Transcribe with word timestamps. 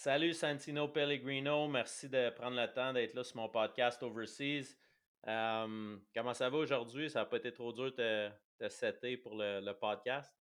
Salut 0.00 0.32
Santino 0.32 0.86
Pellegrino, 0.86 1.66
merci 1.66 2.08
de 2.08 2.30
prendre 2.30 2.54
le 2.54 2.72
temps 2.72 2.92
d'être 2.92 3.14
là 3.14 3.24
sur 3.24 3.38
mon 3.38 3.48
podcast 3.48 4.00
Overseas. 4.04 4.76
Euh, 5.26 5.96
comment 6.14 6.34
ça 6.34 6.48
va 6.48 6.56
aujourd'hui? 6.56 7.10
Ça 7.10 7.18
n'a 7.18 7.24
pas 7.24 7.38
été 7.38 7.52
trop 7.52 7.72
dur 7.72 7.92
de 7.96 8.28
te 8.60 8.68
setter 8.68 9.16
pour 9.16 9.34
le, 9.34 9.58
le 9.58 9.72
podcast? 9.72 10.32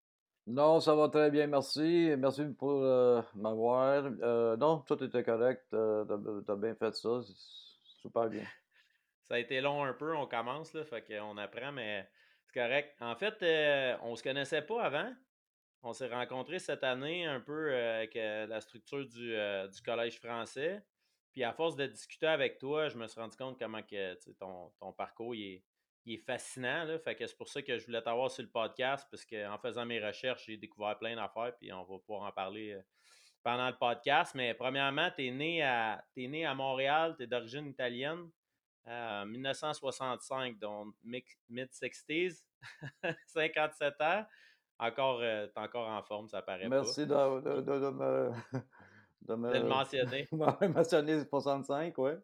Non, 0.45 0.79
ça 0.79 0.93
va 0.93 1.09
très 1.09 1.31
bien, 1.31 1.47
merci. 1.47 2.13
Merci 2.19 2.45
pour 2.55 2.83
euh, 2.83 3.19
m'avoir. 3.33 4.03
Euh, 4.21 4.55
non, 4.57 4.81
tout 4.81 5.03
était 5.03 5.23
correct. 5.23 5.65
Euh, 5.73 6.05
t'as, 6.05 6.17
t'as 6.45 6.55
bien 6.55 6.75
fait 6.75 6.93
ça. 6.93 7.21
C'est 7.25 8.01
super 8.03 8.29
bien. 8.29 8.45
Ça 9.23 9.33
a 9.33 9.39
été 9.39 9.59
long 9.59 9.83
un 9.83 9.93
peu, 9.93 10.15
on 10.15 10.27
commence, 10.27 10.71
là, 10.73 10.85
fait 10.85 11.01
qu'on 11.01 11.35
apprend, 11.37 11.71
mais 11.71 12.07
c'est 12.45 12.59
correct. 12.59 12.95
En 13.01 13.15
fait, 13.15 13.97
on 14.03 14.15
se 14.15 14.21
connaissait 14.21 14.61
pas 14.61 14.83
avant. 14.83 15.11
On 15.87 15.93
s'est 15.93 16.09
rencontrés 16.09 16.59
cette 16.59 16.83
année 16.83 17.25
un 17.25 17.39
peu 17.39 17.71
euh, 17.71 17.99
avec 17.99 18.17
euh, 18.17 18.45
la 18.45 18.59
structure 18.59 19.05
du, 19.05 19.33
euh, 19.33 19.69
du 19.69 19.81
Collège 19.81 20.19
français. 20.19 20.83
Puis 21.31 21.45
à 21.45 21.53
force 21.53 21.77
de 21.77 21.85
discuter 21.85 22.27
avec 22.27 22.57
toi, 22.59 22.89
je 22.89 22.97
me 22.97 23.07
suis 23.07 23.21
rendu 23.21 23.37
compte 23.37 23.57
comment 23.57 23.81
que 23.81 24.15
ton, 24.33 24.91
parcours 24.97 25.33
il 25.33 25.63
est, 26.05 26.17
fascinant. 26.17 26.83
Là. 26.83 26.99
Fait 26.99 27.15
que 27.15 27.25
c'est 27.25 27.37
pour 27.37 27.47
ça 27.47 27.61
que 27.61 27.77
je 27.77 27.85
voulais 27.85 28.01
t'avoir 28.01 28.29
sur 28.29 28.43
le 28.43 28.49
podcast, 28.49 29.07
parce 29.09 29.23
qu'en 29.23 29.57
faisant 29.59 29.85
mes 29.85 30.05
recherches, 30.05 30.47
j'ai 30.47 30.57
découvert 30.57 30.97
plein 30.97 31.15
d'affaires, 31.15 31.55
puis 31.57 31.71
on 31.71 31.85
va 31.85 31.99
pouvoir 31.99 32.23
en 32.23 32.31
parler 32.33 32.77
pendant 33.41 33.67
le 33.69 33.77
podcast. 33.77 34.35
Mais 34.35 34.53
premièrement, 34.55 35.09
tu 35.15 35.25
es 35.27 35.31
né 35.31 35.63
à 35.63 36.03
né 36.17 36.45
à 36.45 36.53
Montréal, 36.53 37.15
tu 37.17 37.23
es 37.23 37.27
d'origine 37.27 37.65
italienne. 37.65 38.29
euh, 38.87 39.21
en 39.21 39.25
1965, 39.25 40.59
donc 40.59 40.95
mix- 41.01 41.37
mid-60s, 41.49 42.43
57 43.27 44.01
ans. 44.01 44.25
Encore, 44.79 45.19
euh, 45.21 45.47
t'es 45.47 45.59
encore 45.59 45.87
en 45.87 46.03
forme, 46.03 46.27
ça 46.29 46.41
paraît 46.41 46.69
pas. 46.69 46.81
Merci 46.81 47.07
de, 47.07 47.41
de, 47.41 47.61
de, 47.61 47.79
de 47.79 47.89
me, 47.89 48.31
de 49.21 49.33
le 49.33 49.37
me 49.37 49.67
mentionner. 49.67 50.27
mentionné 50.69 51.23
65, 51.25 51.97
ouais. 51.97 52.17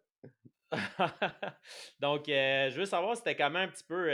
Donc, 1.99 2.29
euh, 2.29 2.69
je 2.69 2.79
veux 2.79 2.85
savoir, 2.85 3.15
c'était 3.15 3.35
comment 3.35 3.59
un 3.59 3.67
petit 3.67 3.83
peu 3.83 4.07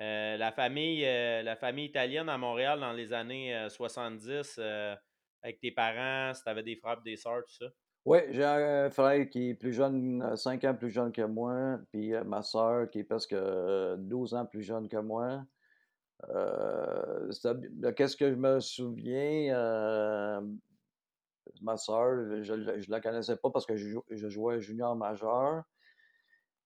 euh, 0.00 0.36
la 0.36 0.52
famille, 0.52 1.02
la 1.02 1.56
famille 1.56 1.86
italienne 1.86 2.28
à 2.28 2.38
Montréal 2.38 2.80
dans 2.80 2.92
les 2.92 3.12
années 3.12 3.54
euh, 3.54 3.68
70, 3.68 4.56
euh, 4.58 4.96
avec 5.42 5.60
tes 5.60 5.70
parents, 5.70 6.34
si 6.34 6.42
tu 6.42 6.48
avais 6.48 6.62
des 6.62 6.76
frères 6.76 6.98
et 7.00 7.10
des 7.10 7.16
sœurs, 7.16 7.44
tout 7.44 7.54
ça? 7.54 7.66
Oui, 8.06 8.18
j'ai 8.30 8.44
un 8.44 8.88
frère 8.90 9.28
qui 9.28 9.50
est 9.50 9.54
plus 9.54 9.74
jeune, 9.74 10.34
5 10.34 10.64
ans 10.64 10.74
plus 10.74 10.90
jeune 10.90 11.12
que 11.12 11.20
moi, 11.22 11.78
puis 11.90 12.12
ma 12.24 12.42
sœur 12.42 12.88
qui 12.88 13.00
est 13.00 13.04
presque 13.04 13.34
euh, 13.34 13.96
12 13.98 14.34
ans 14.34 14.46
plus 14.46 14.62
jeune 14.62 14.88
que 14.88 14.96
moi. 14.96 15.44
Euh, 16.28 17.30
qu'est-ce 17.96 18.16
que 18.16 18.30
je 18.30 18.36
me 18.36 18.60
souviens, 18.60 19.54
euh, 19.56 20.40
ma 21.62 21.76
sœur, 21.76 22.42
je 22.42 22.54
ne 22.54 22.90
la 22.90 23.00
connaissais 23.00 23.36
pas 23.36 23.50
parce 23.50 23.66
que 23.66 23.76
je, 23.76 23.88
jou- 23.88 24.04
je 24.10 24.28
jouais 24.28 24.60
junior 24.60 24.94
majeur. 24.96 25.64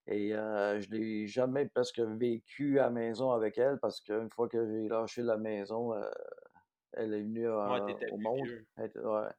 Et 0.07 0.35
euh, 0.35 0.79
je 0.81 0.89
l'ai 0.91 1.25
jamais 1.25 1.67
presque 1.67 1.99
vécu 1.99 2.79
à 2.79 2.83
la 2.83 2.89
maison 2.91 3.31
avec 3.31 3.57
elle 3.57 3.79
parce 3.79 4.01
qu'une 4.01 4.29
fois 4.29 4.47
que 4.47 4.67
j'ai 4.67 4.87
lâché 4.87 5.23
la 5.23 5.37
maison, 5.37 5.93
euh, 5.93 6.07
elle 6.93 7.13
est 7.13 7.21
venue 7.23 7.47
Ouais, 7.47 7.53
euh, 7.53 8.11
au 8.11 8.17
monde. 8.17 8.47
Elle 8.77 8.91
ouais. 8.95 9.29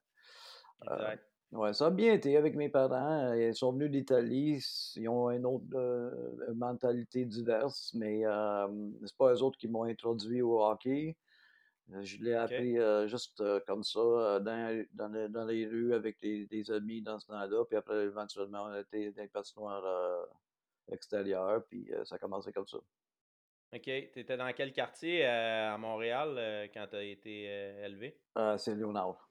Exact. 0.83 1.26
Ouais, 1.51 1.73
ça 1.73 1.87
a 1.87 1.89
bien 1.91 2.13
été 2.13 2.37
avec 2.37 2.55
mes 2.55 2.69
parents. 2.69 3.33
Ils 3.33 3.55
sont 3.55 3.71
venus 3.73 3.91
d'Italie. 3.91 4.63
Ils 4.95 5.09
ont 5.09 5.29
une 5.31 5.45
autre 5.45 5.65
euh, 5.75 6.53
mentalité 6.55 7.25
diverse, 7.25 7.93
mais 7.93 8.25
euh, 8.25 8.67
c'est 9.05 9.17
pas 9.17 9.33
eux 9.33 9.41
autres 9.43 9.57
qui 9.57 9.67
m'ont 9.67 9.83
introduit 9.83 10.41
au 10.41 10.61
hockey. 10.63 11.17
Euh, 11.93 12.03
Je 12.03 12.17
l'ai 12.23 12.33
appris 12.33 12.77
euh, 12.79 13.07
juste 13.07 13.41
euh, 13.41 13.59
comme 13.67 13.83
ça, 13.83 13.99
euh, 13.99 14.39
dans, 14.39 14.85
dans, 14.93 15.07
le- 15.09 15.29
dans 15.29 15.45
les 15.45 15.67
rues 15.67 15.93
avec 15.93 16.19
des, 16.21 16.45
des 16.47 16.71
amis 16.71 17.01
dans 17.01 17.19
ce 17.19 17.27
temps-là. 17.27 17.65
Puis 17.65 17.77
après, 17.77 18.03
éventuellement, 18.05 18.65
on 18.65 18.75
était 18.75 19.11
dans 19.11 19.21
les 19.23 19.29
patinoires 19.29 19.85
euh, 19.85 20.25
extérieures. 20.91 21.63
Puis 21.69 21.93
euh, 21.93 22.03
ça 22.05 22.15
a 22.15 22.19
commencé 22.19 22.51
comme 22.51 22.67
ça. 22.67 22.77
OK. 23.73 23.81
T'étais 23.83 24.37
dans 24.37 24.51
quel 24.53 24.73
quartier 24.73 25.25
euh, 25.25 25.73
à 25.73 25.77
Montréal 25.77 26.35
euh, 26.37 26.67
quand 26.73 26.87
tu 26.89 26.95
as 26.95 27.03
été 27.03 27.49
euh, 27.49 27.85
élevé? 27.85 28.21
Euh, 28.37 28.57
c'est 28.57 28.75
Léonard. 28.75 29.29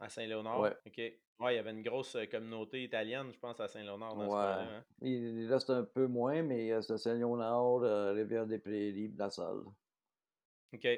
À 0.00 0.08
Saint-Léonard? 0.08 0.60
Ouais, 0.60 0.76
OK. 0.86 1.00
Ouais, 1.40 1.54
il 1.54 1.56
y 1.56 1.58
avait 1.58 1.72
une 1.72 1.82
grosse 1.82 2.14
euh, 2.14 2.26
communauté 2.26 2.84
italienne, 2.84 3.32
je 3.32 3.38
pense, 3.38 3.58
à 3.58 3.66
Saint-Léonard 3.66 4.14
dans 4.14 4.22
ce 4.22 4.26
ouais. 4.26 4.30
coin-là. 4.30 4.76
Hein? 4.76 4.84
Il, 5.02 5.52
reste 5.52 5.70
un 5.70 5.82
peu 5.82 6.06
moins, 6.06 6.42
mais 6.42 6.72
euh, 6.72 6.80
c'est 6.80 6.96
Saint-Léonard, 6.96 7.82
euh, 7.82 8.12
Rivière-des-Prairies, 8.12 9.14
La 9.16 9.30
Salle. 9.30 9.64
OK. 10.72 10.88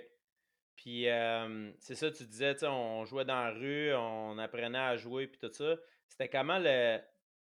Puis, 0.76 1.08
euh, 1.08 1.72
c'est 1.78 1.94
ça, 1.94 2.10
tu 2.10 2.24
disais, 2.24 2.54
on 2.64 3.04
jouait 3.06 3.24
dans 3.24 3.42
la 3.44 3.50
rue, 3.50 3.94
on 3.94 4.38
apprenait 4.38 4.78
à 4.78 4.96
jouer, 4.96 5.26
puis 5.26 5.40
tout 5.40 5.52
ça. 5.52 5.76
C'était 6.06 6.28
comment 6.28 6.58
le. 6.58 6.98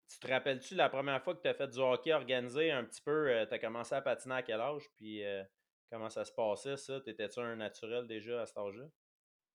Tu 0.09 0.19
te 0.19 0.27
rappelles-tu 0.27 0.75
la 0.75 0.89
première 0.89 1.23
fois 1.23 1.33
que 1.33 1.41
tu 1.41 1.47
as 1.47 1.53
fait 1.53 1.69
du 1.69 1.79
hockey 1.79 2.13
organisé 2.13 2.69
un 2.69 2.83
petit 2.83 3.01
peu? 3.01 3.29
tu 3.47 3.53
as 3.53 3.59
commencé 3.59 3.95
à 3.95 4.01
patiner 4.01 4.35
à 4.35 4.43
quel 4.43 4.59
âge? 4.59 4.83
Puis, 4.97 5.23
euh, 5.23 5.41
comment 5.89 6.09
ça 6.09 6.25
se 6.25 6.33
passait, 6.33 6.75
ça? 6.75 6.99
T'étais-tu 6.99 7.39
un 7.39 7.55
naturel 7.55 8.07
déjà 8.07 8.41
à 8.41 8.45
cet 8.45 8.57
âge-là? 8.57 8.85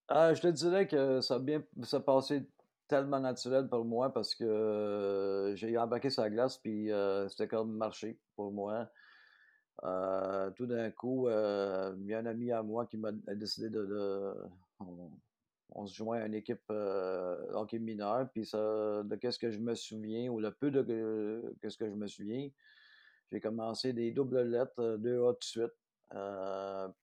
Ah, 0.07 0.33
je 0.33 0.41
te 0.41 0.47
dirais 0.47 0.87
que 0.87 1.21
ça 1.21 1.35
a 1.35 1.39
bien 1.39 1.63
ça 1.83 1.99
passé 1.99 2.41
tellement 2.87 3.19
naturel 3.19 3.67
pour 3.67 3.85
moi 3.85 4.13
parce 4.13 4.35
que 4.35 4.43
euh, 4.43 5.55
j'ai 5.55 5.77
embarqué 5.77 6.09
sur 6.09 6.23
la 6.23 6.29
glace 6.29 6.57
puis 6.57 6.91
euh, 6.91 7.27
c'était 7.29 7.47
comme 7.47 7.75
marcher 7.75 8.19
pour 8.35 8.51
moi. 8.51 8.89
Euh, 9.83 10.49
tout 10.51 10.65
d'un 10.65 10.89
coup, 10.91 11.29
il 11.29 12.05
y 12.07 12.13
a 12.13 12.19
un 12.19 12.25
ami 12.25 12.51
à 12.51 12.63
moi 12.63 12.85
qui 12.87 12.97
m'a 12.97 13.09
a 13.27 13.35
décidé 13.35 13.69
de, 13.69 13.85
de- 13.85 14.35
on, 14.79 15.11
on 15.69 15.85
se 15.85 15.95
joint 15.95 16.19
à 16.21 16.25
une 16.27 16.33
équipe 16.33 16.63
hockey 16.69 17.79
mineur 17.79 18.29
puis 18.31 18.45
ça 18.45 19.03
de 19.03 19.15
qu'est-ce 19.15 19.37
que 19.39 19.51
je 19.51 19.59
me 19.59 19.75
souviens 19.75 20.29
ou 20.31 20.39
le 20.39 20.51
peu 20.51 20.71
de 20.71 20.81
que, 20.81 21.53
qu'est-ce 21.61 21.77
que 21.77 21.89
je 21.89 21.95
me 21.95 22.07
souviens, 22.07 22.49
j'ai 23.31 23.39
commencé 23.41 23.93
des 23.93 24.11
doubles 24.11 24.41
lettres, 24.41 24.97
deux 24.97 25.23
A 25.25 25.33
tout 25.33 25.39
de 25.39 25.43
suite. 25.43 25.73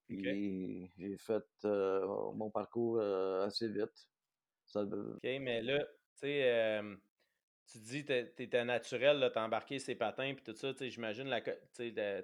Puis 0.08 0.90
j'ai 0.96 1.16
fait 1.18 1.44
mon 1.64 2.50
parcours 2.50 3.00
assez 3.00 3.68
vite. 3.68 4.08
OK, 4.82 5.22
mais 5.22 5.62
là, 5.62 5.80
tu 5.80 6.26
sais, 6.26 6.80
tu 7.70 7.78
dis 7.78 8.04
que 8.04 8.22
tu 8.36 8.42
étais 8.42 8.64
naturel, 8.64 9.30
t'as 9.32 9.44
embarqué 9.44 9.78
ces 9.78 9.94
patins, 9.94 10.34
puis 10.34 10.44
tout 10.44 10.54
ça, 10.54 10.72
j'imagine 10.80 11.28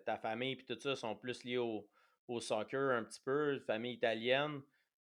ta 0.04 0.16
famille, 0.18 0.56
puis 0.56 0.66
tout 0.66 0.78
ça, 0.80 0.94
sont 0.96 1.16
plus 1.16 1.44
liés 1.44 1.58
au, 1.58 1.88
au 2.28 2.40
soccer 2.40 2.90
un 2.90 3.04
petit 3.04 3.20
peu, 3.20 3.58
famille 3.60 3.94
italienne. 3.94 4.60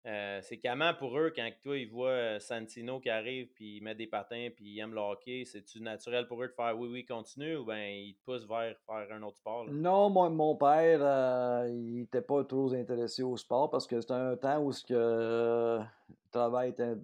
Euh, 0.06 0.38
c'est 0.40 0.58
comment 0.58 0.94
pour 0.94 1.18
eux 1.18 1.32
quand 1.34 1.50
toi, 1.62 1.76
ils 1.76 1.90
voient 1.90 2.10
euh, 2.10 2.38
Santino 2.38 3.00
qui 3.00 3.10
arrive, 3.10 3.48
puis 3.54 3.78
il 3.78 3.82
met 3.82 3.96
des 3.96 4.06
patins, 4.06 4.50
puis 4.54 4.64
il 4.64 4.78
aime 4.78 4.94
le 4.94 5.00
hockey? 5.00 5.44
C'est-tu 5.44 5.80
naturel 5.80 6.28
pour 6.28 6.40
eux 6.44 6.46
de 6.46 6.52
faire 6.52 6.78
oui, 6.78 6.88
oui, 6.88 7.04
continue, 7.04 7.56
ou 7.56 7.64
bien 7.64 7.88
ils 7.88 8.14
te 8.14 8.24
poussent 8.24 8.46
vers 8.46 8.76
faire 8.86 9.08
un 9.10 9.22
autre 9.22 9.38
sport? 9.38 9.66
Non, 9.68 10.08
moi, 10.08 10.30
mon 10.30 10.54
père, 10.54 11.00
euh, 11.02 11.68
il 11.68 12.02
était 12.02 12.22
pas 12.22 12.44
trop 12.44 12.72
intéressé 12.72 13.24
au 13.24 13.36
sport 13.36 13.68
parce 13.68 13.84
que 13.84 14.00
c'était 14.00 14.12
un 14.12 14.36
temps 14.36 14.62
où 14.62 14.70
ce 14.70 14.84
que, 14.84 14.94
euh, 14.94 15.82
travail 16.30 16.70
était, 16.70 16.94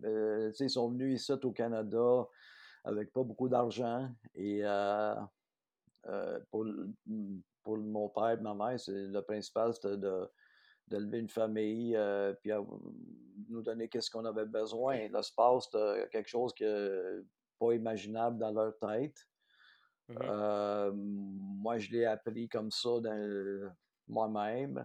ils 0.61 0.71
sont 0.71 0.91
venus 0.91 1.21
ici 1.21 1.33
au 1.33 1.51
Canada 1.51 2.29
avec 2.85 3.13
pas 3.13 3.25
beaucoup 3.25 3.49
d'argent 3.49 4.09
et 4.37 4.63
pour, 6.51 6.67
pour 7.65 7.79
mon 7.79 8.09
père 8.11 8.31
et 8.31 8.37
ma 8.37 8.55
mère, 8.55 8.79
c'est, 8.79 8.93
le 8.93 9.23
principal, 9.23 9.75
c'était 9.75 9.97
de, 9.97 10.29
d'élever 10.89 11.19
une 11.19 11.29
famille 11.29 11.97
euh, 11.97 12.33
puis 12.35 12.53
à- 12.53 12.61
nous 13.49 13.63
donner 13.63 13.89
qu'est-ce 13.89 14.11
qu'on 14.11 14.25
avait 14.25 14.47
besoin. 14.47 15.09
Le 15.09 15.23
sport, 15.23 15.63
c'était 15.63 16.09
quelque 16.11 16.29
chose 16.29 16.53
que 16.55 17.25
pas 17.59 17.73
imaginable 17.73 18.39
dans 18.39 18.51
leur 18.53 18.77
tête. 18.79 19.17
Mhm. 20.09 20.19
Euh, 20.23 20.93
moi, 20.95 21.79
je 21.79 21.91
l'ai 21.93 22.05
appris 22.05 22.49
comme 22.49 22.71
ça 22.71 23.01
dans 23.01 23.73
moi-même. 24.09 24.85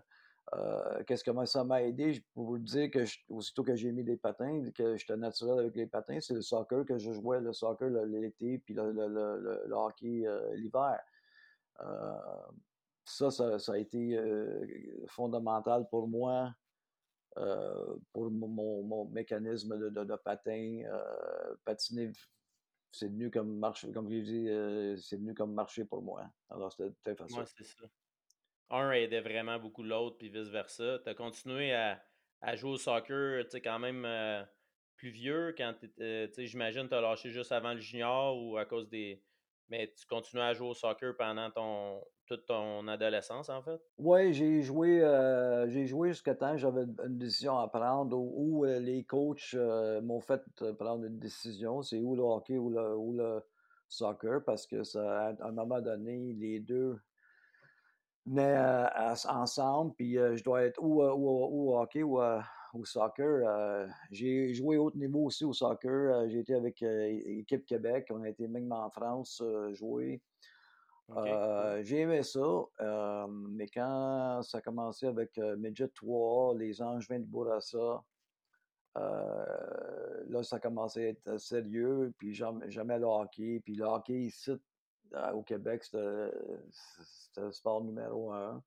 Euh, 0.55 1.03
qu'est-ce 1.03 1.23
que 1.25 1.31
moi, 1.31 1.45
ça 1.45 1.63
m'a 1.65 1.83
aidé? 1.83 2.13
Je 2.13 2.21
peux 2.21 2.41
vous 2.41 2.57
dire 2.59 2.89
que 2.89 3.03
je- 3.03 3.19
aussitôt 3.27 3.63
que 3.63 3.75
j'ai 3.75 3.91
mis 3.91 4.03
des 4.03 4.15
patins, 4.15 4.63
que 4.73 4.95
j'étais 4.95 5.17
naturel 5.17 5.59
avec 5.59 5.75
les 5.75 5.87
patins, 5.87 6.19
c'est 6.21 6.33
le 6.35 6.41
soccer 6.41 6.85
que 6.85 6.97
je 6.97 7.11
jouais, 7.11 7.41
le 7.41 7.51
soccer 7.51 7.89
l'été, 7.89 8.59
puis 8.59 8.73
le, 8.73 8.91
le- 8.93 9.07
le- 9.67 9.73
hockey 9.73 10.25
l'hiver. 10.53 10.99
Euh, 13.07 13.29
ça, 13.29 13.31
ça, 13.31 13.59
ça 13.59 13.73
a 13.73 13.77
été 13.77 14.17
euh, 14.17 14.65
fondamental 15.07 15.87
pour 15.89 16.07
moi, 16.07 16.53
euh, 17.37 17.97
pour 18.13 18.29
mon, 18.31 18.83
mon- 18.83 19.05
mécanisme 19.05 19.77
de, 19.77 19.89
de, 19.89 20.15
patin. 20.15 20.81
Euh, 20.85 21.55
patiner 21.65 22.11
c'est 22.91 23.07
venu 23.09 23.29
comme 23.29 23.57
marcher, 23.57 23.91
comme 23.91 24.09
je 24.09 24.49
euh, 24.49 24.97
c'est 24.97 25.17
venu 25.17 25.33
comme 25.33 25.53
marcher 25.53 25.85
pour 25.85 26.01
moi. 26.01 26.25
Alors, 26.49 26.71
c'était 26.71 27.15
facile. 27.15 27.39
Ouais, 27.39 27.45
c'est 27.45 27.63
ça. 27.63 27.85
Un 28.69 28.91
aidait 28.91 29.21
vraiment 29.21 29.59
beaucoup 29.59 29.83
l'autre, 29.83 30.17
puis 30.17 30.29
vice-versa. 30.29 30.99
Tu 31.03 31.09
as 31.09 31.13
continué 31.13 31.73
à, 31.73 32.03
à 32.41 32.55
jouer 32.55 32.71
au 32.71 32.77
soccer, 32.77 33.45
tu 33.49 33.61
quand 33.61 33.79
même 33.79 34.03
euh, 34.05 34.43
plus 34.95 35.09
vieux, 35.09 35.53
quand 35.57 35.73
tu 35.79 35.89
sais, 35.97 36.45
j'imagine 36.47 36.87
tu 36.87 36.95
as 36.95 37.01
lâché 37.01 37.29
juste 37.29 37.51
avant 37.51 37.73
le 37.73 37.79
junior 37.79 38.37
ou 38.37 38.57
à 38.57 38.65
cause 38.65 38.89
des, 38.89 39.23
Mais 39.69 39.93
tu 39.93 40.05
continuais 40.07 40.43
à 40.43 40.53
jouer 40.53 40.69
au 40.69 40.73
soccer 40.73 41.15
pendant 41.15 41.51
ton 41.51 42.03
toute 42.27 42.45
ton 42.45 42.87
adolescence, 42.87 43.49
en 43.49 43.61
fait? 43.63 43.81
Ouais, 43.97 44.31
j'ai 44.31 44.61
joué, 44.61 44.99
j'ai 45.69 45.87
joué 45.87 46.09
jusqu'à 46.09 46.35
temps 46.35 46.55
j'avais 46.55 46.83
une 46.83 47.17
décision 47.17 47.57
à 47.57 47.67
prendre 47.67 48.15
où 48.17 48.63
heu, 48.65 48.77
les 48.79 49.03
coachs, 49.03 49.55
heu, 49.55 50.01
m'ont 50.01 50.19
fait 50.21 50.41
euh, 50.61 50.73
prendre 50.73 51.05
une 51.05 51.17
décision. 51.17 51.81
C'est 51.81 51.99
ou 51.99 52.15
le 52.15 52.21
hockey 52.21 52.57
ou 52.59 52.69
le 52.69 52.95
ou 52.95 53.13
le 53.13 53.41
soccer 53.87 54.43
parce 54.45 54.67
que 54.67 54.83
ça 54.83 55.29
à 55.29 55.47
un 55.47 55.51
moment 55.51 55.81
donné, 55.81 56.33
les 56.33 56.59
2 56.59 56.99
venaient, 58.25 58.55
as 58.55 59.25
ensemble 59.29 59.93
puis, 59.95 60.13
je 60.15 60.43
dois 60.43 60.63
être 60.63 60.81
ou, 60.81 61.01
ou 61.03 61.69
ou 61.71 61.77
hockey 61.77 62.03
ou, 62.03 62.19
au 62.73 62.85
soccer. 62.85 63.89
J'ai 64.11 64.53
joué 64.53 64.77
haut 64.77 64.91
niveau 64.95 65.25
aussi 65.25 65.45
au 65.45 65.53
soccer, 65.53 66.27
j'ai 66.29 66.39
été 66.39 66.53
avec, 66.53 66.83
heu, 66.83 67.01
é 67.01 67.15
Équipe 67.39 67.65
Québec. 67.65 68.07
On 68.11 68.21
a 68.23 68.29
été 68.29 68.47
même 68.47 68.71
en 68.71 68.89
France, 68.89 69.41
jouer. 69.73 70.21
Heu, 71.09 71.83
j'ai 71.83 72.01
aimé 72.01 72.21
ça, 72.23 72.39
hem, 72.79 73.47
mais 73.55 73.67
quand 73.67 74.41
ça 74.43 74.57
a 74.57 74.61
commencé 74.61 75.05
avec, 75.07 75.37
heu, 75.37 75.55
Midget 75.55 75.87
3A, 75.89 76.53
les 76.57 76.81
Angevins 76.81 77.19
de 77.19 77.25
Bourassa, 77.25 78.03
heu, 78.97 80.25
là, 80.29 80.43
ça 80.43 80.59
commençait 80.59 81.05
à 81.07 81.09
être 81.09 81.37
sérieux, 81.39 82.13
puis 82.17 82.33
j'aim 82.33 82.59
j'aimais 82.67 82.99
le 82.99 83.05
hockey, 83.05 83.61
puis 83.63 83.75
le 83.75 83.85
hockey 83.85 84.15
ici, 84.21 84.51
au 85.33 85.43
Québec, 85.43 85.83
c'était 85.83 87.41
le 87.41 87.51
sport 87.51 87.83
numéro 87.83 88.33
un. 88.33 88.63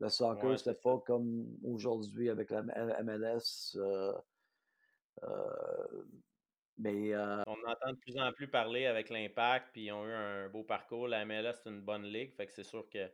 Le 0.00 0.08
soccer, 0.08 0.50
Ouais, 0.50 0.58
c'était 0.58 0.74
pas 0.74 0.98
comme 1.06 1.56
aujourd'hui 1.64 2.30
avec 2.30 2.50
la 2.50 2.62
MLS, 3.00 3.76
mais 6.82 7.12
heu, 7.14 7.42
On 7.46 7.54
entend 7.66 7.92
de 7.92 7.98
plus 7.98 8.16
en 8.18 8.32
plus 8.32 8.48
parler 8.48 8.86
avec 8.86 9.10
l'Impact, 9.10 9.70
puis 9.72 9.86
ils 9.86 9.92
ont 9.92 10.06
eu 10.06 10.12
un 10.12 10.48
beau 10.48 10.62
parcours. 10.64 11.08
La 11.08 11.22
MLS, 11.22 11.60
c'est 11.62 11.70
une 11.70 11.80
bonne 11.82 12.04
ligue, 12.04 12.34
fait 12.34 12.46
que 12.46 12.52
c'est 12.52 12.62
sûr 12.64 12.88
que, 12.88 12.98
heu, 13.08 13.10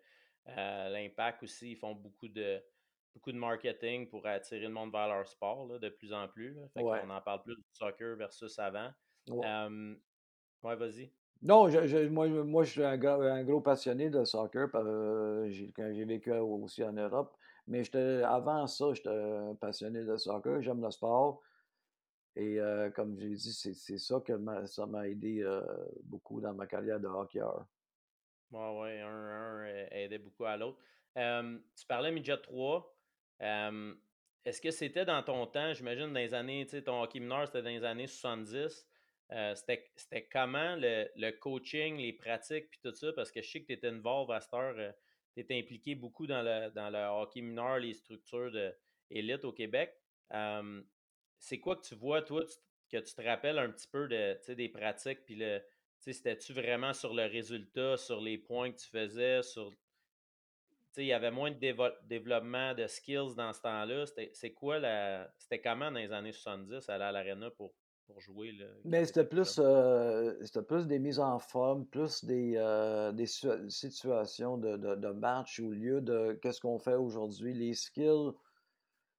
l'Impact 0.92 1.42
aussi, 1.44 1.72
ils 1.72 1.76
font 1.76 1.94
beaucoup 1.94 2.28
de 2.28 2.62
beaucoup 3.14 3.32
de 3.32 3.38
marketing 3.38 4.08
pour 4.08 4.26
attirer 4.26 4.60
le 4.60 4.68
monde 4.68 4.92
vers 4.92 5.08
leur 5.08 5.26
sport, 5.26 5.66
là, 5.66 5.78
de 5.78 5.88
plus 5.88 6.12
en 6.12 6.28
plus, 6.28 6.54
là. 6.54 6.68
Fait 6.74 6.84
ouais, 6.84 7.02
qu'on 7.02 7.10
en 7.10 7.20
parle 7.22 7.42
plus 7.42 7.56
du 7.56 7.62
soccer 7.72 8.16
versus 8.16 8.58
avant. 8.58 8.92
ouais. 9.28 9.58
Vas-y. 10.62 11.12
Non, 11.40 11.68
je 11.68 11.86
je 11.86 12.08
moi 12.08 12.28
je 12.28 12.34
moi, 12.40 12.64
je 12.64 12.70
suis 12.72 12.84
un 12.84 12.96
gros 12.98 13.22
un 13.22 13.44
gros 13.44 13.60
passionné 13.60 14.10
de 14.10 14.24
soccer, 14.24 14.68
j'ai 15.50 15.70
quand 15.72 15.92
j'ai 15.94 16.04
vécu 16.04 16.32
aussi 16.32 16.82
en 16.82 16.92
Europe, 16.92 17.36
mais 17.68 17.82
avant 18.24 18.66
ça, 18.66 18.92
j'étais 18.92 19.08
un 19.10 19.54
passionné 19.54 20.02
de 20.04 20.16
soccer, 20.16 20.60
j'aime 20.62 20.82
le 20.82 20.90
sport 20.90 21.40
et 22.38 22.58
heu, 22.60 22.90
comme 22.94 23.18
j'ai 23.18 23.30
dit, 23.30 23.52
c'est 23.52 23.98
ça 23.98 24.20
que 24.20 24.32
ça 24.66 24.86
m'a 24.86 25.08
aidé, 25.08 25.40
heu, 25.42 25.62
beaucoup 26.04 26.40
dans 26.40 26.54
ma 26.54 26.66
carrière 26.66 27.00
de 27.00 27.06
hockeyeur. 27.08 27.66
Ouais, 28.50 28.78
ouais, 28.80 29.00
un 29.00 29.08
un 29.10 29.66
euh, 29.66 29.86
aidait 29.90 30.18
beaucoup 30.18 30.44
à 30.46 30.56
l'autre. 30.56 30.78
Tu 31.14 31.86
parlais 31.86 32.10
midget 32.12 32.38
3. 32.40 32.94
Hem, 33.40 34.00
est-ce 34.44 34.60
que 34.62 34.70
c'était 34.70 35.04
dans 35.04 35.22
ton 35.22 35.46
temps, 35.46 35.72
j'imagine 35.74 36.06
dans 36.08 36.14
les 36.20 36.32
années, 36.34 36.64
tu 36.64 36.70
sais, 36.72 36.82
ton 36.84 37.02
hockey 37.02 37.20
mineur, 37.20 37.46
c'était 37.46 37.62
dans 37.62 37.68
les 37.70 37.84
années 37.84 38.06
70. 38.06 38.86
Heu, 39.32 39.54
c'était 39.54 40.28
comment 40.32 40.76
le 40.76 41.10
le 41.16 41.30
coaching, 41.32 41.96
les 41.98 42.14
pratiques 42.14 42.70
puis 42.70 42.80
tout 42.82 42.94
ça? 42.94 43.12
Parce 43.12 43.30
que 43.32 43.42
je 43.42 43.50
sais 43.50 43.60
que 43.60 43.66
tu 43.66 43.72
étais 43.74 43.88
une 43.90 44.00
valve 44.00 44.30
à 44.30 44.40
cette 44.40 44.54
heure, 44.54 44.78
heu, 44.78 44.92
tu 45.34 45.40
étais 45.42 45.58
impliqué 45.58 45.94
beaucoup 45.94 46.26
dans 46.26 46.42
le 46.42 46.70
dans 46.70 46.88
le 46.90 46.98
hockey 46.98 47.42
mineur, 47.42 47.78
les 47.78 47.92
structures 47.94 48.50
de 48.50 48.74
élite 49.10 49.44
au 49.44 49.52
Québec. 49.52 49.94
C'est 51.38 51.60
quoi 51.60 51.76
que 51.76 51.82
tu 51.86 51.94
vois, 51.94 52.22
toi, 52.22 52.44
que 52.90 52.96
tu 52.98 53.14
te 53.14 53.22
rappelles 53.22 53.58
un 53.58 53.70
petit 53.70 53.88
peu 53.88 54.08
de, 54.08 54.54
des 54.54 54.68
pratiques 54.68 55.24
puis 55.24 55.36
le 55.36 55.62
c'était-tu 56.00 56.52
vraiment 56.52 56.92
sur 56.94 57.12
le 57.12 57.24
résultat, 57.24 57.96
sur 57.96 58.20
les 58.20 58.38
points 58.38 58.70
que 58.72 58.78
tu 58.78 58.88
faisais, 58.88 59.42
sur 59.42 59.72
il 60.96 61.04
y 61.06 61.12
avait 61.12 61.30
moins 61.30 61.50
de 61.50 61.58
dévo 61.58 61.84
développement 62.02 62.74
de 62.74 62.86
skills 62.86 63.34
dans 63.36 63.52
ce 63.52 63.60
temps-là? 63.62 64.06
C'était 64.06 64.30
c'est 64.34 64.52
quoi 64.52 64.78
la 64.78 65.32
c'était 65.38 65.60
comment 65.60 65.90
dans 65.90 65.98
les 65.98 66.12
années 66.12 66.32
70 66.32 66.88
aller 66.88 67.04
à 67.04 67.12
l'aréna 67.12 67.50
pour 67.50 67.74
pour 68.06 68.20
jouer, 68.20 68.52
là, 68.52 68.66
Mais 68.84 69.04
tu 69.04 69.06
c'était 69.06 69.24
plus 69.26 69.58
heu, 69.58 70.38
c'était 70.44 70.62
plus 70.62 70.86
des 70.86 70.98
mises 70.98 71.18
en 71.20 71.38
forme, 71.38 71.86
plus 71.86 72.24
des, 72.24 72.56
heu, 72.56 73.12
des 73.12 73.26
situa 73.26 73.68
situations 73.68 74.56
de 74.56 74.76
de 74.76 74.94
de 74.94 75.08
match 75.08 75.60
au 75.60 75.70
lieu 75.70 76.00
de 76.00 76.38
qu'est-ce 76.42 76.60
qu'on 76.60 76.78
fait 76.78 76.94
aujourd'hui. 76.94 77.54
Les 77.54 77.74
skills 77.74 78.32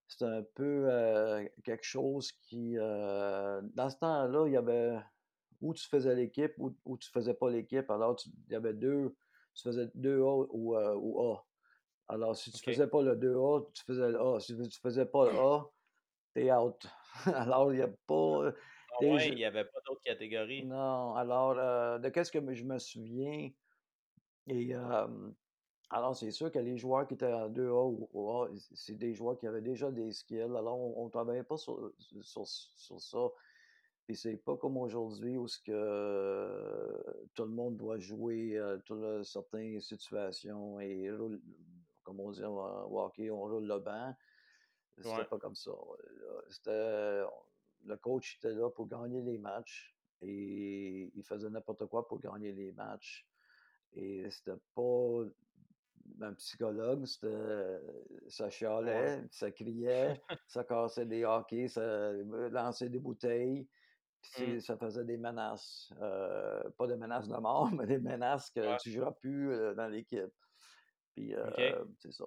C'est 0.09 0.25
un 0.25 0.43
peu, 0.43 0.87
heu, 0.91 1.49
quelque 1.63 1.83
chose 1.85 2.31
qui, 2.33 2.77
heu, 2.77 3.61
dans 3.75 3.89
ce 3.91 3.97
temps-là, 3.99 4.47
il 4.47 4.53
y 4.53 4.57
avait 4.57 4.99
ou 5.61 5.73
tu 5.73 5.87
faisais 5.87 6.15
l'équipe 6.15 6.53
ou 6.59 6.77
ou 6.85 6.97
tu 6.97 7.09
faisais 7.11 7.33
pas 7.35 7.49
l'équipe. 7.51 7.89
Alors 7.91 8.15
tu 8.17 8.29
il 8.47 8.53
y 8.53 8.55
avait 8.55 8.73
2, 8.73 9.15
tu 9.55 9.63
faisais 9.63 9.89
2A 9.95 10.47
ou, 10.51 10.75
heu, 10.77 10.95
ou 10.97 11.21
A. 11.33 11.47
Alors 12.09 12.35
si 12.37 12.51
tu 12.53 12.61
OK. 12.61 12.69
faisais 12.71 12.87
pas 12.87 13.01
le 13.03 13.15
2A, 13.17 13.71
tu 13.73 13.83
faisais 13.85 14.09
le 14.11 14.21
A. 14.21 14.39
Si 14.41 14.55
tu 14.57 14.79
faisais 14.81 15.05
pas 15.07 15.25
le 15.27 15.37
A, 15.39 15.71
tu 16.35 16.43
es 16.45 16.53
out. 16.53 16.87
Alors 17.27 17.73
il 17.73 17.79
y 17.79 17.83
a 17.83 17.89
pas, 18.07 18.53
Ah 18.91 19.01
ouais, 19.01 19.31
il 19.31 19.37
jeux 19.37 19.39
y 19.39 19.45
avait 19.45 19.65
pas 19.65 19.79
d'autres 19.85 20.01
catégories? 20.03 20.71
non, 20.71 21.15
alors, 21.15 21.99
de 21.99 22.09
qu'est-ce 22.09 22.31
que 22.31 22.53
je 22.53 22.63
me 22.65 22.79
souviens? 22.79 23.49
Et 24.47 24.73
alors, 25.89 26.15
c'est 26.15 26.31
sûr 26.31 26.51
que 26.51 26.59
les 26.59 26.77
joueurs 26.77 27.07
qui 27.07 27.15
étaient 27.15 27.33
en 27.33 27.49
2A 27.49 27.85
ou 27.87 28.09
ou 28.13 28.31
A, 28.31 28.55
c 28.55 28.73
c'est 28.75 28.95
des 28.95 29.13
joueurs 29.13 29.37
qui 29.37 29.47
avaient 29.47 29.61
déjà 29.61 29.91
des 29.91 30.11
skills. 30.11 30.41
Alors, 30.41 30.77
on 30.79 31.03
on 31.05 31.09
travaillait 31.09 31.43
pas 31.43 31.57
sur 31.57 31.93
sur 32.21 32.45
sur 32.47 33.01
ça. 33.01 33.29
Et 34.09 34.15
c'est 34.15 34.37
pas 34.37 34.57
comme 34.57 34.77
aujourd'hui 34.77 35.37
où 35.37 35.47
ce 35.47 35.59
que 35.59 35.71
euh, 35.73 37.27
tout 37.35 37.43
le 37.45 37.51
monde 37.51 37.77
doit 37.77 37.99
jouer, 37.99 38.57
heu, 38.57 38.81
toutes 38.85 38.99
le 39.01 39.23
certaines 39.23 39.79
situations 39.81 40.79
et 40.79 41.11
roule 41.11 41.41
comme 42.03 42.19
on 42.19 42.31
dit 42.31 42.43
hockey, 42.43 43.29
on 43.31 43.41
roule 43.41 43.67
le 43.67 43.79
banc. 43.79 44.15
C'était 45.01 45.23
Ouais, 45.23 45.25
pas 45.25 45.39
comme 45.39 45.55
ça. 45.55 45.71
C'était 46.49 47.23
le 47.83 47.95
coach 47.97 48.37
était 48.37 48.53
là 48.53 48.69
pour 48.69 48.87
gagner 48.87 49.21
les 49.21 49.37
matchs 49.37 49.97
et 50.21 51.11
il 51.15 51.23
faisait 51.23 51.49
n'importe 51.49 51.85
quoi 51.87 52.07
pour 52.07 52.19
gagner 52.19 52.51
les 52.51 52.71
matchs 52.73 53.29
et 53.93 54.29
c'était 54.31 54.59
pas 54.75 55.23
un 56.21 56.33
psychologue, 56.33 57.05
c'était 57.05 57.79
ça 58.27 58.45
ouais, 58.45 58.51
chialait, 58.51 59.23
ça 59.31 59.51
criait, 59.51 60.21
ça 60.47 60.63
cassait 60.63 61.05
des 61.05 61.25
hockey, 61.25 61.67
ça 61.67 62.11
lançait 62.13 62.89
des 62.89 62.99
bouteilles, 62.99 63.67
puis 64.21 64.55
mmh, 64.55 64.61
ça 64.61 64.77
faisait 64.77 65.05
des 65.05 65.17
menaces, 65.17 65.91
heu, 66.01 66.73
pas 66.77 66.87
des 66.87 66.97
menaces 66.97 67.27
de 67.27 67.37
mort, 67.37 67.69
mais 67.73 67.85
des 67.85 67.99
menaces 67.99 68.49
que 68.51 68.59
ouais, 68.59 68.77
tu 68.81 68.91
joueras 68.91 69.13
plus, 69.13 69.75
dans 69.75 69.87
l'équipe. 69.87 70.33
Puis, 71.15 71.33
c'est 71.99 72.11
ça. 72.11 72.25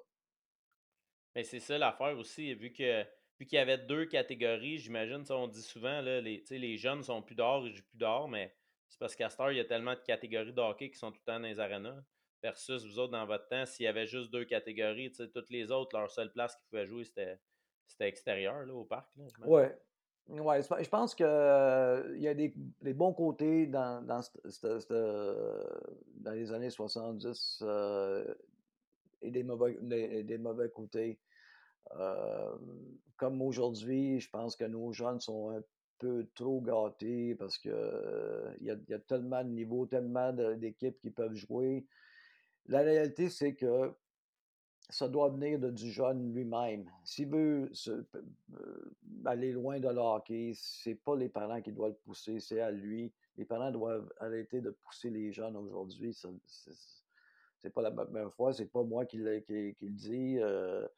Mais 1.35 1.45
c'est 1.45 1.61
ça 1.61 1.79
l'affaire 1.79 2.17
aussi, 2.19 2.55
vu 2.55 2.73
que 2.73 3.05
vu 3.39 3.47
qu'il 3.47 3.57
y 3.57 3.61
avait 3.61 3.79
2 3.79 4.07
catégories, 4.07 4.79
j'imagine, 4.79 5.25
on 5.31 5.49
dit 5.49 5.63
souvent, 5.63 6.01
là, 6.01 6.21
les 6.21 6.45
les 6.51 6.77
jeunes 6.77 7.03
sont 7.03 7.23
plus 7.23 7.35
dehors, 7.35 7.67
ils 7.67 7.75
jouent 7.75 7.85
plus 7.85 7.99
dehors, 7.99 8.29
mais 8.29 8.55
c'est 8.89 8.99
parce 8.99 9.17
qu'à 9.17 9.31
cette 9.31 9.41
heure, 9.41 9.51
il 9.51 9.57
y 9.57 9.61
a 9.61 9.65
tellement 9.65 9.95
de 9.95 10.01
catégories 10.01 10.53
de 10.53 10.61
hockey 10.61 10.91
qui 10.91 10.99
sont 10.99 11.11
tout 11.11 11.21
le 11.27 11.33
temps 11.33 11.41
dans 11.41 11.47
les 11.47 11.59
arénas. 11.59 12.03
Versus 12.43 12.85
vous 12.85 12.99
autres, 12.99 13.13
dans 13.13 13.25
votre 13.27 13.47
temps, 13.49 13.65
s'il 13.67 13.85
y 13.85 13.87
avait 13.89 14.07
juste 14.09 14.31
2 14.33 14.45
catégories, 14.45 15.13
toutes 15.13 15.51
les 15.51 15.71
autres, 15.71 15.97
leur 15.97 16.11
seule 16.11 16.33
place 16.33 16.57
qu'ils 16.57 16.67
pouvaient 16.71 16.87
jouer, 16.87 17.05
c'était 17.05 17.41
c'était 17.87 18.09
extérieur, 18.09 18.65
là, 18.67 18.75
au 18.75 18.85
parc, 18.85 19.11
j'imagine? 19.17 19.63
Ouais. 19.65 19.79
Je 20.29 20.89
pense 20.89 21.15
que, 21.17 21.25
heu, 21.25 22.17
il 22.17 22.23
y 22.23 22.29
a 22.29 22.35
des 22.35 22.55
bons 22.95 23.13
côtés 23.13 23.67
dans 23.67 24.07
dans 24.07 24.21
les 26.33 26.53
années 26.53 26.71
70, 26.71 27.59
heu, 27.63 28.37
et 29.23 29.31
des 29.33 29.45
mauvais 29.45 29.79
des 30.25 30.39
mauvais 30.39 30.71
côtés. 30.71 31.21
Comme 33.17 33.43
aujourd'hui, 33.43 34.21
je 34.21 34.31
pense 34.31 34.57
que 34.57 34.65
nos 34.65 34.93
jeunes 34.93 35.21
sont 35.21 35.51
un 35.51 35.63
peu 35.99 36.29
trop 36.35 36.61
gâtés 36.63 37.35
parce 37.37 37.59
que, 37.59 38.57
il 38.61 38.67
y 38.67 38.91
y 38.91 38.95
a 38.95 38.99
tellement 39.01 39.45
de 39.45 39.51
niveaux, 39.51 39.87
tellement 39.87 40.33
d'équipes 40.33 41.01
qui 41.01 41.11
peuvent 41.11 41.35
jouer. 41.35 41.87
La 42.67 42.81
réalité, 42.81 43.29
c'est 43.29 43.55
que 43.55 43.93
ça 44.89 45.09
doit 45.09 45.31
venir 45.31 45.59
de 45.59 45.71
du 45.71 45.91
jeune 45.91 46.33
lui-même. 46.35 46.91
S'il 47.05 47.29
veut 47.29 47.71
heu, 47.89 48.97
aller 49.25 49.53
loin 49.53 49.81
de 49.81 49.89
le 49.89 50.01
hockey, 50.01 50.53
c'est 50.55 50.95
pas 50.95 51.17
les 51.17 51.29
parents 51.29 51.63
qui 51.63 51.73
doivent 51.73 51.93
le 51.93 51.97
pousser, 51.97 52.41
c'est 52.41 52.61
à 52.61 52.71
lui. 52.71 53.13
Les 53.37 53.45
parents 53.45 53.71
doivent 53.71 54.13
arrêter 54.19 54.61
de 54.61 54.71
pousser 54.71 55.11
les 55.11 55.33
jeunes 55.33 55.57
aujourd'hui, 55.57 56.15
c'est 57.59 57.71
pas 57.71 57.83
la 57.83 57.91
première 57.91 58.33
fois, 58.35 58.53
c'est 58.53 58.67
pas 58.67 58.83
moi 58.83 59.07
qui 59.07 59.17
le 59.19 59.43
dis, 59.81 60.39
heu 60.39 60.89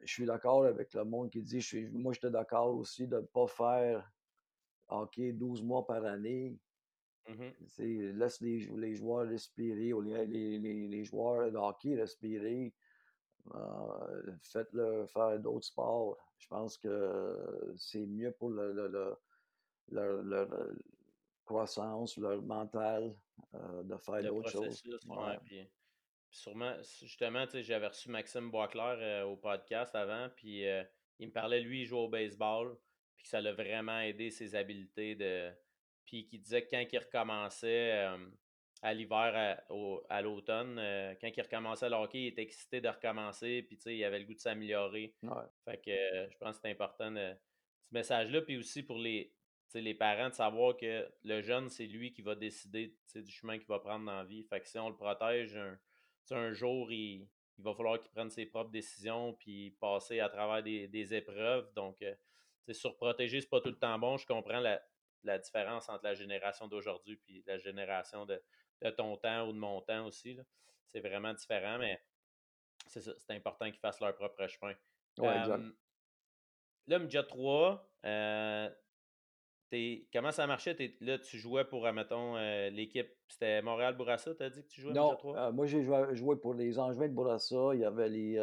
je 0.00 0.12
suis 0.12 0.26
d'accord 0.26 0.64
avec 0.64 0.94
le 0.94 1.04
monde 1.04 1.30
qui 1.30 1.42
dit 1.42 1.60
je 1.60 1.66
suis 1.66 1.90
moi, 1.90 2.12
j'étais 2.12 2.30
d'accord 2.30 2.74
aussi 2.74 3.06
de 3.06 3.16
ne 3.16 3.20
pas 3.22 3.46
faire 3.46 4.12
hockey 4.88 5.32
12 5.32 5.62
mois 5.62 5.86
par 5.86 6.04
année. 6.04 6.56
Sais, 7.66 7.84
laisse 7.86 8.40
les 8.40 8.66
les 8.76 8.94
joueurs 8.94 9.26
respirer 9.28 9.92
ou 9.92 10.00
les 10.00 10.26
les 10.26 10.58
les 10.58 10.88
les 10.88 11.04
joueurs 11.04 11.50
de 11.50 11.56
hockey 11.56 11.94
respirer. 11.94 12.74
Heu, 13.54 14.38
faites-le 14.42 15.06
faire 15.06 15.38
d'autres 15.38 15.66
sports. 15.66 16.16
Je 16.38 16.46
pense 16.48 16.78
que 16.78 17.72
c'est 17.76 18.06
mieux 18.06 18.32
pour 18.32 18.50
le 18.50 18.72
le 18.72 18.88
le 18.88 19.18
le 19.88 20.22
le 20.22 20.78
croissance, 21.44 22.16
leur 22.16 22.42
mental, 22.42 23.14
euh, 23.54 23.82
de 23.82 23.96
faire 23.98 24.22
d'autres 24.22 24.50
choses. 24.50 24.82
Ouais. 25.06 25.38
puis 25.44 25.60
sûrement, 26.30 26.74
justement, 26.82 27.44
j'avais 27.52 27.86
reçu 27.86 28.10
Maxime 28.10 28.50
Boisclair, 28.50 28.98
heu, 28.98 29.26
au 29.26 29.36
podcast 29.36 29.94
avant, 29.94 30.28
puis, 30.34 30.64
il 31.18 31.28
me 31.28 31.32
parlait, 31.32 31.60
lui, 31.60 31.82
il 31.82 31.86
jouait 31.86 32.00
au 32.00 32.08
baseball, 32.08 32.76
puis 33.16 33.24
que 33.24 33.28
ça 33.28 33.40
l'a 33.40 33.52
vraiment 33.52 34.00
aidé 34.00 34.30
ses 34.30 34.54
habiletés 34.54 35.14
de 35.14 35.52
puis 36.04 36.26
qu'il 36.26 36.40
disait 36.40 36.62
que 36.62 36.70
quand 36.70 36.84
il 36.92 36.98
recommençait, 36.98 38.06
à 38.82 38.92
l'hiver, 38.92 39.32
à 39.34 40.14
à 40.14 40.22
l'automne, 40.22 40.76
quand 41.20 41.30
il 41.34 41.42
recommençait 41.42 41.88
le 41.88 41.96
hockey, 41.96 42.22
il 42.22 42.26
était 42.28 42.42
excité 42.42 42.80
de 42.80 42.88
recommencer, 42.88 43.62
puis 43.62 43.76
tu 43.76 43.82
sais, 43.84 43.96
il 43.96 44.04
avait 44.04 44.18
le 44.18 44.26
goût 44.26 44.34
de 44.34 44.40
s'améliorer. 44.40 45.14
Ouais. 45.22 45.42
Fait 45.64 45.78
que, 45.78 46.30
je 46.30 46.36
pense 46.38 46.56
que 46.56 46.62
c'est 46.62 46.70
important 46.70 47.10
de 47.10 47.34
ce 47.82 47.94
message-là, 47.94 48.42
puis 48.42 48.56
aussi 48.58 48.82
pour 48.82 48.98
les 48.98 49.32
les 49.80 49.94
parents 49.94 50.28
de 50.28 50.34
savoir 50.34 50.76
que 50.76 51.08
le 51.24 51.42
jeune, 51.42 51.68
c'est 51.68 51.86
lui 51.86 52.12
qui 52.12 52.22
va 52.22 52.34
décider, 52.34 52.94
du 53.14 53.30
chemin 53.30 53.58
qu'il 53.58 53.66
va 53.66 53.80
prendre 53.80 54.06
dans 54.06 54.16
la 54.18 54.24
vie. 54.24 54.44
Fait 54.44 54.60
que 54.60 54.68
si 54.68 54.78
on 54.78 54.88
le 54.88 54.96
protège, 54.96 55.56
un, 55.56 55.78
un 56.30 56.52
jour, 56.52 56.92
il, 56.92 57.28
il 57.58 57.64
va 57.64 57.74
falloir 57.74 58.00
qu'il 58.00 58.10
prenne 58.10 58.30
ses 58.30 58.46
propres 58.46 58.70
décisions 58.70 59.34
puis 59.34 59.72
passer 59.80 60.20
à 60.20 60.28
travers 60.28 60.62
des, 60.62 60.86
des 60.88 61.14
épreuves. 61.14 61.72
Donc, 61.74 62.04
surprotéger, 62.70 63.40
c'est 63.40 63.48
pas 63.48 63.60
tout 63.60 63.70
le 63.70 63.78
temps 63.78 63.98
bon. 63.98 64.16
Je 64.16 64.26
comprends 64.26 64.60
la, 64.60 64.80
la 65.24 65.38
différence 65.38 65.88
entre 65.88 66.04
la 66.04 66.14
génération 66.14 66.68
d'aujourd'hui 66.68 67.16
puis 67.16 67.42
la 67.46 67.58
génération 67.58 68.26
de, 68.26 68.40
de 68.82 68.90
ton 68.90 69.16
temps 69.16 69.48
ou 69.48 69.52
de 69.52 69.58
mon 69.58 69.80
temps 69.80 70.06
aussi. 70.06 70.38
C'est 70.88 71.00
vraiment 71.00 71.32
différent, 71.34 71.78
mais 71.78 72.00
c'est 72.86 73.00
c'est 73.00 73.32
important 73.34 73.66
qu'ils 73.66 73.80
fassent 73.80 74.00
leur 74.00 74.14
propre 74.14 74.46
chemin. 74.46 74.74
Ouais. 75.18 75.28
Euh, 75.48 75.70
là, 76.86 76.98
Midget 76.98 77.24
3, 77.24 77.90
euh, 78.04 78.70
comment 80.12 80.30
ça 80.30 80.46
marchait? 80.46 80.76
Là, 81.00 81.18
tu 81.18 81.38
jouais 81.38 81.64
pour, 81.64 81.90
mettons, 81.92 82.36
euh, 82.36 82.70
l'équipe. 82.70 83.08
C'était 83.28 83.62
Montréal-Bourassa, 83.62 84.34
t'as 84.34 84.50
dit 84.50 84.62
que 84.62 84.68
tu 84.68 84.80
jouais 84.80 84.92
Midget 84.92 85.00
Non, 85.00 85.16
3? 85.16 85.38
euh, 85.38 85.52
moi 85.52 85.66
j'ai 85.66 85.82
joué, 85.82 86.14
joué 86.14 86.36
pour 86.36 86.54
les 86.54 86.78
Angevins 86.78 87.08
de 87.08 87.14
Bourassa. 87.14 87.70
Il 87.74 87.80
y 87.80 87.84
avait 87.84 88.08
les. 88.08 88.34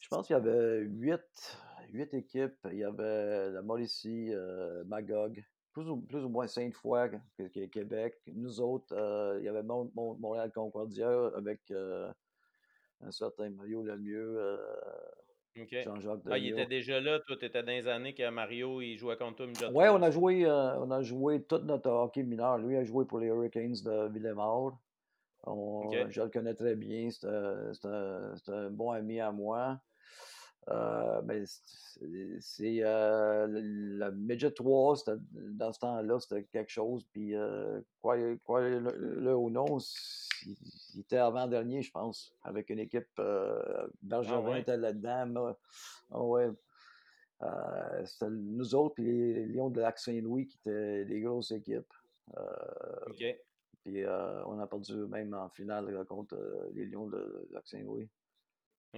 je 0.00 0.08
pense 0.08 0.26
qu'il 0.26 0.34
y 0.34 0.38
avait 0.38 0.80
huit, 0.80 1.58
huit 1.90 2.12
équipes. 2.14 2.58
Il 2.72 2.78
y 2.78 2.84
avait 2.84 3.50
la 3.50 3.62
Mauricie, 3.62 4.32
Magog, 4.86 5.44
plus 5.76 5.90
ou, 5.90 5.98
plus 5.98 6.24
ou 6.24 6.30
moins 6.30 6.46
Sainte-Foy, 6.46 7.10
que- 7.36 7.48
que- 7.48 7.66
Québec. 7.66 8.14
Nous 8.32 8.62
autres, 8.62 8.94
euh, 8.96 9.36
il 9.40 9.44
y 9.44 9.48
avait 9.48 9.62
Mont- 9.62 9.90
Mont- 9.94 10.14
Montréal-Concordia 10.18 11.32
avec 11.36 11.60
euh, 11.70 12.10
un 13.02 13.10
certain 13.10 13.50
Mario 13.50 13.82
Lemieux, 13.82 14.36
euh, 14.38 14.56
OK. 15.60 15.76
Jean-Jacques 15.84 16.20
Ah, 16.30 16.38
il 16.38 16.48
était 16.48 16.64
déjà 16.64 16.98
là. 16.98 17.20
Toi, 17.20 17.36
t'étais 17.36 17.62
dans 17.62 17.72
les 17.72 17.86
années 17.88 18.14
que 18.14 18.26
Mario, 18.30 18.80
il 18.80 18.96
jouait 18.96 19.18
contre 19.18 19.44
toi 19.52 19.68
3 19.68 19.92
on 19.92 20.00
a 20.02 20.10
joué, 20.10 20.46
euh, 20.46 20.78
on 20.80 20.90
a 20.90 21.02
joué 21.02 21.42
tout 21.42 21.58
notre 21.58 21.90
hockey 21.90 22.22
mineur. 22.22 22.56
Lui 22.56 22.74
a 22.78 22.82
joué 22.84 23.04
pour 23.04 23.18
les 23.18 23.26
Hurricanes 23.26 23.76
de 23.84 24.08
Villemort. 24.08 24.78
OK. 25.44 25.94
On- 25.94 26.08
je 26.10 26.22
le 26.22 26.30
connais 26.30 26.54
très 26.54 26.74
bien. 26.74 27.10
C'est 27.10 27.26
un, 27.26 28.34
un 28.48 28.70
bon 28.70 28.92
ami 28.92 29.20
à 29.20 29.30
moi. 29.30 29.78
Euh, 30.68 31.20
ben, 31.22 31.44
c'est 32.40 32.82
euh, 32.82 33.46
le 33.46 33.60
le 33.98 34.10
Midget 34.12 34.50
3, 34.50 34.96
c'était- 34.96 35.12
dans 35.32 35.72
ce 35.72 35.78
temps-là, 35.78 36.18
c'était 36.18 36.42
quelque 36.44 36.70
chose. 36.70 37.04
Puis, 37.12 37.34
euh, 37.36 37.80
croyez- 38.02 38.38
croyez-le 38.44 39.36
ou 39.36 39.48
non, 39.50 39.78
il 40.44 40.56
il 40.94 41.00
était 41.00 41.18
avant-dernier, 41.18 41.82
je 41.82 41.90
pense, 41.92 42.34
avec 42.42 42.70
une 42.70 42.78
équipe. 42.80 43.06
Euh, 43.20 43.86
Ah 44.32 44.40
ouais? 44.50 44.60
était 44.62 44.76
là-dedans. 44.76 45.26
là. 45.26 45.56
Ah 46.10 46.22
ouais. 46.22 46.50
Euh, 47.42 48.04
c'était 48.06 48.30
nous 48.30 48.74
autres, 48.74 48.94
puis 48.96 49.04
les 49.04 49.46
Lions 49.46 49.70
de 49.70 49.80
Lac-Saint-Louis, 49.80 50.46
qui 50.46 50.58
étaient 50.58 51.04
des 51.04 51.20
grosses 51.20 51.50
équipes. 51.52 51.92
Euh, 52.36 52.42
OK. 53.08 53.24
puis 53.84 54.04
on 54.46 54.58
a 54.58 54.66
perdu 54.66 54.94
même 55.06 55.32
en 55.34 55.48
finale 55.48 56.04
contre 56.08 56.36
les 56.74 56.86
Lions 56.86 57.06
de 57.06 57.46
Lac-Saint-Louis. 57.52 58.08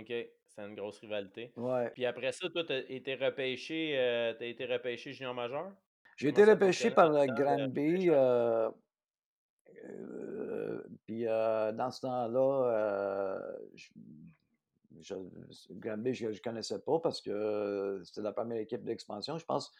OK. 0.00 0.12
C'est 0.46 0.62
une 0.62 0.74
grosse 0.74 0.98
rivalité. 0.98 1.52
Ouais. 1.56 1.90
Puis 1.90 2.04
après 2.04 2.32
ça, 2.32 2.48
toi, 2.50 2.64
t'as 2.64 2.80
été 2.88 3.14
repêché, 3.14 3.96
euh, 3.96 4.34
t'as 4.36 4.46
été 4.46 4.64
repêché 4.66 5.12
junior 5.12 5.34
majeur? 5.34 5.70
J'ai 6.16 6.28
été 6.28 6.44
repêché 6.44 6.90
par 6.90 7.10
le 7.10 7.26
Granby. 7.32 8.10
euh, 8.10 8.70
euh, 9.84 10.82
puis 11.06 11.26
euh, 11.26 11.70
dans 11.72 11.90
ce 11.90 12.00
temps-là, 12.00 12.72
euh, 12.72 13.58
je, 13.76 13.88
je, 15.00 15.14
Granby, 15.70 16.14
je 16.14 16.26
ne 16.26 16.36
connaissais 16.38 16.80
pas 16.80 16.98
parce 16.98 17.20
que 17.20 17.30
euh, 17.30 18.02
c'était 18.02 18.22
la 18.22 18.32
première 18.32 18.58
équipe 18.58 18.82
d'expansion. 18.82 19.38
Je 19.38 19.44
pense 19.44 19.72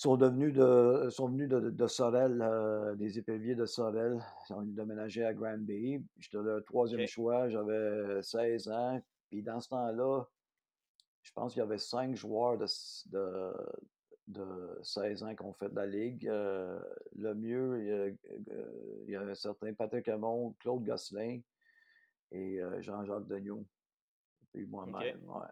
sont 0.00 0.16
devenus 0.16 0.54
de, 0.54 1.10
sont 1.10 1.28
venus 1.28 1.46
de, 1.46 1.60
de 1.68 1.86
Sorel, 1.86 2.40
euh, 2.40 2.94
des 2.94 3.18
éperviers 3.18 3.54
de 3.54 3.66
Sorel. 3.66 4.18
Ils 4.48 4.54
ont 4.54 4.62
déménagé 4.62 5.26
à 5.26 5.34
Granby. 5.34 6.02
J'étais 6.18 6.38
le 6.38 6.62
troisième 6.62 7.06
choix, 7.06 7.50
j'avais 7.50 8.22
16 8.22 8.68
ans. 8.68 8.98
Puis 9.28 9.42
dans 9.42 9.60
ce 9.60 9.68
temps-là, 9.68 10.24
je 11.20 11.32
pense 11.32 11.52
qu'il 11.52 11.60
y 11.60 11.62
avait 11.62 11.76
cinq 11.76 12.16
joueurs 12.16 12.56
de, 12.56 12.64
de, 13.10 13.52
de 14.28 14.78
16 14.82 15.22
ans 15.22 15.34
qui 15.34 15.42
ont 15.42 15.52
fait 15.52 15.68
de 15.68 15.76
la 15.76 15.86
Ligue. 15.86 16.26
Euh, 16.28 16.80
le 17.16 17.34
mieux, 17.34 17.78
il 17.80 17.86
y, 17.86 17.92
a, 17.92 18.54
euh, 18.56 19.04
il 19.06 19.10
y 19.10 19.16
a 19.16 19.20
un 19.20 19.34
certain 19.34 19.74
Patrick 19.74 20.08
Hamon, 20.08 20.54
Claude 20.60 20.82
Gosselin 20.82 21.40
et 22.32 22.58
euh, 22.62 22.80
Jean-Jacques 22.80 23.26
Degnaud. 23.26 23.66
Puis 24.54 24.64
moi-même, 24.64 25.20
ouais. 25.28 25.46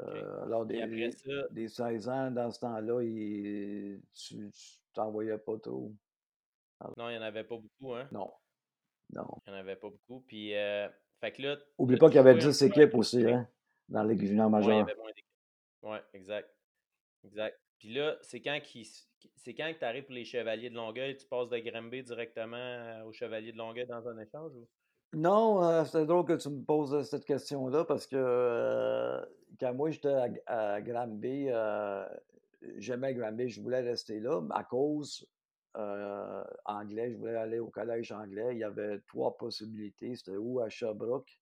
Euh, 0.00 0.42
alors, 0.44 0.66
Puis 0.66 0.80
après 0.82 0.96
des, 0.96 1.10
ça, 1.12 1.48
des 1.50 1.68
16 1.68 2.08
ans, 2.08 2.30
dans 2.30 2.50
ce 2.50 2.60
temps-là, 2.60 3.02
il- 3.02 4.00
tu 4.14 4.50
tu 4.50 4.78
t'en 4.92 5.10
voyais 5.10 5.38
pas 5.38 5.58
trop. 5.58 5.92
non, 6.96 7.08
il 7.08 7.12
n'y 7.12 7.18
en 7.18 7.22
avait 7.22 7.44
pas 7.44 7.56
beaucoup, 7.56 7.94
hein? 7.94 8.08
Non, 8.12 8.30
non. 9.12 9.26
Il 9.46 9.52
n'y 9.52 9.56
en 9.56 9.60
avait 9.60 9.76
pas 9.76 9.88
beaucoup. 9.90 10.20
Puis, 10.26 10.54
euh, 10.54 10.88
fait 11.20 11.32
que 11.32 11.42
là, 11.42 11.56
Oublie 11.78 11.96
pas 11.96 12.08
qu'il 12.08 12.16
y 12.16 12.18
avait 12.18 12.32
jouais 12.32 12.44
un 12.44 12.48
10 12.50 12.58
peu 12.58 12.66
équipes 12.66 12.94
aussi, 12.94 13.24
hein, 13.26 13.48
dans 13.88 14.02
Ligue 14.04 14.24
junior 14.24 14.50
Ouais, 14.50 14.60
il 14.60 14.64
y 14.64 14.68
majeure. 14.68 14.82
avait 14.82 14.94
moins 14.96 15.08
d'équipes. 15.08 15.26
Ouais, 15.82 16.02
exact. 16.14 16.50
Exact. 17.24 17.58
Puis 17.78 17.92
là, 17.94 18.16
c'est 18.22 18.40
quand 18.40 18.58
qui 18.62 18.84
c'est 19.34 19.54
quand 19.54 19.72
que 19.72 19.78
tu 19.78 19.84
arrives 19.84 20.04
pour 20.04 20.14
les 20.14 20.24
Chevaliers 20.24 20.70
de 20.70 20.74
Longueuil, 20.74 21.16
tu 21.16 21.26
passes 21.26 21.48
de 21.50 21.58
Granby 21.58 22.02
directement 22.02 22.56
euh, 22.56 23.04
aux 23.04 23.12
Chevaliers 23.12 23.52
de 23.52 23.58
Longueuil 23.58 23.86
dans 23.86 24.06
un 24.08 24.18
échange 24.18 24.52
ou? 24.54 24.66
Non, 25.12 25.62
euh, 25.64 25.84
c'est 25.84 26.04
drôle 26.04 26.24
que 26.24 26.34
tu 26.34 26.50
me 26.50 26.62
poses 26.64 26.94
euh, 26.94 27.02
cette 27.02 27.24
question-là 27.24 27.84
parce 27.84 28.06
que 28.06 28.16
euh, 28.16 29.24
quand 29.58 29.72
moi 29.72 29.90
j'étais 29.90 30.12
à, 30.46 30.74
à 30.74 30.80
Granby, 30.82 31.46
euh, 31.48 32.06
j'aimais 32.76 33.14
Granby, 33.14 33.48
je 33.48 33.60
voulais 33.62 33.80
rester 33.80 34.20
là 34.20 34.42
à 34.50 34.64
cause 34.64 35.26
anglais, 36.64 37.10
je 37.12 37.18
voulais 37.18 37.36
aller 37.36 37.58
au 37.58 37.68
collège 37.68 38.10
anglais. 38.10 38.48
Il 38.52 38.58
y 38.58 38.64
avait 38.64 39.00
trois 39.00 39.36
possibilités, 39.36 40.16
c'était 40.16 40.38
ou 40.38 40.60
à 40.60 40.70
Sherbrooke, 40.70 41.38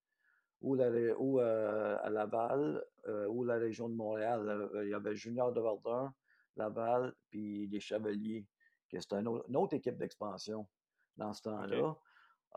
ou, 0.61 0.75
la 0.75 0.89
ré- 0.89 1.13
ou 1.17 1.39
à 1.39 2.09
Laval, 2.09 2.83
ou 3.29 3.45
la 3.45 3.55
région 3.55 3.87
de 3.87 3.95
Montréal. 3.95 4.69
Il 4.83 4.89
y 4.89 4.93
avait 4.93 5.15
Junior 5.15 5.53
de 5.53 5.61
Verdun, 5.61 6.13
Laval, 6.57 7.13
puis 7.29 7.67
les 7.67 7.79
Chevaliers, 7.79 8.45
qui 8.89 9.01
c'était 9.01 9.15
une 9.21 9.29
autre, 9.29 9.45
une 9.47 9.55
autre 9.55 9.73
équipe 9.75 9.95
d'expansion 9.95 10.67
dans 11.15 11.31
ce 11.31 11.43
temps-là. 11.43 11.95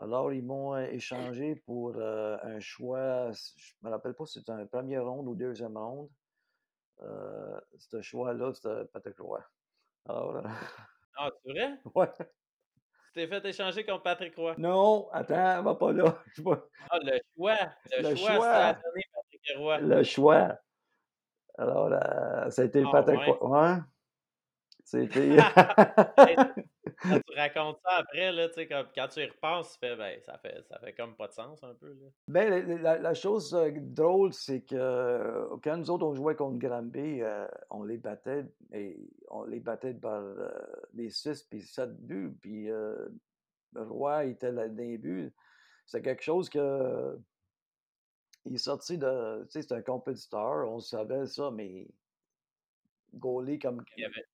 Alors, 0.01 0.31
ils 0.31 0.43
m'ont 0.43 0.77
échangé 0.77 1.55
pour 1.55 1.93
euh, 1.97 2.37
un 2.43 2.59
choix, 2.61 3.31
je 3.33 3.73
me 3.81 3.89
rappelle 3.89 4.13
pas 4.13 4.25
si 4.25 4.39
c'était 4.39 4.51
un 4.53 4.65
premier 4.65 4.97
ronde 4.97 5.27
ou 5.27 5.35
deuxième 5.35 5.77
ronde. 5.77 6.09
Euh, 7.01 7.59
ce 7.77 8.01
choix-là, 8.01 8.53
c'était 8.53 8.85
Patrick 8.93 9.19
Roy. 9.19 9.43
Alors, 10.07 10.41
Ah, 11.17 11.29
c'est 11.43 11.51
vrai? 11.51 11.79
ouais. 11.95 12.07
Tu 12.17 13.13
t'es 13.13 13.27
fait 13.27 13.43
échanger 13.45 13.85
contre 13.85 14.03
Patrick 14.03 14.35
Roy. 14.37 14.55
Non, 14.57 15.09
attends, 15.11 15.63
va 15.63 15.75
pas 15.75 15.91
là. 15.91 16.17
Ah, 16.89 16.99
le 17.03 17.19
choix! 17.35 17.57
Le, 17.91 18.09
Le 18.09 18.15
choix, 18.15 18.39
Patrick 18.73 19.57
Roy. 19.57 19.77
le 19.79 20.03
choix. 20.03 20.57
Alors, 21.57 21.89
euh, 21.91 22.49
ça 22.49 22.61
a 22.61 22.65
été 22.65 22.83
Ah 22.85 22.89
Patrick 22.91 23.19
ouais. 23.19 23.31
Roy. 23.41 23.73
Ouais, 23.75 23.77
c'était. 24.85 25.35
Quand 27.01 27.19
tu 27.27 27.37
racontes 27.37 27.79
ça 27.83 27.97
après, 27.97 28.31
là, 28.31 28.47
tu 28.49 28.55
sais, 28.55 28.67
comme, 28.67 28.87
quand 28.93 29.07
tu 29.07 29.21
y 29.21 29.25
repenses, 29.25 29.73
tu 29.73 29.79
fais, 29.79 29.95
ben, 29.95 30.19
ça 30.21 30.37
fait, 30.37 30.63
ça 30.67 30.79
fait 30.79 30.93
comme 30.93 31.15
pas 31.15 31.27
de 31.27 31.33
sens 31.33 31.63
un 31.63 31.73
peu, 31.73 31.93
là. 31.93 32.07
Ben, 32.27 32.81
la, 32.81 33.13
chose 33.13 33.53
euh, 33.53 33.71
drôle, 33.73 34.33
c'est 34.33 34.61
que 34.61 34.75
euh, 34.75 35.57
quand 35.63 35.77
nous 35.77 35.89
autres, 35.89 36.05
on 36.05 36.13
jouait 36.13 36.35
contre 36.35 36.59
Granby, 36.59 37.21
euh, 37.21 37.47
on 37.69 37.83
les 37.83 37.97
battait, 37.97 38.45
et 38.73 38.97
on 39.29 39.43
les 39.43 39.59
battait 39.59 39.93
par 39.93 40.21
euh, 40.21 40.49
des 40.93 41.09
6 41.09 41.43
puis 41.43 41.61
7 41.61 41.95
buts, 42.05 42.35
puis 42.41 42.69
euh, 42.69 43.07
le 43.73 43.83
roi 43.83 44.25
était 44.25 44.51
là 44.51 44.67
les 44.67 44.97
buts. 44.97 45.33
C'est 45.85 46.01
quelque 46.01 46.23
chose 46.23 46.49
que 46.49 47.17
il 48.45 48.55
est 48.55 48.57
sorti 48.57 48.97
de. 48.97 49.43
Tu 49.45 49.51
sais, 49.51 49.61
c'est 49.61 49.73
un 49.73 49.81
compétiteur, 49.81 50.69
on 50.69 50.79
savait 50.79 51.25
ça, 51.27 51.51
mais 51.51 51.87
goaler 53.13 53.59
comme, 53.59 53.83
Il 53.97 54.01
y 54.01 54.05
avait, 54.05 54.25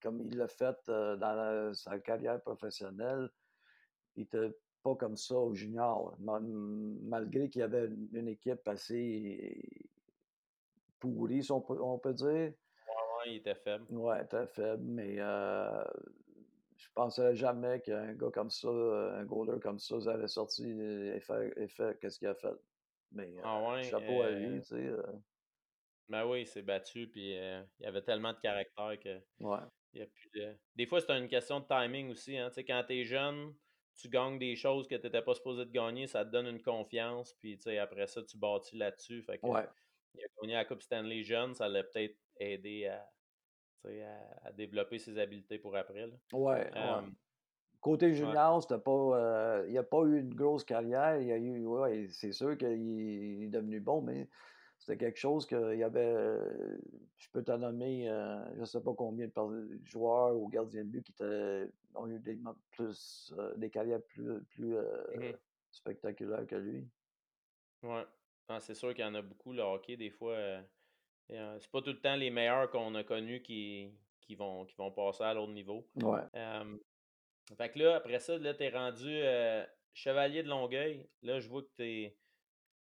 comme 0.00 0.22
il 0.22 0.36
l'a 0.36 0.48
fait 0.48 0.76
euh, 0.88 1.16
dans 1.16 1.34
la- 1.34 1.74
sa 1.74 1.98
carrière 2.00 2.40
professionnelle, 2.42 3.30
il 4.16 4.24
était 4.24 4.52
pas 4.82 4.94
comme 4.96 5.16
ça 5.16 5.36
au 5.36 5.54
junior. 5.54 6.16
ma- 6.20 6.40
Malgré 6.40 7.48
qu'il 7.48 7.60
y 7.60 7.62
avait 7.62 7.86
une, 7.86 8.28
équipe 8.28 8.66
assez 8.68 9.60
pourrie, 11.00 11.42
si 11.42 11.52
on 11.52 11.60
peut, 11.60 11.80
on 11.80 11.98
peut 11.98 12.14
dire. 12.14 12.52
ouais, 13.18 13.26
il 13.26 13.36
était 13.36 13.54
faible. 13.54 13.86
Ouais, 13.90 14.18
il 14.20 14.24
était 14.24 14.46
faible, 14.46 14.82
mais 14.84 15.16
euh, 15.18 15.84
je 16.76 16.88
pensais 16.94 17.34
jamais 17.34 17.80
qu'un 17.80 18.14
gars 18.14 18.30
comme 18.32 18.50
ça, 18.50 18.68
un 18.68 19.24
goaler 19.24 19.60
comme 19.60 19.78
ça, 19.78 20.00
ça 20.00 20.12
allait 20.14 20.28
sortir 20.28 20.66
et 20.66 21.20
faire, 21.20 21.58
et 21.58 21.68
faire 21.68 21.98
qu'est-ce 21.98 22.18
qu'il 22.18 22.28
a 22.28 22.34
fait. 22.34 22.54
Mais 23.12 23.28
euh, 23.38 23.42
Ah 23.44 23.72
ouais, 23.72 23.82
chapeau 23.82 24.22
à 24.22 24.30
lui, 24.30 24.58
euh, 24.58 24.60
tu 24.60 24.68
sais. 24.68 24.92
Ben 26.08 26.26
oui, 26.26 26.42
il 26.42 26.46
s'est 26.46 26.62
battu, 26.62 27.08
puis 27.08 27.36
euh, 27.36 27.62
il 27.80 27.86
avait 27.86 28.02
tellement 28.02 28.32
de 28.32 28.38
caractère 28.38 28.98
que 28.98 29.18
ouais, 29.40 29.58
il 29.92 30.00
y 30.00 30.02
a 30.02 30.06
plus 30.06 30.30
de. 30.34 30.56
Des 30.76 30.86
fois, 30.86 31.00
c'est 31.00 31.16
une 31.18 31.28
question 31.28 31.60
de 31.60 31.66
timing 31.66 32.10
aussi. 32.10 32.36
Hein. 32.36 32.48
Tu 32.48 32.54
sais, 32.54 32.64
quand 32.64 32.82
t'es 32.86 33.04
jeune, 33.04 33.54
tu 33.94 34.08
gagnes 34.08 34.38
des 34.38 34.56
choses 34.56 34.86
que 34.88 34.94
tu 34.94 35.02
n'étais 35.02 35.22
pas 35.22 35.34
supposé 35.34 35.64
de 35.64 35.70
gagner, 35.70 36.06
ça 36.06 36.24
te 36.24 36.30
donne 36.30 36.46
une 36.46 36.62
confiance, 36.62 37.34
puis 37.34 37.56
tu 37.56 37.64
sais, 37.64 37.78
après 37.78 38.06
ça, 38.06 38.22
tu 38.22 38.38
bâtis 38.38 38.76
là-dessus. 38.76 39.22
Fait 39.22 39.38
que 39.38 39.46
ouais, 39.46 39.66
il 40.14 40.24
a 40.24 40.28
gagné 40.40 40.54
la 40.54 40.64
Coupe 40.64 40.82
Stanley 40.82 41.22
jeune, 41.22 41.54
ça 41.54 41.68
l'a 41.68 41.82
peut-être 41.82 42.16
aidé 42.38 42.86
à, 42.86 43.10
tu 43.84 43.90
sais, 43.90 44.02
à, 44.02 44.40
à 44.44 44.52
développer 44.52 44.98
ses 44.98 45.18
habiletés 45.18 45.58
pour 45.58 45.76
après. 45.76 46.06
Là. 46.06 46.14
ouais, 46.32 46.70
ouais. 46.72 47.08
Côté 47.80 48.12
junior, 48.12 48.66
euh, 48.70 49.64
il 49.68 49.74
n'a 49.74 49.82
pas 49.84 50.02
eu 50.02 50.18
une 50.18 50.34
grosse 50.34 50.64
carrière. 50.64 51.20
Il 51.20 51.30
a 51.30 51.36
eu, 51.36 51.64
ouais, 51.64 52.08
c'est 52.10 52.32
sûr 52.32 52.58
qu'il 52.58 52.72
il 52.72 53.44
est 53.44 53.48
devenu 53.48 53.78
bon, 53.78 54.02
mais 54.02 54.28
c'était 54.88 55.04
quelque 55.04 55.18
chose 55.18 55.44
qu'il 55.44 55.76
y 55.76 55.82
avait, 55.82 56.00
euh, 56.00 56.78
je 57.18 57.28
peux 57.30 57.44
te 57.44 57.52
nommer, 57.52 58.08
euh, 58.08 58.42
je 58.54 58.60
ne 58.60 58.64
sais 58.64 58.80
pas 58.80 58.94
combien 58.94 59.26
de 59.26 59.80
joueurs 59.84 60.34
ou 60.34 60.48
gardiens 60.48 60.82
de 60.82 60.88
but 60.88 61.04
qui 61.04 61.12
étaient, 61.12 61.70
ont 61.94 62.08
eu 62.08 62.18
des, 62.18 62.38
plus, 62.70 63.34
euh, 63.36 63.54
des 63.56 63.68
carrières 63.68 64.02
plus, 64.02 64.42
plus 64.44 64.76
mhm, 65.14 65.36
spectaculaires 65.70 66.46
que 66.46 66.54
lui. 66.54 66.88
ouais. 67.82 68.04
Ah, 68.48 68.60
c'est 68.60 68.74
sûr 68.74 68.94
qu'il 68.94 69.04
y 69.04 69.06
en 69.06 69.14
a 69.14 69.20
beaucoup, 69.20 69.52
le 69.52 69.60
hockey, 69.60 69.98
des 69.98 70.08
fois. 70.08 70.38
c'est 71.28 71.70
pas 71.70 71.82
tout 71.82 71.90
le 71.90 72.00
temps 72.00 72.16
les 72.16 72.30
meilleurs 72.30 72.70
qu'on 72.70 72.94
a 72.94 73.04
connus 73.04 73.42
qui, 73.42 73.92
qui, 74.22 74.36
vont, 74.36 74.64
qui 74.64 74.74
vont 74.76 74.90
passer 74.90 75.24
à 75.24 75.34
l'autre 75.34 75.52
niveau. 75.52 75.86
Ouais. 75.96 76.22
Fait 77.58 77.70
que 77.70 77.78
là, 77.78 77.96
après 77.96 78.20
ça, 78.20 78.38
là, 78.38 78.54
t'es 78.54 78.70
rendu 78.70 79.20
chevalier 79.92 80.42
de 80.42 80.48
Longueuil. 80.48 81.06
Là, 81.20 81.40
je 81.40 81.48
vois 81.50 81.60
que 81.60 81.72
t'es. 81.76 82.16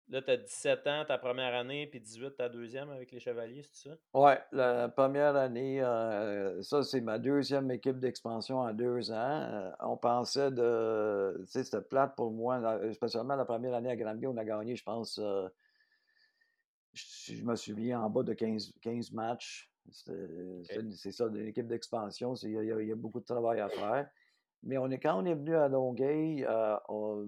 Là, 0.09 0.21
t'as 0.21 0.37
17 0.37 0.85
ans 0.85 1.03
ta 1.05 1.17
première 1.17 1.55
année, 1.55 1.87
puis 1.87 1.99
18 1.99 2.35
ta 2.37 2.47
deuxième 2.47 2.91
avec 2.91 3.11
les 3.11 3.19
chevaliers, 3.19 3.63
c'est 3.63 3.89
ça? 3.89 3.95
Ouais, 4.13 4.39
la 4.51 4.87
première 4.89 5.35
année, 5.35 5.81
euh, 5.81 6.61
ça 6.61 6.83
c'est 6.83 7.01
ma 7.01 7.17
deuxième 7.17 7.71
équipe 7.71 7.99
d'expansion 7.99 8.59
en 8.59 8.71
deux 8.71 9.11
ans. 9.11 9.15
Euh, 9.41 9.71
on 9.79 9.97
pensait 9.97 10.51
de, 10.51 11.35
tu 11.39 11.51
sais, 11.51 11.63
c'était 11.63 11.81
plate 11.81 12.15
pour 12.15 12.31
moi, 12.31 12.59
la- 12.59 12.93
spécialement 12.93 13.35
la 13.35 13.45
première 13.45 13.73
année 13.73 13.89
à 13.89 13.95
Granby, 13.95 14.27
on 14.27 14.37
a 14.37 14.45
gagné, 14.45 14.75
je 14.75 14.83
pense, 14.83 15.17
euh, 15.17 15.47
si 16.93 17.37
je 17.37 17.43
me 17.43 17.55
souviens, 17.55 18.01
en 18.01 18.09
bas 18.09 18.23
de 18.23 18.33
15, 18.33 18.71
15 18.81 19.11
matchs. 19.11 19.71
C'est 19.91 21.11
ça, 21.11 21.25
une 21.27 21.47
équipe 21.47 21.67
d'expansion, 21.67 22.33
il 22.35 22.51
y, 22.51 22.71
a 22.71 22.81
y 22.81 22.87
y 22.87 22.93
beaucoup 22.93 23.19
de 23.19 23.25
travail 23.25 23.59
à 23.59 23.69
faire. 23.69 24.09
Mais 24.63 24.77
on 24.79 24.89
est, 24.89 24.97
quand 24.99 25.21
on 25.21 25.25
est 25.25 25.35
venu 25.35 25.55
à 25.55 25.67
Longueuil, 25.67 26.47
on- 26.89 27.27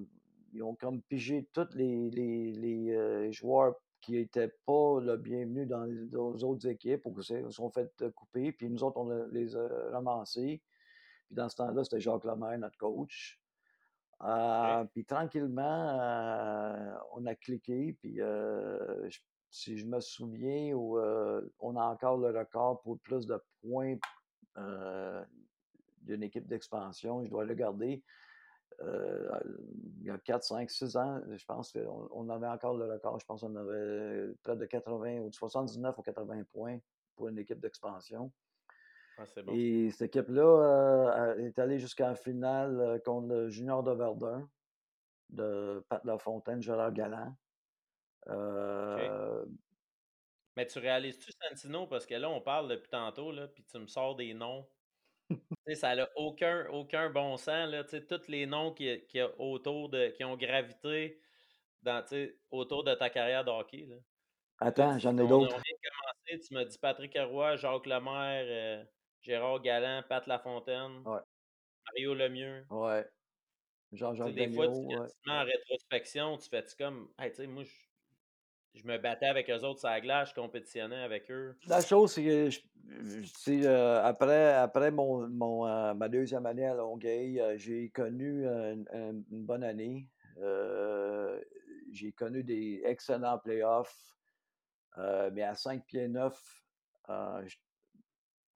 ils 0.53 0.63
ont 0.63 0.75
comme 0.75 1.01
pigé 1.03 1.47
tous 1.53 1.73
les, 1.75 2.09
les- 2.09 2.51
les, 2.53 2.91
euh, 2.95 3.31
joueurs 3.31 3.75
qui 4.01 4.13
n'étaient 4.13 4.53
pas 4.65 4.99
le 5.01 5.17
bienvenu 5.17 5.65
dans 5.65 5.83
les, 5.83 6.15
autres 6.15 6.67
équipes 6.67 7.05
ou 7.05 7.13
qui 7.13 7.23
se 7.23 7.49
sont 7.49 7.69
fait 7.71 7.91
euh, 8.01 8.11
couper. 8.11 8.51
Puis 8.51 8.69
nous 8.69 8.83
autres, 8.83 8.97
on 8.97 9.09
les 9.31 9.55
a 9.55 9.67
ramassés. 9.91 10.61
Puis 11.27 11.35
dans 11.35 11.49
ce 11.49 11.55
temps-là, 11.57 11.83
c'était 11.83 11.99
Jacques 11.99 12.23
Lemaire, 12.23 12.57
notre 12.59 12.77
coach. 12.77 13.41
Euh, 14.23 14.83
OK. 14.83 14.89
puis 14.93 15.05
tranquillement, 15.05 15.99
euh, 15.99 16.95
on 17.13 17.25
a 17.25 17.35
cliqué. 17.35 17.93
Puis 18.01 18.21
euh, 18.21 19.09
je- 19.09 19.19
si 19.49 19.77
je 19.77 19.85
me 19.85 19.99
souviens, 19.99 20.73
ou, 20.75 20.99
on 21.59 21.75
a 21.77 21.83
encore 21.85 22.17
le 22.17 22.37
record 22.37 22.81
pour 22.81 22.99
plus 22.99 23.25
de 23.25 23.41
points 23.61 23.95
d'une 26.01 26.23
équipe 26.23 26.47
d'expansion. 26.47 27.23
Je 27.23 27.29
dois 27.29 27.45
le 27.45 27.53
garder. 27.53 28.03
Euh, 28.81 29.39
il 29.99 30.05
y 30.05 30.09
a 30.09 30.17
4, 30.17 30.43
5, 30.43 30.69
6 30.69 30.97
ans, 30.97 31.21
je 31.35 31.45
pense 31.45 31.71
qu'on 31.71 32.07
on 32.11 32.29
avait 32.29 32.47
encore 32.47 32.77
le 32.77 32.85
record. 32.85 33.19
Je 33.19 33.25
pense 33.25 33.41
qu'on 33.41 33.55
avait 33.55 34.33
près 34.43 34.55
de 34.55 34.65
80 34.65 35.19
ou 35.19 35.29
de 35.29 35.35
79 35.35 35.97
ou 35.97 36.01
80 36.01 36.43
points 36.51 36.79
pour 37.15 37.27
une 37.27 37.39
équipe 37.39 37.59
d'expansion. 37.59 38.31
Ah, 39.17 39.23
bon. 39.43 39.53
Et 39.55 39.89
cette 39.89 40.15
équipe-là 40.15 40.43
euh, 40.43 41.47
est 41.47 41.57
allée 41.57 41.79
jusqu'en 41.79 42.13
finale 42.13 42.79
euh, 42.79 42.99
contre 42.99 43.27
le 43.27 43.49
Junior 43.49 43.81
de 43.81 43.91
Verdun 43.91 44.47
de 45.29 45.83
Pat 45.89 46.05
Lafontaine, 46.05 46.61
Gérard 46.61 46.93
Galland. 46.93 47.35
Mais 50.55 50.65
tu 50.65 50.79
réalises-tu 50.79 51.31
Santino? 51.31 51.85
Parce 51.85 52.05
que 52.05 52.15
là, 52.15 52.29
on 52.29 52.41
parle 52.41 52.67
depuis 52.67 52.89
tantôt, 52.89 53.31
là, 53.31 53.47
puis 53.47 53.63
tu 53.63 53.77
me 53.77 53.85
sors 53.85 54.15
des 54.15 54.33
noms. 54.33 54.67
Ça 55.75 55.95
n'a 55.95 56.09
aucun, 56.15 56.67
aucun 56.69 57.09
bon 57.09 57.35
sens, 57.37 57.69
là. 57.69 57.83
Tous 57.83 58.27
les 58.27 58.45
noms 58.45 58.73
qui, 58.73 59.05
qui, 59.07 59.21
autour 59.37 59.89
de, 59.89 60.07
qui 60.09 60.23
ont 60.23 60.37
gravité 60.37 61.19
dans, 61.81 62.03
autour 62.51 62.83
de 62.83 62.93
ta 62.95 63.09
carrière 63.09 63.43
de 63.43 63.51
hockey, 63.51 63.85
là. 63.87 63.95
Attends, 64.59 64.97
j'en 64.97 65.17
ai 65.17 65.27
d'autres. 65.27 65.61
tu 66.25 66.53
m'as 66.53 66.65
dit 66.65 66.77
Patrick 66.79 67.15
Roy, 67.15 67.55
Jacques 67.57 67.85
Lemaire, 67.85 68.45
euh, 68.47 68.83
Gérard 69.21 69.61
Galland, 69.61 70.03
Pat 70.07 70.25
Lafontaine, 70.25 71.03
Ouais, 71.05 71.19
Mario 71.85 72.13
Lemieux. 72.15 72.65
ouais. 72.69 73.05
Jean-Jacques 73.93 74.33
des 74.33 74.51
fois, 74.51 74.67
tu, 74.67 74.73
ouais. 74.73 75.07
en 75.27 75.43
rétrospection, 75.43 76.37
tu 76.37 76.49
fais-tu 76.49 76.75
comme, 76.75 77.09
hey, 77.19 77.29
tu 77.31 77.37
sais, 77.37 77.47
moi, 77.47 77.63
je, 77.63 77.71
je 78.73 78.83
me 78.85 78.97
battais 78.97 79.25
avec 79.27 79.49
eux 79.49 79.63
autres 79.63 79.79
sur 79.79 79.89
la 79.89 80.01
glace, 80.01 80.29
je 80.29 80.35
compétitionnais 80.35 81.01
avec 81.03 81.29
eux. 81.31 81.57
La 81.67 81.81
chose, 81.81 82.11
c'est 82.13 82.23
que 82.23 82.49
je- 82.49 82.61
euh, 83.65 84.01
après, 84.03 84.53
après 84.53 84.91
mon, 84.91 85.27
mon, 85.27 85.65
euh, 85.67 85.93
ma 85.93 86.07
deuxième 86.09 86.45
année 86.45 86.65
à 86.67 86.73
Longueuil, 86.75 87.39
euh, 87.41 87.57
j'ai 87.57 87.89
connu 87.89 88.45
une, 88.45 88.87
une- 88.93 89.23
bonne 89.29 89.63
année. 89.63 90.07
J'ai 91.91 92.11
connu 92.11 92.43
des 92.43 92.81
excellents 92.85 93.39
playoffs, 93.39 94.15
mais 94.97 95.43
à 95.43 95.55
5 95.55 95.85
pieds 95.85 96.07
9, 96.07 96.39
euh, 97.09 97.43
je- 97.47 97.57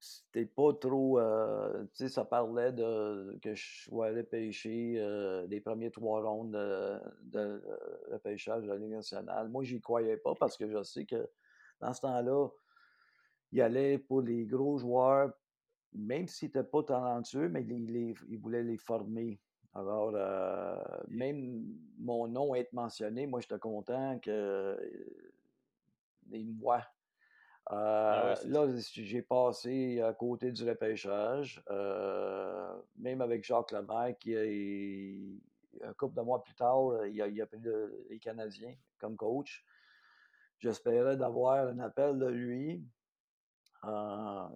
c'était 0.02 0.46
pas 0.46 0.74
trop. 0.74 1.20
euh, 1.20 1.84
tu 1.84 1.90
sais, 1.94 2.08
ça 2.08 2.24
parlait 2.24 2.72
de 2.72 3.38
que 3.40 3.54
je 3.54 3.84
sois 3.84 4.06
allé 4.08 4.24
pêcher 4.24 4.96
euh, 4.98 5.46
les 5.46 5.60
premiers 5.60 5.92
trois 5.92 6.20
rondes 6.22 6.50
de, 6.52 6.98
de, 7.22 7.62
de 8.10 8.16
pêchage 8.18 8.64
de 8.64 8.68
la 8.68 8.76
Ligue 8.76 8.90
nationale. 8.90 9.48
Moi, 9.48 9.62
j'y 9.62 9.80
croyais 9.80 10.16
pas 10.16 10.34
parce 10.34 10.56
que 10.56 10.68
je 10.68 10.82
sais 10.82 11.06
que 11.06 11.30
dans 11.80 11.92
ce 11.92 12.00
temps-là, 12.00 12.48
il 13.52 13.60
allait 13.60 13.98
pour 13.98 14.22
les 14.22 14.44
gros 14.44 14.76
joueurs, 14.76 15.32
même 15.92 16.26
s'ils 16.26 16.48
n'étaient 16.48 16.64
pas 16.64 16.82
talentueux, 16.82 17.48
mais 17.48 17.62
il, 17.62 17.86
les- 17.92 18.14
il 18.28 18.38
voulait 18.40 18.64
les 18.64 18.78
former. 18.78 19.40
Alors, 19.72 20.12
euh, 20.14 20.76
même 21.08 21.78
mon 21.96 22.26
nom 22.26 22.56
être 22.56 22.72
mentionné, 22.72 23.28
moi, 23.28 23.40
j'étais 23.40 23.58
content 23.60 24.18
que 24.18 24.30
euh, 24.30 24.76
les 26.28 26.42
moi. 26.44 26.82
Ah 27.66 28.32
Euh, 28.32 28.34
c'est 28.34 28.48
là, 28.48 28.66
j'ai 28.76 29.22
passé 29.22 30.00
à 30.00 30.12
côté 30.12 30.50
du 30.50 30.68
repêchage, 30.68 31.62
euh, 31.70 32.76
même 32.96 33.20
avec 33.20 33.44
Jacques 33.44 33.70
Lemaire, 33.70 34.16
qui 34.18 34.36
a, 34.36 35.88
un 35.88 35.92
couple 35.94 36.16
de 36.16 36.22
mois 36.22 36.42
plus 36.42 36.54
tard, 36.54 37.06
il 37.06 37.20
a, 37.22 37.28
il 37.28 37.40
a 37.40 37.46
pris 37.46 37.60
le- 37.60 38.04
les 38.10 38.18
Canadiens 38.18 38.74
comme 38.98 39.16
coach. 39.16 39.64
J'espérais 40.58 41.16
d'avoir 41.16 41.68
un 41.68 41.78
appel 41.78 42.18
de 42.18 42.26
lui. 42.26 42.84
Euh, 43.84 44.48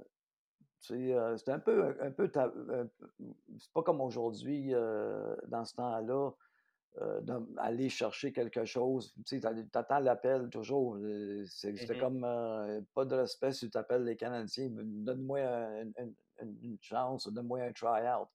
euh, 0.91 1.37
c'était 1.37 1.53
un 1.53 1.59
peu, 1.59 1.97
un 2.01 2.11
peu, 2.13 2.29
ta- 2.29 2.53
un 2.69 2.87
peu- 2.87 3.11
c'est 3.59 3.73
pas 3.73 3.83
comme 3.83 4.01
aujourd'hui, 4.01 4.73
euh, 4.73 5.35
dans 5.49 5.65
ce 5.65 5.75
temps-là, 5.75 6.31
euh, 6.99 7.21
d'am- 7.21 7.49
aller 7.59 7.89
chercher 7.89 8.33
quelque 8.33 8.65
chose. 8.65 9.13
Tu 9.27 9.41
sais, 9.41 9.67
t'attends 9.71 9.99
l'appel 10.01 10.49
toujours. 10.51 10.97
euh, 10.97 11.45
c'est- 11.47 11.77
C'était 11.77 11.95
Mhm. 11.95 12.01
comme 12.01 12.25
euh, 12.25 12.81
pas 12.95 13.05
de 13.05 13.15
respect 13.15 13.53
si 13.53 13.71
tu 13.71 13.77
appelles 13.79 14.05
les 14.05 14.17
Canadiens. 14.17 14.69
Donne-moi 14.73 15.41
un- 15.41 15.89
un- 15.89 16.13
un- 16.41 16.55
une 16.63 16.79
chance, 16.81 17.29
donne-moi 17.29 17.61
un 17.61 17.73
try-out. 17.73 18.29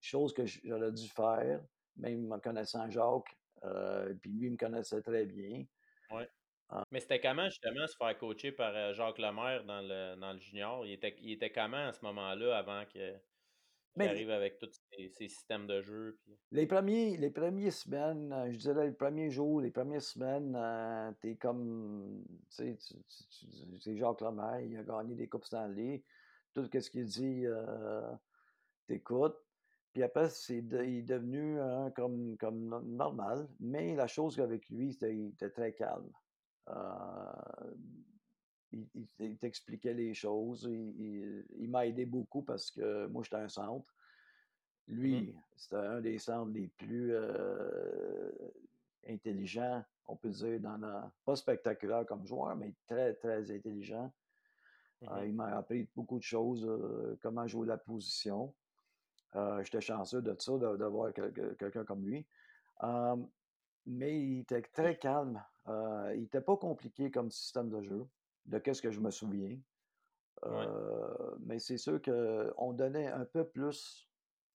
Chose 0.00 0.32
que 0.32 0.46
j'aurais 0.46 0.92
dû 0.92 1.08
faire, 1.08 1.62
même 1.96 2.32
en 2.32 2.40
connaissant 2.40 2.88
Jacques, 2.90 3.36
euh, 3.64 4.14
puis 4.14 4.30
lui 4.30 4.50
me 4.50 4.56
connaissait 4.56 5.02
très 5.02 5.26
bien. 5.26 5.64
Ouais. 6.10 6.28
Mais 6.92 7.00
c'était 7.00 7.20
comment 7.20 7.46
justement 7.46 7.86
se 7.86 7.96
faire 7.96 8.16
coacher 8.16 8.52
par 8.52 8.94
Jacques 8.94 9.18
Lemaire 9.18 9.64
dans 9.64 9.80
le, 9.82 10.14
dans 10.18 10.32
le 10.32 10.38
junior? 10.38 10.86
Il 10.86 10.92
était, 10.92 11.16
il 11.20 11.32
était 11.32 11.50
comment 11.50 11.88
à 11.88 11.92
ce 11.92 12.02
moment-là 12.04 12.56
avant 12.56 12.84
que- 12.86 13.16
Mais 13.96 14.08
arrive 14.08 14.30
avec 14.30 14.58
tous 14.58 14.70
ces, 14.92 15.08
systèmes 15.28 15.66
de 15.66 15.80
jeu? 15.82 16.18
Puis... 16.22 16.38
Les 16.52 16.66
premiers, 16.66 17.16
les 17.16 17.30
premières 17.30 17.72
semaines, 17.72 18.32
euh, 18.32 18.50
je 18.50 18.56
dirais 18.56 18.86
les 18.86 18.92
premiers 18.92 19.30
jours, 19.30 19.60
les 19.60 19.70
premières 19.70 20.02
semaines, 20.02 20.54
euh, 20.56 21.12
t'es 21.20 21.36
comme, 21.36 22.24
tu 22.50 22.76
sais, 22.76 22.78
c'est 23.80 23.96
Jacques 23.96 24.20
Lemaire, 24.20 24.60
il 24.60 24.76
a 24.76 24.84
gagné 24.84 25.14
des 25.14 25.28
Coupes 25.28 25.44
Stanley. 25.44 26.04
Tout 26.54 26.64
ce 26.64 26.90
qu'il 26.90 27.04
dit, 27.04 27.46
euh, 27.46 28.12
t'écoutes. 28.86 29.36
Puis 29.92 30.02
après, 30.02 30.28
c'est 30.28 30.62
de- 30.62 30.84
il 30.84 30.98
est 30.98 31.02
devenu 31.02 31.60
hein, 31.60 31.90
comme, 31.90 32.36
comme 32.38 32.66
no- 32.66 32.82
normal. 32.82 33.48
Mais 33.58 33.94
la 33.96 34.06
chose 34.06 34.38
avec 34.38 34.68
lui, 34.68 34.92
c'était 34.92 35.14
il 35.16 35.28
était 35.30 35.50
très 35.50 35.74
calme. 35.74 36.10
Euh, 36.68 37.74
il 38.72 39.38
t'expliquait 39.38 39.94
les 39.94 40.14
choses, 40.14 40.64
il 40.70 41.68
m'a 41.68 41.86
aidé 41.86 42.06
beaucoup 42.06 42.42
parce 42.42 42.70
que 42.70 43.06
moi, 43.06 43.22
j'étais 43.22 43.36
un 43.36 43.48
centre. 43.48 43.94
Mmh. 44.88 44.94
Lui, 44.94 45.36
c'était 45.56 45.76
un 45.76 46.00
des 46.00 46.18
centres 46.18 46.52
les 46.52 46.68
plus, 46.68 47.12
heu, 47.12 48.52
intelligents, 49.08 49.84
on 50.06 50.16
peut 50.16 50.30
dire, 50.30 50.60
dans 50.60 50.76
la 50.76 51.12
pas 51.24 51.36
spectaculaire 51.36 52.04
comme 52.06 52.26
joueur, 52.26 52.56
mais 52.56 52.74
très, 52.86 53.14
très 53.14 53.50
intelligent. 53.50 54.12
Mmh 55.02 55.06
Heu, 55.08 55.24
mh. 55.24 55.28
il 55.28 55.34
m'a 55.34 55.56
appris 55.56 55.88
beaucoup 55.94 56.18
de 56.18 56.22
choses, 56.24 56.64
heu, 56.66 57.18
comment 57.22 57.46
jouer 57.46 57.66
la 57.66 57.78
position. 57.78 58.54
J'étais 59.62 59.80
chanceux 59.80 60.22
de 60.22 60.34
ça, 60.38 60.58
de 60.58 60.76
d'avoir 60.76 61.12
quel 61.12 61.32
quelqu'un 61.56 61.84
comme 61.84 62.04
lui. 62.06 62.26
Mais 63.86 64.20
il 64.20 64.40
était 64.40 64.62
très 64.62 64.98
calme. 64.98 65.42
Il 65.66 66.24
était 66.24 66.40
pas 66.40 66.56
compliqué 66.56 67.10
comme 67.10 67.30
système 67.30 67.70
de 67.70 67.82
jeu, 67.82 68.06
de 68.50 68.58
qu'est-ce 68.58 68.82
que 68.82 68.90
je 68.90 69.00
me 69.00 69.10
souviens. 69.10 69.58
Ouais. 70.44 70.66
Heu, 70.66 71.36
mais 71.40 71.58
c'est 71.58 71.78
sûr 71.78 72.00
qu'on 72.02 72.72
donnait 72.72 73.08
un 73.08 73.24
peu 73.24 73.48
plus 73.48 74.10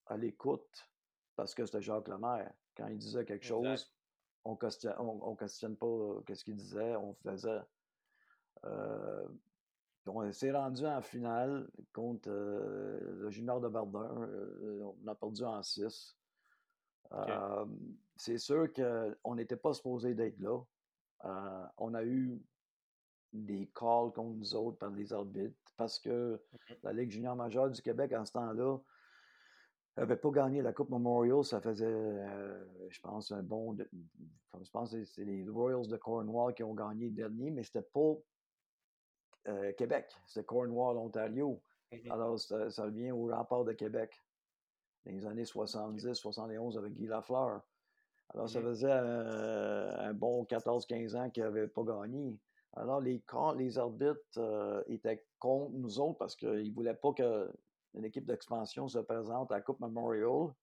à 0.06 0.18
l'écoute 0.18 0.92
parce 1.36 1.56
que 1.56 1.66
c'était 1.66 1.82
Jacques 1.82 2.08
Lemaire. 2.08 2.54
Quand 2.76 2.88
il 2.88 2.98
disait 2.98 3.26
quelque 3.26 3.46
Exact. 3.46 3.48
chose, 3.48 3.96
on 4.44 4.56
question 4.58 4.92
on 5.00 5.32
on 5.32 5.36
questionne 5.36 5.78
pas 5.78 6.22
qu'est-ce 6.26 6.44
qu'il 6.44 6.56
disait, 6.56 6.96
on 6.96 7.14
faisait. 7.14 7.62
Heu, 8.66 9.40
on 10.08 10.32
s'est 10.32 10.52
rendu 10.52 10.86
en 10.86 11.02
finale 11.02 11.70
contre, 11.94 12.30
heu, 12.30 13.00
le 13.22 13.30
Junior 13.30 13.60
de 13.62 13.68
Verdun, 13.68 14.30
on 15.04 15.08
a 15.08 15.16
perdu 15.16 15.44
en 15.44 15.64
6. 15.64 16.18
OK. 17.12 17.30
Hem, 17.30 17.98
c'est 18.18 18.38
sûr 18.38 18.72
qu'on 18.74 19.36
n'était 19.36 19.58
pas 19.58 19.74
supposé 19.74 20.14
d'être 20.16 20.40
là. 20.40 20.62
On 21.78 21.94
a 21.94 22.04
eu 22.04 22.42
des 23.44 23.72
calls 23.76 24.12
contre 24.14 24.38
nous 24.38 24.56
autres 24.56 24.78
par 24.78 24.92
les 24.92 25.14
arbitres 25.14 25.56
parce 25.78 26.00
que 26.00 26.42
Mmh 26.52 26.58
mh. 26.70 26.76
la 26.84 26.94
Ligue 26.94 27.12
junior 27.12 27.36
majeure 27.36 27.70
du 27.70 27.82
Québec, 27.82 28.14
en 28.14 28.26
ce 28.26 28.34
temps-là 28.34 28.78
avait 29.98 30.18
pas 30.18 30.30
gagné 30.32 30.62
la 30.62 30.74
coupe 30.74 30.90
Memorial. 30.90 31.44
Ça 31.44 31.62
faisait, 31.62 31.86
heu, 31.86 32.70
je 32.90 33.00
pense 33.00 33.32
un 33.32 33.44
bon 33.44 33.74
de 33.74 33.90
je 34.62 34.70
pense 34.72 34.92
c'est 34.92 35.06
c'est 35.06 35.26
les 35.26 35.48
Royals 35.50 35.88
de 35.88 35.98
Cornwall 35.98 36.54
qui 36.54 36.64
ont 36.64 36.74
gagné 36.74 37.06
le 37.10 37.16
dernier, 37.16 37.52
mais 37.52 37.64
c'était 37.64 37.82
pas 37.82 38.16
heu, 39.48 39.72
Québec, 39.74 40.16
c'était 40.28 40.46
Cornwall, 40.46 40.98
Ontario. 40.98 41.62
Mmh 41.92 41.98
mh. 42.06 42.10
Alors 42.10 42.40
ça 42.40 42.70
ça 42.70 42.86
revient 42.86 43.12
aux 43.12 43.28
remparts 43.28 43.66
de 43.66 43.74
Québec, 43.74 44.24
dans 45.06 45.14
les 45.14 45.26
années 45.28 45.46
OK. 45.76 46.06
70-71 46.16 46.78
avec 46.78 46.94
Guy 46.96 47.08
Lafleur. 47.08 47.64
Alors 48.30 48.50
ça 48.50 48.62
mh. 48.62 48.64
faisait, 48.64 48.88
heu, 48.92 49.90
un 50.00 50.14
bon 50.14 50.46
14-15 50.46 51.16
ans 51.16 51.30
qu'ils 51.32 51.44
avaient 51.44 51.68
pas 51.68 51.84
gagné. 51.84 52.40
Alors 52.78 53.00
les 53.00 53.24
les 53.56 53.78
arbitres, 53.78 54.20
heu, 54.38 54.84
étaient 54.88 55.26
contre 55.40 55.72
nous 55.76 56.00
autres 56.00 56.18
parce 56.18 56.36
qu'ils 56.36 56.74
voulaient 56.74 56.94
pas 56.96 57.14
qu'une 57.14 58.04
équipe 58.06 58.26
d'expansion 58.26 58.88
se 58.90 59.00
présente 59.00 59.52
à 59.52 59.56
la 59.56 59.62
coupe 59.62 59.80
Memorial 59.80 60.54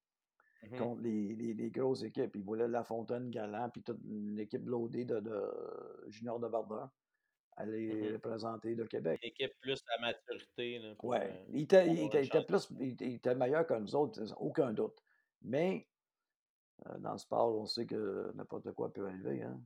Mmh 0.63 0.77
mh. 0.83 0.93
contre 0.93 1.03
les 1.03 1.35
les 1.37 1.55
les 1.55 1.71
grosses 1.73 2.03
équipes. 2.05 2.37
Ils 2.37 2.45
voulaient 2.45 2.69
Lafontaine, 2.69 3.31
Galland, 3.31 3.71
puis 3.71 3.83
toute 3.83 4.01
une 4.05 4.39
équipe 4.41 4.67
loadée 4.67 5.05
de 5.07 5.21
de 5.21 6.05
juniors 6.09 6.41
de 6.41 6.49
Verdun 6.49 6.91
aller 7.57 8.09
mh. 8.09 8.13
représenter 8.13 8.75
le 8.77 8.87
Québec. 8.87 9.23
Une 9.23 9.29
équipe 9.29 9.53
plus 9.61 9.83
à 9.97 10.01
maturité 10.01 10.79
heu, 11.05 11.31
il 11.49 11.63
était 11.63 11.89
il 11.91 11.99
avoir 11.99 12.05
était 12.05 12.21
une 12.21 12.23
il 12.23 12.27
était 12.27 12.43
chance 12.43 12.45
plus 12.45 12.69
il 12.81 12.91
était 12.93 13.07
il 13.09 13.15
était 13.17 13.35
meilleur 13.35 13.67
que 13.67 13.75
nous 13.75 13.95
autres, 13.97 14.23
aucun 14.39 14.73
doute. 14.73 15.03
Mais, 15.43 15.89
heu, 16.87 16.99
dans 17.01 17.13
le 17.13 17.19
sport, 17.19 17.57
on 17.61 17.67
sait 17.67 17.87
que 17.87 18.33
n'importe 18.35 18.73
quoi 18.75 18.93
peut 18.93 19.07
arriver, 19.09 19.43
hein. 19.45 19.63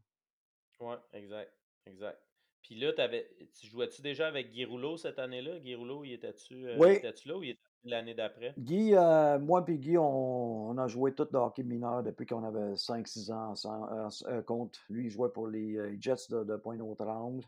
Ouais, 0.80 0.98
exact, 1.12 1.52
exact. 1.86 2.25
Puis 2.66 2.74
là, 2.74 2.92
tu 2.92 3.00
avais 3.00 3.28
tu 3.60 3.68
jouais-tu 3.68 4.02
déjà 4.02 4.26
avec 4.26 4.50
Guy 4.50 4.64
Rouleau 4.64 4.96
cette 4.96 5.20
année-là? 5.20 5.60
Guy 5.60 5.76
Rouleau, 5.76 6.02
il 6.02 6.14
était-tu, 6.14 6.66
Oui. 6.76 6.90
était-tu 6.90 7.28
là 7.28 7.36
ou 7.36 7.42
il 7.44 7.50
était 7.50 7.60
l'année 7.84 8.14
d'après? 8.14 8.56
Guy, 8.58 8.94
heu, 8.94 9.38
moi 9.38 9.64
puis 9.64 9.78
Guy, 9.78 9.96
on 9.96 10.70
on 10.70 10.78
a 10.78 10.88
joué 10.88 11.14
tout 11.14 11.28
le 11.30 11.38
hockey 11.38 11.62
mineur 11.62 12.02
depuis 12.02 12.26
qu'on 12.26 12.42
avait 12.42 12.76
5-6 12.76 13.30
ans 13.30 13.50
ensemble, 13.50 13.86
heu, 13.92 14.06
s 14.08 14.24
heu, 14.28 14.42
contre 14.42 14.80
lui, 14.90 15.04
il 15.04 15.10
jouait 15.10 15.28
pour 15.28 15.46
les, 15.46 15.96
Jets 16.00 16.28
de 16.30 16.42
de 16.42 16.56
Pointe-aux-Trembles. 16.56 17.44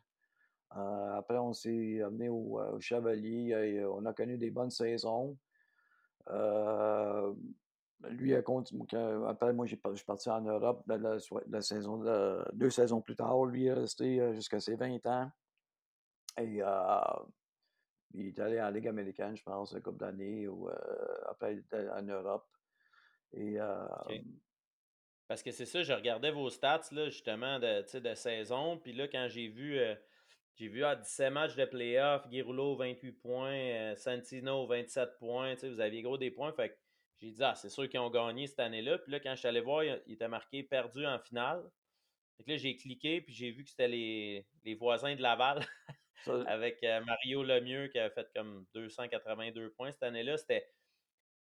Après 0.70 1.38
on 1.38 1.52
s'est 1.52 2.00
amenés 2.02 2.28
au, 2.28 2.60
Chevaliers 2.78 3.50
et 3.50 3.84
on 3.84 4.04
a 4.06 4.12
connu 4.12 4.38
des 4.38 4.50
bonnes 4.50 4.70
saisons. 4.70 5.36
Heu, 8.04 8.10
lui 8.10 8.34
a 8.34 8.42
continu 8.42 8.86
que 8.86 9.24
après 9.26 9.52
moi, 9.52 9.66
je 9.66 9.76
suis 9.94 10.04
parti 10.04 10.30
en 10.30 10.40
Europe, 10.42 10.82
la 10.86 10.98
la 10.98 11.16
la 11.48 11.60
saison 11.62 11.98
de 11.98 12.44
2 12.54 12.70
saisons 12.70 13.00
plus 13.02 13.16
tard, 13.16 13.44
lui 13.46 13.66
est 13.66 13.72
resté, 13.74 14.20
heu, 14.20 14.34
jusqu'à 14.34 14.60
ses 14.60 14.76
20 14.76 15.04
ans. 15.06 15.30
Et 16.38 16.60
heu, 16.62 17.28
il 18.14 18.26
est 18.28 18.38
allé 18.38 18.60
en 18.60 18.70
Ligue 18.70 18.88
américaine, 18.88 19.36
je 19.36 19.42
pense, 19.42 19.72
une 19.72 19.82
couple 19.82 19.98
d'années 19.98 20.48
ou, 20.48 20.68
heu, 20.68 20.74
après 21.26 21.62
en 21.92 22.02
Europe. 22.02 22.46
Et 23.32 23.58
Parce 25.26 25.42
que 25.42 25.50
c'est 25.50 25.66
ça, 25.66 25.82
je 25.82 25.92
regardais 25.92 26.30
vos 26.30 26.48
stats 26.50 26.88
là, 26.92 27.10
justement 27.10 27.58
de 27.58 27.98
de 27.98 28.14
saison, 28.14 28.78
puis 28.78 28.92
là, 28.94 29.08
quand 29.08 29.26
j'ai 29.28 29.48
vu, 29.48 29.78
j'ai 30.54 30.68
vu, 30.68 30.84
ah, 30.84 30.96
17 30.96 31.32
matchs 31.32 31.54
de 31.56 31.64
playoffs, 31.66 32.28
Guy 32.28 32.40
Rouleau 32.42 32.76
28 32.76 33.12
points, 33.12 33.94
Santino 33.96 34.66
27 34.66 35.18
points, 35.18 35.54
vous 35.62 35.80
aviez 35.80 36.02
gros 36.02 36.16
des 36.18 36.30
points, 36.30 36.52
fait 36.52 36.78
j'ai 37.20 37.30
dit: 37.32 37.42
«Ah, 37.44 37.54
c'est 37.54 37.70
sûr 37.70 37.88
qu'ils 37.88 38.00
ont 38.00 38.10
gagné 38.10 38.46
cette 38.46 38.60
année-là», 38.60 38.98
puis 38.98 39.12
là, 39.12 39.20
quand 39.20 39.32
je 39.34 39.40
suis 39.40 39.48
allé 39.48 39.60
voir, 39.60 39.84
il 39.84 40.12
était 40.12 40.28
marqué: 40.28 40.62
«Perdu 40.62 41.06
en 41.06 41.18
finale». 41.18 41.70
Fait 42.38 42.44
que 42.44 42.50
là, 42.52 42.56
j'ai 42.58 42.76
cliqué, 42.76 43.20
puis 43.22 43.34
j'ai 43.34 43.50
vu 43.52 43.64
que 43.64 43.70
c'était 43.70 43.88
les 43.88 44.48
les 44.64 44.74
voisins 44.74 45.16
de 45.16 45.22
Laval 45.22 45.60
avec, 46.46 46.82
heu, 46.84 47.00
Mario 47.04 47.42
Lemieux 47.44 47.88
qui 47.88 47.98
avait 47.98 48.14
fait 48.14 48.28
comme 48.34 48.66
282 48.74 49.70
points 49.72 49.92
cette 49.92 50.02
année-là. 50.04 50.38
C'était 50.38 50.68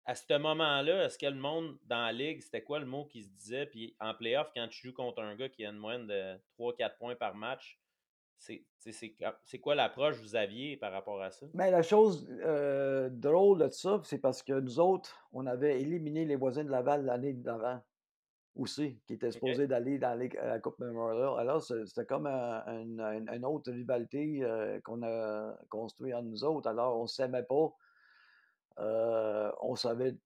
à 0.05 0.15
ce 0.15 0.39
moment-là, 0.39 1.05
est-ce 1.05 1.19
que 1.19 1.27
le 1.27 1.37
monde 1.37 1.79
dans 1.85 2.05
la 2.05 2.13
ligue, 2.13 2.41
c'était 2.41 2.63
quoi 2.63 2.79
le 2.81 2.87
mot 2.87 3.07
qui 3.07 3.23
se 3.25 3.31
disait? 3.31 3.67
Puis 3.67 3.97
en 4.01 4.15
playoff, 4.15 4.51
quand 4.55 4.69
tu 4.69 4.89
joues 4.89 4.93
contre 4.95 5.23
un 5.23 5.37
gars 5.37 5.49
qui 5.49 5.65
a 5.65 5.71
une 5.71 5.77
moyenne 5.79 6.07
de 6.07 6.39
3-4 6.59 6.99
points 6.99 7.17
par 7.17 7.35
match, 7.35 7.80
c'est 8.41 9.59
quoi 9.61 9.75
l'approche 9.75 10.17
que 10.17 10.23
vous 10.23 10.37
aviez 10.37 10.77
par 10.77 10.93
rapport 10.93 11.23
à 11.23 11.31
ça? 11.31 11.47
Mais 11.53 11.71
la 11.71 11.83
chose, 11.83 12.29
heu, 12.31 13.11
drôle 13.11 13.59
de 13.59 13.69
ça, 13.71 14.01
c'est 14.05 14.19
parce 14.19 14.43
que 14.43 14.61
nous 14.61 14.79
autres, 14.79 15.29
on 15.33 15.47
avait 15.47 15.81
éliminé 15.81 16.25
les 16.25 16.37
voisins 16.37 16.63
de 16.65 16.71
Laval 16.71 17.05
l'année 17.05 17.33
d'avant 17.33 17.83
aussi, 18.57 19.01
qui 19.07 19.15
étaient 19.15 19.33
supposés 19.33 19.67
d'aller 19.69 19.99
dans 19.99 20.11
la 20.11 20.17
ligue 20.17 20.37
à 20.39 20.47
la 20.49 20.61
coupe 20.61 20.79
Memorial. 20.81 21.39
Alors 21.41 21.63
c'était 21.63 22.07
comme, 22.07 22.27
une 22.29 23.45
autre 23.47 23.73
rivalité, 23.73 24.43
heu, 24.43 24.81
qu'on 24.85 25.03
a 25.05 25.59
construit 25.71 26.15
entre 26.15 26.29
nous 26.29 26.45
autres. 26.45 26.69
Alors 26.69 26.99
on 27.01 27.07
s'aimait 27.09 27.45
pas. 27.45 27.75
Heu, 28.79 29.53
on 29.61 29.77
savait 29.77 30.17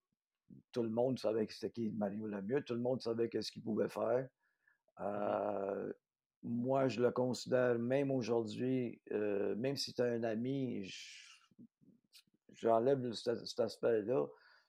tout 0.72 0.82
le 0.82 0.90
monde 0.90 1.18
savait 1.18 1.46
c'était 1.50 1.70
qui 1.72 1.90
Mario 1.90 2.26
Lemieux, 2.28 2.62
tout 2.64 2.74
le 2.74 2.80
monde 2.80 3.02
savait 3.02 3.28
qu'est-ce 3.28 3.52
qu'il 3.52 3.62
pouvait 3.62 3.88
faire. 3.90 4.28
Mmh 5.12 5.20
mh. 5.30 5.38
Heu, 5.72 5.94
moi, 6.44 6.88
je 6.88 7.00
le 7.00 7.10
considère 7.10 7.78
même 7.78 8.10
aujourd'hui, 8.10 9.00
heu, 9.10 9.54
même 9.56 9.76
si 9.76 9.92
c'est 9.92 10.02
un 10.02 10.22
ami, 10.24 10.92
j'enlève 12.52 13.12
cet 13.12 13.58
aspect-là, 13.60 14.26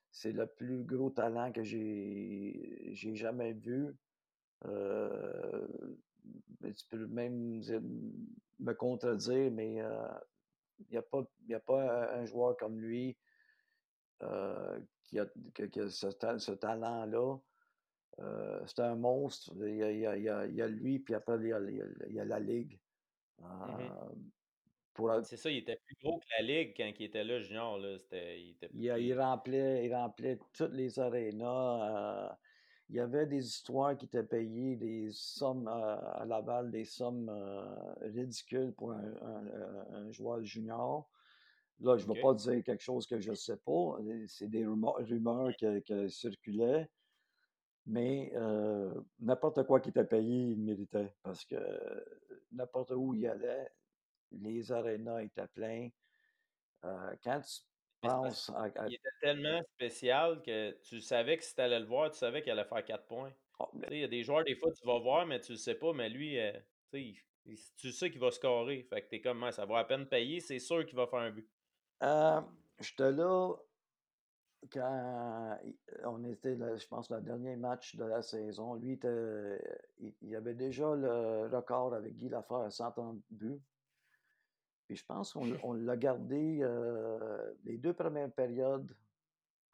c'est 0.10 0.32
le 0.32 0.48
plus 0.48 0.84
gros 0.84 1.10
talent 1.10 1.52
que 1.52 1.64
j'ai 1.64 2.94
jamais 3.16 3.54
vu. 3.54 3.94
Mais 6.62 6.74
tu 6.74 6.86
peux 6.90 7.06
même 7.08 7.62
me 8.60 8.74
contredire, 8.74 9.52
mais, 9.52 9.82
heu, 9.82 9.92
il 10.90 10.94
y 10.94 11.54
a 11.54 11.60
pas 11.60 12.16
un 12.16 12.26
joueur 12.26 12.56
comme 12.58 12.80
lui, 12.80 13.18
qui 15.04 15.20
a 15.20 15.28
ce 15.90 16.52
talent-là. 16.54 17.38
Heu, 18.20 18.64
c'est 18.68 18.80
un 18.80 18.96
monstre. 18.96 19.54
Il 19.68 19.76
y 19.78 19.84
a 19.84 19.92
il 19.92 20.00
y 20.00 20.06
a 20.08 20.18
il 20.18 20.24
y 20.24 20.30
a 20.30 20.46
il 20.48 20.56
y 20.56 20.62
a 20.62 20.68
lui, 20.68 21.00
puis 21.00 21.14
après 21.16 21.38
il 21.42 21.48
y 21.50 21.54
a 21.54 21.60
il 22.08 22.16
y 22.16 22.20
la 22.26 22.40
ligue. 22.40 22.80
Mmh 23.40 23.90
la 25.10 25.24
C'est 25.24 25.38
ça, 25.38 25.50
il 25.50 25.58
était 25.58 25.78
plus 25.86 25.96
gros 26.02 26.20
que 26.20 26.26
la 26.38 26.42
ligue 26.44 26.74
quand 26.78 26.92
il 27.00 27.04
était 27.06 27.24
là 27.24 27.40
junior 27.40 27.78
là, 27.80 27.98
il 28.12 28.52
était 28.52 28.70
remplait 29.14 29.86
il 29.86 29.94
remplait 29.96 30.38
toutes 30.54 30.74
les 30.74 31.00
arénas, 31.00 32.32
heu, 32.34 32.36
il 32.90 32.96
y 32.96 33.00
avait 33.00 33.26
des 33.28 33.46
histoires 33.46 33.98
qui 33.98 34.06
étaient 34.06 34.24
payées 34.24 34.76
des 34.76 35.10
sommes, 35.12 35.68
heu, 35.68 35.72
à 35.72 36.26
Laval, 36.26 36.72
des 36.72 36.86
sommes, 36.86 37.30
ridicules 38.02 38.74
pour 38.74 38.92
un 38.94 39.04
un, 39.22 39.46
heu, 39.48 39.86
un 39.94 40.12
joueur 40.12 40.44
junior. 40.44 41.10
Là, 41.80 41.98
je 41.98 42.06
ne 42.08 42.14
vais 42.14 42.18
pas 42.18 42.34
dire 42.36 42.64
quelque 42.64 42.84
chose 42.84 43.08
que 43.08 43.20
je 43.20 43.32
ne 43.32 43.36
sais 43.36 43.58
pas, 43.58 43.98
c'est 44.30 44.50
des 44.50 44.66
rumeurs 44.68 44.98
rumeurs 44.98 45.56
que 45.60 46.08
circulaient, 46.10 46.90
mais 47.86 48.32
n'importe 49.20 49.64
quoi 49.66 49.80
qui 49.80 49.90
était 49.90 50.06
payé, 50.06 50.52
il 50.52 50.60
méritait 50.60 51.14
parce 51.24 51.46
que 51.46 51.56
n'importe 52.52 52.92
où 52.92 53.14
il 53.14 53.28
allait, 53.28 53.70
les 54.32 54.72
arénas 54.72 55.24
étaient 55.24 55.48
pleins. 55.48 55.90
Quand 57.24 57.42
tu 57.42 57.62
penses 58.02 58.50
à 58.50 58.64
à 58.64 58.70
qu'il 58.70 58.94
était 58.94 59.10
tellement 59.22 59.62
spécial 59.76 60.42
que 60.42 60.72
tu 60.82 61.02
savais 61.02 61.38
que 61.38 61.44
si 61.44 61.56
tu 61.56 61.62
allais 61.62 61.80
le 61.80 61.86
voir, 61.86 62.12
tu 62.12 62.18
savais 62.18 62.42
qu'il 62.42 62.52
allait 62.52 62.66
faire 62.66 62.86
4 62.86 63.08
points. 63.08 63.34
ah, 63.60 63.70
mais 63.74 63.88
il 63.92 64.00
y 64.00 64.04
a 64.04 64.08
des 64.08 64.24
joueurs, 64.24 64.44
des 64.44 64.56
fois, 64.56 64.72
tu 64.72 64.86
vas 64.86 65.00
voir, 65.00 65.26
mais 65.26 65.40
tu 65.40 65.54
le 65.54 65.58
sais 65.58 65.76
pas, 65.76 65.94
mais 65.94 66.10
lui, 66.10 66.38
heu, 66.40 66.54
tu 66.92 66.98
sais, 67.00 67.04
il 67.46 67.58
Tu 67.78 67.92
sais 67.92 68.10
qu'il 68.12 68.20
va 68.20 68.32
scorer. 68.32 68.84
Fait 68.84 69.02
que 69.04 69.10
t'es 69.10 69.22
comme, 69.22 69.50
ça 69.52 69.66
va 69.66 69.80
à 69.80 69.86
peine 69.86 70.08
payer, 70.08 70.40
c'est 70.40 70.60
sûr 70.60 70.86
qu'il 70.86 70.96
va 70.96 71.08
faire 71.08 71.20
un 71.20 71.32
but. 71.32 71.50
Euh, 72.04 72.42
J'étais 72.80 73.12
là 73.12 73.56
quand 74.72 75.58
on 76.04 76.24
était, 76.24 76.56
je 76.56 76.88
pense, 76.88 77.10
le 77.10 77.22
dernier 77.22 77.56
match 77.56 77.96
de 77.96 78.06
la 78.06 78.22
saison. 78.22 78.76
Lui, 78.76 79.00
il, 80.22 80.36
avait 80.36 80.54
déjà 80.54 80.96
le 80.96 81.48
record 81.48 81.94
avec 81.94 82.16
Guy 82.16 82.30
Lafleur 82.30 82.62
à 82.62 82.70
130 82.70 83.22
buts. 83.30 83.62
Puis 84.88 84.98
je 84.98 85.06
pense 85.06 85.34
qu'on 85.34 85.74
l'a 85.74 85.98
gardé 85.98 86.60
euh, 86.62 87.54
les 87.64 87.78
deux 87.78 87.94
premières 87.94 88.32
périodes. 88.32 88.96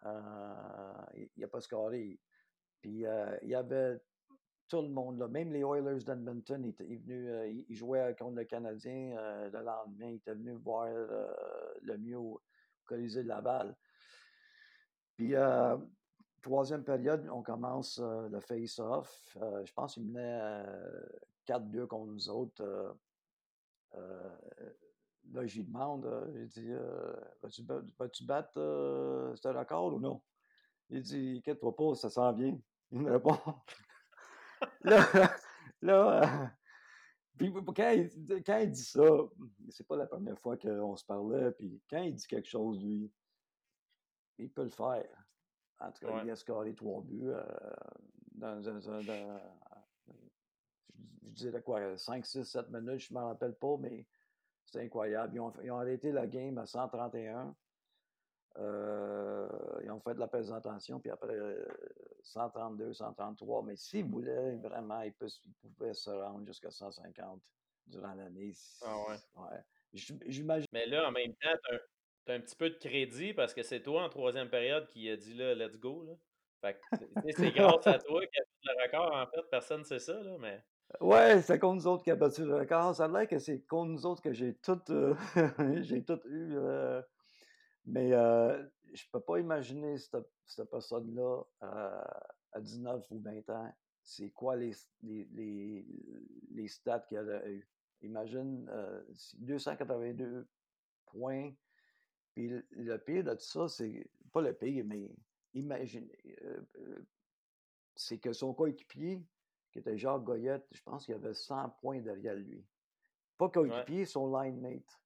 Euh, 0.05 1.05
il 1.15 1.29
n'a 1.37 1.47
pas 1.47 1.61
scoré. 1.61 2.19
Puis 2.79 3.05
euh, 3.05 3.37
il 3.41 3.49
y 3.49 3.55
avait 3.55 3.99
tout 4.69 4.81
le 4.81 4.89
monde 4.89 5.19
là. 5.19 5.27
Même 5.27 5.51
les 5.51 5.59
Oilers 5.59 6.03
d'Edmonton, 6.05 6.73
il, 6.79 6.99
venu, 6.99 7.65
il, 7.67 7.75
jouait 7.75 8.15
contre 8.17 8.37
le 8.37 8.45
Canadien 8.45 9.15
le 9.51 9.61
lendemain. 9.61 10.07
Il 10.07 10.15
était 10.15 10.33
venu 10.33 10.53
voir 10.53 10.87
le 10.87 11.97
mieux 11.97 12.17
au 12.17 12.41
Colisée 12.85 13.23
de 13.23 13.27
Laval. 13.27 13.75
Puis 15.21 15.35
troisième 16.41 16.83
période, 16.83 17.27
on 17.31 17.43
commence 17.43 17.99
le 17.99 18.39
face-off. 18.39 19.37
je 19.63 19.73
pense 19.73 19.93
qu'il 19.93 20.05
menait 20.05 20.63
4-2 21.47 21.85
contre 21.85 22.11
nous 22.11 22.29
autres 22.29 22.95
là, 25.33 25.45
j'y 25.45 25.63
demande, 25.63 26.07
j'ai 26.33 26.45
dit, 26.45 26.71
euh, 26.71 27.13
vas-tu, 27.41 28.23
battre 28.25 28.57
euh, 28.57 29.35
ce 29.35 29.47
record 29.47 29.93
ou 29.93 29.99
non? 29.99 30.21
Il 30.89 31.01
dit, 31.01 31.37
inquiète-toi 31.37 31.75
pas, 31.75 31.95
ça 31.95 32.09
s'en 32.09 32.33
vient. 32.33 32.57
Il 32.91 33.01
me 33.01 33.11
répond. 33.11 33.37
là, 34.83 35.05
là 35.81 36.23
euh, 36.23 36.47
puis 37.37 37.53
quand 37.75 37.91
il, 37.91 38.43
quand 38.43 38.57
il, 38.59 38.71
dit 38.71 38.83
ça, 38.83 39.05
c'est 39.69 39.87
pas 39.87 39.95
la 39.95 40.05
première 40.05 40.39
fois 40.39 40.57
qu'on 40.57 40.95
se 40.95 41.05
parlait, 41.05 41.51
puis 41.51 41.81
quand 41.89 42.01
il 42.01 42.13
dit 42.13 42.27
quelque 42.27 42.49
chose, 42.49 42.83
lui, 42.83 43.11
il 44.37 44.49
peut 44.49 44.63
le 44.63 44.69
faire. 44.69 45.07
En 45.79 45.91
tout 45.91 46.05
cas, 46.05 46.21
il 46.23 46.29
a 46.29 46.35
scoré 46.35 46.75
trois 46.75 47.01
buts 47.01 47.31
dans, 48.35 48.69
un... 48.69 48.79
je 48.79 49.39
disais 51.23 51.61
quoi, 51.61 51.97
5, 51.97 52.25
6, 52.25 52.43
7 52.43 52.69
minutes, 52.69 52.99
je 52.99 53.13
ne 53.13 53.19
me 53.19 53.25
rappelle 53.25 53.55
pas, 53.55 53.77
mais 53.79 54.05
c'est 54.65 54.81
incroyable. 54.81 55.35
Ils 55.35 55.71
ont, 55.71 55.77
arrêté 55.77 56.11
la 56.11 56.27
game 56.27 56.57
à 56.57 56.65
131. 56.65 57.55
Euh, 58.57 59.47
ils 59.83 59.91
ont 59.91 59.99
fait 60.01 60.13
de 60.13 60.19
la 60.19 60.27
présentation, 60.27 60.99
puis 60.99 61.09
après 61.09 61.37
132, 62.23 62.85
euh, 62.85 62.93
133. 62.93 63.63
Mais 63.63 63.75
s'ils 63.75 64.05
voulaient 64.05 64.55
vraiment, 64.57 65.01
ils, 65.01 65.13
pouvaient 65.13 65.93
se 65.93 66.09
rendre 66.09 66.45
jusqu'à 66.45 66.71
150 66.71 67.41
durant 67.87 68.13
l'année. 68.13 68.53
Ah 68.83 68.97
ouais. 69.07 69.15
ouais. 69.37 69.63
J'imagine. 69.93 70.67
Mais 70.73 70.85
là, 70.85 71.07
en 71.07 71.11
même 71.11 71.33
temps, 71.35 71.77
as, 72.27 72.33
un 72.33 72.39
petit 72.39 72.55
peu 72.55 72.69
de 72.69 72.75
crédit 72.75 73.33
parce 73.33 73.53
que 73.53 73.63
c'est 73.63 73.81
toi 73.81 74.03
en 74.03 74.09
troisième 74.09 74.49
période 74.49 74.87
qui 74.87 75.09
a 75.09 75.17
dit 75.17 75.33
là, 75.33 75.55
let's 75.55 75.77
go. 75.77 76.03
Là. 76.03 76.13
Fait 76.61 76.79
c'est 77.35 77.51
grâce 77.55 77.87
à 77.87 77.97
toi 77.99 78.21
qu'il 78.25 78.39
a 78.39 78.43
fait 78.43 78.63
le 78.63 78.83
record. 78.83 79.15
En 79.15 79.27
fait, 79.27 79.41
personne 79.49 79.79
ne 79.79 79.85
sait 79.85 79.99
ça, 79.99 80.21
là, 80.21 80.37
mais. 80.39 80.63
Ouais, 80.99 81.41
c'est 81.41 81.57
contre 81.57 81.75
nous 81.75 81.87
autres 81.87 82.03
qui 82.03 82.11
a 82.11 82.15
battu 82.15 82.45
le 82.45 82.55
record. 82.55 82.95
Ça 82.95 83.05
a 83.05 83.07
l'air 83.07 83.27
que 83.27 83.39
c'est 83.39 83.61
contre 83.61 83.91
nous 83.91 84.05
autres 84.05 84.21
que 84.21 84.33
j'ai 84.33 84.55
tout, 84.55 84.79
euh, 84.89 85.15
j'ai 85.81 86.03
tout 86.03 86.19
eu. 86.25 86.55
Euh, 86.57 87.01
mais 87.85 88.13
euh, 88.13 88.61
je 88.93 89.03
peux 89.11 89.21
pas 89.21 89.39
imaginer 89.39 89.97
cette, 89.97 90.29
cette 90.45 90.69
personne-là 90.69 91.41
à 91.61 92.59
19 92.59 93.05
ou 93.09 93.19
20 93.21 93.49
ans. 93.49 93.73
C'est 94.03 94.31
quoi 94.31 94.55
les, 94.55 94.73
les, 95.01 95.27
les, 95.31 95.85
les 96.51 96.67
stats 96.67 97.05
qu'elle 97.09 97.29
a 97.29 97.47
eu. 97.47 97.67
Imagine 98.01 98.69
282 99.39 100.47
points. 101.05 101.51
Puis 102.33 102.47
le, 102.47 102.97
pire 102.97 103.23
de 103.23 103.33
tout 103.33 103.45
ça, 103.45 103.67
c'est 103.67 104.09
pas 104.31 104.41
le 104.41 104.53
pire, 104.53 104.85
mais 104.85 105.11
imagine, 105.53 106.09
c'est 107.95 108.19
que 108.19 108.33
son 108.33 108.53
coéquipier, 108.53 109.21
qui 109.71 109.79
était 109.79 109.97
Jacques 109.97 110.23
Goyette, 110.23 110.67
je 110.71 110.81
pense 110.81 111.05
qu'il 111.05 111.15
avait 111.15 111.33
100 111.33 111.69
points 111.81 111.99
derrière 111.99 112.35
lui. 112.35 112.65
Pas 113.37 113.49
coéquipier, 113.49 114.05
son 114.05 114.35
line 114.37 114.59
mate. 114.59 115.01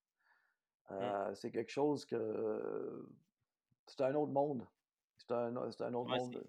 Mmh. 0.90 0.94
Euh, 0.94 1.36
c'est 1.36 1.52
quelque 1.52 1.72
chose 1.72 2.06
que. 2.06 3.08
C'est 3.88 4.02
un 4.02 4.16
autre 4.16 4.32
monde. 4.32 4.68
C'est 5.18 5.32
un, 5.32 5.56
un, 5.56 5.94
autre 5.94 6.18
monde. 6.18 6.44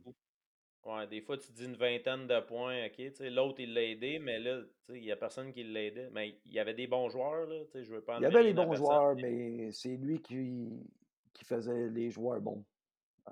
Ouais, 0.86 1.04
des 1.08 1.20
fois, 1.20 1.36
tu 1.36 1.50
dis 1.50 1.64
une 1.64 1.74
vingtaine 1.74 2.28
de 2.28 2.40
points, 2.40 2.86
OK, 2.86 3.12
l'autre, 3.20 3.58
il 3.58 3.74
l'a 3.74 3.82
aidé, 3.82 4.20
mais 4.20 4.38
là, 4.38 4.60
il 4.90 5.00
n'y 5.00 5.10
a 5.10 5.16
personne 5.16 5.52
qui 5.52 5.64
l'aidait. 5.64 6.08
Mais 6.12 6.38
il 6.44 6.52
y 6.52 6.60
avait 6.60 6.74
des 6.74 6.86
bons 6.86 7.08
joueurs, 7.08 7.44
là, 7.46 7.64
je 7.74 7.92
veux 7.92 8.02
pas 8.02 8.18
Il 8.18 8.22
y 8.22 8.26
avait 8.26 8.44
des 8.44 8.54
bons 8.54 8.72
joueurs, 8.72 9.16
mais 9.16 9.72
c'est 9.72 9.96
lui 9.96 10.20
qui, 10.20 10.86
qui 11.32 11.44
faisait 11.44 11.88
les 11.88 12.10
joueurs 12.10 12.40
bons. 12.40 12.64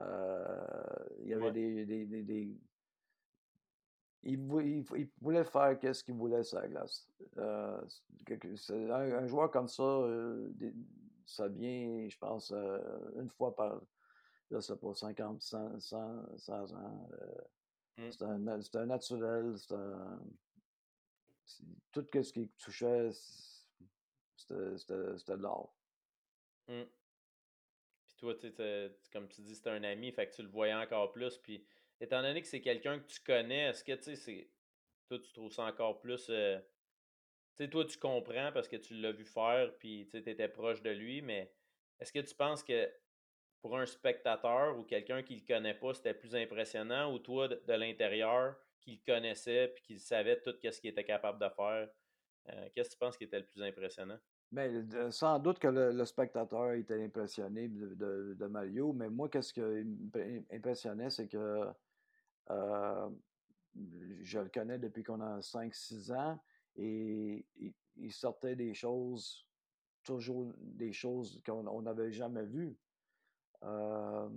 Euh, 0.00 0.66
il 1.20 1.28
y 1.28 1.34
avait 1.34 1.52
des, 1.52 1.86
des, 1.86 2.04
des, 2.06 2.56
il, 4.24 4.38
voulait 5.20 5.44
faire 5.44 5.78
qu'est-ce 5.78 6.02
qu'il 6.02 6.14
voulait 6.14 6.42
sur 6.42 6.58
la 6.58 6.66
glace. 6.66 7.08
Euh, 7.38 7.80
un, 8.90 9.26
joueur 9.28 9.52
comme 9.52 9.68
ça, 9.68 9.84
euh, 9.84 10.50
ça 11.24 11.46
vient, 11.46 12.08
je 12.08 12.18
pense, 12.18 12.52
une 12.52 13.28
fois 13.28 13.54
par, 13.54 13.80
je 14.50 14.60
sais 14.60 14.76
pas, 14.76 14.94
50, 14.94 15.42
100, 15.42 15.80
100, 15.80 16.74
ans. 16.74 17.08
Mmh. 17.96 18.10
C'est 18.10 18.22
un, 18.76 18.86
naturel, 18.86 19.54
c'est 19.56 19.74
un, 19.74 20.20
tout 21.92 22.06
ce 22.12 22.32
qui 22.32 22.48
touchait, 22.58 23.10
c'était 24.36 24.54
de 24.54 25.34
l'or. 25.34 25.74
Mmh. 26.68 26.82
Puis 28.06 28.16
toi, 28.16 28.34
comme 29.12 29.28
tu 29.28 29.42
dis, 29.42 29.54
c'était 29.54 29.70
un 29.70 29.84
ami, 29.84 30.12
fait 30.12 30.28
que 30.28 30.34
tu 30.34 30.42
le 30.42 30.48
voyais 30.48 30.74
encore 30.74 31.12
plus, 31.12 31.38
puis 31.38 31.64
étant 32.00 32.22
donné 32.22 32.40
que 32.40 32.48
c'est 32.48 32.60
quelqu'un 32.60 32.98
que 32.98 33.06
tu 33.06 33.20
connais, 33.20 33.68
est-ce 33.68 33.84
que 33.84 33.92
tu 33.92 34.16
sais, 34.16 34.50
toi, 35.08 35.18
tu 35.18 35.32
trouves 35.32 35.52
ça 35.52 35.64
encore 35.64 36.00
plus. 36.00 36.26
Euh, 36.30 36.58
tu 37.56 37.64
sais, 37.64 37.70
toi, 37.70 37.84
tu 37.84 37.98
comprends 37.98 38.50
parce 38.52 38.68
que 38.68 38.76
tu 38.76 38.94
l'as 38.94 39.12
vu 39.12 39.24
faire, 39.24 39.72
puis 39.78 40.08
tu 40.10 40.16
étais 40.16 40.48
proche 40.48 40.82
de 40.82 40.90
lui, 40.90 41.22
mais 41.22 41.52
est-ce 42.00 42.12
que 42.12 42.20
tu 42.20 42.34
penses 42.34 42.62
que 42.62 42.90
pour 43.64 43.78
un 43.78 43.86
spectateur 43.86 44.78
ou 44.78 44.82
quelqu'un 44.82 45.22
qui 45.22 45.36
le 45.36 45.54
connaît 45.54 45.72
pas, 45.72 45.94
c'était 45.94 46.12
plus 46.12 46.36
impressionnant, 46.36 47.10
ou 47.10 47.18
toi, 47.18 47.48
de, 47.48 47.72
l'intérieur, 47.72 48.54
qui 48.78 49.00
le 49.06 49.14
connaissait, 49.14 49.72
puis 49.74 49.82
qui 49.82 49.98
savait 49.98 50.38
tout 50.42 50.52
ce 50.62 50.78
qu'il 50.82 50.90
était 50.90 51.02
capable 51.02 51.38
de 51.38 51.48
faire, 51.48 51.88
euh, 52.50 52.68
qu'est-ce 52.74 52.90
que 52.90 52.94
tu 52.94 52.98
penses 52.98 53.16
qui 53.16 53.24
était 53.24 53.38
le 53.38 53.46
plus 53.46 53.62
impressionnant? 53.62 54.18
Bien, 54.52 55.10
sans 55.10 55.38
doute 55.38 55.58
que 55.58 55.68
le, 55.68 56.04
spectateur 56.04 56.72
était 56.72 57.02
impressionné 57.02 57.68
de, 57.68 58.46
Mario, 58.48 58.92
mais 58.92 59.08
moi, 59.08 59.30
qu'est-ce 59.30 59.54
qui 59.54 59.62
m'impressionnait, 59.62 61.08
c'est 61.08 61.28
que 61.28 61.64
euh, 62.50 63.08
je 64.20 64.40
le 64.40 64.50
connais 64.50 64.78
depuis 64.78 65.04
qu'on 65.04 65.22
a 65.22 65.38
5-6 65.38 66.12
ans 66.12 66.38
et 66.76 67.46
il, 67.96 68.12
sortait 68.12 68.56
des 68.56 68.74
choses, 68.74 69.46
toujours 70.02 70.52
des 70.58 70.92
choses 70.92 71.40
qu'on 71.46 71.80
n'avait 71.80 72.12
jamais 72.12 72.44
vues. 72.44 72.76
Euh, 73.64 74.28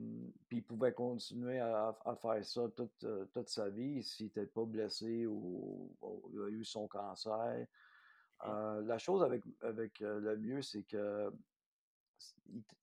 puis 0.48 0.58
il 0.58 0.63
pouvait 0.63 0.94
continuer 0.94 1.60
à, 1.60 1.94
faire 2.22 2.46
ça 2.46 2.70
toute, 2.76 3.06
toute 3.34 3.50
sa 3.50 3.70
vie 3.70 4.02
s'il 4.02 4.28
n'était 4.28 4.46
pas 4.46 4.66
blessé 4.66 5.26
ou, 5.26 5.96
il 6.32 6.40
a 6.40 6.50
eu 6.50 6.63
son 6.63 6.88
cancer. 6.88 7.68
Euh, 8.46 8.82
la 8.84 8.98
chose 8.98 9.24
avec, 9.24 9.44
avec 9.62 10.00
le 10.00 10.38
mieux, 10.38 10.62
c'est 10.62 10.84
que 10.84 11.32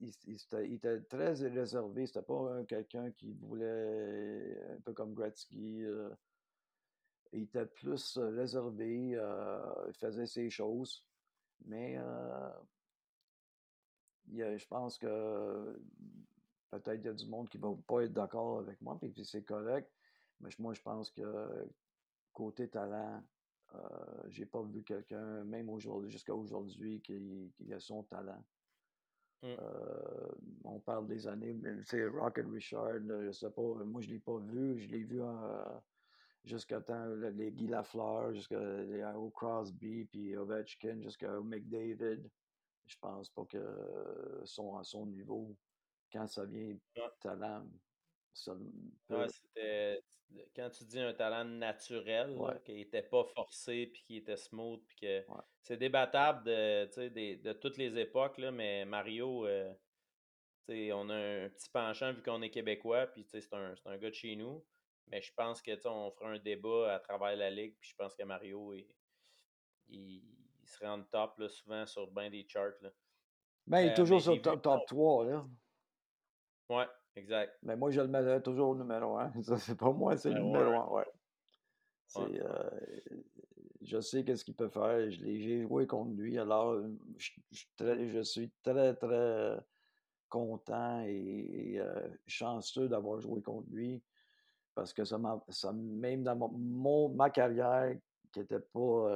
il, 0.01 0.75
était, 0.75 1.01
très 1.03 1.33
réservé. 1.33 2.07
C'était 2.07 2.23
pas 2.23 2.63
quelqu'un 2.65 3.11
qui 3.11 3.33
voulait, 3.33 4.61
un 4.77 4.81
peu 4.81 4.93
comme 4.93 5.15
Gretzky. 5.15 5.85
Euh, 5.85 6.11
il 7.33 7.45
était 7.45 7.67
plus 7.67 8.19
réservé. 8.19 9.15
Euh, 9.15 9.61
il 9.89 9.95
faisait 9.95 10.27
ses 10.27 10.51
choses. 10.51 11.05
Mais 11.65 11.97
euh, 11.99 12.51
je 14.29 14.67
pense 14.67 14.99
que 14.99 15.81
peut-être 16.81 17.01
il 17.01 17.07
y 17.07 17.09
a 17.09 17.15
du 17.15 17.27
monde 17.27 17.49
qui 17.49 17.59
va 17.59 17.69
pas 17.87 18.03
être 18.03 18.13
d'accord 18.13 18.59
avec 18.61 18.81
moi, 18.81 18.99
puis 19.01 19.13
c'est 19.25 19.45
correct. 19.45 19.91
Mais 20.41 20.51
moi, 20.59 20.75
je 20.75 20.83
pense 20.83 21.11
que 21.11 21.69
côté 22.33 22.69
talent, 22.69 23.23
j'ai 24.29 24.47
pas 24.47 24.63
vu 24.63 24.83
quelqu'un, 24.83 25.45
même 25.45 25.69
aujourd'hui, 25.69 26.11
jusqu'à 26.11 26.35
aujourd'hui, 26.35 27.01
qui, 27.01 27.53
qui, 27.57 27.73
a 27.73 27.81
son 27.81 28.03
talent. 28.05 28.45
Mmh. 29.43 29.47
Euh, 29.59 30.29
on 30.65 30.81
parle 30.81 31.07
des 31.07 31.27
années, 31.27 31.53
mais 31.53 31.83
c'est 31.85 32.07
Rocket 32.07 32.47
Richard, 32.47 33.01
je 33.01 33.33
sais 33.33 33.51
pas, 33.51 33.63
moi 33.85 34.01
je 34.01 34.09
l'ai 34.09 34.19
pas 34.19 34.39
vu, 34.39 34.79
je 34.79 34.89
l'ai 34.89 35.05
vu 35.05 35.21
jusqu'à 36.45 36.81
temps 36.81 37.07
les 37.07 37.53
Guy 37.53 37.67
Lafleur, 37.67 38.33
jusqu'à 38.33 39.19
au 39.19 39.31
Crosby, 39.31 40.05
puis 40.07 40.37
Ovechkin, 40.37 41.01
jusqu'à 41.03 41.41
McDavid. 41.41 42.23
Je 42.87 42.97
pense 43.01 43.31
pas 43.31 43.45
que 43.47 44.43
sont 44.45 44.77
à 44.77 44.85
son 44.85 45.07
niveau 45.07 45.57
quand 46.15 46.27
ça 46.29 46.45
vient 46.45 46.77
talent. 47.21 47.67
Ça 48.33 48.53
Ouais, 49.11 49.29
c'était 49.29 50.03
quand 50.57 50.71
tu 50.71 50.85
dis 50.85 50.99
un 50.99 51.13
talent 51.13 51.45
naturel, 51.45 52.31
ouais, 52.31 52.55
là, 52.55 52.59
qui 52.65 52.81
était 52.81 53.03
pas 53.03 53.25
forcé, 53.35 53.87
puis 53.87 54.03
qui 54.03 54.17
était 54.17 54.37
smooth, 54.37 54.83
puis 54.87 54.97
que 54.97 55.19
ouais. 55.31 55.41
c'est 55.61 55.77
débattable 55.77 56.45
de, 56.45 57.37
de 57.37 57.53
toutes 57.53 57.77
les 57.77 57.97
époques, 57.99 58.39
là, 58.39 58.51
mais 58.51 58.85
Mario, 58.85 59.47
sais, 60.67 60.93
on 60.93 61.09
a 61.11 61.15
un 61.15 61.49
petit 61.51 61.69
penchant 61.71 62.13
vu 62.13 62.23
qu'on 62.23 62.43
est 62.43 62.51
québécois, 62.51 63.07
puis 63.07 63.25
c'est 63.25 63.53
un 63.53 63.75
c'est 63.77 63.89
un 63.89 63.99
gars 63.99 64.11
de 64.11 64.15
chez 64.15 64.37
nous, 64.37 64.65
mais 65.09 65.21
je 65.21 65.33
pense 65.35 65.61
que, 65.61 65.73
on 65.87 66.11
fera 66.11 66.31
un 66.31 66.39
débat 66.39 66.95
à 66.95 66.99
travers 67.01 67.37
la 67.37 67.51
ligue, 67.51 67.77
puis 67.79 67.91
je 67.91 67.97
pense 67.97 68.15
que 68.15 68.25
Mario 68.25 68.75
il 68.75 68.87
il 69.89 70.69
serait 70.69 70.89
en 70.89 71.03
top, 71.05 71.39
là, 71.39 71.49
souvent 71.49 71.85
sur 71.87 72.11
bien 72.11 72.31
des 72.31 72.47
charts, 72.49 72.81
là. 72.81 72.91
Ben, 73.67 73.81
il 73.81 73.87
est 73.87 73.89
mais 73.89 73.95
toujours 73.95 74.21
sur 74.21 74.35
le 74.35 74.43
top 74.43 74.63
top 74.63 74.87
3 74.87 75.25
là. 75.27 75.47
Ouais, 76.69 76.87
exact. 77.17 77.55
Mais 77.63 77.77
moi, 77.77 77.91
je 77.91 78.01
le 78.01 78.09
mettrais 78.09 78.43
toujours 78.43 78.71
au 78.71 78.75
numéro 78.77 79.17
un 79.19 79.33
Ça, 79.43 79.59
c'est 79.59 79.77
pas 79.77 79.93
moi, 79.93 80.17
c'est 80.17 80.31
le 80.31 80.41
Numéro 80.41 80.43
numéro 80.43 80.77
1, 80.77 80.87
un 80.87 80.89
ouais. 80.91 81.07
heu, 82.41 83.15
je 83.83 84.01
sais 84.01 84.25
qu'est-ce 84.25 84.45
qu'il 84.45 84.55
peut 84.55 84.69
faire. 84.69 85.11
Je 85.11 85.21
l'ai 85.25 85.41
j'ai 85.41 85.63
joué 85.63 85.87
contre 85.87 86.13
lui, 86.17 86.39
alors, 86.39 86.73
heu, 86.73 86.99
je 87.19 87.31
je 87.51 87.59
suis 87.59 87.69
très 87.77 88.09
je 88.09 88.23
suis 88.23 88.53
très, 88.63 88.95
très 88.95 89.59
content 90.29 91.03
et 91.07 91.81
chanceux 92.27 92.89
d'avoir 92.89 93.21
joué 93.21 93.43
contre 93.43 93.69
lui 93.71 94.03
parce 94.75 94.93
que 94.93 95.05
ça 95.05 95.19
m'a 95.19 95.43
ça 95.51 95.73
même 95.73 96.25
dans 96.25 96.37
mon 96.37 96.51
mon 96.51 97.09
ma 97.15 97.31
carrière 97.31 97.97
qui 98.33 98.41
était 98.41 98.61
pas, 98.61 99.11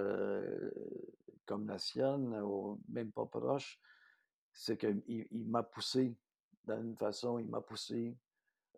comme 1.47 1.67
la 1.67 1.79
sienne 1.79 2.35
ou 2.43 2.81
même 2.89 3.13
pas 3.13 3.27
proche, 3.27 3.81
c'est 4.53 4.77
qu'il 4.79 5.03
il 5.09 5.47
m'a 5.49 5.63
poussé 5.63 6.17
d'une 6.77 6.97
façon, 6.97 7.39
il 7.39 7.47
m'a 7.49 7.61
poussé 7.61 8.17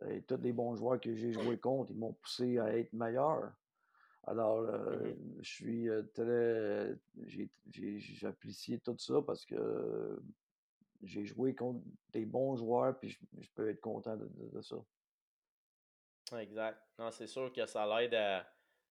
et 0.08 0.22
tous 0.22 0.40
les 0.42 0.52
bons 0.52 0.76
joueurs 0.76 1.00
que 1.00 1.14
j'ai 1.14 1.32
joués 1.32 1.58
contre, 1.58 1.90
ils 1.92 1.98
m'ont 1.98 2.14
poussé 2.14 2.58
à 2.58 2.76
être 2.76 2.92
meilleur. 2.92 3.52
Alors, 4.26 4.60
heu, 4.60 5.16
je 5.40 5.48
suis, 5.50 5.88
heu, 5.88 6.10
très 6.14 6.96
apprécié 8.26 8.78
tout 8.80 8.96
ça 8.98 9.22
parce 9.26 9.44
que 9.44 10.20
j'ai 11.02 11.24
joué 11.24 11.54
contre 11.54 11.80
des 12.12 12.26
bons 12.26 12.56
joueurs, 12.56 12.98
puis 12.98 13.10
je 13.10 13.18
je 13.40 13.48
peux 13.54 13.68
être 13.70 13.80
content 13.80 14.16
de 14.16 14.26
de 14.26 14.48
de 14.56 14.60
ça. 14.62 14.76
Exact. 16.38 16.80
Non, 16.98 17.10
c'est 17.10 17.26
sûr 17.26 17.52
que 17.52 17.66
ça 17.66 17.86
l'aide 17.86 18.14
à, 18.14 18.46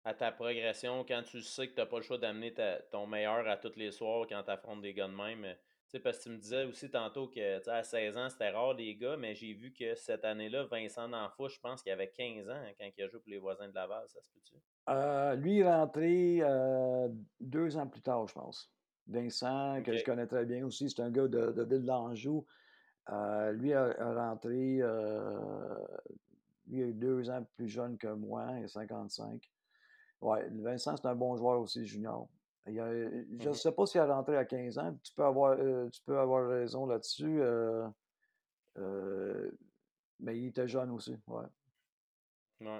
à 0.04 0.14
ta 0.14 0.32
progression 0.32 1.04
quand 1.04 1.22
tu 1.22 1.40
sais 1.42 1.68
que 1.68 1.74
tu 1.74 1.80
n'as 1.80 1.86
pas 1.86 1.96
le 1.96 2.02
choix 2.02 2.18
d'amener 2.18 2.54
ton 2.90 3.06
meilleur 3.06 3.46
à 3.48 3.56
tous 3.56 3.76
les 3.76 3.90
soirs 3.90 4.26
quand 4.28 4.42
tu 4.42 4.50
affrontes 4.50 4.82
des 4.82 4.92
gars 4.94 5.08
de 5.08 5.14
même. 5.14 5.56
Euh, 5.94 5.98
Tu 5.98 5.98
sais, 5.98 6.02
parce 6.02 6.18
que 6.18 6.22
tu 6.24 6.30
me 6.30 6.38
disais 6.38 6.64
aussi 6.64 6.90
tantôt 6.90 7.28
que 7.28 7.68
à 7.68 7.82
16 7.84 8.16
ans, 8.16 8.28
c'était 8.30 8.50
rare 8.50 8.74
des 8.74 8.96
gars, 8.96 9.16
mais 9.16 9.34
j'ai 9.34 9.52
vu 9.54 9.72
que 9.72 9.94
cette 9.94 10.24
année-là, 10.24 10.64
Vincent 10.64 11.08
D'Anfou, 11.08 11.48
je 11.48 11.58
pense 11.60 11.82
qu'il 11.82 11.92
avait 11.92 12.10
15 12.10 12.48
ans 12.48 12.52
hein, 12.54 12.72
quand 12.78 12.88
il 12.96 13.02
a 13.04 13.08
joué 13.08 13.20
pour 13.20 13.30
les 13.30 13.38
voisins 13.38 13.68
de 13.68 13.74
Laval, 13.74 14.08
ça 14.08 14.20
se 14.22 14.30
peut-tu? 14.30 14.56
Heu, 14.88 15.36
lui 15.36 15.58
est 15.60 15.64
rentré, 15.72 16.40
heu, 16.42 17.12
2 17.40 17.76
ans 17.76 17.86
plus 17.88 18.02
tard, 18.02 18.26
je 18.28 18.34
pense. 18.34 18.72
Vincent, 19.06 19.82
que 19.84 19.96
je 19.96 20.04
connais 20.04 20.26
très 20.26 20.44
bien 20.46 20.64
aussi, 20.66 20.88
c'est 20.90 21.02
un 21.02 21.10
gars 21.10 21.28
de 21.28 21.52
de 21.52 21.64
Ville 21.64 21.84
d'Anjou. 21.84 22.46
Heu, 23.10 23.52
lui 23.52 23.72
a 23.74 23.84
a 24.00 24.30
rentré, 24.30 24.80
lui 26.66 26.80
est 26.82 26.92
2 26.92 27.30
ans 27.30 27.44
plus 27.56 27.68
jeune 27.68 27.96
que 27.98 28.08
moi, 28.08 28.46
il 28.58 28.64
a 28.64 28.68
55. 28.68 29.52
Ouais, 30.20 30.48
Vincent, 30.50 30.96
c'est 30.96 31.06
un 31.08 31.14
bon 31.16 31.36
joueur 31.36 31.60
aussi 31.60 31.86
junior. 31.86 32.28
Il 32.66 32.78
a 32.80 32.92
je 33.40 33.48
ne 33.48 33.52
Mhm. 33.52 33.54
sais 33.54 33.72
pas 33.72 33.86
s'il 33.86 34.00
est 34.00 34.04
rentré 34.04 34.36
à 34.36 34.44
15 34.44 34.78
ans, 34.78 34.96
tu 35.02 35.12
peux 35.14 35.24
avoir, 35.24 35.58
heu, 35.60 35.88
tu 35.92 36.00
peux 36.04 36.18
avoir 36.18 36.48
raison 36.48 36.86
là-dessus, 36.86 37.40
heu, 37.40 37.86
mais 40.20 40.38
il 40.38 40.46
était 40.48 40.68
jeune 40.68 40.90
aussi, 40.90 41.16
ouais. 41.26 41.46
Ouais. 42.60 42.78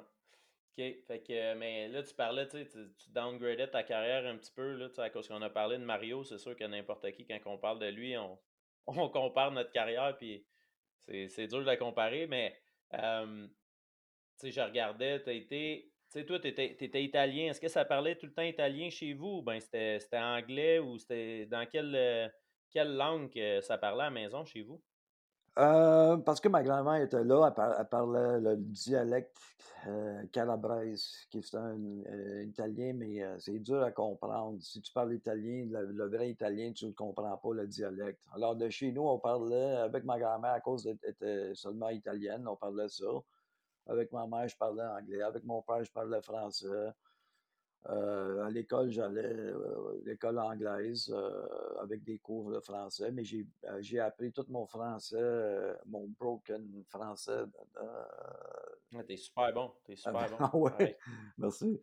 OK. 0.79 1.05
Fait 1.07 1.23
que, 1.23 1.33
euh, 1.33 1.57
mais 1.57 1.89
là, 1.89 2.03
tu 2.03 2.15
parlais, 2.15 2.49
tu 2.49 2.67
tu 2.69 3.11
downgradais 3.11 3.71
ta 3.71 3.83
carrière 3.85 4.27
un 4.27 4.39
petit 4.39 4.53
peu, 4.53 4.75
là, 4.75 4.89
à 4.99 5.11
cause 5.11 5.29
qu'on 5.29 5.43
a 5.43 5.51
parlé 5.51 5.79
de 5.79 5.85
Mario, 5.85 6.25
c'est 6.25 6.39
sûr 6.39 6.57
que 6.57 6.65
n'importe 6.65 7.13
qui, 7.13 7.27
quand 7.27 7.39
on 7.47 7.59
parle 7.59 7.79
de 7.81 7.87
lui, 7.89 8.17
on, 8.19 8.41
on 8.87 9.11
compare 9.11 9.53
notre 9.53 9.73
carrière, 9.73 10.17
puis 10.19 10.47
c'est 10.99 11.29
c'est 11.29 11.49
dur 11.49 11.61
de 11.61 11.65
la 11.67 11.77
comparer, 11.79 12.27
mais 12.29 12.61
euh, 12.95 13.49
je 14.43 14.61
regardais, 14.61 15.23
tu 15.23 15.31
as 15.31 15.33
été. 15.35 15.92
Tu 16.13 16.19
sais, 16.21 16.27
toi, 16.27 16.39
tu 16.39 16.49
étais, 16.49 17.03
italien. 17.05 17.47
Est-ce 17.51 17.61
que 17.61 17.69
ça 17.69 17.85
parlait 17.87 18.17
tout 18.17 18.27
le 18.27 18.33
temps 18.35 18.43
italien 18.43 18.91
chez 18.91 19.15
vous? 19.15 19.39
Ou 19.39 19.43
bien 19.43 19.59
c'était 19.61 19.99
anglais 20.19 20.79
ou 20.79 20.99
c'était 20.99 21.47
dans 21.47 21.67
quelle, 21.67 21.95
euh, 21.95 22.29
quelle 22.71 22.95
langue 22.97 23.33
ça 23.63 23.79
parlait 23.79 24.03
à 24.03 24.05
la 24.07 24.11
maison 24.11 24.45
chez 24.45 24.63
vous? 24.63 24.83
Heu, 25.59 26.23
parce 26.25 26.41
que 26.41 26.49
ma 26.49 26.63
grand-mère 26.63 27.03
était 27.03 27.23
là, 27.25 27.49
elle 27.49 27.55
par 27.55 27.79
elle 27.79 27.89
parlait 27.89 28.41
le 28.41 28.57
dialecte, 28.57 29.37
heu, 29.87 30.27
calabrese, 30.33 31.27
qui 31.31 31.39
est 31.39 31.55
un, 31.55 31.77
heu, 32.07 32.43
italien, 32.45 32.95
mais 32.95 33.21
c'est 33.39 33.59
dur 33.59 33.83
à 33.83 33.91
comprendre. 33.93 34.63
Si 34.63 34.81
tu 34.81 34.91
parles 34.95 35.13
italien, 35.15 35.67
le 35.71 35.93
le 35.93 36.07
vrai 36.09 36.31
italien, 36.31 36.73
tu 36.73 36.87
ne 36.87 36.93
comprends 36.93 37.37
pas 37.37 37.53
le 37.55 37.67
dialecte. 37.67 38.23
Alors 38.33 38.57
de 38.57 38.71
chez 38.71 38.93
nous, 38.93 39.03
on 39.07 39.19
parlait 39.19 39.77
avec 39.77 40.05
ma 40.05 40.19
grand-mère, 40.19 40.53
à 40.53 40.61
cause 40.61 40.85
d'être 40.85 41.53
seulement 41.55 41.91
italienne, 41.91 42.49
on 42.49 42.57
parlait 42.57 42.89
ça. 42.89 43.05
Avec 43.87 44.13
ma 44.13 44.27
mère, 44.27 44.49
je 44.49 44.57
parlais 44.57 44.83
anglais. 44.85 45.23
Avec 45.23 45.45
mon 45.45 45.61
père, 45.63 45.83
je 45.85 45.91
parlais 45.91 46.21
français. 46.23 46.93
Euh, 47.89 48.45
à 48.45 48.51
l'école, 48.51 48.91
j'allais 48.91 49.25
euh, 49.25 50.01
l'école 50.05 50.39
anglaise 50.39 51.13
euh, 51.13 51.81
avec 51.81 52.05
des 52.05 52.19
cours 52.19 52.53
de 52.53 52.61
français, 52.61 53.11
mais 53.11 53.25
j'ai 53.25 53.45
j'ai 53.81 53.99
appris 53.99 54.31
tout 54.31 54.47
mon 54.51 54.67
français, 54.67 55.75
mon 55.87 56.07
broken 56.17 56.85
français. 56.89 57.43
Ah, 58.95 59.03
t'es 59.05 59.17
super 59.17 59.53
bon. 59.53 59.73
T'es 59.85 59.97
avec- 60.05 60.29
super 60.29 60.39
bon. 60.39 60.45
ah 60.53 60.57
ouais, 60.79 60.97
merci. 61.39 61.83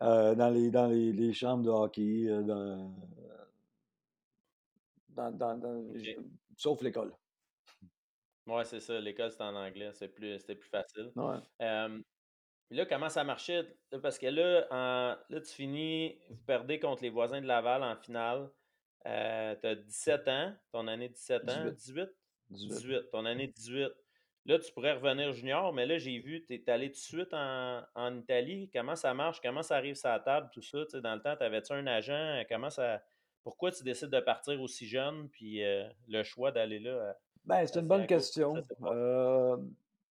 Dans 0.00 0.50
les, 0.54 0.70
dans 0.70 0.86
les, 0.86 1.12
les 1.12 1.32
chambres 1.34 1.64
de 1.64 1.70
hockey, 1.70 2.28
dans, 2.44 2.92
dans, 5.32 5.58
dans- 5.58 5.92
sauf 6.56 6.80
l'école. 6.82 7.12
Ouais, 8.46 8.64
c'est 8.64 8.80
ça. 8.80 9.00
L'école, 9.00 9.30
c'était 9.30 9.44
en 9.44 9.54
anglais. 9.56 9.90
C'est 9.92 10.08
plus, 10.08 10.38
c'était 10.38 10.54
plus 10.54 10.68
facile. 10.68 11.10
Ouais, 11.16 11.36
Euh, 11.62 12.00
Puis 12.68 12.76
là, 12.78 12.84
comment 12.86 13.08
ça 13.08 13.22
marchait? 13.24 13.62
Là, 13.92 13.98
parce 14.00 14.18
que 14.18 14.26
là, 14.26 14.66
en- 14.70 15.16
là, 15.28 15.40
tu 15.40 15.52
finis, 15.52 16.18
vous 16.30 16.42
perdez 16.46 16.80
contre 16.80 17.02
les 17.02 17.10
voisins 17.10 17.40
de 17.40 17.46
Laval 17.46 17.82
en 17.84 17.94
finale. 17.96 18.50
Euh, 19.06 19.54
tu 19.60 19.66
as 19.68 19.74
17 19.76 20.26
ans, 20.28 20.52
ton 20.72 20.88
année 20.88 21.08
17 21.08 21.48
ans, 21.48 21.64
18, 21.70 21.74
18? 21.76 22.08
18. 22.50 22.68
18, 22.70 23.10
ton 23.10 23.24
année 23.24 23.46
18. 23.46 23.92
Là, 24.46 24.58
tu 24.60 24.72
pourrais 24.72 24.92
revenir 24.94 25.32
junior, 25.32 25.72
mais 25.72 25.86
là, 25.86 25.98
j'ai 25.98 26.18
vu, 26.18 26.44
tu 26.44 26.54
es 26.54 26.70
allé 26.70 26.86
tout 26.88 26.94
de 26.94 26.98
suite 26.98 27.34
en, 27.34 27.82
en 27.94 28.16
Italie. 28.16 28.70
Comment 28.72 28.94
ça 28.96 29.12
marche? 29.14 29.40
Comment 29.40 29.62
ça 29.62 29.76
arrive 29.76 29.94
sur 29.96 30.08
la 30.08 30.20
table, 30.20 30.50
tout 30.52 30.62
ça? 30.62 30.84
Tu 30.84 30.90
sais, 30.92 31.00
dans 31.00 31.14
le 31.16 31.20
temps, 31.22 31.36
t'avais-tu 31.36 31.72
un 31.72 31.86
agent? 31.86 32.42
Comment 32.48 32.70
ça. 32.70 33.02
Pourquoi 33.44 33.70
tu 33.72 33.82
décides 33.84 34.10
de 34.10 34.20
partir 34.20 34.60
aussi 34.60 34.86
jeune? 34.88 35.28
Puis 35.30 35.62
euh, 35.64 35.88
le 36.08 36.22
choix 36.24 36.50
d'aller 36.52 36.78
là, 36.80 37.16
Ben, 37.46 37.64
c'est 37.64 37.78
une 37.78 37.86
bonne 37.86 38.02
ça 38.02 38.06
question. 38.08 38.54
Euh, 38.82 39.56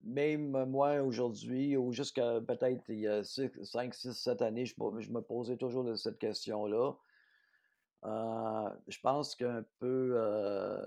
même 0.03 0.65
moi, 0.65 1.01
aujourd'hui, 1.01 1.75
ou 1.75 1.91
jusqu'à 1.91 2.39
peut-être 2.39 2.83
il 2.89 2.99
y 2.99 3.07
a 3.07 3.23
5, 3.23 3.93
6, 3.93 4.13
7 4.13 4.41
années, 4.41 4.65
je, 4.65 4.75
me 4.81 5.01
je 5.01 5.11
me 5.11 5.21
posais 5.21 5.57
toujours 5.57 5.97
cette 5.97 6.17
question-là. 6.17 6.93
Euh, 8.05 8.69
je 8.87 8.99
pense 8.99 9.35
qu'un 9.35 9.65
peu 9.79 10.13
euh, 10.15 10.85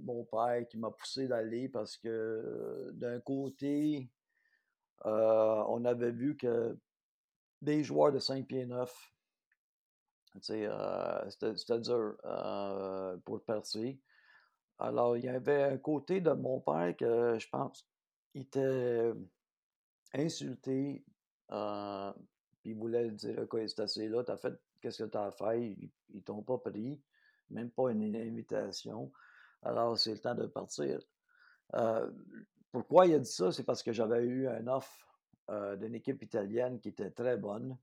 mon 0.00 0.24
père 0.24 0.66
qui 0.68 0.78
m'a 0.78 0.90
poussé 0.90 1.26
d'aller 1.26 1.68
parce 1.68 1.96
que 1.96 2.90
d'un 2.92 3.18
côté, 3.18 4.08
on 5.04 5.84
avait 5.84 6.12
vu 6.12 6.36
que 6.36 6.76
des 7.62 7.82
joueurs 7.82 8.12
de 8.12 8.18
5 8.18 8.46
pieds 8.46 8.66
9, 8.66 9.12
tu 10.34 10.40
sais, 10.40 10.66
euh, 10.66 11.30
c'était 11.30 11.80
dur 11.80 12.16
pour 13.24 13.42
partir. 13.42 13.96
Alors, 14.82 15.16
il 15.16 15.24
y 15.24 15.28
avait 15.28 15.62
un 15.62 15.78
côté 15.78 16.20
de 16.20 16.32
mon 16.32 16.60
père 16.60 16.96
que 16.96 17.38
je 17.38 17.48
pense 17.48 17.86
il 18.34 18.42
était 18.42 19.12
insulté, 20.14 21.04
euh, 21.50 22.12
puis 22.60 22.70
il 22.70 22.76
voulait 22.76 23.10
dire 23.10 23.40
OK, 23.40 23.58
c'est 23.66 23.80
assez 23.80 24.08
là, 24.08 24.24
t'as 24.24 24.36
fait 24.36 24.54
qu'est-ce 24.80 25.04
que 25.04 25.08
t'as 25.08 25.26
à 25.26 25.30
faire, 25.30 25.54
ils, 25.54 25.90
ils 26.08 26.22
t'ont 26.22 26.42
pas 26.42 26.58
pris, 26.58 27.00
même 27.50 27.70
pas 27.70 27.90
une 27.92 28.16
invitation. 28.16 29.12
Alors, 29.62 29.98
c'est 29.98 30.12
le 30.12 30.18
temps 30.18 30.34
de 30.34 30.46
partir. 30.46 31.00
Euh, 31.74 32.10
pourquoi 32.72 33.06
il 33.06 33.14
a 33.14 33.18
dit 33.18 33.30
ça? 33.30 33.52
C'est 33.52 33.64
parce 33.64 33.82
que 33.82 33.92
j'avais 33.92 34.24
eu 34.24 34.48
un 34.48 34.66
offre 34.66 35.06
euh, 35.50 35.76
d'une 35.76 35.94
équipe 35.94 36.22
italienne 36.22 36.80
qui 36.80 36.88
était 36.88 37.10
très 37.10 37.36
bonne. 37.36 37.76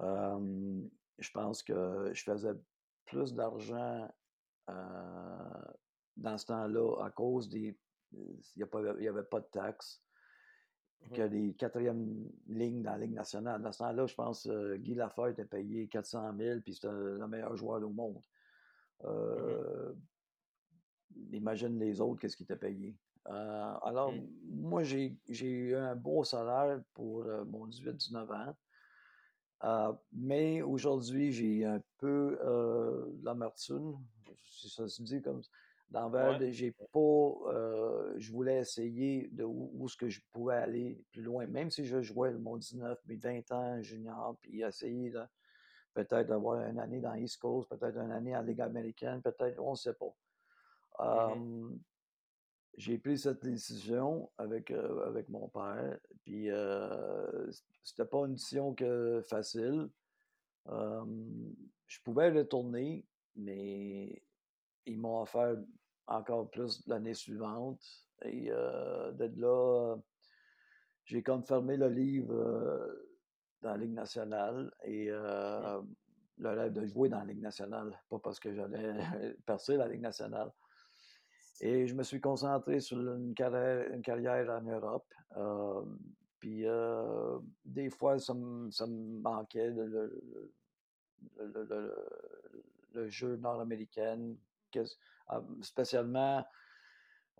Euh, 0.00 0.82
je 1.18 1.30
pense 1.30 1.62
que 1.62 2.10
je 2.12 2.22
faisais 2.22 2.52
plus 3.06 3.34
d'argent 3.34 4.08
euh, 4.68 5.72
dans 6.16 6.38
ce 6.38 6.46
temps-là 6.46 7.04
à 7.04 7.10
cause 7.10 7.48
des. 7.48 7.78
Il 8.12 8.38
n'y 8.56 9.08
avait 9.08 9.24
pas 9.24 9.40
de 9.40 9.46
taxes 9.46 10.02
que 11.12 11.22
Mhm, 11.22 11.22
les 11.22 11.54
quatrièmes 11.54 12.30
lignes 12.46 12.82
dans 12.82 12.92
la 12.92 12.98
Ligue 12.98 13.14
nationale. 13.14 13.62
Dans 13.62 13.72
ce 13.72 13.78
temps-là, 13.78 14.06
je 14.06 14.14
pense 14.14 14.44
que 14.44 14.76
Guy 14.76 14.94
Lafleur 14.94 15.28
était 15.28 15.44
payé 15.46 15.88
400 15.88 16.36
000 16.36 16.60
puis 16.60 16.74
c'était 16.74 16.88
le 16.92 17.26
meilleur 17.28 17.56
joueur 17.56 17.82
au 17.82 17.90
monde. 17.90 18.22
mhm, 19.34 19.60
Euh, 19.64 19.94
imagine 21.32 21.78
les 21.78 22.00
autres, 22.00 22.20
qu'est-ce 22.20 22.36
qu'ils 22.36 22.44
étaient 22.44 22.56
payés. 22.56 22.98
Euh, 23.28 23.74
alors, 23.82 24.12
Mmh. 24.12 24.26
moi, 24.44 24.82
j'ai 24.84 25.18
eu 25.28 25.74
un 25.74 25.94
beau 25.96 26.24
salaire 26.24 26.82
pour 26.94 27.24
euh, 27.24 27.44
mon 27.44 27.66
18-19 27.66 28.30
ans. 28.30 28.54
Euh, 29.64 29.92
mais 30.12 30.62
aujourd'hui, 30.62 31.32
j'ai 31.32 31.64
un 31.64 31.82
peu 31.98 32.38
euh, 32.42 33.12
l'amertume, 33.22 33.98
si 34.36 34.70
ça 34.70 34.88
se 34.88 35.02
dit 35.02 35.20
comme 35.22 35.42
ça. 35.42 35.50
D'envers, 35.90 36.38
Ouais. 36.40 36.52
j'ai 36.52 36.70
pas. 36.70 36.86
je 38.16 38.32
voulais 38.32 38.58
essayer 38.60 39.28
de 39.32 39.42
où, 39.44 39.70
où 39.74 39.86
est-ce 39.86 39.96
que 39.96 40.08
je 40.08 40.20
pouvais 40.32 40.54
aller 40.54 41.04
plus 41.12 41.22
loin, 41.22 41.46
même 41.46 41.70
si 41.70 41.84
je 41.84 42.00
jouais 42.00 42.32
mon 42.32 42.56
19, 42.56 42.98
mes 43.06 43.16
20 43.16 43.50
ans 43.52 43.82
junior, 43.82 44.36
puis 44.40 44.62
essayer 44.62 45.10
de 45.10 45.22
peut-être 45.94 46.28
d'avoir 46.28 46.60
une 46.68 46.78
année 46.78 47.00
dans 47.00 47.14
East 47.14 47.38
Coast, 47.40 47.68
peut-être 47.68 47.96
une 47.98 48.12
année 48.12 48.36
en 48.36 48.42
Ligue 48.42 48.60
américaine, 48.60 49.20
peut-être, 49.20 49.58
on 49.60 49.72
ne 49.72 49.76
sait 49.76 49.94
pas. 49.94 51.34
Mmh 51.34 51.76
j'ai 52.76 52.98
pris 52.98 53.18
cette 53.18 53.42
décision 53.44 54.30
avec, 54.38 54.70
euh, 54.70 55.06
avec 55.06 55.28
mon 55.28 55.48
père, 55.48 55.98
puis 56.22 56.50
euh, 56.50 57.50
c'était 57.82 58.06
pas 58.06 58.20
une 58.26 58.34
décision 58.34 58.74
que 58.74 59.20
facile. 59.28 59.90
je 60.66 62.00
pouvais 62.04 62.30
retourner, 62.30 63.04
mais 63.34 64.22
ils 64.86 64.98
m'ont 64.98 65.20
offert 65.20 65.56
encore 66.10 66.50
plus 66.50 66.86
l'année 66.86 67.14
suivante. 67.14 67.80
Et 68.22 68.48
euh, 68.50 69.12
de 69.12 69.30
là, 69.40 69.96
j'ai 71.04 71.22
comme 71.22 71.44
fermé 71.44 71.76
le 71.76 71.88
livre 71.88 72.34
euh, 72.34 73.10
dans 73.62 73.70
la 73.70 73.76
Ligue 73.78 73.94
nationale 73.94 74.70
et 74.84 75.06
euh, 75.08 75.80
le 76.38 76.48
rêve 76.50 76.72
de 76.72 76.84
jouer 76.86 77.08
dans 77.08 77.18
la 77.18 77.24
Ligue 77.24 77.40
nationale, 77.40 77.98
pas 78.08 78.18
parce 78.18 78.38
que 78.38 78.52
j'allais 78.52 78.94
percer 79.46 79.76
la 79.76 79.88
Ligue 79.88 80.02
nationale. 80.02 80.52
Et 81.62 81.86
je 81.86 81.94
me 81.94 82.02
suis 82.02 82.20
concentré 82.20 82.80
sur 82.80 82.98
une 82.98 83.34
carrière, 83.34 83.92
une 83.92 84.02
carrière 84.02 84.48
en 84.50 84.62
Europe. 84.62 85.12
Euh, 85.36 85.82
puis 86.38 86.66
euh, 86.66 87.38
des 87.64 87.90
fois, 87.90 88.18
ça 88.18 88.32
me, 88.32 88.70
ça 88.70 88.86
me 88.86 89.20
manquait 89.20 89.70
le, 89.70 89.86
le, 89.86 90.22
le, 91.38 91.94
le 92.94 93.08
jeu 93.08 93.36
nord-américain, 93.36 94.34
spécialement 95.62 96.44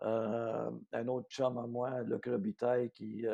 euh, 0.03 0.71
un 0.93 1.07
autre 1.07 1.27
chum 1.29 1.57
à 1.57 1.67
moi, 1.67 2.01
le 2.01 2.19
Robitaille, 2.25 2.91
qui 2.91 3.25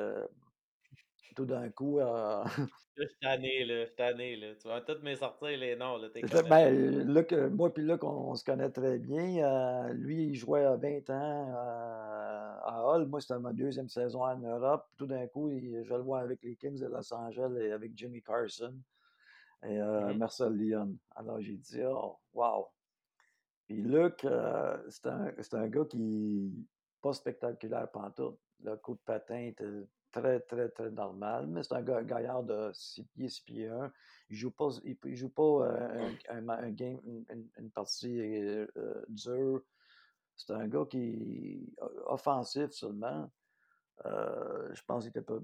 tout 1.37 1.45
d'un 1.45 1.69
coup. 1.69 1.99
Euh... 1.99 2.43
Je 2.97 3.03
suis 3.05 3.19
tanné, 3.21 3.63
là. 3.63 3.81
Je 3.81 3.85
suis 3.85 3.95
tanné, 3.95 4.35
là. 4.37 4.55
Tu 4.59 4.67
vas 4.67 4.81
toutes 4.81 5.03
mes 5.03 5.15
sortir 5.15 5.49
les 5.49 5.75
noms, 5.75 5.97
là. 5.97 6.07
Ben, 6.49 7.13
Luc, 7.13 7.31
moi 7.31 7.71
puis 7.71 7.83
Luc, 7.83 8.03
on, 8.03 8.31
on, 8.31 8.35
se 8.35 8.43
connaît 8.43 8.71
très 8.71 8.97
bien. 8.97 9.45
Euh, 9.45 9.93
lui, 9.93 10.29
il 10.29 10.33
jouait 10.33 10.65
à 10.65 10.75
20 10.75 11.07
ans 11.11 11.53
euh, 11.55 12.57
à 12.63 12.83
Hull. 12.83 13.05
Moi, 13.05 13.21
c'était 13.21 13.37
ma 13.37 13.53
deuxième 13.53 13.87
saison 13.87 14.23
en 14.23 14.39
Europe. 14.39 14.87
Tout 14.97 15.05
d'un 15.05 15.27
coup, 15.27 15.51
il, 15.51 15.83
je 15.83 15.93
le 15.93 16.01
vois 16.01 16.21
avec 16.21 16.41
les 16.41 16.55
Kings 16.55 16.79
de 16.79 16.87
Los 16.87 17.13
Angeles 17.13 17.55
et 17.61 17.71
avec 17.71 17.91
Jimmy 17.95 18.23
Carson 18.23 18.73
et 19.63 19.79
euh, 19.79 20.07
Mhm. 20.07 20.17
Marcel 20.17 20.53
Lyon. 20.53 20.97
Alors, 21.15 21.39
j'ai 21.39 21.57
dit, 21.57 21.81
oh, 21.83 22.17
wow. 22.33 22.67
Puis 23.67 23.81
Luc, 23.81 24.23
euh, 24.23 24.77
c'est 24.89 25.53
un, 25.53 25.67
gars 25.67 25.85
qui 25.85 26.65
pas 27.01 27.11
spectaculaire 27.11 27.91
pantoute. 27.91 28.39
Le 28.63 28.75
coup 28.77 28.93
de 28.95 29.01
patin 29.05 29.39
était 29.39 29.85
très, 30.09 30.39
très, 30.39 30.69
très 30.69 30.89
normal, 30.89 31.47
mais 31.47 31.63
c'est 31.63 31.75
un 31.75 31.81
gars, 31.81 32.01
gaillard 32.01 32.43
de 32.43 32.71
6 32.73 33.03
pieds, 33.03 33.29
6 33.29 33.41
pieds 33.41 33.67
1. 33.67 33.91
Il 34.29 34.37
joue 34.37 34.51
pas, 34.51 34.69
il, 34.85 35.15
joue 35.15 35.29
pas 35.29 35.43
euh, 35.43 36.11
un, 36.29 36.71
game, 36.71 36.99
une, 37.57 37.69
partie 37.71 38.19
euh, 38.19 39.03
dure. 39.09 39.61
C'est 40.37 40.53
un 40.53 40.67
gars 40.67 40.85
qui 40.89 41.73
offensif 42.05 42.71
seulement. 42.71 43.29
Je 44.05 44.81
pense 44.87 45.03
qu'il 45.03 45.09
était 45.09 45.21
pas 45.21 45.39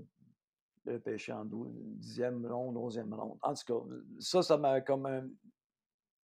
pêché 1.03 1.33
en 1.33 1.45
10e 1.45 2.47
ronde, 2.47 2.77
11e 2.77 3.13
ronde. 3.13 3.37
En 3.41 3.53
tout 3.53 3.65
cas, 3.65 3.95
ça, 4.19 4.41
ça 4.41 4.57
m'a 4.57 4.79
comme 4.79 5.07
un, 5.07 5.27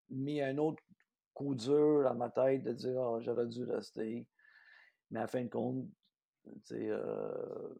mis 0.09 0.41
un 0.41 0.57
autre 0.57 0.81
coup 1.39 1.55
dur 1.55 2.05
à 2.05 2.13
ma 2.13 2.29
tête 2.29 2.63
de 2.63 2.73
dire 2.73 2.99
oh, 2.99 3.21
j'aurais 3.21 3.47
dû 3.47 3.63
rester. 3.63 4.27
Mais 5.09 5.21
à 5.21 5.27
fin 5.27 5.45
de 5.45 5.49
compte, 5.49 5.87
euh, 6.73 7.75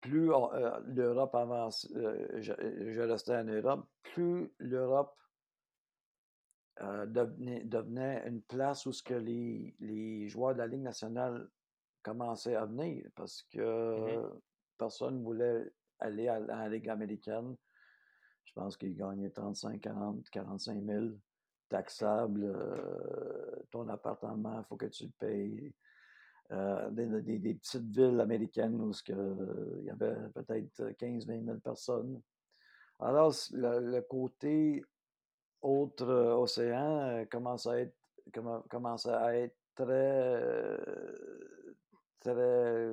plus 0.00 0.32
euh, 0.32 0.80
l'Europe 0.86 1.34
avance, 1.36 1.88
euh, 1.94 2.26
je, 2.40 2.52
je, 2.92 3.00
restais 3.00 3.36
en 3.36 3.44
Europe, 3.44 3.88
plus 4.02 4.52
l'Europe 4.58 5.16
devenait, 6.80 7.64
devenait, 7.64 8.28
une 8.28 8.42
place 8.42 8.84
où 8.84 8.92
ce 8.92 9.02
que 9.02 9.14
les, 9.14 9.76
les, 9.78 10.28
joueurs 10.28 10.54
de 10.54 10.58
la 10.58 10.66
Ligue 10.66 10.82
nationale 10.82 11.48
commençaient 12.02 12.56
à 12.56 12.66
venir 12.66 13.06
parce 13.14 13.44
que 13.44 14.18
Mhm. 14.18 14.40
personne 14.76 15.18
ne 15.18 15.24
voulait 15.24 15.72
aller 16.00 16.28
à, 16.28 16.34
à, 16.34 16.40
la 16.40 16.68
Ligue 16.68 16.88
américaine. 16.88 17.56
Je 18.44 18.52
pense 18.52 18.76
qu'ils 18.76 18.96
gagnaient 18.96 19.30
35, 19.30 19.80
40, 19.80 20.28
45 20.30 20.84
000 20.84 21.06
taxable, 21.68 22.44
euh, 22.44 23.62
ton 23.70 23.88
appartement, 23.88 24.58
il 24.58 24.64
faut 24.64 24.76
que 24.76 24.86
tu 24.86 25.04
le 25.04 25.10
payes. 25.18 25.72
Euh, 26.52 26.90
des, 26.90 27.54
petites 27.54 27.90
villes 27.90 28.20
américaines 28.20 28.80
où 28.80 28.92
il 29.08 29.14
euh, 29.14 29.82
y 29.82 29.90
avait 29.90 30.14
peut-être 30.32 30.92
15-20 30.92 31.44
000 31.44 31.58
personnes. 31.58 32.20
Alors, 33.00 33.34
le, 33.52 34.00
côté 34.02 34.84
autre 35.60 36.06
océan 36.06 37.24
commence 37.28 37.66
à 37.66 37.80
être, 37.80 37.96
commence 38.68 39.06
à 39.06 39.36
être 39.36 39.56
très, 39.74 40.78
très, 42.20 42.92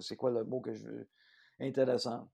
c'est 0.00 0.16
quoi 0.16 0.30
le 0.30 0.44
mot 0.44 0.60
que 0.60 0.72
je 0.72 0.86
veux, 0.86 1.08
intéressant. 1.60 2.28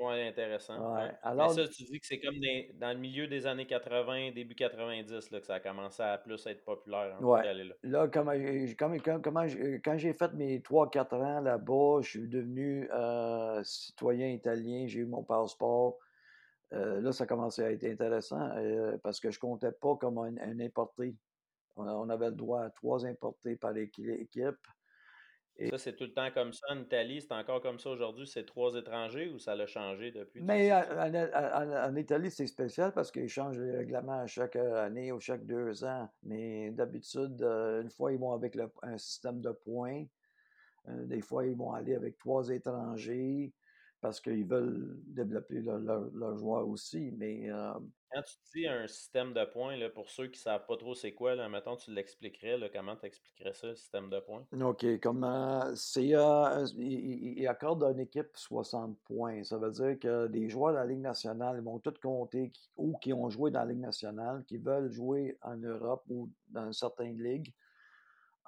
Intéressant. 0.00 0.94
Ouais. 0.94 1.02
Ouais. 1.02 1.10
Alors, 1.22 1.52
ça, 1.52 1.68
tu 1.68 1.84
dis 1.84 2.00
que 2.00 2.06
c'est 2.06 2.18
comme 2.18 2.38
des, 2.40 2.72
dans 2.74 2.92
le 2.92 2.98
milieu 2.98 3.28
des 3.28 3.46
années 3.46 3.66
80, 3.66 4.32
début 4.32 4.54
90, 4.54 5.30
là, 5.30 5.40
que 5.40 5.46
ça 5.46 5.54
a 5.54 5.60
commencé 5.60 6.02
à 6.02 6.18
plus 6.18 6.44
être 6.46 6.64
populaire 6.64 7.16
un 7.20 7.24
ouais. 7.24 7.42
d'aller 7.42 7.64
là. 7.64 7.74
Là, 7.82 8.08
comment, 8.08 8.32
comment, 8.76 9.20
comment, 9.20 9.46
quand 9.84 9.98
j'ai 9.98 10.12
fait 10.12 10.32
mes 10.34 10.58
3-4 10.58 11.14
ans 11.14 11.40
là-bas, 11.40 12.00
je 12.02 12.08
suis 12.08 12.28
devenu 12.28 12.88
euh, 12.92 13.62
citoyen 13.64 14.28
italien, 14.28 14.86
j'ai 14.86 15.00
eu 15.00 15.06
mon 15.06 15.22
passeport. 15.22 15.98
Euh, 16.72 17.00
là, 17.00 17.12
ça 17.12 17.26
commençait 17.26 17.64
à 17.64 17.70
être 17.70 17.84
intéressant 17.84 18.40
euh, 18.56 18.96
parce 19.02 19.20
que 19.20 19.30
je 19.30 19.38
comptais 19.38 19.72
pas 19.72 19.94
comme 19.96 20.18
un, 20.18 20.36
un 20.38 20.58
importé. 20.60 21.14
On, 21.76 21.86
on, 21.86 22.08
avait 22.08 22.30
le 22.30 22.36
droit 22.36 22.62
à 22.62 22.70
trois 22.70 23.06
importés 23.06 23.56
par 23.56 23.76
équipe. 23.76 24.56
Et... 25.62 25.70
Ça, 25.70 25.78
c'est 25.78 25.94
tout 25.94 26.04
le 26.04 26.12
temps 26.12 26.30
comme 26.32 26.52
ça 26.52 26.66
en 26.70 26.80
Italie. 26.80 27.20
C'est 27.20 27.32
encore 27.32 27.60
comme 27.60 27.78
ça 27.78 27.90
aujourd'hui. 27.90 28.26
C'est 28.26 28.44
trois 28.44 28.74
étrangers 28.74 29.28
ou 29.28 29.38
ça 29.38 29.54
l'a 29.54 29.66
changé 29.66 30.10
depuis? 30.10 30.42
Mais 30.42 30.72
en, 30.72 30.82
en, 30.82 31.90
en, 31.90 31.96
Italie, 31.96 32.30
c'est 32.30 32.46
spécial 32.46 32.92
parce 32.92 33.12
qu'ils 33.12 33.28
changent 33.28 33.58
les 33.58 33.76
règlements 33.76 34.20
à 34.20 34.26
chaque 34.26 34.56
année 34.56 35.12
ou 35.12 35.20
chaque 35.20 35.46
deux 35.46 35.84
ans. 35.84 36.08
Mais 36.24 36.70
d'habitude, 36.70 37.42
une 37.42 37.90
fois, 37.90 38.12
ils 38.12 38.18
vont 38.18 38.32
avec 38.32 38.54
le, 38.54 38.70
un 38.82 38.98
système 38.98 39.40
de 39.40 39.50
points. 39.50 40.04
Euh, 40.88 41.04
des 41.06 41.20
fois, 41.20 41.46
ils 41.46 41.56
vont 41.56 41.72
aller 41.72 41.94
avec 41.94 42.18
trois 42.18 42.48
étrangers 42.48 43.52
parce 44.02 44.20
qu'ils 44.20 44.44
veulent 44.44 44.98
développer 45.06 45.60
leurs 45.60 45.78
leur, 45.78 46.10
leur 46.12 46.36
joueurs 46.36 46.68
aussi. 46.68 47.12
Mais 47.16 47.48
euh, 47.48 47.72
quand 48.10 48.22
tu 48.22 48.36
dis 48.52 48.66
un 48.66 48.88
système 48.88 49.32
de 49.32 49.44
points, 49.44 49.76
là, 49.76 49.88
pour 49.90 50.10
ceux 50.10 50.26
qui 50.26 50.40
ne 50.40 50.42
savent 50.42 50.66
pas 50.66 50.76
trop 50.76 50.94
c'est 50.94 51.12
quoi, 51.12 51.36
là, 51.36 51.48
mettons, 51.48 51.76
tu 51.76 51.94
l'expliquerais, 51.94 52.58
comment 52.74 52.96
tu 52.96 53.06
expliquerais 53.06 53.54
ça, 53.54 53.68
le 53.68 53.76
système 53.76 54.10
de 54.10 54.18
points? 54.18 54.44
OK. 54.60 55.00
Comme 55.00 55.22
euh, 55.22 55.72
c'est 55.76 56.16
euh, 56.16 56.66
il, 56.76 57.38
il, 57.38 57.46
accorde 57.46 57.84
à 57.84 57.92
une 57.92 58.00
équipe 58.00 58.30
60 58.34 58.98
points. 59.04 59.44
Ça 59.44 59.56
veut 59.56 59.70
dire 59.70 59.96
que 60.00 60.26
des 60.26 60.48
joueurs 60.48 60.72
de 60.72 60.78
la 60.78 60.84
Ligue 60.84 61.00
nationale 61.00 61.58
ils 61.58 61.64
vont 61.64 61.78
tous 61.78 61.96
compter 62.02 62.50
qui, 62.50 62.70
ou 62.76 62.98
qui 62.98 63.12
ont 63.12 63.30
joué 63.30 63.52
dans 63.52 63.60
la 63.60 63.66
Ligue 63.66 63.80
nationale, 63.80 64.42
qui 64.48 64.58
veulent 64.58 64.90
jouer 64.90 65.38
en 65.42 65.56
Europe 65.56 66.02
ou 66.08 66.28
dans 66.48 66.72
certaines 66.72 67.22
ligues. 67.22 67.54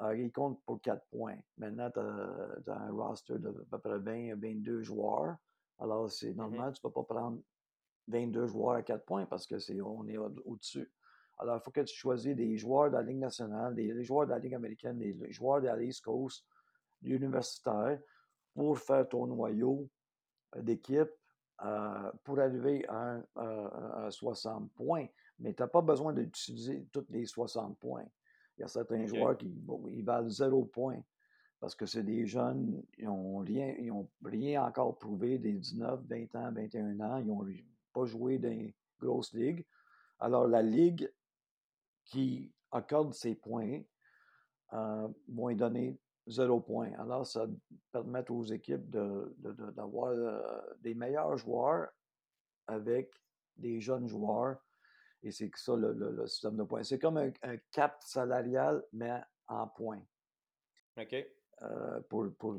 Euh, 0.02 0.16
ils 0.16 0.32
comptent 0.32 0.60
pour 0.64 0.80
4 0.80 1.06
points. 1.10 1.38
Maintenant, 1.56 1.90
tu 1.90 2.00
as, 2.00 2.76
un 2.76 2.90
roster 2.90 3.38
de 3.38 3.48
à 3.48 3.78
peu 3.78 3.78
près 3.78 3.98
20 3.98 4.34
22 4.36 4.82
joueurs. 4.82 5.36
Alors, 5.78 6.10
c'est 6.10 6.34
normal, 6.34 6.70
mm 6.70 6.72
-hmm. 6.72 6.74
tu 6.74 6.86
ne 6.86 6.90
peux 6.90 6.94
pas 6.94 7.14
prendre 7.14 7.38
22 8.08 8.46
joueurs 8.46 8.76
à 8.76 8.82
4 8.82 9.04
points 9.04 9.26
parce 9.26 9.46
que 9.46 9.58
c'est 9.58 9.80
on 9.80 10.06
est 10.08 10.18
au-dessus. 10.18 10.90
Alors, 11.38 11.56
il 11.56 11.62
faut 11.64 11.70
que 11.70 11.80
tu 11.82 11.94
choisisses 11.94 12.36
des 12.36 12.56
joueurs 12.56 12.90
de 12.90 12.96
la 12.96 13.02
Ligue 13.02 13.18
nationale, 13.18 13.74
des 13.74 14.04
joueurs 14.04 14.26
de 14.26 14.32
la 14.32 14.38
Ligue 14.38 14.54
américaine, 14.54 14.98
des 14.98 15.32
joueurs 15.32 15.60
de 15.60 15.66
la 15.66 15.82
East 15.82 16.04
Coast, 16.04 16.44
universitaires, 17.02 18.00
pour 18.54 18.78
faire 18.78 19.08
ton 19.08 19.26
noyau 19.26 19.88
d'équipe 20.56 21.10
euh, 21.62 22.12
pour 22.22 22.38
arriver 22.38 22.86
à, 22.88 23.20
à, 23.36 24.06
à, 24.06 24.10
60 24.10 24.72
points. 24.74 25.06
Mais 25.38 25.54
tu 25.54 25.62
n'as 25.62 25.68
pas 25.68 25.82
besoin 25.82 26.12
d'utiliser 26.12 26.86
tous 26.92 27.06
les 27.10 27.26
60 27.26 27.78
points. 27.78 28.06
Il 28.56 28.62
y 28.62 28.64
a 28.64 28.68
certains 28.68 29.02
okay. 29.02 29.08
joueurs 29.08 29.36
qui 29.36 29.48
bon, 29.48 29.88
ils 29.88 30.04
valent 30.04 30.28
0 30.28 30.64
points 30.66 31.02
parce 31.60 31.74
que 31.74 31.86
c'est 31.86 32.02
des 32.02 32.26
jeunes, 32.26 32.82
ils 32.98 33.06
n'ont 33.06 33.38
rien, 33.38 33.74
ils 33.78 33.90
ont 33.90 34.06
rien 34.22 34.66
encore 34.66 34.98
prouvé, 34.98 35.38
des 35.38 35.54
19, 35.54 36.00
20 36.04 36.34
ans, 36.34 36.52
21 36.52 37.00
ans, 37.00 37.16
ils 37.16 37.26
n'ont 37.26 37.46
pas 37.92 38.04
joué 38.04 38.38
dans 38.38 38.50
les 38.50 38.74
grosses 39.00 39.32
ligues. 39.32 39.64
Alors, 40.18 40.46
la 40.46 40.62
Ligue 40.62 41.10
qui 42.04 42.52
accorde 42.70 43.14
ses 43.14 43.34
points 43.34 43.80
euh, 44.74 45.08
vont 45.28 45.48
y 45.48 45.56
donner 45.56 45.98
zéro 46.26 46.60
point. 46.60 46.92
Alors, 46.98 47.26
ça 47.26 47.46
permet 47.92 48.30
aux 48.30 48.44
équipes 48.44 48.90
d'avoir 48.90 50.14
de, 50.14 50.20
euh, 50.20 50.60
des 50.80 50.94
meilleurs 50.94 51.36
joueurs 51.36 51.88
avec 52.66 53.10
des 53.56 53.80
jeunes 53.80 54.06
joueurs. 54.06 54.58
Et 55.24 55.30
c'est 55.30 55.50
ça 55.56 55.74
le, 55.74 56.26
système 56.26 56.56
de 56.56 56.64
points. 56.64 56.82
C'est 56.82 56.98
comme 56.98 57.16
un, 57.16 57.56
cap 57.72 57.96
salarial, 58.00 58.84
mais 58.92 59.10
en 59.48 59.66
points. 59.66 60.02
OK. 60.98 61.14
Euh, 61.62 62.00
pour, 62.10 62.26
pour, 62.38 62.58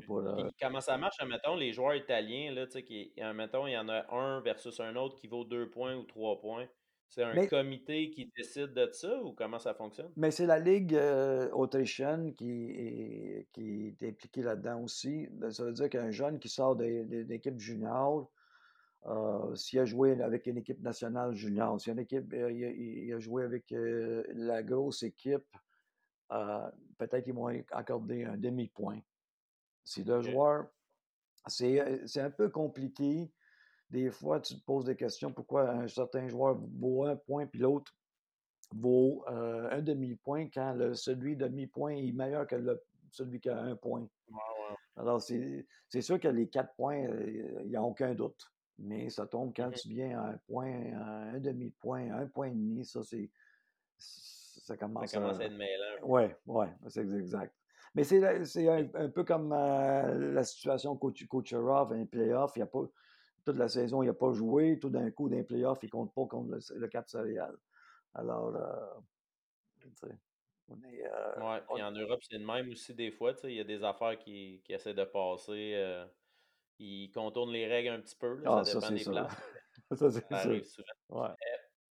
Comment 0.60 0.80
ça 0.80 0.98
marche, 0.98 1.16
admettons, 1.20 1.54
les 1.54 1.72
joueurs 1.72 1.94
italiens, 1.94 2.52
là, 2.52 2.66
qui, 2.66 3.12
admettons, 3.20 3.66
il 3.66 3.72
y 3.72 3.78
en 3.78 3.88
a 3.88 4.12
un 4.12 4.40
versus 4.40 4.80
un 4.80 4.96
autre 4.96 5.16
qui 5.16 5.28
vaut 5.28 5.44
deux 5.44 5.70
points 5.70 5.94
ou 5.94 6.02
trois 6.02 6.40
points. 6.40 6.66
C'est 7.08 7.22
un 7.22 7.46
comité 7.46 8.10
qui 8.10 8.30
décide 8.36 8.74
de 8.74 8.88
ça 8.92 9.22
ou 9.22 9.32
comment 9.32 9.60
ça 9.60 9.74
fonctionne? 9.74 10.10
Mais 10.16 10.32
c'est 10.32 10.46
la 10.46 10.58
Ligue 10.58 10.94
euh, 10.94 11.48
autrichienne 11.52 12.34
qui 12.34 12.70
est, 12.70 13.48
qui 13.52 13.94
est 14.00 14.08
impliquée 14.08 14.42
là-dedans 14.42 14.80
aussi. 14.80 15.28
Ben, 15.30 15.52
ça 15.52 15.64
veut 15.64 15.72
dire 15.72 15.88
qu'un 15.88 16.10
jeune 16.10 16.40
qui 16.40 16.48
sort 16.48 16.74
d'équipe 16.74 17.60
junior, 17.60 18.28
euh, 19.06 19.54
s'il 19.54 19.78
a 19.78 19.84
joué 19.84 20.20
avec 20.20 20.46
une 20.46 20.58
équipe 20.58 20.80
nationale 20.80 21.34
junior, 21.34 21.80
s'il 21.80 21.90
a, 21.90 21.94
une 21.94 22.00
équipe, 22.00 22.32
euh, 22.32 22.50
il, 22.50 23.12
a, 23.12 23.18
joué 23.18 23.44
avec 23.44 23.64
la 23.70 24.62
grosse 24.62 25.02
équipe, 25.02 25.46
peut-être 26.28 27.24
qu'ils 27.24 27.34
vont 27.34 27.48
accorder 27.70 28.24
un 28.24 28.36
demi-point. 28.36 29.00
Si 29.84 30.02
le 30.02 30.20
joueur, 30.22 30.66
c'est 31.46 32.20
un 32.20 32.30
peu 32.30 32.48
compliqué 32.48 33.30
des 33.90 34.10
fois, 34.10 34.40
tu 34.40 34.58
te 34.58 34.64
poses 34.64 34.84
des 34.84 34.96
questions 34.96 35.32
pourquoi 35.32 35.70
un 35.70 35.88
certain 35.88 36.26
joueur 36.28 36.58
vaut 36.78 37.04
un 37.04 37.16
point 37.16 37.46
puis 37.46 37.60
l'autre 37.60 37.92
vaut 38.74 39.24
euh, 39.28 39.68
un 39.70 39.80
demi-point 39.80 40.48
quand 40.52 40.72
le, 40.72 40.94
celui 40.94 41.36
demi-point 41.36 41.92
est 41.92 42.12
meilleur 42.12 42.46
que 42.46 42.56
le, 42.56 42.82
celui 43.10 43.40
qui 43.40 43.48
a 43.48 43.60
un 43.60 43.76
point. 43.76 44.08
Alors, 44.96 45.22
c'est 45.22 46.00
sûr 46.00 46.18
que 46.18 46.28
les 46.28 46.48
quatre 46.48 46.74
points, 46.74 47.04
euh, 47.04 47.60
il 47.62 47.68
n'y 47.68 47.76
a 47.76 47.82
aucun 47.82 48.14
doute. 48.14 48.50
Mais 48.78 49.08
ça 49.08 49.26
tombe 49.26 49.52
quand 49.56 49.70
tu 49.70 49.88
viens 49.88 50.20
à 50.20 50.30
un 50.30 50.36
point, 50.46 50.70
un 51.32 51.38
demi-point, 51.38 52.10
un 52.12 52.26
point 52.26 52.48
et 52.48 52.54
demi, 52.54 52.84
ça, 52.84 53.02
c'est. 53.02 53.30
Ça 53.98 54.76
commence, 54.76 55.10
ça 55.10 55.18
commence 55.18 55.38
à, 55.38 55.44
être 55.44 55.52
mêlant. 55.52 55.96
Oui, 56.02 56.22
oui, 56.46 56.66
c'est 56.88 57.08
exact. 57.08 57.54
Mais 57.94 58.04
c'est 58.04 58.68
un, 58.68 58.86
un, 58.94 59.08
peu 59.08 59.24
comme 59.24 59.52
euh, 59.52 60.32
la 60.32 60.44
situation 60.44 60.96
coach, 60.96 61.26
Kucherov, 61.26 61.92
un 61.92 62.04
playoff. 62.04 62.52
Il 62.56 62.62
a 62.62 62.66
pas 62.66 62.84
toute 63.46 63.56
la 63.56 63.68
saison, 63.68 64.02
il 64.02 64.06
n'a 64.06 64.12
pas 64.12 64.32
joué. 64.32 64.78
Tout 64.78 64.90
d'un 64.90 65.10
coup, 65.10 65.30
dans 65.30 65.36
les 65.36 65.44
playoffs, 65.44 65.78
il 65.82 65.86
ne 65.86 65.90
compte 65.92 66.12
pas 66.12 66.26
contre 66.26 66.58
le, 66.74 66.88
cap 66.88 67.08
salarial. 67.08 67.56
Alors, 68.14 68.54
euh, 68.54 70.10
on 70.68 70.82
est. 70.82 71.06
Euh, 71.06 71.60
puis 71.72 71.82
en 71.82 71.92
Europe, 71.92 72.20
c'est 72.28 72.38
le 72.38 72.44
même 72.44 72.70
aussi 72.70 72.94
des 72.94 73.10
fois. 73.10 73.32
Il 73.44 73.52
y 73.52 73.60
a 73.60 73.64
des 73.64 73.82
affaires 73.82 74.18
qui, 74.18 74.60
qui 74.64 74.72
essaient 74.72 74.94
de 74.94 75.04
passer. 75.04 75.72
Euh, 75.74 76.04
ils 76.78 77.10
contournent 77.10 77.52
les 77.52 77.66
règles 77.66 77.90
un 77.90 78.00
petit 78.00 78.16
peu. 78.16 78.40
ah, 78.44 78.64
ça, 78.64 78.80
dépend 78.80 78.92
des 78.92 79.04
places. 79.04 79.36
ça, 79.92 80.10
ça 80.10 80.20
arrive 80.30 80.64
souvent. 80.64 81.34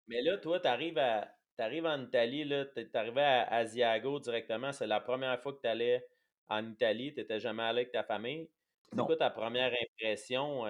mais 0.08 0.22
là, 0.22 0.38
toi, 0.38 0.60
tu 0.60 0.68
arrives, 0.68 0.98
à, 0.98 1.28
arrives 1.58 1.86
en 1.86 2.02
Italie, 2.02 2.48
tu 2.74 2.80
es 2.80 2.96
arrivé 2.96 3.22
à 3.22 3.42
Asiago 3.54 4.18
directement. 4.20 4.72
C'est 4.72 4.86
la 4.86 5.00
première 5.00 5.40
fois 5.40 5.52
que 5.52 5.60
tu 5.60 5.68
allais 5.68 6.06
en 6.48 6.66
Italie. 6.68 7.12
Tu 7.14 7.20
n'étais 7.20 7.40
jamais 7.40 7.62
allé 7.62 7.80
avec 7.80 7.92
ta 7.92 8.02
famille. 8.02 8.48
C'est 8.92 9.04
quoi 9.04 9.16
ta 9.16 9.30
première 9.30 9.72
impression? 9.72 10.66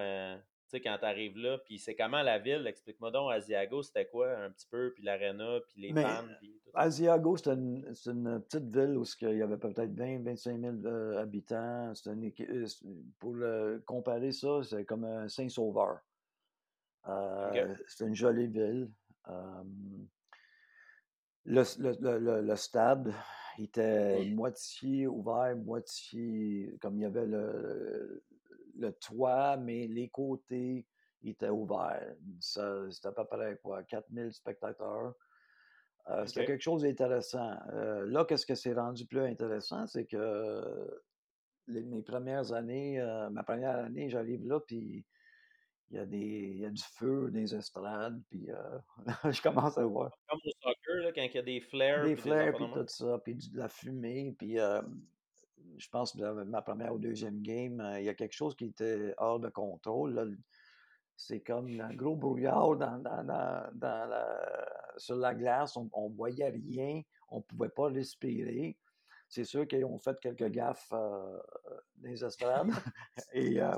Quand 0.79 0.97
tu 0.99 1.05
arrives 1.05 1.37
là, 1.37 1.57
puis 1.59 1.79
c'est 1.79 1.95
comment 1.95 2.21
la 2.21 2.39
ville? 2.39 2.65
Explique-moi 2.67 3.11
donc, 3.11 3.31
Asiago, 3.31 3.83
c'était 3.83 4.07
quoi 4.07 4.37
un 4.37 4.49
petit 4.49 4.67
peu, 4.69 4.91
puis 4.93 5.03
l'aréna, 5.03 5.59
puis 5.67 5.81
les 5.81 6.01
fans? 6.01 6.27
Asiago, 6.73 7.37
c'est 7.37 7.51
une, 7.51 7.85
une, 8.05 8.41
petite 8.41 8.75
ville 8.75 8.97
où 8.97 9.03
il 9.21 9.37
y 9.37 9.41
avait 9.41 9.57
peut-être 9.57 9.93
20 9.93 10.23
25 10.23 10.59
000 10.59 10.87
habitants. 11.17 11.93
Une, 12.07 12.31
euh, 12.39 12.65
pour 13.19 13.33
le, 13.33 13.83
comparer 13.85 14.31
ça, 14.31 14.61
c'est 14.63 14.85
comme 14.85 15.03
un 15.03 15.27
Saint-Sauveur. 15.27 15.99
Euh, 17.07 17.75
c'est 17.87 18.05
une 18.07 18.15
jolie 18.15 18.47
ville. 18.47 18.89
le, 21.45 21.63
le, 21.79 22.41
le, 22.41 22.55
stade 22.55 23.13
était 23.59 24.25
moitié 24.25 25.05
ouvert, 25.07 25.55
moitié 25.55 26.75
comme 26.81 26.97
il 26.97 27.01
y 27.01 27.05
avait 27.05 27.27
le, 27.27 28.23
le 28.75 28.91
toit, 28.93 29.57
mais 29.57 29.87
les 29.87 30.09
côtés 30.09 30.85
étaient 31.23 31.49
ouverts. 31.49 32.15
C'était 32.39 33.07
à 33.07 33.11
peu 33.11 33.25
près 33.25 33.57
quoi, 33.61 33.83
4000 33.83 34.33
spectateurs. 34.33 35.13
Euh, 36.09 36.25
c'était 36.25 36.45
quelque 36.45 36.61
chose 36.61 36.81
d'intéressant. 36.81 37.57
Euh, 37.71 38.05
là, 38.07 38.25
qu'est-ce 38.25 38.45
que 38.45 38.55
c'est 38.55 38.73
rendu 38.73 39.05
plus 39.05 39.21
intéressant? 39.21 39.87
C'est 39.87 40.05
que 40.05 41.01
mes 41.67 42.01
premières 42.01 42.51
années, 42.51 42.99
euh, 42.99 43.29
ma 43.29 43.43
première 43.43 43.77
année, 43.77 44.09
j'arrive 44.09 44.45
là, 44.45 44.59
puis 44.59 45.05
il 45.91 45.97
y, 45.97 45.99
a 45.99 46.05
des, 46.05 46.55
y 46.57 46.65
a 46.65 46.69
du 46.69 46.81
feu 46.81 47.29
dans 47.31 47.39
les 47.39 47.55
estrades, 47.55 48.19
puis 48.29 48.49
je 49.31 49.41
commence 49.41 49.77
à 49.77 49.85
voir. 49.85 50.11
Comme 50.27 50.39
au 50.43 50.51
soccer, 50.61 51.03
là, 51.03 51.11
quand 51.13 51.21
il 51.21 51.35
y 51.35 51.37
a 51.37 51.41
des 51.43 51.61
flares. 51.61 52.05
Des 52.05 52.15
flares, 52.15 52.53
puis 52.55 52.65
tout 52.73 52.85
ça, 52.87 53.19
puis 53.23 53.35
de 53.35 53.57
la 53.57 53.69
fumée, 53.69 54.35
puis 54.37 54.57
je 55.77 55.89
pense 55.89 56.13
que 56.13 56.43
ma 56.43 56.61
première 56.61 56.93
ou 56.93 56.97
deuxième 56.97 57.41
game, 57.41 57.79
euh, 57.79 57.99
il 57.99 58.05
y 58.05 58.09
a 58.09 58.13
quelque 58.13 58.33
chose 58.33 58.55
qui 58.55 58.65
était 58.65 59.13
hors 59.17 59.39
de 59.39 59.49
contrôle. 59.49 60.37
C'est 61.15 61.41
comme 61.41 61.67
un 61.79 61.93
gros 61.93 62.15
brouillard 62.15 62.77
sur 64.97 65.15
la 65.15 65.35
glace. 65.35 65.77
On 65.77 66.09
ne 66.09 66.15
voyait 66.15 66.49
rien. 66.49 67.01
On 67.29 67.37
ne 67.37 67.41
pouvait 67.43 67.69
pas 67.69 67.87
respirer. 67.87 68.77
C'est 69.29 69.45
sûr 69.45 69.67
qu'ils 69.67 69.85
ont 69.85 69.97
fait 69.97 70.19
quelques 70.19 70.49
gaffes 70.49 70.91
euh, 70.93 71.39
dans 71.97 72.09
les 72.09 72.23
estrades. 72.23 72.69
Et 73.33 73.47
il 73.47 73.61
euh, 73.61 73.71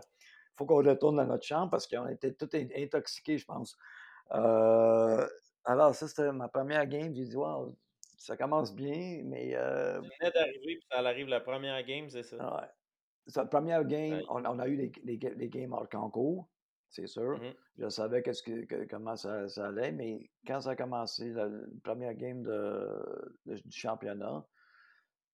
faut 0.55 0.65
qu'on 0.65 0.83
retourne 0.83 1.17
dans 1.17 1.25
notre 1.25 1.45
chambre 1.45 1.71
parce 1.71 1.87
qu'on 1.87 2.07
était 2.07 2.33
tous 2.33 2.49
intoxiqués, 2.53 3.37
je 3.37 3.45
pense. 3.45 3.77
alors, 4.29 5.95
ça, 5.95 6.07
c'était 6.07 6.31
ma 6.31 6.47
première 6.47 6.85
game. 6.87 7.13
J'ai 7.13 7.25
dit, 7.25 7.35
wow, 7.35 7.75
ça 8.25 8.35
commence 8.35 8.73
bien, 8.73 9.21
mais. 9.23 9.55
Euh, 9.55 10.01
tu 10.01 10.09
venais 10.19 10.31
d'arriver, 10.31 10.77
puis 10.77 10.87
ça 10.89 10.97
arrive 10.97 11.27
la 11.27 11.41
première 11.41 11.83
game, 11.83 12.09
c'est 12.09 12.23
ça? 12.23 12.37
Ouais. 12.37 12.67
La 13.35 13.45
première 13.45 13.85
game, 13.85 14.21
on, 14.29 14.59
a 14.59 14.67
eu 14.67 14.75
les, 14.75 14.91
les, 15.03 15.49
games 15.49 15.73
hors 15.73 15.89
concours, 15.89 16.47
c'est 16.89 17.07
sûr. 17.07 17.39
Mmh 17.39 17.53
Je 17.77 17.89
savais 17.89 18.21
-ce 18.21 18.41
que, 18.41 18.85
comment 18.85 19.15
ça, 19.15 19.45
allait, 19.57 19.91
mais 19.91 20.29
quand 20.47 20.61
ça 20.61 20.71
a 20.71 20.75
commencé, 20.75 21.29
la, 21.33 21.49
première 21.83 22.15
game 22.15 22.41
de, 22.41 23.37
du 23.45 23.71
championnat, 23.71 24.43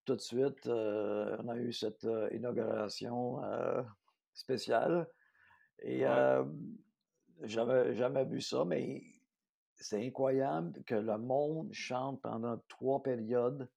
tout 0.06 0.16
de 0.16 0.22
suite, 0.22 0.68
euh, 0.68 1.38
on 1.40 1.50
a 1.50 1.58
eu 1.58 1.72
cette 1.72 2.04
euh, 2.06 2.30
inauguration 2.34 3.42
spéciale. 4.34 5.08
Et 5.84 6.04
j'avais 7.44 7.96
jamais 7.96 8.26
vu 8.26 8.42
ça, 8.42 8.66
mais 8.66 9.02
c'est 9.82 10.06
incroyable 10.06 10.84
que 10.86 10.96
le 10.96 11.18
monde 11.18 11.74
chante 11.74 12.22
pendant 12.22 12.58
trois 12.70 13.02
périodes, 13.02 13.68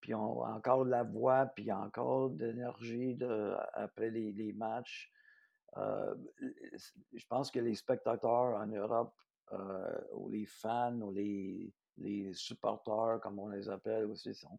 puis 0.00 0.14
on 0.14 0.42
a 0.42 0.54
encore 0.54 0.84
de 0.84 0.90
la 0.90 1.02
voix, 1.02 1.46
puis 1.46 1.70
encore 1.70 2.30
de 2.30 2.46
l'énergie 2.46 3.18
après 3.74 4.10
les, 4.10 4.52
matchs. 4.52 5.12
Euh, 5.76 6.14
je 7.12 7.26
pense 7.28 7.50
que 7.50 7.60
les 7.60 7.74
spectateurs 7.74 8.56
en 8.56 8.66
Europe, 8.66 9.14
euh, 9.52 10.00
ou 10.12 10.28
les 10.30 10.46
fans, 10.46 11.00
ou 11.00 11.12
les, 11.12 11.72
les 11.98 12.32
supporters, 12.32 13.20
comme 13.20 13.38
on 13.38 13.48
les 13.48 13.68
appelle 13.68 14.06
aussi, 14.06 14.34
sont, 14.34 14.58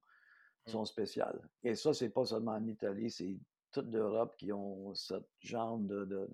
mmh. 0.67 0.71
sont 0.71 0.85
spéciaux. 0.85 1.25
Et 1.63 1.75
ça, 1.75 1.93
c'est 1.93 2.09
pas 2.09 2.25
seulement 2.25 2.53
en 2.53 2.67
Italie, 2.67 3.09
c'est 3.09 3.37
toute 3.71 3.91
l'Europe 3.91 4.35
qui 4.37 4.53
ont 4.53 4.93
ce 4.93 5.15
genre 5.39 5.77
de, 5.79 6.05
de 6.05 6.29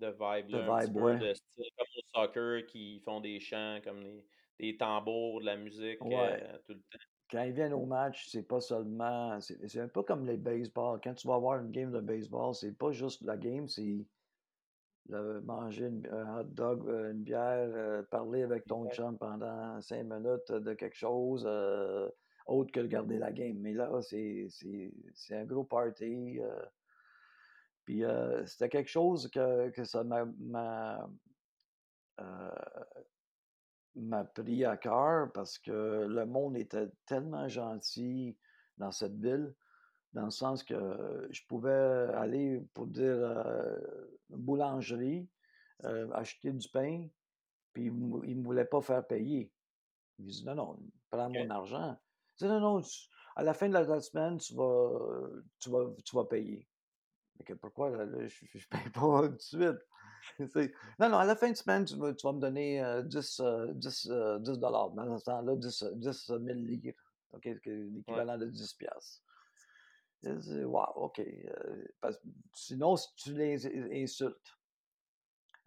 vibe, 0.00 0.50
là, 0.50 0.86
de, 0.86 0.86
vibe, 0.86 1.20
de 1.20 1.34
style 1.34 1.70
comme 1.76 1.86
au 1.96 2.20
soccer 2.20 2.66
qui 2.66 3.00
font 3.00 3.20
des 3.20 3.40
chants 3.40 3.78
comme 3.82 4.02
des, 4.02 4.24
des 4.58 4.76
tambours, 4.76 5.40
de 5.40 5.46
la 5.46 5.56
musique 5.56 5.98
euh, 6.02 6.58
tout 6.66 6.72
le 6.72 6.80
temps. 6.80 6.98
Quand 7.30 7.42
ils 7.42 7.52
viennent 7.52 7.72
au 7.72 7.86
match, 7.86 8.28
c'est 8.28 8.46
pas 8.46 8.60
seulement. 8.60 9.40
C'est 9.40 9.80
un 9.80 9.88
peu 9.88 10.02
comme 10.02 10.26
les 10.26 10.36
baseball. 10.36 11.00
Quand 11.02 11.14
tu 11.14 11.26
vas 11.26 11.38
voir 11.38 11.58
une 11.60 11.72
game 11.72 11.90
de 11.90 12.00
baseball, 12.00 12.54
c'est 12.54 12.76
pas 12.76 12.92
juste 12.92 13.22
la 13.22 13.36
game, 13.36 13.66
c'est 13.66 14.06
manger 15.08 15.90
un 16.10 16.40
hot 16.40 16.44
dog, 16.44 16.88
euh, 16.88 17.12
une 17.12 17.22
bière, 17.22 17.70
euh, 17.74 18.02
parler 18.10 18.42
avec 18.42 18.64
ton 18.66 18.88
chum 18.90 19.16
pendant 19.18 19.80
cinq 19.80 20.04
minutes 20.04 20.50
de 20.50 20.74
quelque 20.74 20.96
chose 20.96 21.48
autre 22.46 22.70
que 22.70 22.80
de 22.80 22.86
garder 22.86 23.18
la 23.18 23.32
game. 23.32 23.56
Mais 23.58 23.72
là, 23.72 23.90
c'est 24.02 24.48
un 25.32 25.44
gros 25.44 25.64
party. 25.64 26.38
Puis 27.86 28.04
euh, 28.04 28.44
c'était 28.46 28.68
quelque 28.68 28.90
chose 28.90 29.30
que, 29.30 29.70
que 29.70 29.84
ça 29.84 30.02
m'a 30.02 31.08
euh, 32.20 32.50
m'a 33.94 34.24
pris 34.24 34.64
à 34.64 34.76
cœur 34.76 35.32
parce 35.32 35.56
que 35.58 36.04
le 36.06 36.26
monde 36.26 36.56
était 36.56 36.88
tellement 37.06 37.48
gentil 37.48 38.36
dans 38.76 38.90
cette 38.90 39.16
ville, 39.16 39.54
dans 40.12 40.24
le 40.24 40.30
sens 40.30 40.64
que 40.64 41.28
je 41.30 41.40
pouvais 41.46 41.70
aller 42.14 42.60
pour 42.74 42.88
dire 42.88 43.16
euh, 43.16 43.78
boulangerie, 44.30 45.28
acheter 46.12 46.52
du 46.52 46.68
pain, 46.68 47.06
puis 47.72 47.84
il 47.86 47.94
ne 47.94 48.40
me 48.40 48.44
voulait 48.44 48.64
pas 48.64 48.80
faire 48.80 49.06
payer. 49.06 49.52
Il 50.18 50.26
dit 50.26 50.44
non, 50.44 50.56
non, 50.56 50.78
prends 51.08 51.30
mon 51.30 51.50
argent. 51.50 51.96
Il 52.40 52.48
dit: 52.48 52.52
«Non, 52.52 52.60
non, 52.60 52.82
à 53.36 53.42
la 53.44 53.54
fin 53.54 53.68
de 53.68 53.74
la 53.74 53.82
la 53.82 54.00
semaine, 54.00 54.38
tu 54.38 54.54
vas, 54.54 55.30
tu 55.60 55.70
vas 55.70 55.94
tu 56.04 56.16
vas 56.16 56.24
payer». 56.24 56.66
Mais 57.38 57.44
que 57.44 57.52
pourquoi 57.54 57.90
là 57.90 58.04
là, 58.06 58.26
je 58.26 58.46
je 58.54 58.68
paye 58.68 58.90
pas 58.90 59.00
tout 59.28 59.28
de 59.28 59.40
suite? 59.40 59.78
Tu? 60.38 60.74
Non, 60.98 61.08
non, 61.10 61.18
à 61.18 61.24
la 61.24 61.36
fin 61.36 61.50
de 61.50 61.56
semaine, 61.56 61.84
tu 61.84 61.96
vas 61.96 62.14
tu 62.14 62.26
vas 62.26 62.32
me 62.32 62.40
donner, 62.40 62.82
heu, 62.82 63.02
10, 63.04 63.40
heu, 63.40 63.72
10, 63.74 64.06
heu, 64.10 64.38
10 64.40 64.58
Dans 64.94 65.18
ce 65.18 65.24
temps-là, 65.24 65.56
10, 65.56 65.82
heu, 65.82 65.92
10 65.96 66.30
000 66.40 66.58
livres, 66.66 66.94
OK? 67.32 67.60
Que 67.60 67.70
Ouais. 68.08 68.26
l'équivalent 68.30 68.38
de 68.38 68.46
10 68.46 68.74
piastres. 68.74 69.22
Je 70.22 70.30
dis: 70.32 70.64
«Wow, 70.64 70.92
OK», 70.96 71.22
parce 72.00 72.20
sinon, 72.54 72.96
si 72.96 73.08
tu 73.16 73.34
les 73.34 73.66
in 73.66 73.90
insultes 74.02 74.56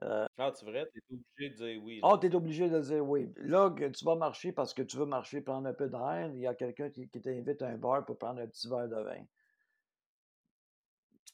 heu 0.01 0.27
Ah, 0.37 0.51
c'est 0.55 0.65
vrai? 0.65 0.89
Tu 0.91 0.99
es 0.99 1.03
obligé 1.13 1.49
de 1.51 1.55
dire 1.55 1.83
oui, 1.83 2.01
Ah, 2.01 2.17
là? 2.17 2.19
tu 2.19 2.27
es 2.27 2.35
obligé 2.35 2.69
de 2.69 2.79
dire 2.79 3.05
oui. 3.05 3.33
Là, 3.37 3.69
tu 3.93 4.05
vas 4.05 4.15
marcher 4.15 4.51
parce 4.53 4.73
que 4.73 4.81
tu 4.81 4.97
veux 4.97 5.05
marcher, 5.05 5.41
prendre 5.41 5.67
un 5.67 5.73
peu 5.73 5.87
d'air, 5.89 6.31
il 6.33 6.39
y 6.39 6.47
a 6.47 6.55
quelqu'un 6.55 6.89
qui 6.89 7.09
qui 7.09 7.21
t'invite 7.21 7.61
à 7.61 7.67
un 7.69 7.77
bar 7.77 8.05
pour 8.05 8.17
prendre 8.17 8.39
un 8.41 8.47
petit 8.47 8.69
verre 8.69 8.87
de 8.89 8.95
vin. 8.95 9.25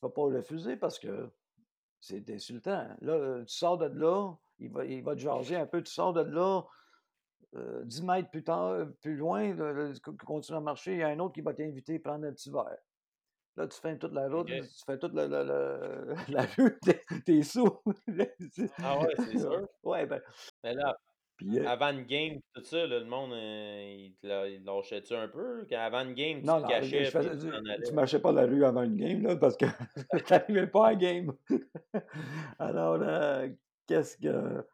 Peux 0.06 0.12
pas 0.12 0.22
refuser 0.22 0.76
parce 0.78 1.00
que 1.00 1.32
c'est 2.00 2.30
insultant. 2.30 2.88
Là, 3.02 3.40
tu 3.44 3.56
sors 3.56 3.80
de 3.80 3.88
là, 3.88 4.36
il 4.60 4.72
va 4.72 4.86
il 4.86 5.04
va 5.04 5.16
te 5.16 5.20
jaser 5.22 5.56
un 5.56 5.66
peu, 5.66 5.82
tu 5.82 5.92
sors 5.92 6.14
de 6.14 6.22
là, 6.22 6.62
heu, 7.56 7.82
10 7.86 8.04
mètres 8.04 8.30
plus 8.30 8.44
tard 8.44 8.86
plus 9.02 9.16
loin, 9.16 9.56
tu 9.94 10.00
co 10.02 10.14
continues 10.24 10.58
à 10.58 10.62
marcher, 10.62 10.94
il 10.94 11.00
y 11.00 11.04
a 11.04 11.08
un 11.08 11.18
autre 11.18 11.34
qui 11.34 11.42
va 11.42 11.56
t'inviter 11.56 11.96
à 11.96 12.00
prendre 12.00 12.28
un 12.28 12.34
petit 12.34 12.52
verre. 12.52 12.78
Là, 13.56 13.68
tu 13.68 13.80
fais 13.80 13.98
toute 13.98 14.14
la 14.14 14.30
route, 14.30 14.46
tu 14.46 14.86
fais 14.86 15.00
toute 15.00 15.14
le 15.14 15.26
le 15.26 15.44
le 15.44 16.16
la 16.32 16.46
rue, 16.56 16.78
tu 16.84 16.92
es 16.92 17.02
tu 17.26 17.40
es 17.40 17.42
sourd. 17.42 17.82
Ah 18.84 19.00
ouais, 19.00 19.16
c'est 19.18 19.40
sûr. 19.40 19.68
Ouais, 19.84 20.06
ben 20.06 20.22
Mais 20.64 20.76
là, 20.76 20.96
puis, 21.38 21.60
heu 21.60 21.70
avant 21.70 21.90
une 21.92 22.04
game, 22.06 22.40
tout 22.54 22.64
ça, 22.64 22.86
là, 22.88 23.00
le 23.00 23.06
monde, 23.06 23.32
heu, 23.34 23.82
il 23.98 24.16
te 24.18 24.28
la 24.28 24.48
il 24.50 24.62
te 24.62 24.66
lâchait-tu 24.66 25.14
un 25.16 25.28
peu? 25.28 25.66
Qu'avant 25.66 26.02
une 26.06 26.14
game, 26.14 26.44
tu 26.44 26.44
Non, 26.44 26.60
te 26.60 26.62
non, 26.62 26.82
je 26.82 26.98
cachais 26.98 27.04
je 27.04 27.12
puis 27.14 27.18
faisais 27.18 27.36
tu 27.38 27.48
t'en 27.50 27.66
du 27.66 27.84
tu 27.84 27.94
allais? 27.94 27.94
marchais 27.94 28.20
pas 28.20 28.32
la 28.34 28.46
rue 28.46 28.66
avant 28.66 28.84
une 28.84 28.98
game, 28.98 29.22
là, 29.24 29.36
parce 29.38 29.56
que 29.56 29.66
tu 30.26 30.34
arrivais 30.34 30.68
pas 30.68 30.88
à 30.90 30.96
game. 30.96 31.34
Alors, 32.60 32.98
heu, 33.02 33.58
qu'est-ce 33.88 34.18
que 34.18 34.68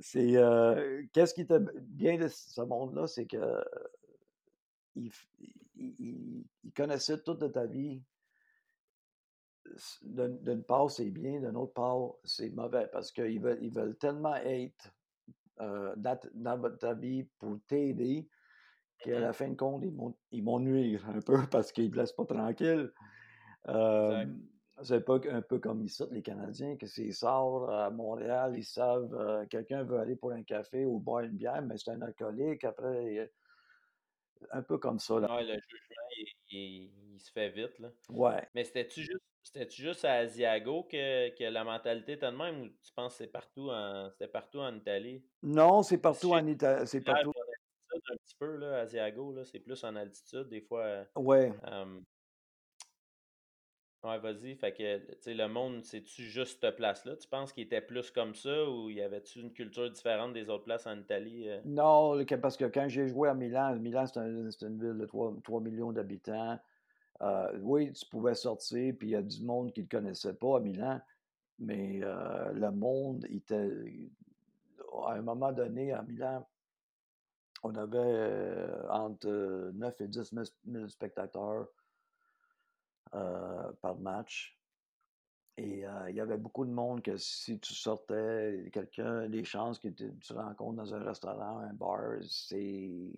c'est, 0.00 0.34
qu'est-ce 1.12 1.34
qui 1.34 1.42
était 1.42 1.60
bien 1.82 2.18
de 2.18 2.28
ce 2.28 2.62
monde-là, 2.62 3.06
c'est 3.08 3.26
que, 3.26 3.38
il 4.96 5.10
f 5.12 5.26
il 5.38 5.54
il 6.00 6.46
il 6.64 6.72
connaissait 6.74 7.22
toute 7.22 7.40
de 7.40 7.48
ta 7.48 7.66
vie. 7.66 8.04
S 9.76 9.98
d'une 10.02 10.42
d'une 10.42 10.64
part, 10.64 10.90
c'est 10.90 11.10
bien, 11.10 11.40
d'une 11.40 11.56
autre 11.56 11.72
part, 11.72 12.14
c'est 12.24 12.50
mauvais 12.50 12.88
parce 12.92 13.12
qu'ils 13.12 13.40
veulent 13.40 13.58
ils 13.62 13.72
veulent 13.72 13.96
tellement 13.96 14.34
être, 14.34 14.92
heu, 15.60 15.94
dans 15.96 16.76
ta 16.78 16.94
vie 16.94 17.24
pour 17.38 17.58
t'aider, 17.66 18.28
qu'à 19.02 19.20
la 19.20 19.32
fin 19.32 19.50
de 19.50 19.56
compte, 19.56 19.84
ils 20.30 20.44
vont 20.44 20.60
nuire 20.60 21.08
un 21.08 21.20
peu 21.20 21.38
parce 21.50 21.72
qu'ils 21.72 21.90
te 21.90 21.96
laissent 21.96 22.12
pas 22.12 22.26
tranquille. 22.26 22.92
Hem, 23.66 24.48
c'est 24.82 25.04
pas 25.04 25.18
un 25.30 25.42
peu 25.42 25.58
comme 25.58 25.82
ici, 25.82 26.02
les 26.10 26.22
Canadiens, 26.22 26.76
que 26.76 26.86
s'ils 26.86 27.14
sortent 27.14 27.70
à 27.70 27.90
Montréal, 27.90 28.54
ils 28.56 28.64
savent, 28.64 29.14
heu, 29.14 29.46
quelqu'un 29.46 29.84
veut 29.84 29.98
aller 29.98 30.16
pour 30.16 30.32
un 30.32 30.42
café 30.42 30.84
ou 30.86 30.98
boire 30.98 31.24
une 31.24 31.36
bière, 31.36 31.62
mais 31.62 31.76
c'est 31.76 31.90
un 31.90 32.02
alcoolique, 32.02 32.64
après, 32.64 33.30
un 34.50 34.62
peu 34.62 34.78
comme 34.78 34.98
ça, 34.98 35.20
là. 35.20 35.28
Ouais, 35.28 35.44
le 35.44 35.54
jugement, 35.54 36.08
il 36.18 36.26
il 36.54 36.90
il 37.12 37.20
se 37.20 37.30
fait 37.30 37.50
vite, 37.50 37.78
là. 37.78 37.90
Ouais. 38.10 38.48
Mais 38.54 38.64
c'était-tu 38.64 39.02
juste 39.02 39.20
juste 39.70 40.04
à 40.04 40.14
Asiago 40.14 40.84
que 40.84 41.30
que 41.36 41.44
la 41.44 41.64
mentalité 41.64 42.12
était 42.12 42.30
de 42.30 42.36
même 42.36 42.60
ou 42.62 42.68
tu 42.68 42.92
penses 42.94 43.16
c'est 43.16 43.26
partout 43.26 43.70
en 43.70 44.10
c'était 44.10 44.28
partout 44.28 44.60
en 44.60 44.74
Italie? 44.76 45.24
Non, 45.42 45.82
c'est 45.82 45.96
que 45.96 46.02
partout 46.02 46.32
en 46.34 46.44
que 46.44 46.50
Ita 46.50 46.86
c'est 46.86 47.00
partout 47.00 47.30
en 47.30 47.32
altitude 47.92 48.12
un 48.12 48.16
petit 48.16 48.36
peu 48.38 48.56
là, 48.56 48.80
Asiago, 48.80 49.32
là, 49.32 49.44
c'est 49.44 49.60
plus 49.60 49.82
en 49.84 49.96
altitude 49.96 50.48
des 50.48 50.60
fois, 50.62 51.06
Ouais. 51.16 51.52
hem 51.64 52.02
Ouais, 54.04 54.18
vas-y, 54.18 54.56
fait 54.56 54.72
que, 54.72 54.98
tu 54.98 55.16
sais, 55.20 55.34
le 55.34 55.46
monde, 55.46 55.84
c'est-tu 55.84 56.22
juste 56.24 56.60
cette 56.60 56.74
place-là, 56.74 57.16
tu 57.16 57.28
penses 57.28 57.52
qu'il 57.52 57.62
était 57.62 57.80
plus 57.80 58.10
comme 58.10 58.34
ça 58.34 58.68
ou 58.68 58.90
y 58.90 59.00
avait-tu 59.00 59.38
une 59.40 59.52
culture 59.52 59.88
différente 59.90 60.32
des 60.32 60.50
autres 60.50 60.64
places 60.64 60.86
en 60.88 60.98
Italie, 60.98 61.48
heu? 61.48 61.60
Non, 61.64 62.24
que 62.24 62.34
parce 62.34 62.56
que 62.56 62.64
quand 62.64 62.88
j'ai 62.88 63.06
joué 63.06 63.28
à 63.28 63.34
Milan, 63.34 63.76
Milan, 63.76 64.06
c'est 64.06 64.18
un 64.18 64.50
c'est 64.50 64.66
une 64.66 64.80
ville 64.80 64.98
de 64.98 65.06
trois 65.06 65.32
trois 65.44 65.60
millions 65.60 65.92
d'habitants. 65.92 66.58
Heu, 67.22 67.60
oui, 67.62 67.92
tu 67.92 68.06
pouvais 68.06 68.34
sortir, 68.34 68.94
puis 68.98 69.08
il 69.08 69.10
y 69.12 69.16
a 69.16 69.22
du 69.22 69.42
monde 69.44 69.72
qui 69.72 69.84
te 69.86 69.96
connaissait 69.96 70.34
pas 70.34 70.56
à 70.56 70.60
Milan, 70.60 71.00
mais 71.58 72.00
heu, 72.02 72.52
le 72.54 72.70
monde 72.70 73.26
était 73.30 73.70
à 75.06 75.12
un 75.14 75.22
moment 75.22 75.52
donné, 75.52 75.92
à 75.92 76.02
Milan 76.02 76.46
on 77.64 77.74
avait, 77.76 77.98
heu, 77.98 78.90
entre 78.90 79.70
9 79.74 80.00
et 80.00 80.08
10 80.08 80.32
mille 80.32 80.46
1000 80.64 80.90
spectateurs 80.90 81.68
par 83.10 83.98
match 83.98 84.58
et 85.58 85.84
il 86.08 86.14
y 86.16 86.20
avait 86.20 86.38
beaucoup 86.38 86.64
de 86.64 86.70
monde 86.70 87.02
que 87.02 87.16
si 87.18 87.58
tu 87.60 87.74
sortais, 87.74 88.70
quelqu'un 88.72 89.26
les 89.26 89.44
chances 89.44 89.78
que 89.78 89.88
tu 89.88 90.10
tu 90.18 90.32
rencontres 90.32 90.76
dans 90.76 90.94
un 90.94 91.02
restaurant, 91.04 91.58
un 91.58 91.74
bar, 91.74 92.00
c'est 92.22 93.12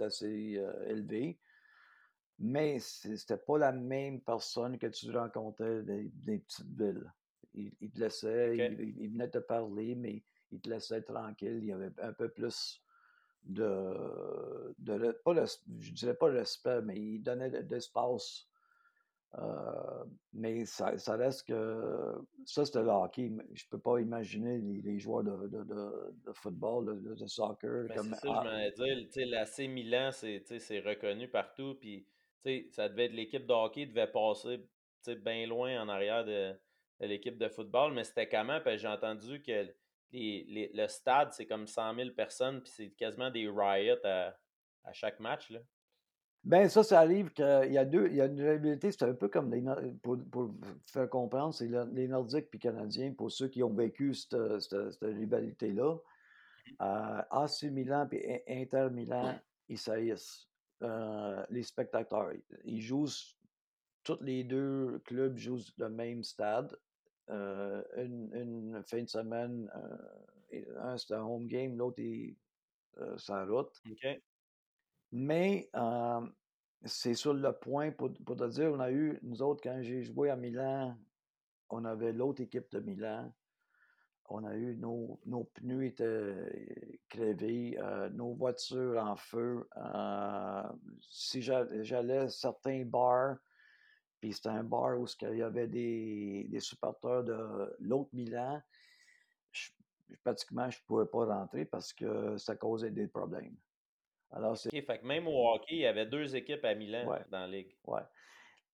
assez, 0.00 0.60
élevé. 0.86 1.38
Mais 2.38 2.78
c'était 2.78 3.36
pas 3.36 3.58
la 3.58 3.72
même 3.72 4.20
personne 4.20 4.78
que 4.78 4.86
tu 4.86 5.10
rencontrais 5.10 5.82
dans 5.82 5.94
les 5.94 6.04
dans 6.10 6.32
les 6.32 6.38
petites 6.38 6.70
villes. 6.80 7.12
Ils 7.54 7.72
ils 7.80 7.90
te 7.90 8.54
ils 8.54 8.94
ils 8.98 9.10
venaient 9.10 9.30
te 9.30 9.38
parler, 9.38 9.94
mais 9.96 10.24
ils 10.52 10.60
te 10.60 10.70
laissaient 10.70 11.02
tranquille. 11.02 11.58
Il 11.62 11.66
y 11.66 11.72
avait 11.72 11.92
un 12.00 12.12
peu 12.12 12.28
plus 12.28 12.80
de 13.44 14.74
de 14.78 15.12
pas 15.24 15.32
res 15.32 15.48
je 15.78 15.92
dirais 15.92 16.14
pas 16.14 16.26
respect, 16.28 16.82
mais 16.82 16.96
ils 17.00 17.20
donnaient 17.22 17.50
de 17.50 17.74
l'espace. 17.74 18.46
Heu, 19.36 20.04
mais 20.32 20.64
ça 20.64 20.96
ça 20.98 21.16
reste 21.16 21.48
que 21.48 22.14
ça, 22.46 22.64
c'était 22.64 22.82
le 22.82 22.88
hockey, 22.88 23.30
je 23.52 23.64
peux 23.70 23.78
pas 23.78 23.98
imaginer 24.00 24.58
les 24.58 24.80
les 24.80 24.98
joueurs 24.98 25.24
de 25.24 25.48
de 25.48 25.64
de 25.64 26.14
de 26.26 26.32
football, 26.32 26.86
de 27.02 27.14
de 27.14 27.26
soccer 27.26 27.88
Mais 27.88 27.96
c'est 27.98 27.98
comme 27.98 28.14
ça, 28.14 28.28
je 28.34 28.82
m'en 28.82 29.04
tu 29.06 29.12
sais, 29.12 29.24
l'AC 29.24 29.58
Milan, 29.68 30.10
c'est 30.12 30.80
reconnu 30.80 31.28
partout 31.28 31.74
puis, 31.80 32.06
sais, 32.44 32.68
ça 32.72 32.88
devait 32.88 33.06
être 33.06 33.12
l'équipe 33.12 33.46
de 33.46 33.52
hockey 33.52 33.86
devait 33.86 34.06
passer, 34.10 34.60
bien 35.24 35.46
loin 35.46 35.80
en 35.82 35.88
arrière 35.88 36.24
de 36.24 36.54
de 37.00 37.06
l'équipe 37.06 37.38
de 37.38 37.48
football, 37.48 37.92
mais 37.94 38.04
c'était 38.04 38.28
comment? 38.28 38.60
Parce 38.60 38.76
que 38.76 38.82
j'ai 38.82 38.88
entendu 38.88 39.42
que 39.42 39.72
les 40.12 40.44
les 40.48 40.70
le 40.74 40.88
stade, 40.88 41.32
c'est 41.32 41.46
comme 41.46 41.66
100 41.66 41.94
000 41.94 42.10
personnes 42.10 42.60
puis 42.62 42.72
c'est 42.74 42.90
quasiment 42.90 43.30
des 43.30 43.48
riots 43.48 44.04
à 44.04 44.34
à 44.84 44.92
chaque 44.92 45.20
match, 45.20 45.50
là. 45.50 45.60
Ben, 46.44 46.68
ça, 46.68 46.82
ça 46.84 47.00
arrive 47.00 47.32
qu'il 47.32 47.44
y 47.72 47.78
a 47.78 47.84
2 47.84 48.06
il 48.08 48.16
y 48.16 48.20
a 48.20 48.26
une 48.26 48.40
rivalité, 48.40 48.90
c'est 48.92 49.02
un 49.04 49.14
peu 49.14 49.28
comme 49.28 49.52
les 49.52 49.62
pour 50.02 50.18
pour 50.30 50.54
faire 50.86 51.08
comprendre, 51.10 51.52
c'est 51.54 51.66
le 51.68 51.84
les 51.92 52.08
Nordiques 52.08 52.48
puis 52.50 52.58
Canadiens, 52.60 53.12
pour 53.12 53.30
ceux 53.32 53.48
qui 53.48 53.62
ont 53.62 53.74
vécu 53.74 54.14
cette 54.14 54.60
cette 54.60 54.92
cette 54.92 55.02
rivalité-là. 55.16 55.98
Mmh 56.66 56.70
mh. 56.72 56.76
Heu, 56.82 57.22
AC 57.30 57.64
Milan 57.72 58.06
puis 58.08 58.20
In 58.26 58.38
Inter 58.62 58.88
Milan, 58.92 59.38
ils 59.68 59.78
s'haïssent, 59.78 60.47
heu, 60.82 61.46
les 61.50 61.62
spectateurs. 61.62 62.32
Ils 62.64 62.80
jouent 62.82 63.06
tous 64.04 64.18
les 64.22 64.44
2 64.44 64.98
clubs 65.00 65.36
jouent 65.36 65.58
le 65.78 65.88
même 65.90 66.22
stade, 66.24 66.76
heu, 67.30 67.86
une 67.96 68.30
une 68.34 68.82
fin 68.84 69.02
de 69.02 69.08
semaine, 69.08 69.70
et 70.50 70.66
un, 70.78 70.96
c'est 70.98 71.14
un 71.14 71.24
home 71.24 71.46
game, 71.48 71.76
l'autre 71.76 72.02
est, 72.02 72.38
la 73.28 73.44
route. 73.46 73.82
Mais 75.12 75.70
c'est 76.84 77.14
sur 77.14 77.34
le 77.34 77.52
point 77.58 77.90
pour 77.92 78.12
pour 78.24 78.36
te 78.36 78.48
dire, 78.48 78.72
on 78.72 78.80
a 78.80 78.90
eu 78.92 79.18
nous 79.22 79.42
autres, 79.42 79.62
quand 79.62 79.80
j'ai 79.82 80.02
joué 80.02 80.30
à 80.30 80.36
Milan, 80.36 80.98
on 81.70 81.84
avait 81.84 82.12
l'autre 82.12 82.42
équipe 82.42 82.70
de 82.72 82.80
Milan. 82.80 83.32
On 84.30 84.44
a 84.44 84.54
eu 84.56 84.76
nos 84.76 85.20
nos 85.26 85.44
pneus 85.44 85.84
étaient 85.86 87.00
crevés, 87.08 87.78
heu, 87.80 88.10
nos 88.10 88.34
voitures 88.34 88.98
en 89.02 89.16
feu. 89.16 89.68
Heu, 89.76 90.62
si 91.00 91.42
j'a 91.42 91.66
j'allais 91.82 92.28
certains 92.28 92.84
bars, 92.84 93.38
puis 94.20 94.32
c'était 94.34 94.50
un 94.50 94.64
bar 94.64 95.00
où 95.00 95.06
qu'il 95.06 95.36
y 95.36 95.42
avait 95.42 95.68
des 95.68 96.48
des 96.50 96.60
supporters 96.60 97.24
de 97.24 97.76
l'autre 97.80 98.10
Milan, 98.14 98.62
je 99.52 99.70
pratiquement, 100.24 100.70
je 100.70 100.80
pouvais 100.86 101.06
pas 101.06 101.26
rentrer 101.26 101.66
parce 101.66 101.92
que 101.94 102.36
ça 102.38 102.56
causait 102.56 102.90
des 102.92 103.08
problèmes. 103.08 103.56
Alors 104.30 104.56
c'est 104.58 104.70
fait 104.82 104.98
que 105.00 105.06
même 105.06 105.28
au 105.28 105.48
hockey, 105.48 105.76
il 105.76 105.80
y 105.80 105.86
avait 105.86 106.06
2 106.06 106.34
équipes 106.36 106.64
à 106.64 106.74
Milan 106.74 107.08
Ouais, 107.08 107.24
dans 107.26 107.40
la 107.40 107.48
ligue. 107.48 107.78
ouais. 107.86 108.02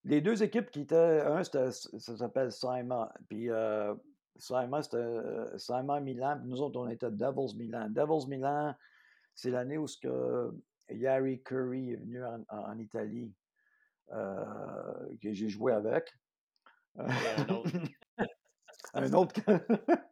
Les 0.04 0.20
2 0.22 0.42
équipes 0.42 0.70
qui 0.70 0.82
étaient 0.82 0.96
un, 0.96 1.44
c'était 1.44 1.72
ça 1.72 2.16
s'appelle 2.18 2.52
Sima, 2.52 3.12
puis 3.28 3.50
C'était, 4.36 4.96
heu, 4.96 5.52
Sima 5.58 6.00
Milan, 6.00 6.38
puis 6.40 6.48
nous 6.48 6.60
autres, 6.62 6.80
on 6.80 6.88
était 6.88 7.10
Devils 7.10 7.56
Milan. 7.56 7.88
Devils 7.90 8.28
Milan, 8.28 8.74
c'est 9.34 9.50
l'année 9.50 9.78
où 9.78 9.86
ce 9.86 9.98
que 9.98 10.52
Jari 10.90 11.42
Kurri 11.42 11.92
est 11.92 11.96
venu 11.96 12.24
en 12.24 12.44
en 12.48 12.78
Italie, 12.78 13.34
heu, 14.12 15.16
que 15.22 15.32
j'ai 15.32 15.48
joué 15.48 15.72
avec. 15.72 16.12
Un 16.96 17.48
autre. 17.48 17.70
Un 18.94 19.12
autre 19.12 19.34
que 19.42 19.52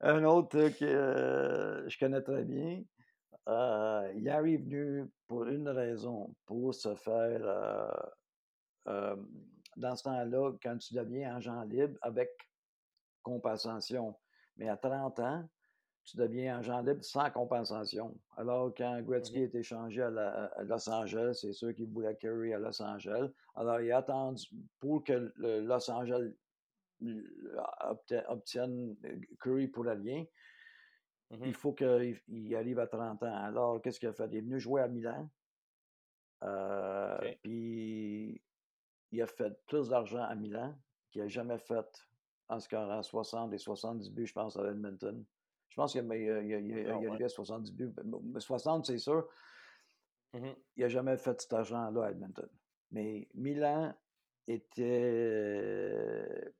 un 0.00 0.24
autre 0.24 0.68
que 0.70 1.84
je 1.88 1.98
connais 1.98 2.22
très 2.22 2.44
bien. 2.44 2.82
euh, 3.48 4.12
il 4.16 4.28
arrive 4.30 4.62
venu 4.64 5.10
pour 5.28 5.46
une 5.46 5.68
raison, 5.68 6.34
pour 6.46 6.74
se 6.74 6.94
faire, 6.96 7.40
euh, 7.44 7.90
euh, 8.88 9.16
dans 9.76 9.96
ce 9.96 10.04
temps-là, 10.04 10.52
quand 10.62 10.78
tu 10.78 10.94
deviens 10.94 11.36
agent 11.36 11.62
libre 11.64 11.98
avec 12.02 12.30
compensation. 13.28 14.14
Mais 14.56 14.68
à 14.68 14.76
30 14.76 15.20
ans, 15.20 15.48
tu 16.04 16.16
deviens 16.16 16.58
agent 16.58 16.80
libre 16.80 17.04
sans 17.04 17.30
compensation. 17.30 18.18
Alors, 18.36 18.72
quand 18.74 19.00
Gretzky 19.02 19.38
Mhm. 19.40 19.44
est 19.44 19.54
échangé 19.54 20.02
à, 20.02 20.10
la- 20.10 20.44
à 20.46 20.62
Los 20.64 20.88
Angeles, 20.88 21.38
c'est 21.42 21.52
sûr 21.52 21.74
qu'il 21.74 21.90
voulait 21.92 22.16
Curry 22.16 22.54
à 22.54 22.58
Los 22.58 22.80
Angeles. 22.82 23.30
Alors, 23.54 23.80
il 23.80 23.92
a 23.92 23.98
attendu 23.98 24.46
pour 24.80 25.04
que 25.04 25.32
le 25.36 25.60
Los 25.60 25.90
Angeles 25.90 26.32
obtienne 28.28 28.96
euh, 29.04 29.20
Curry 29.40 29.68
pour 29.68 29.84
l'alien. 29.84 30.24
Mhm. 31.30 31.44
Il 31.44 31.54
faut 31.54 31.74
qu'il 31.74 32.18
il 32.28 32.56
arrive 32.56 32.78
à 32.78 32.86
30 32.86 33.22
ans. 33.22 33.34
Alors, 33.44 33.82
qu'est-ce 33.82 34.00
qu'il 34.00 34.08
a 34.08 34.12
fait? 34.14 34.26
Il 34.30 34.36
est 34.36 34.40
venu 34.40 34.58
jouer 34.58 34.80
à 34.82 34.88
Milan. 34.88 35.28
Euh. 36.44 37.18
Puis, 37.42 38.42
il 39.12 39.22
a 39.22 39.26
fait 39.26 39.52
plus 39.66 39.88
d'argent 39.90 40.22
à 40.22 40.34
Milan 40.34 40.74
qu'il 41.10 41.22
n'a 41.22 41.28
jamais 41.28 41.58
fait 41.58 41.86
en 42.48 42.60
scorant 42.60 43.02
60 43.02 43.52
et 43.52 43.58
70 43.58 44.10
buts, 44.10 44.26
je 44.26 44.32
pense, 44.32 44.56
à 44.56 44.64
Edmonton. 44.70 45.24
Je 45.68 45.76
pense 45.76 45.92
qu'il 45.92 46.00
a, 46.10 46.16
il 46.16 46.30
a- 46.30 46.42
il 46.42 46.54
a- 46.54 46.58
il 46.60 46.72
a- 46.72 46.76
Ah 46.76 46.80
il 46.80 46.88
est 46.88 46.92
ouais. 46.92 47.06
arrivé 47.08 47.24
à 47.24 47.28
70 47.28 47.72
buts. 47.72 47.92
Mais 48.22 48.40
60, 48.40 48.86
c'est 48.86 48.98
sûr. 48.98 49.28
Mhm. 50.34 50.54
Il 50.76 50.82
n'a 50.82 50.88
jamais 50.88 51.16
fait 51.16 51.40
cet 51.40 51.52
argent-là 51.52 52.04
à 52.06 52.10
Edmonton. 52.10 52.48
Mais 52.90 53.28
Milan 53.34 53.94
était 54.46 56.52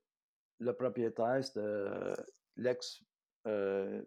le 0.59 0.73
propriétaire, 0.73 1.43
c'était 1.43 1.59
euh, 1.59 2.15
l'ex 2.55 3.03
euh, 3.47 4.03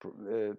pr- 0.00 0.14
euh, 0.20 0.54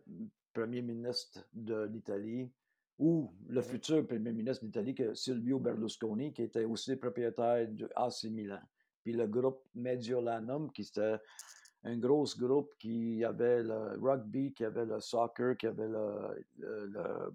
premier 0.53 0.81
ministre 0.81 1.47
de 1.53 1.83
l'Italie 1.85 2.51
ou 2.99 3.33
le 3.47 3.61
Mhm. 3.61 3.67
futur 3.67 4.07
premier 4.07 4.31
ministre 4.33 4.65
d'Italie, 4.65 4.95
Silvio 5.15 5.59
Berlusconi, 5.59 6.31
qui 6.33 6.43
était 6.43 6.65
aussi 6.65 6.95
propriétaire 6.95 7.67
du 7.67 7.85
AC 7.95 8.29
Milan. 8.29 8.61
Puis 9.03 9.13
le 9.13 9.27
groupe 9.27 9.61
Mediolanum, 9.75 10.71
qui 10.71 10.81
était 10.83 11.17
un 11.83 11.97
gros 11.97 12.25
groupe 12.37 12.71
qui 12.79 13.23
avait 13.25 13.61
le 13.63 13.99
rugby, 14.01 14.53
qui 14.53 14.63
avait 14.63 14.85
le 14.85 14.99
soccer, 15.01 15.57
qui 15.57 15.67
avait 15.67 15.87
le, 15.89 16.45
le, 16.57 16.85
le- 16.85 17.33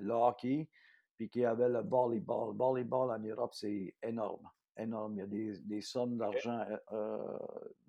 le 0.00 0.12
hockey, 0.14 0.68
puis 1.16 1.28
qui 1.28 1.44
avait 1.44 1.68
le 1.68 1.80
volleyball. 1.80 2.52
Le 2.52 2.56
volleyball 2.58 3.10
en 3.10 3.18
Europe, 3.18 3.54
c'est 3.54 3.94
énorme. 4.02 4.48
Énorme. 4.76 5.14
Il 5.14 5.18
y 5.18 5.22
a 5.22 5.26
des, 5.26 5.58
des 5.60 5.80
sommes 5.80 6.16
d'argent 6.16 6.60
euh, 6.60 6.76
euh, 6.92 7.38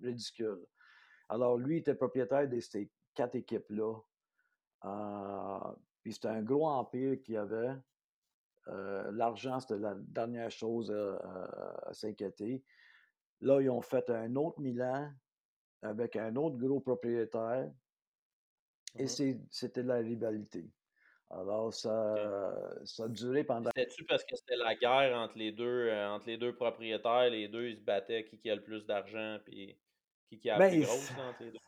ridicules. 0.00 0.66
Alors, 1.28 1.56
lui 1.56 1.78
était 1.78 1.94
propriétaire 1.94 2.48
de 2.48 2.58
ces 2.58 2.90
quatre 3.14 3.36
équipes-là. 3.36 3.94
Euh, 4.84 5.72
puis 6.02 6.12
c'était 6.14 6.28
un 6.28 6.42
gros 6.42 6.66
empire 6.66 7.20
qu'il 7.22 7.36
avait. 7.36 7.76
Euh, 8.68 9.10
L'argent, 9.12 9.60
c'était 9.60 9.78
la 9.78 9.94
dernière 9.94 10.50
chose 10.50 10.90
à, 10.90 11.14
à- 11.16 11.88
à 11.90 11.92
s'inquiéter. 11.92 12.64
Là, 13.40 13.60
ils 13.60 13.70
ont 13.70 13.80
fait 13.80 14.08
un 14.10 14.36
autre 14.36 14.60
Milan 14.60 15.10
avec 15.82 16.16
un 16.16 16.36
autre 16.36 16.56
gros 16.56 16.80
propriétaire. 16.80 17.70
Et 18.98 19.06
c'est- 19.06 19.40
c'était 19.50 19.82
la 19.82 19.96
rivalité. 19.96 20.70
Alors, 21.30 21.72
ça, 21.72 22.56
ça 22.84 23.04
a 23.04 23.08
duré 23.08 23.44
pendant. 23.44 23.70
C'était-tu 23.76 24.04
parce 24.04 24.24
que 24.24 24.34
c'était 24.34 24.56
la 24.56 24.74
guerre 24.74 25.16
entre 25.16 25.38
les 25.38 25.52
deux, 25.52 25.88
euh, 25.88 26.08
entre 26.08 26.26
les 26.26 26.36
deux 26.36 26.54
propriétaires, 26.54 27.30
les 27.30 27.46
deux 27.46 27.68
ils 27.68 27.76
se 27.76 27.82
battaient 27.82 28.24
qui, 28.24 28.36
qui 28.38 28.50
a 28.50 28.56
le 28.56 28.64
plus 28.64 28.84
d'argent, 28.84 29.38
puis 29.44 29.78
qui, 30.30 30.38
qui 30.38 30.48
a 30.50 30.58
Ben, 30.58 30.70
plus 30.70 30.82
grosse 30.82 31.10
entre 31.10 31.42
les 31.42 31.50
deux? 31.50 31.58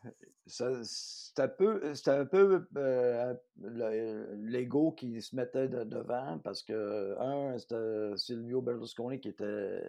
C'était 0.45 1.41
un 1.41 1.47
peu, 1.49 1.93
c'était 1.95 2.11
un 2.11 2.25
peu 2.25 2.65
euh, 2.77 3.33
le- 3.61 4.35
l'ego 4.35 4.91
qui 4.93 5.21
se 5.21 5.35
mettait 5.35 5.67
de- 5.67 5.83
devant 5.83 6.39
parce 6.39 6.63
que, 6.63 7.15
un, 7.19 7.57
c'était 7.57 8.15
Silvio 8.17 8.61
Berlusconi 8.61 9.19
qui 9.19 9.29
était 9.29 9.81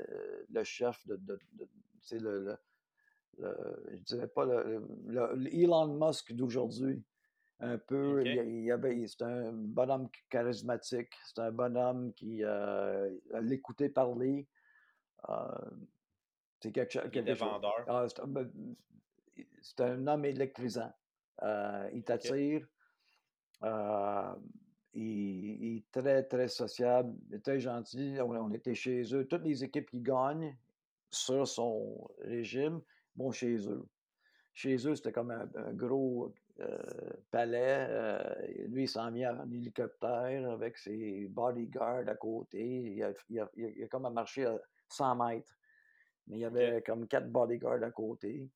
le 0.50 0.64
chef 0.64 1.06
de. 1.06 1.16
de, 1.16 1.38
de- 1.54 1.68
c'est 2.00 2.18
le, 2.18 2.44
le- 2.44 2.56
le- 3.38 3.86
je 3.92 4.02
dirais 4.02 4.28
pas 4.28 4.44
le, 4.44 4.82
Elon 5.52 5.88
Musk 6.06 6.32
d'aujourd'hui. 6.32 7.02
Un 7.60 7.78
peu, 7.78 8.22
il, 8.26 8.64
y 8.64 8.72
avait, 8.72 9.06
c'est 9.06 9.22
un 9.22 9.52
bonhomme 9.52 10.08
charismatique, 10.28 11.12
c'est 11.24 11.40
un 11.40 11.52
bonhomme 11.52 12.12
qui 12.12 12.40
euh, 12.42 13.10
l'écoutait 13.40 13.88
parler. 13.88 14.48
euh, 15.28 15.34
c'est 16.64 16.72
quelque, 16.72 17.34
chose. 17.34 17.48
vendeur. 17.48 17.84
Ah, 17.86 18.06
c'est 18.08 18.20
un, 18.20 18.26
ben, 18.26 18.50
c'est 19.60 19.80
un 19.80 20.06
homme 20.06 20.24
électrisant. 20.24 20.92
Euh, 21.42 21.90
il 21.92 22.02
t'attire. 22.04 22.66
euh, 23.62 24.34
il, 24.94 25.62
il 25.62 25.76
est 25.78 25.90
très, 25.90 26.22
très 26.22 26.48
sociable, 26.48 27.14
il 27.28 27.34
est 27.36 27.40
très 27.44 27.60
gentil. 27.60 28.16
On, 28.20 28.30
on 28.30 28.52
était 28.52 28.74
chez 28.74 29.02
eux. 29.14 29.26
Toutes 29.26 29.42
les 29.44 29.62
équipes 29.64 29.90
qui 29.90 30.00
gagnent 30.00 30.56
sur 31.10 31.46
son 31.46 32.08
régime 32.20 32.80
vont 33.16 33.30
chez 33.32 33.56
eux. 33.68 33.84
Chez 34.52 34.76
eux, 34.86 34.94
c'était 34.94 35.12
comme 35.12 35.32
un, 35.32 35.48
un 35.56 35.72
gros 35.74 36.32
euh, 36.60 36.78
palais. 37.30 37.88
lui, 38.68 38.84
il 38.84 38.88
s'en 38.88 39.10
vient 39.10 39.36
en 39.38 39.50
hélicoptère 39.50 40.50
avec 40.50 40.78
ses 40.78 41.26
bodyguards 41.28 42.08
à 42.08 42.14
côté. 42.14 42.64
Il 42.64 43.02
a, 43.02 43.12
il 43.28 43.40
a- 43.40 43.50
il 43.56 43.64
a- 43.66 43.70
il 43.76 43.84
a 43.84 43.88
comme 43.88 44.06
à 44.06 44.10
marcher 44.10 44.46
à 44.46 44.58
100 44.88 45.16
mètres. 45.16 45.52
Mais 46.26 46.36
il 46.38 46.40
y 46.40 46.44
avait 46.44 46.82
comme 46.82 47.06
quatre 47.06 47.30
bodyguards 47.30 47.82
à 47.82 47.90
côté. 47.90 48.48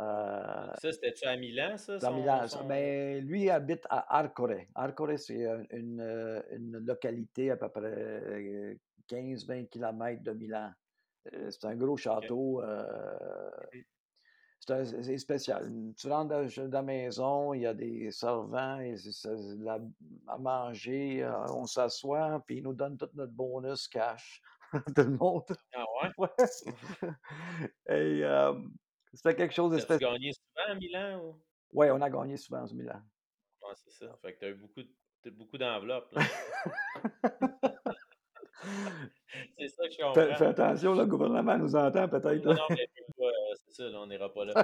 Euh, 0.00 0.72
Ça, 0.80 0.92
c'était-tu 0.92 1.26
à 1.26 1.36
Milan, 1.36 1.76
ça, 1.76 1.98
dans 1.98 2.08
son, 2.08 2.16
Milan. 2.16 2.38
ça. 2.42 2.48
son... 2.48 2.64
Ben, 2.64 3.22
lui 3.24 3.42
il 3.42 3.50
habite 3.50 3.86
à 3.90 4.16
Arcore. 4.18 4.60
Arcore, 4.74 5.18
c'est 5.18 5.46
un- 5.46 5.64
une, 5.70 6.00
euh, 6.00 6.40
une 6.52 6.78
localité 6.78 7.50
à 7.50 7.56
peu 7.56 7.68
près 7.68 7.82
euh, 7.84 8.74
15-20 9.08 9.68
km 9.68 10.22
de 10.22 10.32
Milan. 10.32 10.70
Euh, 11.34 11.50
C'est 11.50 11.66
un 11.66 11.76
gros 11.76 11.96
château. 11.98 12.62
euh, 12.62 13.50
c'est 14.66 15.18
spécial. 15.18 15.70
Tu 15.96 16.08
rentres 16.08 16.28
dans, 16.30 16.70
la 16.72 16.82
maison, 16.82 17.54
il 17.54 17.62
y 17.62 17.66
a 17.66 17.74
des 17.74 18.10
servants, 18.10 18.78
et 18.80 18.94
la- 19.58 19.80
à 20.28 20.38
manger, 20.38 21.22
euh, 21.24 21.32
on 21.54 21.66
s'assoit, 21.66 22.42
puis 22.46 22.58
ils 22.58 22.62
nous 22.62 22.74
donnent 22.74 22.96
tout 22.96 23.08
notre 23.14 23.32
bonus 23.32 23.86
cash. 23.88 24.40
Tout 24.96 25.02
le 25.02 25.16
monde. 25.16 25.44
Ah 25.74 25.84
ouais? 26.02 26.10
Ouais. 26.18 26.28
Et 27.88 28.24
euh, 28.24 28.54
c'était 29.12 29.34
quelque 29.34 29.54
chose 29.54 29.72
de 29.72 29.78
spécial. 29.78 30.12
gagné 30.12 30.32
souvent 30.32 30.72
à 30.72 30.74
Milan? 30.74 31.20
Ou... 31.24 31.40
Oui, 31.72 31.90
on 31.90 32.00
a 32.00 32.10
gagné 32.10 32.36
souvent 32.36 32.66
ce 32.66 32.74
Milan. 32.74 33.00
C'est 33.74 33.90
ça. 33.92 34.16
Fait 34.22 34.34
que 34.34 34.40
t'as 34.40 34.48
eu 34.48 34.54
beaucoup, 34.54 34.82
beaucoup 35.32 35.58
d'enveloppes, 35.58 36.12
là. 36.12 36.22
C'est 39.58 39.68
ça 39.68 39.84
que 39.86 39.90
je 39.92 39.96
Fais, 39.96 40.02
comprends. 40.02 40.34
fais 40.34 40.46
attention, 40.46 40.94
le 40.94 41.06
gouvernement 41.06 41.56
nous 41.56 41.74
entend 41.76 42.08
peut-être. 42.08 42.44
Non, 42.44 42.54
non, 42.54 42.66
mais 42.70 42.88
euh, 43.20 43.30
c'est 43.54 43.72
ça, 43.72 43.88
là, 43.88 44.00
on 44.00 44.06
n'ira 44.06 44.32
pas 44.32 44.44
là. 44.44 44.54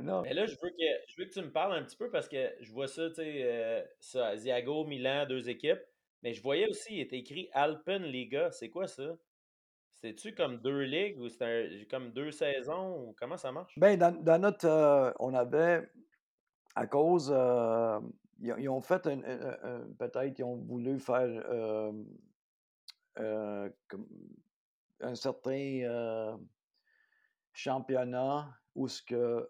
non. 0.00 0.22
Mais 0.22 0.34
là, 0.34 0.46
je 0.46 0.56
veux, 0.62 0.70
que, 0.70 0.84
je 1.08 1.16
veux 1.16 1.26
que 1.26 1.32
tu 1.32 1.40
me 1.42 1.50
parles 1.52 1.74
un 1.74 1.82
petit 1.84 1.96
peu 1.96 2.10
parce 2.10 2.28
que 2.28 2.54
je 2.60 2.72
vois 2.72 2.88
ça, 2.88 3.08
tu 3.08 3.16
sais, 3.16 3.42
euh, 3.44 3.82
ça, 4.00 4.36
Ziago, 4.36 4.84
Milan, 4.84 5.26
deux 5.26 5.48
équipes. 5.48 5.80
Mais 6.26 6.34
je 6.34 6.42
voyais 6.42 6.68
aussi, 6.68 6.94
il 6.94 7.00
était 7.02 7.18
écrit 7.18 7.48
Alpenliga. 7.52 8.50
C'est 8.50 8.68
quoi 8.68 8.88
ça? 8.88 9.16
C'est-tu 9.94 10.34
comme 10.34 10.58
deux 10.58 10.80
ligues 10.80 11.20
ou 11.20 11.28
c'est 11.28 11.86
comme 11.88 12.10
deux 12.10 12.32
saisons 12.32 13.14
comment 13.16 13.36
ça 13.36 13.52
marche? 13.52 13.78
Ben, 13.78 13.96
dans, 13.96 14.10
dans 14.24 14.40
notre. 14.40 14.66
euh, 14.66 15.12
on 15.20 15.34
avait, 15.34 15.88
à 16.74 16.88
cause. 16.88 17.32
euh, 17.32 18.00
ils, 18.40 18.68
ont- 18.68 18.80
fait 18.80 19.06
un. 19.06 19.20
Peut-être 20.00 20.36
ils 20.40 20.42
ont 20.42 20.56
voulu 20.56 20.98
faire. 20.98 21.28
euh, 21.48 21.92
un 24.98 25.14
certain 25.14 26.40
championnat 27.52 28.50
où 28.74 28.88
ce 28.88 29.00
que. 29.00 29.48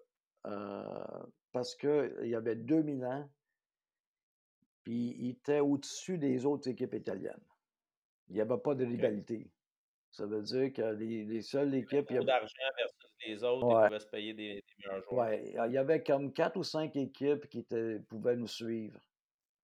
parce 1.52 1.74
qu'il 1.74 2.26
y 2.26 2.34
avait 2.34 2.54
2000 2.54 3.02
ans, 3.06 3.26
puis 4.86 5.16
il 5.18 5.30
était 5.30 5.58
au-dessus 5.58 6.16
des 6.16 6.46
autres 6.46 6.68
équipes 6.68 6.94
italiennes. 6.94 7.42
Il 8.28 8.36
n'y 8.36 8.40
avait 8.40 8.56
pas 8.56 8.76
de 8.76 8.84
rivalité. 8.86 9.50
Ça 10.12 10.26
veut 10.26 10.42
dire 10.42 10.72
que 10.72 10.94
les, 10.94 11.24
les 11.24 11.42
seules 11.42 11.74
équipes. 11.74 12.06
il 12.10 12.14
y 12.14 12.16
avait- 12.18 12.26
d'argent 12.26 12.54
versus 12.78 13.10
les 13.26 13.42
autres, 13.42 13.66
ils 13.68 13.74
Ouais. 13.74 13.86
pouvaient 13.88 13.98
se 13.98 14.06
payer 14.06 14.32
des, 14.34 14.54
des 14.54 14.64
meilleurs 14.78 15.02
joueurs. 15.02 15.26
Ouais, 15.26 15.54
il 15.66 15.72
y 15.72 15.76
avait 15.76 16.04
comme 16.04 16.32
quatre 16.32 16.56
ou 16.56 16.62
cinq 16.62 16.94
équipes 16.94 17.48
qui 17.48 17.58
étaient- 17.58 17.98
pouvaient 18.08 18.36
nous 18.36 18.46
suivre. 18.46 19.00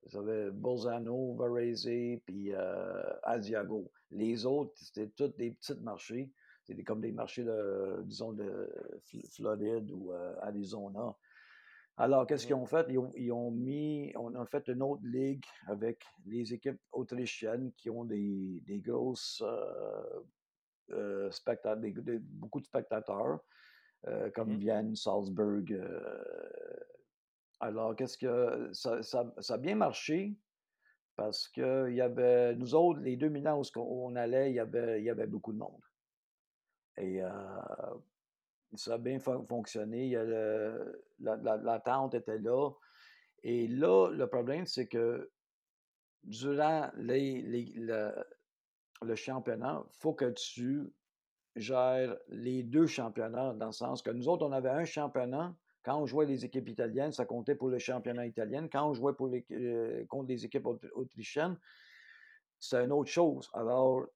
Vous 0.06 0.18
avez 0.18 0.50
Bolzano, 0.50 1.34
Varese, 1.36 2.18
puis 2.26 2.52
euh, 2.52 3.02
Asiago. 3.22 3.92
Les 4.10 4.44
autres, 4.44 4.72
c'était 4.74 5.06
tous 5.10 5.28
des 5.36 5.52
petits 5.52 5.76
marchés. 5.80 6.32
C'était 6.64 6.82
comme 6.82 7.00
des 7.00 7.12
marchés, 7.12 7.44
de, 7.44 8.02
disons, 8.02 8.32
de 8.32 8.68
Fl- 9.06 9.30
Floride 9.36 9.88
ou 9.92 10.12
euh, 10.12 10.34
Arizona. 10.40 11.14
Alors, 11.96 12.26
qu'est-ce 12.26 12.46
qu'ils 12.46 12.54
ont 12.54 12.66
fait? 12.66 12.86
Ils 12.88 12.98
ont, 12.98 13.12
ils 13.14 13.32
ont 13.32 13.50
mis, 13.50 14.12
on 14.16 14.34
a 14.34 14.46
fait 14.46 14.66
une 14.68 14.82
autre 14.82 15.02
ligue 15.04 15.44
avec 15.66 16.04
les 16.26 16.54
équipes 16.54 16.80
autrichiennes 16.90 17.72
qui 17.76 17.90
ont 17.90 18.04
des, 18.04 18.60
des 18.64 18.80
grosses 18.80 19.42
euh, 19.44 20.20
euh, 20.90 21.30
spectateurs, 21.30 21.76
des- 21.76 21.92
des- 21.92 22.18
beaucoup 22.18 22.60
de 22.60 22.66
spectateurs, 22.66 23.40
euh, 24.06 24.30
comme. 24.30 24.56
Vienne, 24.56 24.96
Salzburg, 24.96 25.64
Alors, 27.60 27.94
qu'est-ce 27.94 28.18
que 28.18 28.70
ça 28.72 29.02
ça 29.02 29.32
ça 29.38 29.54
a 29.54 29.58
bien 29.58 29.76
marché 29.76 30.36
parce 31.14 31.46
qu'il 31.48 31.92
y 31.94 32.00
avait 32.00 32.56
nous 32.56 32.74
autres, 32.74 33.00
les 33.00 33.16
2 33.16 33.28
Milan 33.28 33.60
où 33.76 34.06
on 34.06 34.16
allait, 34.16 34.50
il 34.50 34.54
y 34.54 34.60
avait 34.60 35.00
il 35.00 35.04
y 35.04 35.10
avait 35.10 35.26
beaucoup 35.26 35.52
de 35.52 35.58
monde 35.58 35.82
et 36.96 37.20
ça 38.74 38.94
a 38.94 38.98
bien 38.98 39.18
fon 39.18 39.46
fonctionné. 39.46 40.06
Il 40.08 40.12
la 41.18 41.82
était 42.14 42.38
là 42.38 42.70
et 43.42 43.66
là, 43.68 44.08
le 44.10 44.26
problème, 44.28 44.66
c'est 44.66 44.88
que 44.88 45.32
durant 46.22 46.90
les 46.96 47.42
les 47.42 47.74
le 49.02 49.14
championnat, 49.16 49.84
faut 49.90 50.14
que 50.14 50.30
tu 50.30 50.94
gères 51.56 52.16
les 52.28 52.62
2 52.62 52.86
championnats 52.86 53.54
dans 53.54 53.66
le 53.66 53.72
sens 53.72 54.02
que 54.02 54.10
nous 54.10 54.28
autres, 54.28 54.46
on 54.46 54.52
avait 54.52 54.70
un 54.70 54.84
championnat. 54.84 55.56
Quand 55.84 56.00
on 56.00 56.06
jouait 56.06 56.26
les 56.26 56.44
équipes 56.44 56.68
italiennes, 56.68 57.12
ça 57.12 57.26
comptait 57.26 57.56
pour 57.56 57.68
le 57.68 57.78
championnat 57.78 58.26
italien. 58.26 58.68
Quand 58.68 58.88
on 58.88 58.94
jouait 58.94 59.12
heu, 59.52 60.06
contre 60.08 60.28
les 60.28 60.44
équipes 60.44 60.66
autr 60.66 60.86
autrichiennes, 60.94 61.58
c'est 62.60 62.84
une 62.84 62.92
autre 62.92 63.10
chose. 63.10 63.50
Alors 63.54 64.06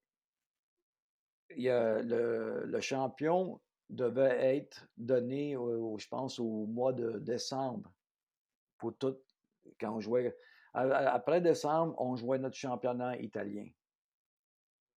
il 1.49 1.63
y 1.63 1.69
a 1.69 2.01
le 2.01 2.65
le 2.65 2.81
champion 2.81 3.61
devait 3.89 4.57
être 4.57 4.89
donné 4.97 5.55
au 5.57 5.97
je 5.99 6.07
pense 6.07 6.39
au 6.39 6.65
mois 6.67 6.93
de 6.93 7.19
décembre 7.19 7.91
pour 8.77 8.97
tout 8.97 9.17
quand 9.81 9.95
on 9.97 10.01
jouait 10.01 10.37
après 10.73 11.41
décembre, 11.41 11.95
on 11.99 12.15
jouait 12.17 12.39
notre 12.39 12.55
championnat 12.57 13.17
italien. 13.19 13.67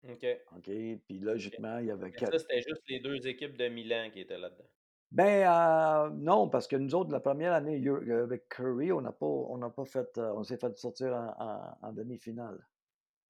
OK. 0.04 0.40
OK, 0.52 0.64
puis 1.06 1.18
logiquement, 1.20 1.78
il 1.78 1.86
y 1.86 1.90
avait 1.90 2.12
Mais 2.12 2.24
ça, 2.24 2.38
4 2.38 2.38
c'était 2.38 2.62
juste 2.62 2.82
les 2.88 3.00
2 3.00 3.26
équipes 3.26 3.56
de 3.56 3.68
Milan 3.68 4.10
qui 4.12 4.20
étaient 4.20 4.38
là-dedans? 4.38 4.70
Ben, 5.12 5.42
heu, 5.44 6.10
non, 6.14 6.48
parce 6.48 6.68
que 6.68 6.76
nous 6.76 6.94
autres, 6.94 7.10
la 7.10 7.18
1re 7.18 7.52
année, 7.52 7.76
Ur 7.78 8.00
avec 8.22 8.48
Curry, 8.48 8.92
on 8.92 9.00
n'a 9.00 9.10
pas 9.10 9.26
on 9.26 9.58
n'a 9.58 9.68
pas 9.68 9.84
fait, 9.84 10.16
heu, 10.18 10.32
on 10.36 10.44
s'est 10.44 10.56
fait 10.56 10.78
sortir 10.78 11.12
en 11.12 11.34
en 11.82 11.88
en 11.88 11.92
demi-finale. 11.92 12.64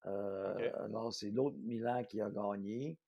Alors 0.04 1.12
c'est 1.14 1.30
l'autre 1.30 1.56
Milan 1.60 2.04
qui 2.04 2.20
a 2.22 2.30
gagné. 2.30 2.98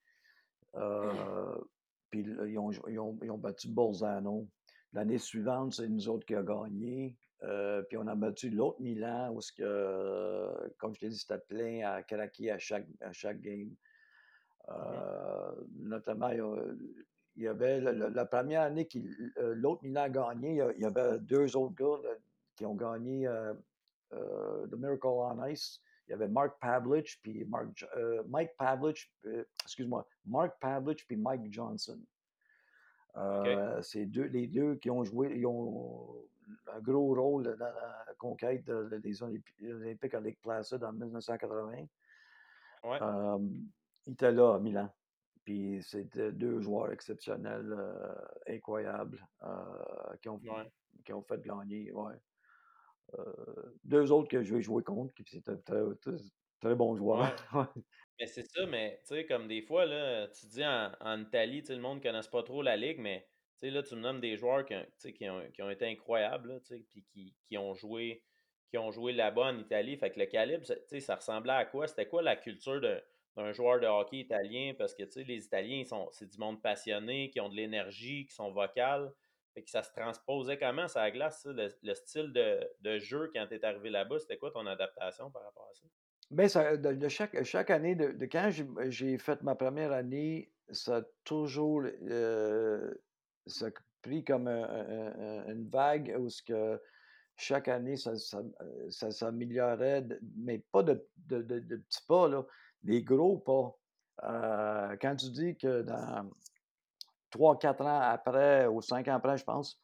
Heu, 0.77 1.69
puis 2.13 2.23
là, 2.25 2.47
ils 2.47 2.59
ont 2.59 2.71
ils 2.89 3.01
ont 3.01 3.19
ils 3.23 3.31
ont 3.33 3.39
battu 3.39 3.69
Bolzano. 3.69 4.49
L'année 4.93 5.19
suivante, 5.19 5.73
c'est 5.73 5.89
nous 5.89 6.09
autres 6.11 6.27
qui 6.27 6.35
a 6.35 6.43
gagné, 6.43 7.17
heu, 7.43 7.85
puis 7.89 7.97
on 7.97 8.07
a 8.07 8.15
battu 8.15 8.51
l'autre 8.51 8.81
Milan 8.83 9.33
où 9.35 9.41
ce 9.41 9.51
que, 9.53 10.71
comme 10.79 10.95
je 10.95 11.01
t'ai 11.01 11.09
dit, 11.09 11.17
c'était 11.19 11.41
plein 11.49 11.81
à 11.91 12.03
craquer 12.03 12.51
à 12.53 12.59
chaque 12.59 12.87
à 13.01 13.13
chaque 13.13 13.41
game. 13.41 13.75
Notamment, 15.81 16.29
il 16.29 17.43
y 17.43 17.49
avait 17.49 17.81
la 17.81 18.27
1re 18.27 18.61
année 18.61 18.87
qui 18.87 19.09
heu, 19.39 19.55
l'autre 19.55 19.83
Milan 19.83 20.03
a 20.03 20.11
gagné, 20.11 20.63
il 20.77 20.83
y 20.83 20.85
avait 20.85 21.19
2 21.21 21.57
autres 21.57 21.75
gars 21.75 21.99
là 22.05 22.15
qui 22.57 22.67
ont 22.67 22.75
gagné, 22.77 23.27
The 24.13 24.77
Miracle 24.77 25.07
on 25.07 25.43
Ice. 25.47 25.81
Il 26.09 26.11
y 26.13 26.15
avait 26.15 26.29
Mark 26.29 26.59
Pavelich 26.61 27.21
puis 27.23 27.45
Mark 27.45 27.85
heu, 27.97 28.25
Mike 28.29 28.53
heu, 29.25 29.47
excuse-moi, 29.65 30.07
Mark 30.27 30.59
puis 31.07 31.17
Mike 31.17 31.53
Johnson. 31.53 32.01
Heu, 33.17 33.81
c'est 33.83 34.07
2 34.07 34.25
les 34.25 34.47
2 34.49 34.77
qui 34.77 34.91
ont 34.91 35.05
joué 35.05 35.37
ils 35.37 35.47
ont 35.47 36.25
un 36.67 36.81
gros 36.81 37.15
rôle 37.15 37.45
dans 37.59 37.67
la 37.75 38.07
conquête 38.19 38.65
de 38.65 38.99
des 38.99 39.23
olympi 39.23 39.53
olympiques 39.71 40.15
à 40.15 40.21
Lake 40.21 40.41
Placid 40.43 40.83
en 40.85 40.93
1980. 40.93 41.87
Ouais. 42.83 43.03
Hem, 43.03 43.71
ils 44.07 44.13
étaient 44.13 44.33
là 44.33 44.55
à 44.55 44.59
Milan, 44.61 44.91
puis 45.45 45.83
c'était 45.83 46.33
2 46.33 46.61
joueurs 46.61 46.93
exceptionnels, 46.93 47.75
incroyables, 48.49 49.27
qui 50.23 50.29
ont 50.29 50.43
Ouais. 50.47 50.73
qui 51.05 51.13
ont 51.13 51.23
fait 51.23 51.41
gagner, 51.43 51.93
ouais. 51.93 52.15
Heu, 53.11 53.79
2 53.85 54.13
autres 54.13 54.29
que 54.29 54.43
j'ai 54.43 54.61
joué 54.63 54.83
contre, 54.83 55.15
qui 55.15 55.25
c'était 55.27 55.57
très 55.59 55.83
très 55.97 56.17
très 56.61 56.75
bons 56.77 56.97
joueurs, 56.97 57.21
Ouais. 57.21 57.37
ouais. 57.55 57.83
Mais 58.21 58.27
c'est 58.27 58.45
ça, 58.45 58.67
mais 58.67 59.01
tu 59.07 59.15
sais, 59.15 59.27
comme 59.27 59.49
des 59.49 59.63
fois 59.63 59.87
là, 59.87 60.29
tu 60.29 60.47
dis 60.47 60.65
en 60.65 60.93
en 61.01 61.21
Italie, 61.23 61.63
le 61.69 61.79
monde 61.79 62.03
connaisse 62.03 62.29
pas 62.29 62.43
trop 62.43 62.63
la 62.63 62.77
ligue, 62.77 62.99
mais 63.01 63.29
tu 63.59 63.67
sais, 63.69 63.71
là, 63.71 63.83
tu 63.83 63.97
me 63.97 64.01
nommes 64.01 64.21
des 64.21 64.37
joueurs 64.37 64.65
qui 64.67 65.13
qui 65.15 65.29
ont 65.31 65.51
qui 65.53 65.63
ont 65.63 65.71
été 65.71 65.87
incroyables 65.87 66.63
puis 66.63 67.05
qui 67.05 67.37
qui 67.49 67.59
ont 67.59 67.75
joué 67.75 68.25
qui 68.71 68.79
ont 68.79 68.93
joué 68.93 69.13
là-bas 69.13 69.47
en 69.53 69.59
Italie. 69.59 69.97
Fait 69.99 70.11
que 70.13 70.21
le 70.21 70.27
calibre, 70.27 70.67
ça 70.67 70.77
tu 70.77 70.83
sais, 70.89 71.01
ça 71.01 71.17
ressemblait 71.17 71.53
à 71.55 71.67
quoi? 71.67 71.89
C'était 71.89 72.09
quoi 72.09 72.23
la 72.23 72.37
culture 72.37 72.81
d'un 73.37 73.53
joueur 73.53 73.81
de 73.81 73.87
hockey 73.87 74.19
italien? 74.19 74.75
Parce 74.79 74.95
que, 74.95 75.05
tu 75.05 75.13
sais, 75.13 75.25
les 75.25 75.45
Italiens, 75.47 75.85
c'est 76.13 76.29
du 76.31 76.39
monde 76.39 76.63
passionné, 76.63 77.31
qui 77.31 77.41
ont 77.41 77.49
de 77.51 77.57
l'énergie, 77.57 78.27
qui 78.27 78.35
sont 78.35 78.53
vocales. 78.53 79.13
Fait 79.55 79.63
que 79.63 79.71
ça 79.71 79.83
se 79.83 79.93
transposait 79.93 80.59
comment 80.59 80.87
la 80.95 81.11
glace 81.11 81.43
ça, 81.43 81.53
le 81.53 81.69
le 81.83 81.95
style 81.95 82.33
de 82.33 82.71
de 82.81 82.99
jeu 82.99 83.31
quand 83.35 83.47
tu 83.49 83.55
es 83.55 83.65
arrivé 83.65 83.91
là-bas? 83.91 84.19
C'était 84.19 84.39
quoi 84.39 84.51
ton 84.51 84.67
adaptation 84.67 85.31
par 85.31 85.43
rapport 85.45 85.69
à 85.71 85.75
ça? 85.75 85.87
Ben 86.31 86.49
ça 86.49 86.77
de 86.77 87.09
chaque 87.09 87.43
chaque 87.45 87.71
année 87.71 87.95
de 87.95 88.13
de 88.13 88.25
quand 88.27 88.51
j'ai 88.89 89.19
fait 89.19 89.43
ma 89.43 89.55
1re 89.55 89.93
année, 89.93 90.53
ça 90.71 90.99
a 90.99 91.03
toujours, 91.25 91.83
heu, 91.85 93.03
ça 93.47 93.71
pris 94.03 94.25
comme 94.25 94.49
un 94.49 94.63
un 94.65 95.45
un 95.49 95.53
une 95.53 95.69
vague 95.69 96.15
où 96.19 96.29
ce 96.31 96.43
que 96.43 96.81
chaque 97.37 97.69
année 97.69 97.97
ça 97.97 98.17
ça, 98.17 98.43
ça 98.91 99.11
s'améliorait 99.11 100.07
mais 100.37 100.59
pas 100.73 100.83
de 100.83 101.07
de 101.29 101.43
petits 101.77 102.07
pas 102.09 102.29
là, 102.29 102.47
des 102.83 103.03
gros 103.05 103.39
pas. 103.39 103.77
Heu, 104.25 104.99
quand 105.03 105.17
tu 105.17 105.31
dis 105.31 105.57
que 105.59 105.83
dans 105.83 106.31
3-4 107.33 107.83
ans 107.83 108.01
après 108.03 108.66
ou 108.68 108.83
5 108.83 109.09
ans 109.09 109.16
après, 109.16 109.39
je 109.39 109.45
pense, 109.45 109.83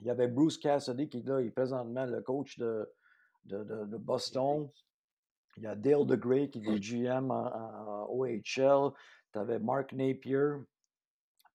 il 0.00 0.06
y 0.08 0.10
avait 0.10 0.28
Bruce 0.28 0.58
Cassidy 0.58 1.08
qui 1.08 1.22
là, 1.22 1.40
est 1.40 1.50
présentement 1.52 2.06
le 2.06 2.22
coach 2.22 2.58
de 2.58 2.88
de 3.44 3.64
de 3.64 3.86
de 3.86 3.98
mh. 4.26 4.38
Boston. 4.38 4.70
Il 5.56 5.64
y 5.64 5.66
a 5.68 5.76
Dale 5.76 6.06
DeGray 6.06 6.50
qui 6.50 6.60
est 6.60 6.80
GM 6.80 7.30
en 7.30 7.46
en 7.46 8.06
OHL. 8.10 8.92
Tu 9.32 9.38
avais 9.38 9.58
Mark 9.60 9.92
Napier, 9.94 10.58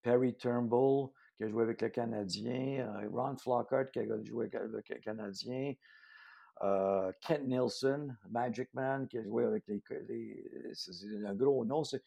Perry 0.03 0.35
Turnbull 0.37 1.09
qui 1.37 1.45
a 1.45 1.49
joué 1.49 1.63
avec 1.63 1.81
le 1.81 1.89
Canadien, 1.89 2.87
heu, 3.03 3.09
Ron 3.09 3.37
Flockhart 3.37 3.91
qui 3.91 3.99
a 3.99 4.23
joué 4.23 4.49
avec 4.53 4.87
le 4.89 4.99
Canadien, 5.01 5.73
heu, 6.63 7.13
Kent 7.21 7.47
Nilsson, 7.47 8.09
Magic 8.29 8.73
Man 8.73 9.07
qui 9.07 9.19
a 9.19 9.23
joué 9.23 9.45
avec 9.45 9.67
les 9.67 9.81
les 10.09 10.71
c'est 10.73 11.25
un 11.25 11.35
gros 11.35 11.65
nom, 11.65 11.83
c'est 11.83 12.03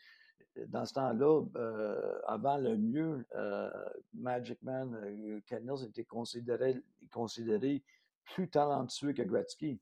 dans 0.68 0.87
ce 0.87 0.95
temps-là, 0.95 1.43
heu, 1.57 2.22
avant 2.26 2.57
le 2.57 2.76
mieux, 2.76 3.26
heu, 3.34 3.70
Magic 4.14 4.62
Man, 4.62 5.43
Kent 5.47 5.64
Nilsson 5.64 5.87
était 5.87 6.05
considéré 6.05 6.82
considéré 7.12 7.82
plus 8.24 8.49
talentueux 8.49 9.12
que 9.12 9.22
Gretzky. 9.22 9.80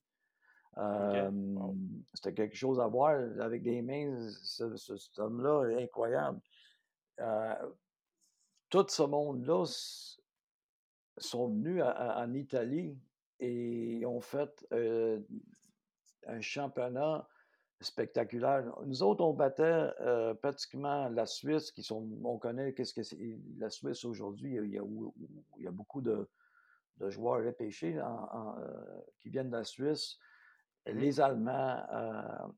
Wow. 0.76 1.76
C'était 2.12 2.34
quelque 2.34 2.57
chose 2.57 2.80
à 2.80 2.88
voir 2.88 3.12
avec 3.40 3.62
des 3.62 3.80
mains, 3.82 4.28
ce 4.42 4.76
ce 4.76 4.96
cet 4.96 5.18
homme-là 5.20 5.68
est 5.70 5.84
incroyable. 5.84 6.40
Tout 8.70 8.86
ce 8.88 9.02
monde-là 9.05 9.64
sont 11.18 11.48
venus 11.48 11.80
à 11.82 11.90
à 11.90 12.26
en 12.26 12.34
Italie 12.34 12.98
et 13.38 14.05
ont 14.05 14.20
fait, 14.20 14.66
un 16.26 16.40
championnat 16.40 17.28
spectaculaire. 17.85 18.64
Nous 18.87 19.03
autres, 19.03 19.24
on 19.24 19.35
battait, 19.35 19.91
heu, 20.01 20.35
pratiquement 20.43 21.09
la 21.11 21.26
Suisse 21.26 21.72
qui 21.72 21.82
sont 21.85 22.09
on 22.24 22.39
connaît 22.39 22.74
qu'est-ce 22.74 22.95
que 22.95 23.03
c'est 23.05 23.41
la 23.59 23.70
Suisse 23.70 24.05
aujourd'hui, 24.05 24.57
il 24.62 24.70
y 24.70 24.78
a 24.78 24.82
il 25.59 25.64
y 25.66 25.68
beaucoup 25.70 26.03
de 26.03 26.28
de 26.99 27.11
joueurs 27.11 27.45
repêchés 27.45 28.01
en 28.01 28.28
en, 28.32 28.59
heu, 28.61 29.05
qui 29.20 29.30
viennent 29.30 29.51
de 29.51 29.57
la 29.59 29.64
Suisse. 29.64 30.18
Mmh 30.93 31.01
mh. 31.05 31.11
Les 31.11 31.20
Allemands, 31.20 31.78
heu, 31.93 32.53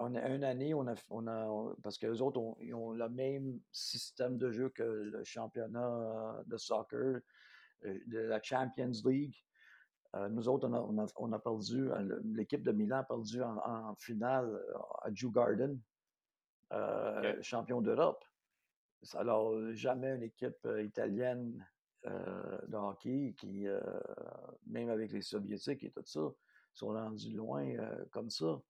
on 0.00 0.14
a 0.16 0.28
une 0.30 0.44
année, 0.44 0.74
on 0.74 0.86
a 0.88 0.96
f 0.96 1.06
on 1.10 1.26
a 1.28 1.74
parce 1.82 1.98
qu'eux 1.98 2.20
autres 2.22 2.40
ont 2.40 2.56
ils 2.60 2.74
ont 2.74 2.92
le 2.92 3.08
même 3.10 3.60
système 3.72 4.38
de 4.38 4.50
jeu 4.52 4.70
que 4.70 4.82
le 4.84 5.24
championnat 5.24 6.42
de 6.46 6.56
soccer, 6.58 7.20
de 7.84 8.18
la 8.20 8.42
Champions 8.42 8.92
League. 9.06 9.36
Heu, 10.14 10.28
nous 10.28 10.48
autres, 10.48 10.68
on 10.68 10.74
a 10.74 10.80
on 10.80 10.98
a 10.98 11.06
on 11.16 11.32
a 11.32 11.38
perdu, 11.38 11.84
le 11.88 12.20
l'équipe 12.34 12.62
de 12.62 12.72
Milan 12.72 12.98
a 12.98 13.04
perdu 13.04 13.42
en 13.42 13.56
en 13.58 13.94
finale 13.96 14.60
à 15.02 15.12
Djurgården, 15.12 15.80
heu, 16.72 17.22
OK. 17.22 17.42
champion 17.42 17.80
d'Europe. 17.82 18.24
Alors 19.14 19.72
jamais 19.74 20.14
une 20.16 20.22
équipe, 20.24 20.66
italienne, 20.80 21.66
de 22.04 22.76
hockey 22.76 23.34
qui, 23.38 23.66
même 24.66 24.90
avec 24.90 25.12
les 25.12 25.22
Soviétiques 25.22 25.84
et 25.84 25.90
tout 25.92 26.02
ça, 26.06 26.20
sont 26.74 26.88
rendus 26.88 27.32
loin, 27.34 27.76
comme 28.10 28.30
ça. 28.30 28.60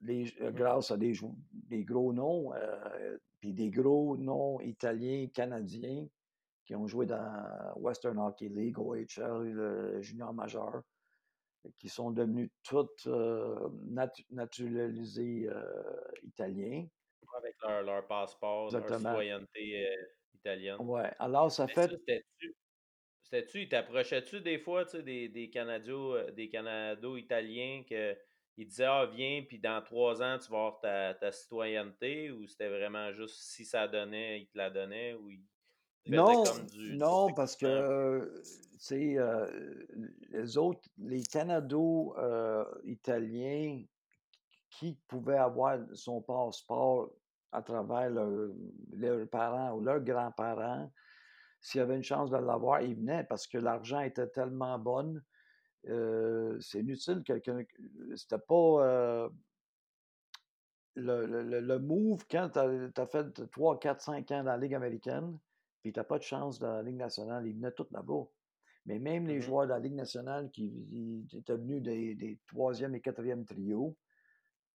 Les 0.00 0.34
Mmh 0.40 0.50
mh. 0.58 0.64
grâce 0.64 0.90
à 0.90 0.96
des 0.98 1.84
gros 1.84 2.12
noms, 2.12 2.52
puis 3.40 3.54
des 3.54 3.70
gros 3.70 4.16
noms 4.18 4.60
italiens, 4.60 5.28
canadiens 5.32 6.08
qui 6.64 6.74
ont 6.74 6.86
joué 6.86 7.06
dans 7.06 7.72
Western 7.76 8.18
Hockey 8.18 8.48
League, 8.48 8.78
OHL, 8.78 10.00
junior 10.02 10.32
majeur, 10.34 10.82
qui 11.76 11.88
sont 11.88 12.10
devenus 12.10 12.50
toutes, 12.62 13.06
heu, 13.06 13.56
natu 13.86 14.24
naturalisés, 14.30 15.48
heu, 15.48 15.64
italiens. 16.22 16.86
Avec 17.36 17.56
leur 17.62 17.82
leur 17.82 18.06
passeport, 18.06 18.72
leur 18.72 18.94
citoyenneté, 18.94 19.86
heu, 19.86 20.08
italienne. 20.34 20.78
Ouais, 20.78 21.12
alors 21.18 21.50
ça 21.52 21.66
Mais 21.66 21.74
fait 21.74 21.90
c'était-tu 23.22 23.68
t'approchait-tu 23.68 24.40
des 24.40 24.58
fois, 24.58 24.84
des, 24.84 25.28
des 25.28 25.50
euh, 25.56 26.30
des 26.30 26.48
Canado-Italiens 26.48 27.84
que 27.88 28.16
il 28.56 28.66
disait 28.68 28.84
Ah, 28.84 29.06
viens, 29.06 29.42
puis 29.48 29.58
dans 29.58 29.82
trois 29.82 30.22
ans, 30.22 30.38
tu 30.38 30.50
vas 30.50 30.58
avoir 30.58 30.80
ta, 30.80 31.14
ta 31.14 31.32
citoyenneté, 31.32 32.30
ou 32.30 32.46
c'était 32.46 32.68
vraiment 32.68 33.12
juste 33.12 33.36
si 33.40 33.64
ça 33.64 33.88
donnait, 33.88 34.40
il 34.42 34.48
te 34.48 34.56
la 34.58 34.70
donnait, 34.70 35.14
ou 35.14 35.30
il 35.30 35.38
faisait 35.38 35.53
Non, 36.06 36.42
du 36.72 36.96
non, 36.96 37.32
parce 37.32 37.56
que, 37.56 38.42
c'est 38.78 39.16
les 40.30 40.58
autres, 40.58 40.88
les 40.98 41.22
Canado-italiens 41.22 43.84
qui 44.70 44.98
pouvaient 45.08 45.38
avoir 45.38 45.78
son 45.94 46.20
passeport 46.20 47.10
à 47.52 47.62
travers 47.62 48.10
leur- 48.10 48.50
leurs 48.92 49.26
parents 49.28 49.72
ou 49.74 49.80
leurs 49.80 50.00
grands-parents, 50.00 50.90
s'il 51.60 51.78
y 51.78 51.82
avait 51.82 51.96
une 51.96 52.02
chance 52.02 52.30
de 52.30 52.36
l'avoir, 52.36 52.82
ils 52.82 52.96
venaient 52.96 53.24
parce 53.24 53.46
que 53.46 53.56
l'argent 53.58 54.00
était 54.00 54.28
tellement 54.28 54.78
bon. 54.78 55.20
euh, 55.86 56.58
c'est 56.60 56.80
inutile, 56.80 57.22
quelqu'un. 57.24 57.62
C'était 58.16 58.38
pas. 58.38 58.84
euh, 58.86 59.28
le, 60.96 61.26
le, 61.26 61.42
le- 61.42 61.60
le 61.60 61.78
move, 61.78 62.24
quand 62.30 62.50
tu 62.50 62.58
as, 62.58 63.06
fait 63.06 63.50
3, 63.50 63.78
4, 63.78 64.00
5 64.00 64.30
ans 64.30 64.44
dans 64.44 64.52
la 64.52 64.56
Ligue 64.56 64.74
américaine, 64.74 65.38
puis 65.84 65.92
tu 65.92 66.00
n'as 66.00 66.04
pas 66.04 66.16
de 66.16 66.22
chance 66.22 66.58
dans 66.58 66.72
la 66.72 66.82
Ligue 66.82 66.96
nationale, 66.96 67.46
ils 67.46 67.54
venaient 67.54 67.72
tous 67.72 67.90
là-bas. 67.90 68.24
Mais 68.86 68.98
même 68.98 69.26
les 69.26 69.38
Mhm, 69.38 69.42
joueurs 69.42 69.64
de 69.64 69.72
la 69.72 69.78
Ligue 69.78 69.92
nationale 69.92 70.50
qui 70.50 71.26
étaient 71.30 71.58
venus 71.58 71.82
des, 71.82 72.14
des 72.14 72.40
troisième 72.46 72.94
et 72.94 73.02
quatrième 73.02 73.44
trios, 73.44 73.94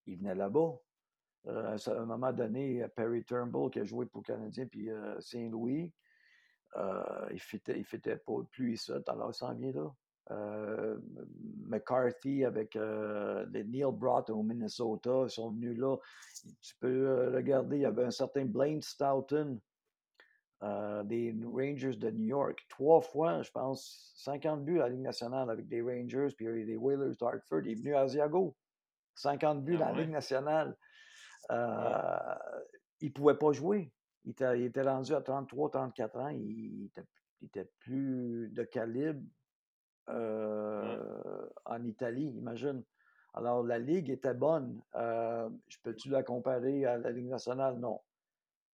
ils 0.05 0.19
venaient 0.19 0.35
là-bas. 0.35 0.77
Euh, 1.47 1.75
à 1.83 1.91
un 1.99 2.05
moment 2.05 2.31
donné, 2.31 2.85
Perry 2.95 3.25
Turnbull, 3.25 3.71
qui 3.71 3.79
a 3.79 3.85
joué 3.85 4.05
pour 4.05 4.21
le 4.21 4.25
Canadien, 4.27 4.67
puis 4.67 4.91
euh, 4.91 5.19
Saint-Louis, 5.19 5.91
euh, 6.77 7.27
il 7.31 7.41
ne 7.73 7.83
fitait, 7.83 8.17
pas 8.17 8.43
plus 8.51 8.77
ça, 8.77 8.99
alors 9.07 9.31
il 9.31 9.33
s'en 9.33 9.55
vient 9.55 9.71
là. 9.71 9.91
Euh, 10.29 10.99
McCarthy 11.65 12.45
avec 12.45 12.75
euh, 12.75 13.47
les 13.49 13.63
Neil 13.63 13.91
Brott 13.91 14.29
au 14.29 14.43
Minnesota, 14.43 15.23
ils 15.23 15.31
sont 15.31 15.49
venus 15.49 15.75
là. 15.75 15.97
Tu 16.61 16.75
peux 16.79 17.07
euh, 17.07 17.31
regarder, 17.31 17.77
il 17.77 17.81
y 17.81 17.85
avait 17.85 18.05
un 18.05 18.11
certain 18.11 18.45
Blaine 18.45 18.79
Stoughton 18.79 19.59
euh, 20.63 21.03
des 21.03 21.35
Rangers 21.45 21.95
de 21.95 22.09
New 22.11 22.25
York. 22.25 22.65
Trois 22.69 23.01
fois, 23.01 23.41
je 23.43 23.51
pense, 23.51 24.11
50 24.17 24.63
buts 24.65 24.79
à 24.79 24.83
la 24.83 24.89
Ligue 24.89 25.01
nationale 25.01 25.49
avec 25.49 25.67
des 25.67 25.81
Rangers, 25.81 26.27
puis 26.35 26.65
les 26.65 26.75
Whalers 26.75 27.15
d'Hartford. 27.19 27.61
Il 27.63 27.71
est 27.71 27.75
venu 27.75 27.95
à 27.95 28.01
Asiago. 28.01 28.55
50 29.15 29.63
buts 29.63 29.77
Ah 29.81 29.85
dans 29.85 29.91
la 29.95 30.01
Ligue 30.01 30.11
nationale. 30.11 30.77
Euh, 31.51 32.35
il 33.01 33.07
ne 33.07 33.13
pouvait 33.13 33.37
pas 33.37 33.51
jouer. 33.53 33.93
Il 34.25 34.31
était, 34.31 34.59
il 34.59 34.65
était 34.65 34.81
rendu 34.81 35.13
à 35.13 35.21
33, 35.21 35.71
34 35.71 36.17
ans. 36.19 36.27
Il 36.29 36.85
était, 36.85 37.05
il 37.41 37.45
était 37.47 37.69
plus 37.79 38.49
de 38.49 38.63
calibre 38.63 39.21
Ouais. 40.07 40.15
euh, 40.15 41.47
en 41.65 41.83
Italie, 41.83 42.29
imagine. 42.35 42.83
Alors, 43.35 43.63
la 43.63 43.77
Ligue 43.77 44.09
était 44.09 44.33
bonne. 44.33 44.81
Je 44.95 45.77
peux-tu 45.83 46.09
la 46.09 46.23
comparer 46.23 46.83
à 46.85 46.97
la 46.97 47.11
Ligue 47.11 47.27
nationale? 47.27 47.77
Non. 47.77 48.01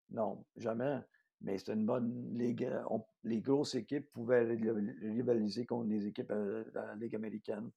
Non, 0.09 0.45
jamais. 0.55 0.99
Mais 1.45 1.59
c'était 1.59 1.73
une 1.73 1.85
bonne 1.85 2.35
ligue. 2.35 2.63
Euh, 2.63 2.81
on- 2.89 3.05
les 3.23 3.39
grosses 3.39 3.75
équipes 3.75 4.11
pouvaient 4.11 4.43
ri- 4.43 4.71
rivaliser 4.99 5.65
contre 5.67 5.87
les 5.89 6.07
équipes 6.07 6.31
euh, 6.31 6.63
de 6.65 6.71
la 6.73 6.95
Ligue 6.95 7.15
américaine. 7.15 7.71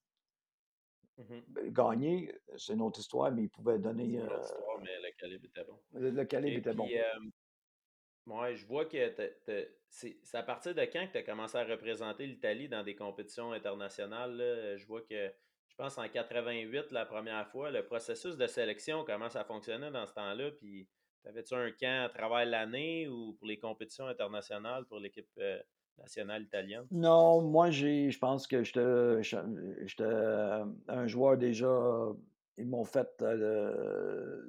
Mhm. 1.18 1.44
Ben, 1.48 1.72
Gagner, 1.72 2.34
c'est 2.56 2.72
une 2.72 2.80
autre 2.80 2.98
histoire, 2.98 3.30
mais 3.30 3.42
ils 3.42 3.50
pouvaient 3.50 3.78
donner. 3.78 4.04
C'est 4.04 4.10
une 4.14 4.20
euh, 4.22 4.36
autre 4.36 4.44
histoire, 4.44 4.80
mais 4.80 5.00
le 5.02 5.10
calibre 5.18 5.44
était 5.44 5.64
bon. 5.64 5.78
le, 5.92 6.24
calibre 6.24 6.58
était 6.58 6.72
bon. 6.72 6.88
Euh, 6.88 8.32
ouais, 8.32 8.56
je 8.56 8.66
vois 8.66 8.86
que 8.86 9.14
c'est 9.90 10.18
c'est 10.20 10.34
à 10.38 10.42
partir 10.42 10.74
de 10.74 10.80
quand 10.82 11.06
que 11.06 11.12
tu 11.12 11.18
as 11.18 11.22
commencé 11.22 11.58
à 11.58 11.64
représenter 11.64 12.26
l'Italie 12.26 12.68
dans 12.70 12.82
des 12.82 12.96
compétitions 12.96 13.52
internationales? 13.52 14.34
là? 14.34 14.76
Je 14.78 14.86
vois 14.86 15.02
que, 15.02 15.30
je 15.68 15.74
pense 15.76 15.98
en 15.98 16.08
88, 16.08 16.90
la 16.90 17.04
première 17.04 17.46
fois, 17.48 17.70
le 17.70 17.84
processus 17.84 18.36
de 18.38 18.46
sélection, 18.46 19.04
comment 19.04 19.28
ça 19.28 19.44
fonctionnait 19.44 19.90
dans 19.90 20.06
ce 20.06 20.14
temps-là? 20.14 20.52
Puis, 20.52 20.88
t'avais-tu 21.22 21.54
un 21.54 21.70
camp 21.72 22.04
à 22.06 22.08
travers 22.08 22.46
l'année 22.46 23.08
ou 23.08 23.34
pour 23.34 23.46
les 23.46 23.58
compétitions 23.58 24.06
internationales 24.06 24.84
pour 24.86 24.98
l'équipe 24.98 25.28
euh, 25.38 25.60
nationale 25.98 26.42
italienne? 26.42 26.86
Non, 26.90 27.42
moi, 27.42 27.70
j'ai, 27.70 28.10
je 28.10 28.18
pense 28.18 28.46
que 28.46 28.62
j'étais 28.64 30.04
un 30.88 31.06
joueur 31.06 31.36
déjà. 31.36 32.08
Ils 32.56 32.66
m'ont 32.66 32.84
fait. 32.84 33.08
euh, 33.22 34.42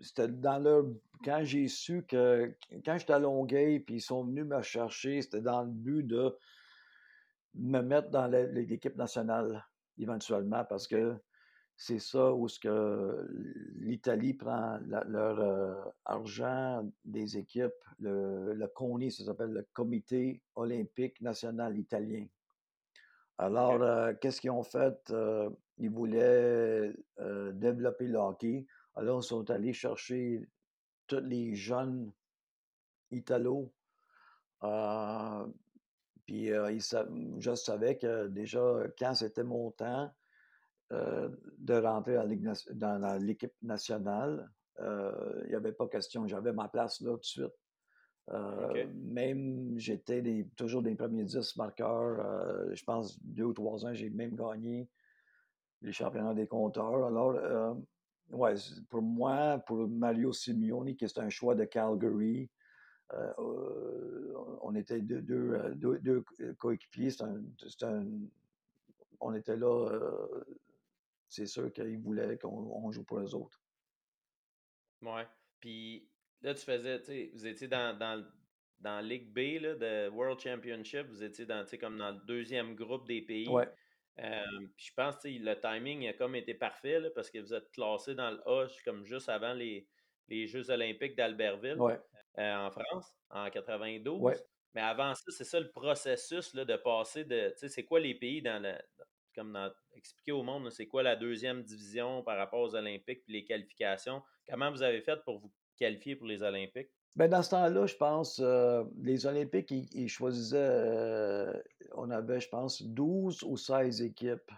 c'était 0.00 0.28
dans 0.28 0.58
leur. 0.58 0.84
Quand 1.24 1.40
j'ai 1.42 1.68
su 1.68 2.04
que. 2.06 2.54
Quand 2.84 2.98
j'étais 2.98 3.14
à 3.14 3.18
Longueuil, 3.18 3.80
puis 3.80 3.96
ils 3.96 4.00
sont 4.00 4.24
venus 4.24 4.44
me 4.44 4.60
chercher, 4.62 5.22
c'était 5.22 5.40
dans 5.40 5.62
le 5.62 5.70
but 5.70 6.02
de 6.02 6.36
me 7.54 7.80
mettre 7.80 8.10
dans 8.10 8.26
l'équipe 8.26 8.96
nationale 8.96 9.64
éventuellement, 9.98 10.64
parce 10.64 10.88
que 10.88 11.16
c'est 11.76 11.98
ça 11.98 12.32
où 12.32 12.48
ce 12.48 12.60
que 12.60 13.28
l'Italie 13.76 14.34
prend 14.34 14.78
la- 14.86 15.04
leur 15.04 15.40
euh, 15.40 15.74
argent 16.04 16.88
des 17.04 17.36
équipes, 17.36 17.72
le, 17.98 18.52
le 18.54 18.68
CONI, 18.68 19.10
ça 19.10 19.24
s'appelle 19.24 19.50
le 19.50 19.66
Comité 19.72 20.40
olympique 20.54 21.20
national 21.20 21.76
italien. 21.78 22.26
Alors, 23.36 23.82
euh, 23.82 24.14
qu'est-ce 24.20 24.40
qu'ils 24.40 24.52
ont 24.52 24.62
fait? 24.62 25.10
Euh, 25.10 25.50
ils 25.78 25.90
voulaient 25.90 26.94
développer 27.54 28.06
le 28.06 28.18
hockey. 28.18 28.64
Alors, 28.94 29.20
ils 29.20 29.26
sont 29.26 29.50
allés 29.50 29.72
chercher 29.72 30.48
tous 31.08 31.18
les 31.18 31.54
jeunes 31.56 32.12
Italos. 33.10 33.72
euh, 34.62 35.46
puis, 36.24 36.44
ils 36.46 36.80
je 37.40 37.54
savais 37.56 37.98
que 37.98 38.28
déjà, 38.28 38.84
quand 38.96 39.14
c'était 39.14 39.42
mon 39.44 39.72
temps, 39.72 40.14
de 40.90 41.74
rentrer 41.80 42.14
dans 42.74 43.18
l'équipe 43.22 43.52
nationale. 43.62 44.50
Euh, 44.80 45.40
Il 45.44 45.48
n'y 45.50 45.54
avait 45.54 45.72
pas 45.72 45.88
question. 45.88 46.26
J'avais 46.26 46.52
ma 46.52 46.68
place 46.68 47.00
là 47.00 47.12
tout 47.12 47.18
de 47.18 47.24
suite. 47.24 47.52
Euh, 48.30 48.68
même 48.94 49.78
j'étais 49.78 50.22
des- 50.22 50.48
toujours 50.56 50.82
des 50.82 50.94
premiers 50.94 51.24
10 51.24 51.56
marqueurs. 51.56 52.18
Euh, 52.24 52.74
je 52.74 52.82
pense 52.84 53.22
deux 53.22 53.44
ou 53.44 53.52
trois 53.52 53.84
ans, 53.84 53.92
j'ai 53.92 54.08
même 54.10 54.34
gagné 54.34 54.88
les 55.82 55.92
championnats 55.92 56.32
des 56.34 56.46
compteurs. 56.46 57.04
Alors, 57.04 57.32
euh, 57.36 57.74
ouais, 58.32 58.54
pour 58.88 59.02
moi, 59.02 59.58
pour 59.66 59.86
Mario 59.88 60.32
Simeone, 60.32 60.96
qui 60.96 61.04
est 61.04 61.18
un 61.18 61.28
choix 61.28 61.54
de 61.54 61.64
Calgary, 61.64 62.48
euh, 63.12 63.32
euh, 63.38 64.32
on 64.62 64.74
était 64.74 65.00
deux, 65.02 65.20
deux, 65.20 65.52
euh, 65.52 65.74
deux- 65.74 65.98
deux 65.98 66.24
coéquipiers. 66.58 67.10
C'est 67.10 67.22
un- 67.24 67.42
un- 67.82 68.06
on 69.20 69.34
était 69.34 69.56
là 69.58 69.90
euh, 69.92 70.44
c'est 71.34 71.46
sûr 71.46 71.72
qu'ils 71.72 71.98
voulaient 71.98 72.38
qu'on 72.38 72.50
on 72.50 72.90
joue 72.92 73.04
pour 73.04 73.20
eux 73.20 73.34
autres. 73.34 73.60
Ouais. 75.02 75.26
Puis 75.60 76.10
là, 76.42 76.54
tu 76.54 76.64
faisais, 76.64 77.00
tu 77.00 77.06
sais, 77.06 77.30
vous 77.34 77.46
étiez 77.46 77.68
dans, 77.68 77.96
dans, 77.98 78.24
dans 78.78 79.00
Ligue 79.00 79.32
B 79.32 79.60
là, 79.62 79.74
de 79.74 80.08
World 80.10 80.40
Championship, 80.40 81.06
vous 81.08 81.22
étiez 81.22 81.46
dans, 81.46 81.62
tu 81.64 81.70
sais, 81.70 81.78
comme 81.78 81.98
dans 81.98 82.12
le 82.12 82.20
deuxième 82.26 82.74
groupe 82.74 83.06
des 83.06 83.22
pays. 83.22 83.48
Ouais, 83.48 83.68
Euh, 84.20 84.42
je 84.76 84.92
pense 84.94 85.16
que 85.16 85.28
le 85.28 85.58
timing 85.60 86.06
a 86.08 86.12
comme 86.12 86.36
été 86.36 86.54
parfait 86.54 87.00
là, 87.00 87.10
parce 87.14 87.30
que 87.30 87.38
vous 87.38 87.52
êtes 87.52 87.70
classé 87.72 88.14
dans 88.14 88.30
le 88.30 88.40
A 88.48 88.68
comme 88.84 89.04
juste 89.04 89.28
avant 89.28 89.54
les, 89.54 89.88
les 90.28 90.46
Jeux 90.46 90.70
olympiques 90.70 91.16
d'Albertville 91.16 91.80
ouais, 91.80 92.00
euh, 92.38 92.54
en 92.56 92.70
France 92.70 93.12
en 93.30 93.50
ouais. 94.16 94.40
92. 94.40 94.44
Mais 94.74 94.82
avant 94.82 95.14
ça, 95.14 95.24
c'est 95.30 95.44
ça 95.44 95.58
le 95.60 95.70
processus 95.72 96.54
là, 96.54 96.64
de 96.64 96.76
passer 96.76 97.24
de. 97.24 97.50
Tu 97.50 97.58
sais, 97.58 97.68
c'est 97.68 97.84
quoi 97.84 98.00
les 98.00 98.14
pays 98.14 98.40
dans 98.42 98.62
le. 98.62 98.76
Comme 99.34 99.52
dans, 99.52 99.72
expliquer 99.92 100.32
au 100.32 100.42
monde, 100.42 100.70
c'est 100.70 100.86
quoi 100.86 101.02
la 101.02 101.16
deuxième 101.16 101.62
division 101.62 102.22
par 102.22 102.36
rapport 102.36 102.60
aux 102.60 102.74
Olympiques 102.74 103.22
puis 103.24 103.32
les 103.32 103.44
qualifications. 103.44 104.22
Comment 104.48 104.70
vous 104.70 104.82
avez 104.82 105.00
fait 105.00 105.22
pour 105.24 105.38
vous 105.40 105.52
qualifier 105.76 106.16
pour 106.16 106.26
les 106.26 106.42
Olympiques? 106.42 106.90
Ben, 107.16 107.28
dans 107.28 107.42
ce 107.42 107.50
temps-là, 107.50 107.86
je 107.86 107.94
pense, 107.96 108.40
euh, 108.40 108.84
les 109.00 109.26
Olympiques, 109.26 109.70
ils, 109.70 109.88
ils 109.94 110.08
choisissaient, 110.08 110.56
euh, 110.58 111.52
on 111.92 112.10
avait, 112.10 112.40
je 112.40 112.48
pense, 112.48 112.82
12 112.82 113.42
ou 113.44 113.56
16 113.56 114.02
équipes, 114.02 114.50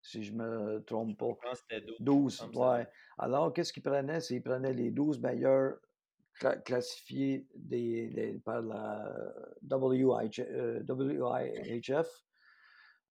si 0.00 0.22
je 0.24 0.32
me 0.32 0.82
trompe 0.84 1.18
pas. 1.18 1.28
Je 1.42 1.48
pense 1.48 1.60
que 1.62 1.66
c'était 1.70 1.86
12. 1.86 1.96
Il 1.98 2.02
me 2.02 2.04
12, 2.06 2.34
semble 2.36 2.50
que 2.50 2.56
c'était 2.56 2.68
ouais. 2.68 2.84
12. 2.84 2.92
Alors, 3.18 3.52
qu'est-ce 3.52 3.72
qu'ils 3.72 3.82
prenaient? 3.82 4.20
C'est 4.20 4.34
qu'ils 4.34 4.42
prenaient 4.42 4.72
les 4.72 4.90
12 4.90 5.20
meilleurs 5.20 5.76
cla- 6.40 6.62
classifiés 6.62 7.46
des, 7.54 8.08
des- 8.08 8.38
par 8.38 8.62
la 8.62 9.12
WIH, 9.70 10.40
euh, 10.40 10.82
WIHF. 10.88 12.08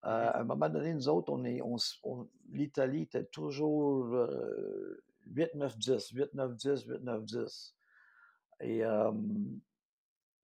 Euh, 0.06 0.08
Mhm. 0.10 0.28
à 0.34 0.39
un 0.39 0.43
moment 0.43 0.70
donné, 0.70 0.93
nous 0.93 1.10
autres, 1.10 1.32
on 1.32 1.43
on 1.45 1.76
on- 2.04 2.28
l'Italie 2.52 3.04
était 3.04 3.26
toujours 3.26 4.06
euh, 4.16 5.04
8, 5.28 5.54
9, 5.56 5.78
10, 5.78 6.10
8, 6.12 6.34
9, 6.34 6.56
10, 6.56 6.84
8, 6.86 7.02
9, 7.04 7.24
10. 7.24 7.76
Et 8.62 8.84
euh, 8.84 9.12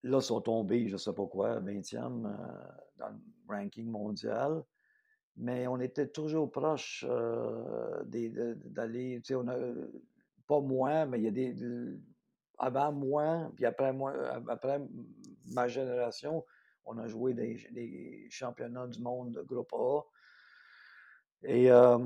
là, 0.03 0.17
ils 0.19 0.21
sont 0.21 0.41
tombés, 0.41 0.87
je 0.87 0.93
ne 0.93 0.97
sais 0.97 1.13
pas 1.13 1.25
quoi, 1.27 1.59
20e 1.59 2.25
euh, 2.25 2.37
dans 2.97 3.09
le 3.09 3.19
ranking 3.55 3.89
mondial. 3.89 4.63
Mais 5.35 5.67
on 5.67 5.79
était 5.79 6.07
toujours 6.07 6.51
proche 6.51 7.05
euh, 7.07 8.03
d'aller, 8.05 9.21
tu 9.21 9.27
sais, 9.27 9.35
on 9.35 9.47
a, 9.47 9.57
pas 10.47 10.61
moi, 10.61 11.05
mais 11.05 11.19
il 11.19 11.25
y 11.25 11.27
a 11.27 11.31
des, 11.31 11.53
de- 11.53 11.99
avant 12.57 12.91
moi, 12.91 13.51
puis 13.55 13.65
après 13.65 13.93
moi, 13.93 14.13
après 14.49 14.81
ma 15.45 15.67
génération, 15.67 16.43
On 16.87 16.97
a 16.97 17.07
joué 17.07 17.33
des, 17.33 18.27
championnats 18.29 18.87
du 18.87 19.01
monde 19.01 19.33
de 19.33 19.41
groupe 19.41 19.73
A. 19.73 20.01
Et 21.43 21.69
euh, 21.69 21.97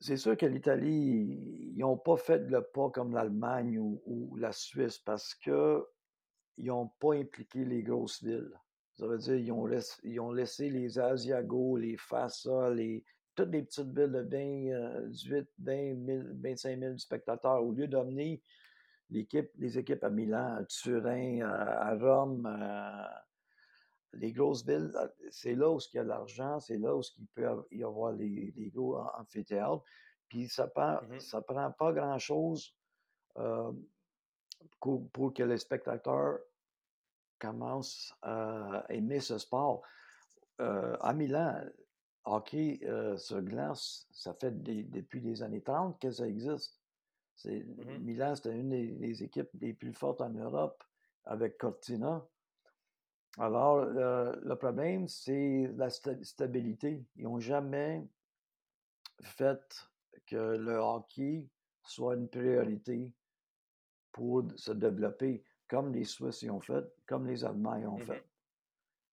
c'est 0.00 0.16
sûr 0.16 0.36
que 0.36 0.46
l'Italie, 0.46 1.72
ils 1.74 1.78
n'ont 1.78 1.98
pas 1.98 2.16
fait 2.16 2.38
le 2.38 2.62
pas 2.62 2.90
comme 2.90 3.12
l'Allemagne 3.12 3.78
ou, 3.78 4.36
la 4.36 4.52
Suisse 4.52 4.98
parce 4.98 5.34
qu'ils 5.34 5.82
n'ont 6.58 6.90
pas 7.00 7.14
impliqué 7.14 7.64
les 7.64 7.82
grosses 7.82 8.22
villes. 8.22 8.52
Ça 8.94 9.06
veut 9.06 9.18
dire 9.18 9.36
qu'ils 9.36 9.52
ont, 9.52 9.66
laissé, 9.66 10.00
ils 10.04 10.20
ont 10.20 10.32
laissé 10.32 10.70
les 10.70 10.98
Asiagos, 10.98 11.76
les 11.76 11.96
Fassa, 11.96 12.70
toutes 13.34 13.50
les 13.50 13.62
petites 13.62 13.96
villes 13.96 14.12
de 14.12 15.02
20, 15.02 15.08
18, 15.08 15.48
20 15.58 15.94
25 16.42 16.78
000 16.80 16.98
spectateurs, 16.98 17.64
au 17.64 17.72
lieu 17.72 17.86
d'amener 17.86 18.42
les 19.10 19.78
équipes 19.78 20.04
à 20.04 20.10
Milan, 20.10 20.56
à 20.56 20.64
Turin, 20.64 21.40
à, 21.42 21.94
Rome, 21.96 22.46
les 24.14 24.32
grosses 24.32 24.64
villes, 24.64 24.92
c'est 25.30 25.54
là 25.54 25.70
où 25.70 25.78
il 25.92 25.96
y 25.96 26.00
a 26.00 26.04
de 26.04 26.08
l'argent, 26.08 26.60
c'est 26.60 26.78
là 26.78 26.96
où 26.96 27.02
il 27.18 27.26
peut 27.28 27.46
y 27.70 27.84
avoir 27.84 28.12
les, 28.12 28.52
les 28.56 28.70
gros 28.70 28.96
amphithéâtres. 29.18 29.84
Puis 30.28 30.48
ça 30.48 30.66
prend, 30.68 31.00
mmh 31.02 31.20
ça 31.20 31.40
prend 31.40 31.70
pas 31.72 31.92
grand-chose 31.92 32.74
pour, 34.80 35.34
que 35.34 35.42
les 35.42 35.58
spectateurs 35.58 36.38
commencent 37.38 38.14
à 38.22 38.84
aimer 38.88 39.20
ce 39.20 39.38
sport. 39.38 39.82
à 40.58 41.14
Milan, 41.14 41.64
hockey 42.24 42.80
sur 43.16 43.42
glace, 43.42 44.06
ça 44.10 44.34
fait 44.34 44.52
depuis 44.62 45.20
les 45.20 45.42
années 45.42 45.62
30 45.62 46.00
que 46.00 46.10
ça 46.10 46.26
existe. 46.26 46.78
Mmh 47.44 47.98
Milan, 48.00 48.34
c'était 48.34 48.58
une 48.58 48.70
des, 48.70 49.22
équipes 49.22 49.50
les 49.60 49.72
plus 49.72 49.92
fortes 49.94 50.20
en 50.20 50.30
Europe 50.30 50.82
avec 51.24 51.56
Cortina. 51.56 52.26
Alors, 53.38 53.84
le 53.84 54.54
problème, 54.54 55.06
c'est 55.08 55.70
la 55.76 55.90
stabilité. 55.90 57.04
Ils 57.16 57.24
n'ont 57.24 57.38
jamais 57.38 58.04
fait 59.22 59.88
que 60.26 60.56
le 60.56 60.76
hockey 60.76 61.46
soit 61.84 62.14
une 62.14 62.28
priorité 62.28 63.12
pour 64.12 64.44
se 64.56 64.72
développer, 64.72 65.44
comme 65.68 65.92
les 65.92 66.04
Suisses 66.04 66.42
y 66.42 66.50
ont 66.50 66.60
fait, 66.60 66.84
comme 67.06 67.26
les 67.26 67.44
Allemands 67.44 67.76
y 67.76 67.86
ont 67.86 67.98
mmh 67.98 68.02
fait. 68.02 68.24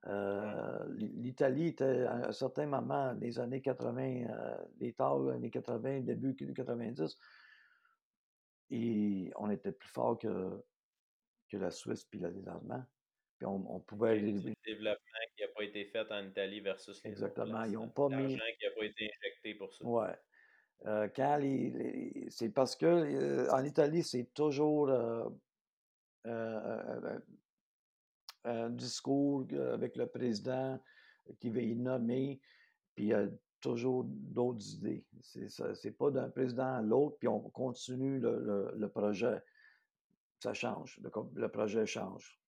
Euh, 0.08 0.86
L'Italie 0.96 1.68
était 1.68 2.04
à 2.04 2.28
un 2.28 2.32
certain 2.32 2.68
moment, 2.68 3.14
les 3.14 3.40
années 3.40 3.62
80, 3.62 4.02
euh, 4.02 4.58
les 4.80 4.94
tard, 4.94 5.30
années 5.30 5.50
80, 5.50 6.02
début 6.02 6.36
90, 6.36 7.18
et 8.72 9.32
on 9.36 9.50
était 9.50 9.72
plus 9.72 9.90
fort 9.90 10.18
que, 10.18 10.64
que 11.50 11.58
la 11.58 11.72
Suisse 11.72 12.04
puis 12.04 12.20
les 12.20 12.48
Allemands. 12.48 12.86
Puis 13.38 13.46
on, 13.46 13.80
pouvait. 13.82 14.20
C'est 14.20 14.50
le 14.50 14.56
développement 14.66 15.20
qui 15.36 15.44
n'a 15.44 15.50
pas 15.50 15.64
été 15.64 15.86
fait 15.86 16.10
en 16.12 16.26
Italie 16.26 16.62
versus 16.62 17.04
les 17.04 17.12
Exactement. 17.12 17.64
Ils 17.66 17.74
n'ont 17.74 17.90
pas 17.90 18.08
mis. 18.10 18.36
L'argent 18.36 18.54
qui 18.60 18.66
n'a 18.66 18.72
pas 18.72 18.86
été 18.86 19.12
injecté 19.18 19.56
pour 19.56 19.74
ça. 19.74 19.86
Ouais. 19.86 20.16
Euh, 20.86 21.08
quand 21.16 21.38
les, 21.38 22.28
c'est 22.30 22.50
parce 22.50 22.76
que 22.76 23.50
en 23.52 23.64
Italie, 23.64 24.04
c'est 24.04 24.34
toujours 24.34 24.90
un 28.46 28.70
discours 28.70 29.46
avec 29.74 29.96
le 29.96 30.08
président 30.08 30.80
qui 31.40 31.50
va 31.50 31.62
y 31.62 31.76
nommer, 31.76 32.40
puis 32.94 33.06
il 33.06 33.10
y 33.10 33.14
a 33.14 33.28
toujours 33.62 34.04
d'autres 34.06 34.76
idées. 34.76 35.04
C'est 35.22 35.98
pas 35.98 36.12
d'un 36.12 36.30
président 36.30 36.76
à 36.76 36.82
l'autre, 36.82 37.18
puis 37.18 37.28
on 37.28 37.40
continue 37.50 38.20
le, 38.20 38.88
projet. 38.88 39.42
Ça 40.40 40.54
change, 40.54 41.00
le, 41.02 41.48
projet 41.48 41.86
change. 41.86 42.40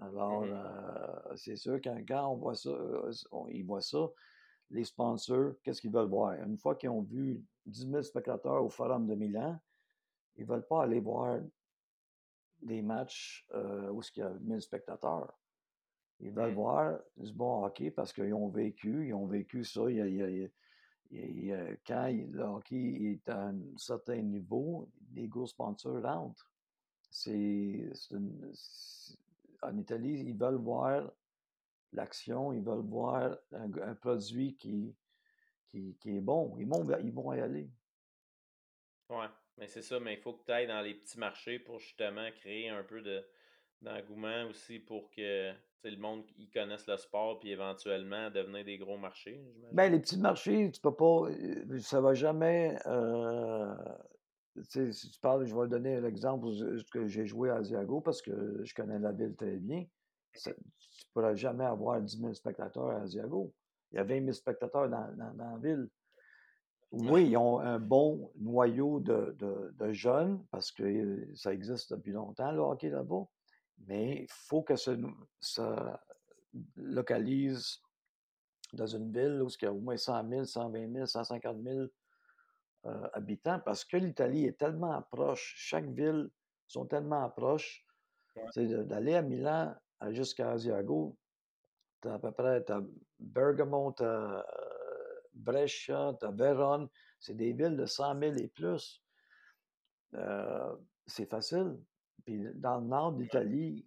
Alors, 0.00 0.42
mmh 0.42 0.50
euh, 0.52 1.36
c'est 1.36 1.56
sûr 1.56 1.80
qu'un 1.80 2.04
quand 2.04 2.32
on 2.32 2.36
voit 2.36 2.54
ça, 2.54 2.70
euh, 2.70 3.12
ils 3.50 3.64
voient 3.64 3.80
ça, 3.80 4.08
les 4.70 4.84
sponsors, 4.84 5.54
qu'est-ce 5.62 5.80
qu'ils 5.80 5.90
veulent 5.90 6.08
voir? 6.08 6.34
Une 6.34 6.58
fois 6.58 6.76
qu'ils 6.76 6.90
ont 6.90 7.02
vu 7.02 7.42
10 7.66 7.90
000 7.90 8.02
spectateurs 8.02 8.64
au 8.64 8.68
Forum 8.68 9.06
de 9.06 9.14
Milan, 9.14 9.58
ils 10.36 10.42
ne 10.44 10.48
veulent 10.48 10.66
pas 10.66 10.84
aller 10.84 11.00
voir 11.00 11.40
des 12.60 12.82
matchs 12.82 13.46
euh, 13.54 13.90
où 13.90 14.02
il 14.14 14.20
y 14.20 14.22
a 14.22 14.30
1000 14.30 14.60
spectateurs. 14.60 15.32
Ils 16.20 16.32
veulent 16.32 16.52
mmh. 16.52 16.54
voir 16.54 16.98
du 17.16 17.32
bon 17.32 17.64
hockey 17.64 17.90
parce 17.90 18.12
qu'ils 18.12 18.34
ont 18.34 18.48
vécu, 18.48 19.08
ils 19.08 19.14
ont 19.14 19.26
vécu 19.26 19.64
ça. 19.64 19.90
Il 19.90 20.48
y 21.10 21.52
a, 21.52 21.76
quand 21.86 22.12
le 22.30 22.42
hockey 22.42 23.12
est 23.12 23.28
à 23.28 23.48
un 23.48 23.58
certain 23.76 24.20
niveau, 24.20 24.88
les 25.12 25.28
gros 25.28 25.46
sponsors 25.46 26.02
rentrent. 26.02 26.50
C'est, 27.10 27.90
en 29.62 29.76
Italie, 29.76 30.24
ils 30.26 30.36
veulent 30.36 30.56
voir 30.56 31.10
l'action, 31.92 32.52
ils 32.52 32.62
veulent 32.62 32.86
voir 32.86 33.36
un, 33.52 33.94
produit 33.94 34.56
qui, 34.56 34.94
qui, 35.68 35.96
est 36.04 36.20
bon. 36.20 36.56
Ils 36.58 36.66
vont, 36.66 36.84
ils 37.00 37.12
vont 37.12 37.32
y 37.32 37.40
aller. 37.40 37.70
Oui, 39.10 39.26
mais 39.56 39.68
c'est 39.68 39.82
ça, 39.82 39.98
mais 39.98 40.14
il 40.14 40.20
faut 40.20 40.34
que 40.34 40.44
tu 40.44 40.52
ailles 40.52 40.66
dans 40.66 40.82
les 40.82 40.94
petits 40.94 41.18
marchés 41.18 41.58
pour 41.58 41.78
justement 41.78 42.30
créer 42.32 42.68
un 42.68 42.82
peu 42.82 43.00
de, 43.00 43.24
d'engouement 43.80 44.44
aussi 44.48 44.78
pour 44.78 45.10
que 45.10 45.52
le 45.84 45.96
monde 45.96 46.24
y 46.36 46.48
connaisse 46.50 46.86
le 46.86 46.96
sport 46.96 47.38
puis 47.38 47.50
éventuellement 47.50 48.30
devenir 48.30 48.64
des 48.64 48.78
gros 48.78 48.98
marchés. 48.98 49.40
Ben, 49.72 49.90
les 49.90 50.00
petits 50.00 50.18
marchés, 50.18 50.70
tu 50.70 50.80
peux 50.80 50.94
pas. 50.94 51.28
Euh, 51.30 51.78
ça 51.80 52.00
va 52.00 52.14
jamais. 52.14 52.76
Euh, 52.86 53.74
si 54.62 55.10
tu 55.10 55.20
parles, 55.20 55.46
je 55.46 55.54
vais 55.54 55.68
donner 55.68 56.00
l'exemple 56.00 56.48
que 56.92 57.06
j'ai 57.06 57.26
joué 57.26 57.50
à 57.50 57.56
Asiago 57.56 58.00
parce 58.00 58.22
que 58.22 58.64
je 58.64 58.74
connais 58.74 58.98
la 58.98 59.12
ville 59.12 59.34
très 59.36 59.56
bien. 59.56 59.84
tu 60.34 60.48
ne 60.50 60.54
pourras 61.12 61.34
jamais 61.34 61.64
avoir 61.64 62.00
10 62.00 62.18
000 62.18 62.34
spectateurs 62.34 62.90
à 62.90 63.02
Asiago. 63.02 63.52
Il 63.92 63.96
y 63.96 63.98
a 63.98 64.04
20 64.04 64.20
000 64.20 64.32
spectateurs 64.32 64.88
dans, 64.88 65.16
dans, 65.16 65.50
la 65.52 65.58
ville. 65.58 65.88
Oui, 66.90 67.28
ils 67.28 67.36
ont 67.36 67.58
un 67.60 67.78
bon 67.78 68.32
noyau 68.36 69.00
de, 69.00 69.36
de, 69.78 69.92
jeunes 69.92 70.42
parce 70.50 70.72
que 70.72 70.82
euh, 70.82 71.34
ça 71.34 71.52
existe 71.52 71.92
depuis 71.92 72.12
longtemps, 72.12 72.50
le 72.50 72.60
hockey 72.60 72.88
là-bas. 72.88 73.26
Mais 73.86 74.22
il 74.22 74.30
faut 74.30 74.62
que 74.62 74.76
ça, 74.76 74.92
ça, 75.40 76.00
localise 76.76 77.80
dans 78.72 78.86
une 78.86 79.10
ville 79.12 79.42
où 79.42 79.48
il 79.48 79.64
y 79.64 79.66
a 79.66 79.72
au 79.72 79.80
moins 79.80 79.96
100 79.96 80.28
000, 80.28 80.44
120 80.44 80.92
000, 80.92 81.06
150 81.06 81.62
000 81.62 81.86
habitants 83.12 83.60
parce 83.60 83.84
que 83.84 83.96
l'Italie 83.96 84.46
est 84.46 84.58
tellement 84.58 85.02
proche, 85.10 85.54
chaque 85.56 85.88
ville 85.90 86.30
sont 86.66 86.86
tellement 86.86 87.28
proches. 87.30 87.84
D'aller 88.56 89.14
à 89.14 89.22
Milan 89.22 89.74
jusqu'à 90.10 90.52
Asiago, 90.52 91.16
tu 92.00 92.08
as 92.08 92.14
à 92.14 92.18
peu 92.18 92.30
près 92.30 92.70
as 92.70 92.80
Bergamo, 93.18 93.92
tu 93.96 94.04
as 94.04 94.46
Brescia, 95.34 96.16
tu 96.20 96.26
as 96.26 96.30
Vérone, 96.30 96.88
c'est 97.18 97.36
des 97.36 97.52
villes 97.52 97.76
de 97.76 97.86
100 97.86 98.18
000 98.20 98.36
et 98.36 98.48
plus. 98.48 99.02
Euh, 100.14 100.76
c'est 101.06 101.28
facile. 101.28 101.78
Puis 102.24 102.44
dans 102.54 102.78
le 102.78 102.86
nord 102.86 103.12
d'Italie, 103.12 103.86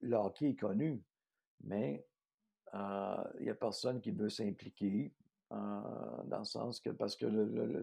le 0.00 0.16
hockey 0.16 0.50
est 0.50 0.56
connu, 0.56 1.02
mais 1.62 2.06
euh, 2.74 3.24
il 3.38 3.44
n'y 3.44 3.50
a 3.50 3.54
personne 3.54 4.00
qui 4.00 4.10
veut 4.10 4.30
s'impliquer. 4.30 5.12
Euh, 5.52 5.56
dans 6.26 6.38
le 6.38 6.44
sens 6.44 6.78
que, 6.80 6.90
parce 6.90 7.16
que 7.16 7.26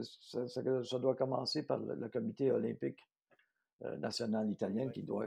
ça, 0.01 0.99
doit 0.99 1.15
commencer 1.15 1.63
par 1.63 1.79
le, 1.79 2.07
comité 2.07 2.49
olympique 2.49 2.99
euh, 3.83 3.97
national 3.97 4.49
italien 4.49 4.89
qui 4.89 5.03
doit 5.03 5.25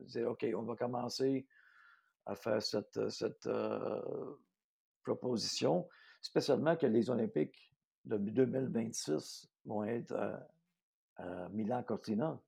dire, 0.00 0.30
OK, 0.30 0.46
on 0.56 0.62
va 0.62 0.76
commencer 0.76 1.46
à 2.24 2.34
faire 2.34 2.62
cette, 2.62 3.10
cette 3.10 3.48
proposition, 5.02 5.86
spécialement 6.22 6.74
que 6.74 6.86
les 6.86 7.10
Olympiques 7.10 7.70
de 8.06 8.16
2026 8.16 9.46
vont 9.66 9.84
être 9.84 10.14
à 11.16 11.48
Milan-Cortina. 11.50 12.40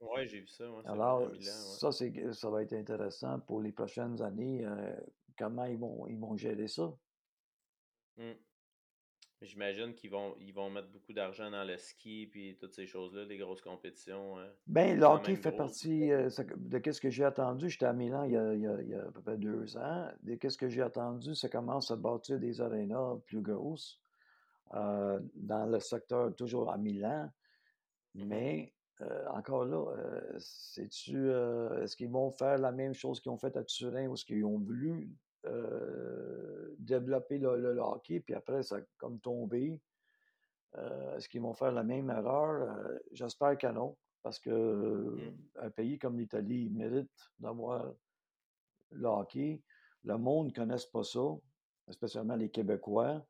Oui, 0.00 0.28
j'ai 0.28 0.40
vu 0.40 0.46
ça. 0.46 0.64
Alors, 0.84 1.30
ça, 1.40 1.90
c'est, 1.90 2.32
ça 2.32 2.50
va 2.50 2.62
être 2.62 2.72
intéressant 2.72 3.40
pour 3.40 3.60
les 3.60 3.72
prochaines 3.72 4.22
années, 4.22 4.64
euh, 4.64 4.96
comment 5.36 5.64
ils 5.64 5.78
vont, 5.78 6.06
ils 6.06 6.18
vont 6.18 6.36
gérer 6.36 6.68
ça. 6.68 6.92
Mmh. 8.16 8.32
J'imagine 9.40 9.94
qu'ils 9.94 10.10
vont, 10.10 10.34
ils 10.40 10.52
vont 10.52 10.68
mettre 10.68 10.88
beaucoup 10.88 11.12
d'argent 11.12 11.48
dans 11.50 11.62
le 11.62 11.76
ski 11.76 12.28
puis 12.30 12.56
toutes 12.58 12.74
ces 12.74 12.86
choses-là, 12.86 13.24
les 13.24 13.38
grosses 13.38 13.60
compétitions. 13.60 14.38
Hein. 14.38 14.48
Ben, 14.66 14.98
le 14.98 15.04
hockey 15.04 15.36
fait 15.36 15.52
partie 15.52 16.10
euh, 16.10 16.28
de 16.56 16.92
ce 16.92 17.00
que 17.00 17.08
j'ai 17.08 17.24
attendu. 17.24 17.70
J'étais 17.70 17.86
à 17.86 17.92
Milan 17.92 18.24
il 18.24 18.32
y, 18.32 18.36
a, 18.36 18.54
il, 18.54 18.88
y 18.88 18.94
a, 18.94 19.02
à 19.02 19.10
peu 19.12 19.22
près 19.22 19.36
deux 19.36 19.76
ans. 19.76 20.08
De 20.22 20.36
ce 20.48 20.58
que 20.58 20.68
j'ai 20.68 20.82
attendu, 20.82 21.36
ça 21.36 21.48
commence 21.48 21.92
à 21.92 21.96
bâtir 21.96 22.40
des 22.40 22.60
arénas 22.60 23.16
plus 23.26 23.40
grosses 23.40 24.00
euh, 24.74 25.20
dans 25.34 25.66
le 25.66 25.80
secteur 25.80 26.34
toujours 26.34 26.70
à 26.72 26.76
Milan. 26.76 27.30
Mmh 28.14 28.24
Mais 28.26 28.74
euh, 29.00 29.28
encore 29.28 29.64
là, 29.64 29.94
tu 30.90 31.16
euh, 31.16 31.84
est-ce 31.84 31.96
qu'ils 31.96 32.10
vont 32.10 32.30
faire 32.32 32.58
la 32.58 32.72
même 32.72 32.94
chose 32.94 33.20
qu'ils 33.20 33.30
ont 33.30 33.38
fait 33.38 33.56
à 33.56 33.62
Turin 33.62 34.08
ou 34.08 34.14
est-ce 34.14 34.24
qu'ils 34.24 34.44
ont 34.44 34.58
voulu 34.58 35.08
développer 36.78 37.38
le, 37.38 37.78
hockey, 37.78 38.20
puis 38.20 38.34
après, 38.34 38.62
ça 38.62 38.76
a 38.76 38.80
comme 38.96 39.20
tombé? 39.20 39.80
est-ce 41.16 41.28
qu'ils 41.28 41.40
vont 41.40 41.54
faire 41.54 41.72
la 41.72 41.82
même 41.82 42.10
erreur? 42.10 42.76
J'espère 43.12 43.56
que 43.56 43.66
non, 43.68 43.96
parce 44.22 44.38
que 44.38 44.50
mmh. 44.50 45.36
un 45.62 45.70
pays 45.70 45.98
comme 45.98 46.18
l'Italie 46.18 46.68
mérite 46.70 47.10
d'avoir 47.38 47.92
le 48.90 49.08
hockey. 49.08 49.62
le 50.04 50.18
monde 50.18 50.48
ne 50.48 50.52
connaisse 50.52 50.86
pas 50.86 51.04
ça, 51.04 51.20
spécialement 51.90 52.36
les 52.36 52.50
Québécois. 52.50 53.24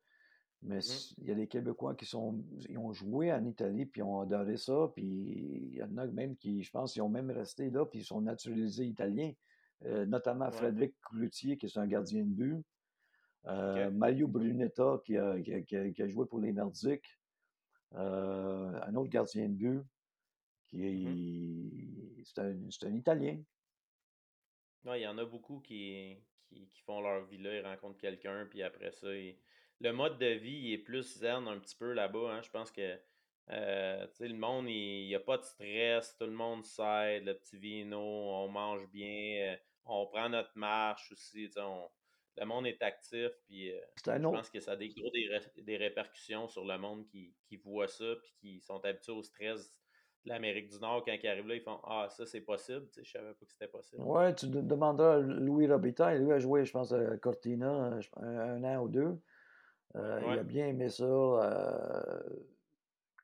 Mais 0.61 0.79
Mmh 0.79 1.13
il 1.19 1.27
y 1.27 1.31
a 1.31 1.35
des 1.35 1.47
Québécois 1.47 1.95
qui 1.95 2.05
sont, 2.05 2.43
ils 2.67 2.77
ont 2.77 2.91
joué 2.91 3.31
en 3.31 3.45
Italie, 3.45 3.85
puis 3.85 4.01
ont 4.01 4.19
adoré 4.19 4.57
ça. 4.57 4.91
Puis 4.93 5.05
il 5.05 5.75
y 5.75 5.83
en 5.83 5.97
a 5.97 6.05
même 6.07 6.35
qui, 6.35 6.63
je 6.63 6.71
pense, 6.71 6.95
ils 6.95 7.01
ont 7.01 7.09
même 7.09 7.31
resté 7.31 7.69
là, 7.69 7.85
puis 7.85 7.99
ils 7.99 8.05
sont 8.05 8.21
naturalisés 8.21 8.85
italiens. 8.85 9.31
Euh, 9.85 10.05
notamment 10.05 10.45
Ouais. 10.47 10.51
Frédéric 10.51 10.95
Cloutier, 11.01 11.57
qui 11.57 11.65
est 11.67 11.77
un 11.77 11.87
gardien 11.87 12.23
de 12.23 12.29
but. 12.33 12.63
Euh. 13.45 13.89
Mario 13.91 14.27
Brunetta, 14.27 15.01
qui 15.05 15.17
a, 15.17 15.39
qui 15.41 15.53
a- 15.53 15.61
qui 15.61 15.75
a- 15.77 15.89
qui 15.91 16.01
a 16.01 16.07
joué 16.07 16.25
pour 16.25 16.39
les 16.39 16.51
Nordiques. 16.51 17.17
Euh, 17.93 18.79
un 18.83 18.95
autre 18.95 19.09
gardien 19.09 19.47
de 19.47 19.53
but, 19.53 19.81
qui 20.67 20.77
Mmh 20.77 22.19
est, 22.19 22.23
c'est 22.25 22.39
un, 22.41 22.55
c'est 22.69 22.85
un 22.87 22.93
Italien. 22.93 23.41
Ouais, 24.85 24.99
il 24.99 25.03
y 25.03 25.07
en 25.07 25.17
a 25.17 25.25
beaucoup 25.25 25.59
qui, 25.59 26.17
qui, 26.47 26.67
qui 26.67 26.81
font 26.81 27.01
leur 27.01 27.25
vie 27.25 27.37
là, 27.37 27.55
ils 27.57 27.65
rencontrent 27.65 27.97
quelqu'un, 27.99 28.45
puis 28.49 28.61
après 28.63 28.91
ça, 28.91 29.13
ils- 29.15 29.37
le 29.81 29.91
mode 29.93 30.17
de 30.19 30.25
vie 30.27 30.57
il 30.67 30.73
est 30.73 30.77
plus 30.77 31.17
zen 31.19 31.47
un 31.47 31.57
petit 31.59 31.75
peu 31.75 31.93
là-bas. 31.93 32.33
hein. 32.35 32.41
Je 32.41 32.49
pense 32.49 32.71
que 32.71 32.99
euh, 33.51 34.07
le 34.19 34.33
monde, 34.35 34.69
il 34.69 35.07
n'y 35.07 35.15
a 35.15 35.19
pas 35.19 35.37
de 35.37 35.43
stress, 35.43 36.15
tout 36.17 36.25
le 36.25 36.31
monde 36.33 36.63
s'aide, 36.65 37.25
le 37.25 37.33
petit 37.33 37.57
vino, 37.57 37.99
on 37.99 38.47
mange 38.49 38.87
bien, 38.91 39.57
on 39.85 40.05
prend 40.07 40.29
notre 40.29 40.51
marche 40.57 41.11
aussi. 41.11 41.49
on- 41.57 41.89
le 42.37 42.45
monde 42.45 42.67
est 42.67 42.81
actif, 42.81 43.31
puis 43.47 43.69
euh, 43.73 43.79
je 44.05 44.11
autre. 44.11 44.31
pense 44.31 44.49
que 44.49 44.61
ça 44.61 44.71
a 44.71 44.75
des 44.77 44.87
gros 44.89 45.09
des, 45.09 45.27
ré- 45.27 45.61
des 45.61 45.75
répercussions 45.75 46.47
sur 46.47 46.63
le 46.63 46.77
monde 46.77 47.05
qui, 47.07 47.35
qui 47.43 47.57
voit 47.57 47.89
ça, 47.89 48.05
puis 48.23 48.31
qui 48.39 48.61
sont 48.61 48.79
habitués 48.85 49.11
au 49.11 49.21
stress 49.23 49.77
de 50.23 50.29
l'Amérique 50.29 50.69
du 50.69 50.79
Nord. 50.79 51.03
Quand 51.03 51.11
ils 51.21 51.27
arrivent 51.27 51.47
là, 51.47 51.55
ils 51.55 51.61
font 51.61 51.81
Ah, 51.83 52.07
ça 52.09 52.25
c'est 52.25 52.39
possible. 52.41 52.87
Tu 52.93 52.99
sais, 52.99 53.03
je 53.03 53.11
savais 53.11 53.33
pas 53.33 53.45
que 53.45 53.51
c'était 53.51 53.67
possible. 53.67 54.03
Ouais, 54.03 54.33
tu 54.35 54.47
de- 54.47 54.61
demanderas 54.61 55.15
à 55.15 55.19
Louis 55.19 55.67
Robitaille. 55.67 56.19
Lui 56.23 56.31
a 56.31 56.39
joué, 56.39 56.63
je 56.63 56.71
pense, 56.71 56.93
à 56.93 57.17
Cortina 57.17 57.69
un, 57.71 57.99
un 58.23 58.63
an 58.63 58.83
ou 58.83 58.87
deux. 58.87 59.19
Euh, 59.95 60.21
il 60.31 60.39
a 60.39 60.43
bien 60.43 60.67
aimé 60.67 60.87
ça. 60.89 61.03
euh, 61.03 62.21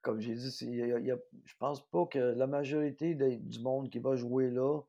comme 0.02 0.20
j'ai 0.20 0.36
dit, 0.36 0.58
il 0.64 0.76
y 0.76 0.92
a- 0.94 1.00
il 1.00 1.06
y 1.06 1.12
a- 1.12 1.20
je 1.46 1.56
pense 1.58 1.88
pas 1.90 2.06
que 2.06 2.20
la 2.20 2.48
majorité 2.48 3.16
du 3.16 3.60
monde 3.60 3.90
qui 3.90 4.00
va 4.00 4.16
jouer 4.16 4.50
là 4.50 4.82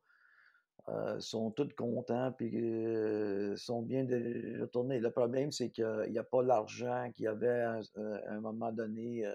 euh, 0.89 1.19
sont 1.19 1.51
tous 1.51 1.67
contents 1.77 2.31
puis 2.31 2.51
euh, 2.63 3.55
sont 3.57 3.81
bien 3.81 4.05
de 4.05 4.61
retourner. 4.61 4.99
Le 4.99 5.11
problème, 5.11 5.51
c'est 5.51 5.69
qu'il 5.69 6.07
n'y 6.09 6.17
a 6.17 6.23
pas 6.23 6.41
l'argent 6.43 7.11
qu'il 7.13 7.25
y 7.25 7.27
avait 7.27 7.61
à, 7.61 7.79
un- 7.95 8.13
à 8.27 8.31
un 8.33 8.39
moment 8.39 8.71
donné. 8.71 9.25
euh, 9.25 9.33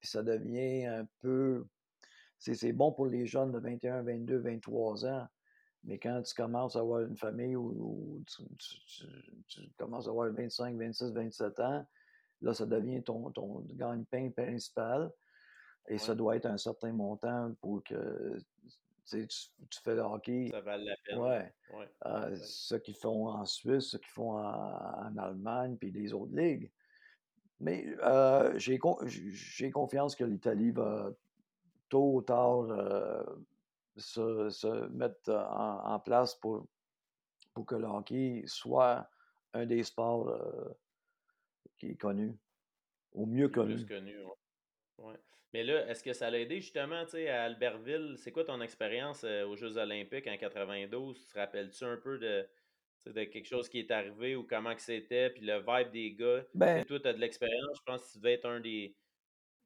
puis 0.00 0.08
ça 0.08 0.22
devient 0.22 0.86
un 0.86 1.06
peu. 1.20 1.66
C'est 2.38 2.72
bon 2.72 2.92
pour 2.92 3.06
les 3.06 3.26
jeunes 3.26 3.52
de 3.52 3.58
21, 3.58 4.02
22, 4.02 4.38
23 4.38 5.06
ans. 5.06 5.26
Mais 5.84 5.98
quand 5.98 6.20
tu 6.22 6.34
commences 6.34 6.76
à 6.76 6.80
avoir 6.80 7.00
une 7.02 7.16
famille 7.16 7.56
où 7.56 8.22
tu, 8.26 8.42
tu- 8.58 8.78
tu- 8.86 9.06
tu 9.46 9.70
commences 9.78 10.06
à 10.08 10.10
avoir 10.10 10.30
25, 10.32 10.76
26, 10.76 11.12
27 11.12 11.60
ans, 11.60 11.86
là, 12.42 12.52
ça 12.54 12.66
devient 12.66 13.02
ton, 13.02 13.30
ton 13.30 13.60
gagne-pain 13.70 14.30
principal. 14.30 15.10
Et 15.88 15.98
ça 15.98 16.14
doit 16.14 16.36
être 16.36 16.46
un 16.46 16.56
certain 16.58 16.92
montant 16.92 17.52
pour 17.60 17.82
que 17.84 18.38
tu, 19.04 19.26
fais 19.82 19.94
le 19.94 20.02
hockey. 20.02 20.48
Ça 20.50 20.60
vale 20.60 20.84
la 20.84 20.96
peine. 21.04 21.18
Ouais. 21.18 21.54
Ouais. 21.72 21.88
Euh, 22.06 22.30
exact. 22.30 22.44
ce 22.46 22.74
qu'ils 22.76 22.96
font 22.96 23.28
en 23.28 23.44
Suisse, 23.44 23.84
ce 23.90 23.96
qu'ils 23.96 24.08
font 24.08 24.38
en, 24.38 25.06
en 25.06 25.16
Allemagne, 25.16 25.76
puis 25.76 25.90
les 25.90 26.12
autres 26.12 26.34
ligues. 26.34 26.70
Mais 27.60 27.86
euh, 28.02 28.58
j'ai 28.58 28.78
con- 28.78 28.98
j'ai 29.06 29.70
confiance 29.70 30.16
que 30.16 30.24
l'Italie 30.24 30.70
va 30.70 31.10
tôt 31.88 32.16
ou 32.16 32.22
tard 32.22 32.70
euh, 32.70 33.22
se, 33.96 34.50
se 34.50 34.88
mettre 34.88 35.32
en, 35.32 35.94
en 35.94 36.00
place 36.00 36.34
pour, 36.34 36.66
pour 37.52 37.64
que 37.64 37.76
le 37.76 37.86
hockey 37.86 38.42
soit 38.46 39.08
un 39.52 39.66
des 39.66 39.84
sports 39.84 40.28
qui 41.76 41.90
est 41.90 41.96
connu, 41.96 42.36
au 43.12 43.26
mieux 43.26 43.50
plus 43.50 43.60
connu. 43.60 43.86
connu. 43.86 44.18
ouais. 44.24 44.32
Ouais. 44.98 45.20
Mais 45.54 45.62
là, 45.62 45.86
est-ce 45.88 46.02
que 46.02 46.12
ça 46.12 46.30
l'a 46.30 46.40
aidé 46.40 46.60
justement, 46.60 46.96
à 46.96 47.42
Albertville? 47.44 48.16
C'est 48.18 48.32
quoi 48.32 48.42
ton 48.44 48.60
expérience 48.60 49.22
euh, 49.22 49.46
aux 49.46 49.54
Jeux 49.54 49.78
Olympiques 49.78 50.26
en 50.26 50.36
92? 50.36 51.16
Tu 51.16 51.32
te 51.32 51.38
rappelles-tu 51.38 51.84
un 51.84 51.96
peu 51.96 52.18
de, 52.18 52.44
de 53.06 53.24
quelque 53.24 53.46
chose 53.46 53.68
qui 53.68 53.78
est 53.78 53.90
arrivé 53.92 54.34
ou 54.34 54.42
comment 54.42 54.74
que 54.74 54.80
c'était, 54.82 55.30
puis 55.30 55.46
le 55.46 55.58
vibe 55.60 55.92
des 55.92 56.12
gars? 56.12 56.42
Ben, 56.54 56.84
toi, 56.84 56.98
tu 56.98 57.06
as 57.06 57.12
de 57.12 57.20
l'expérience, 57.20 57.78
je 57.78 57.82
pense 57.84 58.02
que 58.04 58.12
tu 58.12 58.18
devais 58.18 58.32
être 58.32 58.46
un 58.46 58.58
des, 58.58 58.96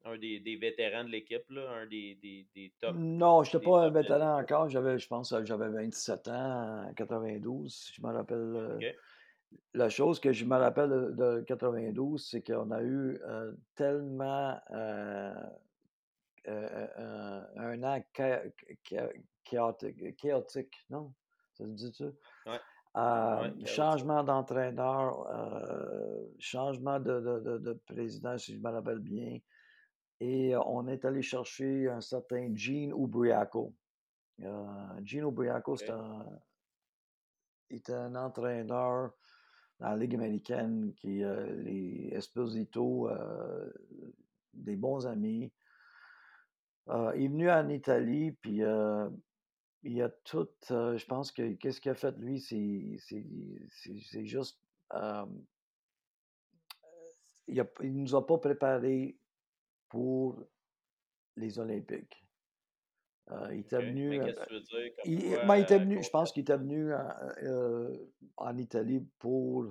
un 0.04 0.18
des, 0.18 0.40
des 0.40 0.56
vétérans 0.56 1.04
de 1.04 1.08
l'équipe, 1.08 1.48
là, 1.48 1.70
un 1.70 1.86
des, 1.86 2.16
des, 2.16 2.46
des 2.54 2.70
top, 2.78 2.94
non, 2.98 3.42
je 3.42 3.56
n'étais 3.56 3.66
pas 3.66 3.84
un 3.84 3.88
de 3.90 3.98
vétéran 3.98 4.38
encore. 4.38 4.68
J'avais, 4.68 4.98
je 4.98 5.08
pense, 5.08 5.30
que 5.30 5.44
j'avais 5.46 5.70
27 5.70 6.28
ans 6.28 6.84
en 6.86 6.92
92, 6.92 7.74
si 7.74 7.94
je 7.94 8.02
me 8.02 8.12
rappelle. 8.12 8.36
euh? 8.36 8.92
La 9.72 9.88
chose 9.88 10.20
que 10.20 10.34
je 10.34 10.44
me 10.44 10.56
rappelle 10.56 10.90
de, 10.90 11.10
de 11.38 11.44
92, 11.46 12.22
c'est 12.22 12.42
qu'on 12.42 12.70
a 12.70 12.82
eu 12.82 13.18
euh, 13.26 13.52
tellement 13.74 14.60
euh, 14.72 15.32
un, 16.48 17.46
un 17.56 17.82
an 17.82 18.02
cha- 18.16 18.42
cha- 18.84 19.12
chaotique, 20.16 20.74
non? 20.90 21.14
Ça 21.54 21.64
se 21.64 21.70
dit 21.70 21.92
ça? 21.94 22.06
Ouais. 22.46 22.60
Euh, 22.96 23.42
Ouais, 23.42 23.66
changement 23.66 24.24
d'entraîneur, 24.24 25.26
euh, 25.28 26.24
changement 26.38 26.98
de, 26.98 27.20
de- 27.20 27.40
de- 27.40 27.58
de 27.58 27.72
président, 27.86 28.36
si 28.38 28.54
je 28.54 28.60
me 28.60 28.70
rappelle 28.70 29.00
bien. 29.00 29.38
Et 30.20 30.54
euh, 30.54 30.60
on 30.66 30.88
est 30.88 31.04
allé 31.04 31.22
chercher 31.22 31.88
un 31.88 32.00
certain 32.00 32.50
Gene 32.54 32.92
Ubriaco. 32.96 33.74
Euh, 34.40 35.00
Gene 35.04 35.28
Ubriaco, 35.28 35.72
OK? 35.72 35.78
c'est 35.78 35.90
un, 35.90 36.26
était 37.70 37.92
un 37.94 38.14
entraîneur 38.14 39.12
dans 39.78 39.90
la 39.90 39.96
Ligue 39.96 40.14
américaine 40.14 40.94
qui 40.94 41.18
les 41.20 42.08
Esposito, 42.12 43.10
des 44.54 44.76
bons 44.76 45.06
amis. 45.06 45.52
Euh, 46.88 47.12
il 47.16 47.24
est 47.24 47.28
venu 47.28 47.50
en 47.50 47.68
Italie, 47.68 48.32
puis 48.32 48.62
euh, 48.62 49.08
il 49.82 50.00
a 50.02 50.08
tout. 50.08 50.48
euh, 50.70 50.96
je 50.96 51.06
pense 51.06 51.32
que 51.32 51.52
qu'est-ce 51.54 51.80
qu'il 51.80 51.90
a 51.90 51.94
fait 51.94 52.16
lui, 52.18 52.40
c'est 52.40 52.96
c'est- 52.98 53.26
c'est- 53.70 54.00
c'est 54.00 54.24
juste. 54.26 54.60
euh, 54.94 55.26
il, 57.46 57.60
a- 57.60 57.70
il 57.82 57.94
nous 57.94 58.14
a 58.14 58.26
pas 58.26 58.38
préparés 58.38 59.18
pour 59.88 60.42
les 61.36 61.58
Olympiques. 61.58 62.24
Euh, 63.30 63.48
il 63.54 63.60
était 63.60 63.80
venu. 63.82 64.08
Mais 64.10 64.20
qu'est-ce 64.20 64.40
que 64.40 64.46
tu 64.46 64.54
veux 64.54 64.60
dire? 64.60 64.92
Comme 64.96 65.12
il, 65.12 65.30
quoi, 65.34 65.44
ben, 65.44 65.56
il 65.56 65.62
était 65.62 65.74
à 65.74 65.78
venu, 65.78 66.02
je 66.02 66.10
pense 66.10 66.32
qu'il 66.32 66.40
était 66.42 66.56
venu 66.56 66.92
euh, 66.92 67.96
en 68.36 68.56
Italie 68.56 69.06
pour. 69.18 69.66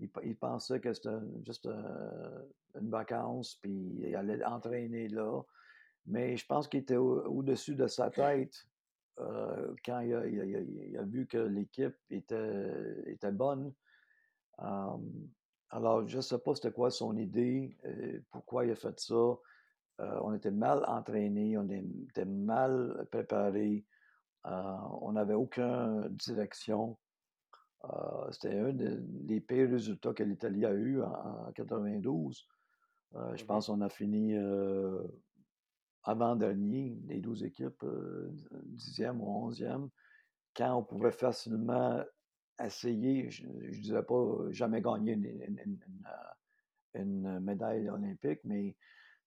Il, 0.00 0.10
il 0.24 0.36
pensait 0.36 0.80
que 0.80 0.92
c'était 0.92 1.10
juste 1.44 1.66
un- 1.66 2.44
une 2.80 2.90
vacance, 2.90 3.56
puis 3.56 3.72
il 3.72 4.14
allait 4.16 4.44
entraîner 4.44 5.08
là. 5.08 5.42
Mais 6.06 6.36
je 6.36 6.46
pense 6.46 6.68
qu'il 6.68 6.80
était 6.80 6.96
au- 6.96 7.24
au-dessus 7.26 7.74
de 7.74 7.86
sa 7.86 8.10
tête 8.10 8.66
euh, 9.20 9.74
quand 9.84 10.00
il 10.00 10.14
a, 10.14 10.26
il 10.26 10.40
a- 10.40 10.44
il 10.44 10.56
a- 10.56 10.60
il 10.60 10.96
a 10.98 11.02
vu 11.04 11.26
que 11.26 11.38
l'équipe 11.38 11.94
était, 12.10 13.02
était 13.06 13.30
bonne. 13.32 13.72
Euh, 14.60 14.96
alors, 15.70 16.06
je 16.06 16.16
ne 16.16 16.20
sais 16.22 16.38
pas 16.38 16.54
c'était 16.54 16.72
quoi 16.72 16.90
son 16.90 17.16
idée, 17.16 17.76
euh, 17.84 18.20
pourquoi 18.30 18.64
il 18.66 18.72
a 18.72 18.76
fait 18.76 18.98
ça. 18.98 19.14
Euh, 20.00 20.18
on 20.22 20.34
était 20.34 20.50
mal 20.50 20.84
entraînés, 20.88 21.56
on 21.56 21.68
était 21.70 22.24
mal 22.24 23.06
préparés, 23.10 23.84
on 24.44 25.12
n'avait 25.12 25.34
aucune 25.34 26.08
direction. 26.10 26.98
C'était 28.32 28.58
un 28.58 28.72
de- 28.72 28.98
des 29.00 29.40
pires 29.40 29.70
résultats 29.70 30.12
que 30.12 30.22
l'Italie 30.24 30.64
a 30.66 30.72
eu 30.72 31.00
en, 31.02 31.46
en 31.48 31.52
92. 31.52 32.46
Euh, 33.14 33.36
je 33.36 33.42
Mhm. 33.42 33.46
pense 33.46 33.66
qu'on 33.68 33.80
a 33.82 33.88
fini 33.88 34.34
avant-dernier, 36.04 36.98
les 37.06 37.20
12 37.20 37.44
équipes, 37.44 37.82
euh, 37.84 38.30
10e 38.66 39.20
ou 39.20 39.48
11e, 39.50 39.88
quand 40.56 40.76
on 40.76 40.84
pouvait 40.84 41.12
facilement 41.12 42.02
essayer, 42.62 43.30
je 43.30 43.46
ne 43.46 43.70
dirais 43.70 44.04
pas 44.04 44.14
euh, 44.14 44.52
jamais 44.52 44.80
gagner 44.80 45.12
une, 45.12 45.24
une- 45.24 45.60
une- 45.64 45.78
une, 46.94 47.00
une 47.02 47.40
médaille 47.40 47.88
olympique, 47.88 48.40
mais 48.44 48.76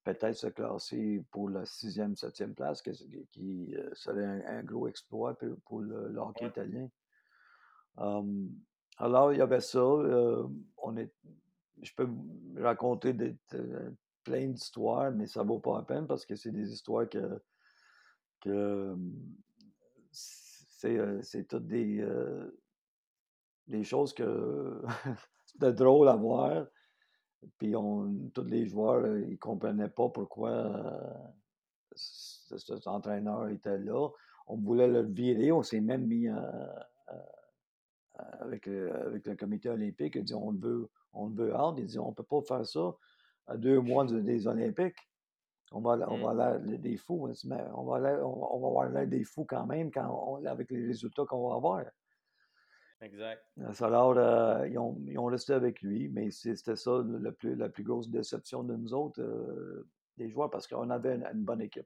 peut-être 0.04 0.36
se 0.36 0.48
classer 0.48 1.26
pour 1.32 1.50
la 1.50 1.66
sixième, 1.66 2.16
septième 2.16 2.54
place, 2.56 2.82
qui 2.82 3.76
euh, 3.76 3.90
serait 3.94 4.26
un, 4.26 4.60
un 4.60 4.64
gros 4.64 4.88
exploit 4.88 5.38
pour, 5.38 5.58
pour 5.66 5.82
le, 5.82 6.10
le 6.10 6.20
hockey 6.20 6.46
italien. 6.48 6.88
Um, 7.98 8.50
alors, 8.98 9.34
il 9.34 9.40
y 9.40 9.42
avait 9.42 9.60
ça. 9.60 9.80
euh, 9.80 10.48
on 10.78 10.96
est, 10.98 11.12
je 11.82 11.92
peux 11.94 12.04
vous 12.06 12.56
raconter 12.58 13.14
des, 13.14 13.36
plein 14.28 14.48
d'histoires, 14.48 15.12
mais 15.12 15.26
ça 15.26 15.42
vaut 15.42 15.60
pas 15.60 15.78
la 15.78 15.84
peine 15.84 16.06
parce 16.06 16.26
que 16.26 16.36
c'est 16.36 16.52
des 16.52 16.74
histoires 16.74 17.08
que, 17.08 17.40
c'est, 20.12 20.98
euh, 20.98 21.22
c'est 21.22 21.48
toutes 21.48 21.68
des, 21.68 22.02
euh, 22.02 22.60
des 23.68 23.86
choses 23.86 24.14
que 24.14 24.82
c'était 25.46 25.72
drôle 25.72 26.10
à 26.10 26.18
voir. 26.18 26.68
Puis 27.58 27.74
on, 27.76 28.30
tous 28.34 28.44
les 28.44 28.66
joueurs, 28.68 29.18
ils 29.18 29.40
comprenaient 29.40 29.88
pas 29.88 30.10
pourquoi 30.10 30.52
euh, 30.52 31.18
cet 31.96 32.86
entraîneur 32.86 33.48
était 33.48 33.78
là. 33.78 34.10
On 34.48 34.58
voulait 34.58 34.90
le 34.90 35.04
virer, 35.04 35.54
on 35.54 35.64
s'est 35.64 35.82
même 35.82 36.06
mis 36.06 36.28
avec, 38.40 38.66
le, 38.66 38.94
avec 38.94 39.26
le 39.26 39.36
comité 39.36 39.70
olympique. 39.70 40.16
Il 40.16 40.24
dit 40.24 40.34
on 40.34 40.52
le 40.52 40.60
veut, 40.60 40.90
on 41.14 41.28
le 41.28 41.36
veut. 41.36 41.54
Il 41.78 41.86
dit 41.86 42.00
on 42.00 42.10
ne 42.10 42.16
peut 42.16 42.24
pas 42.24 42.42
faire 42.42 42.66
ça 42.66 42.94
à 43.48 43.58
deux 43.58 43.80
mois 43.80 44.06
des 44.06 44.48
Olympiques. 44.48 44.98
On 45.72 45.82
va, 45.82 45.98
on 46.10 46.18
va 46.18 46.34
Mmh. 46.34 46.66
l'air 46.66 46.80
des 46.80 46.98
fous. 46.98 47.28
Mais 47.46 47.62
on 47.74 47.84
va, 47.84 48.26
on, 48.26 48.56
on 48.56 48.60
va 48.60 48.68
avoir 48.68 48.90
l'air 48.90 49.08
des 49.08 49.24
fous 49.24 49.46
quand 49.46 49.66
même 49.66 49.92
quand 49.92 50.08
on- 50.10 50.46
avec 50.46 50.72
les 50.72 50.86
résultats 50.86 51.26
qu'on 51.26 51.50
va 51.50 51.56
avoir. 51.56 51.86
Exact. 53.02 53.44
Alors, 53.82 54.18
euh, 54.18 54.68
ils, 54.68 54.78
ont, 54.80 54.98
ils 55.06 55.20
ont 55.20 55.26
resté 55.26 55.54
avec 55.54 55.82
lui, 55.82 56.08
mais 56.10 56.32
c'était 56.32 56.76
ça 56.76 57.04
le 57.06 57.32
plus, 57.32 57.56
la 57.56 57.70
plus 57.70 57.84
grosse 57.84 58.10
déception 58.10 58.64
de 58.64 58.76
nous 58.76 58.94
autres, 58.94 59.22
euh, 59.22 59.88
des 60.18 60.30
joueurs, 60.30 60.50
parce 60.50 60.68
qu'on 60.68 60.90
avait 60.90 61.16
une, 61.16 61.26
une 61.26 61.44
bonne 61.44 61.62
équipe. 61.62 61.86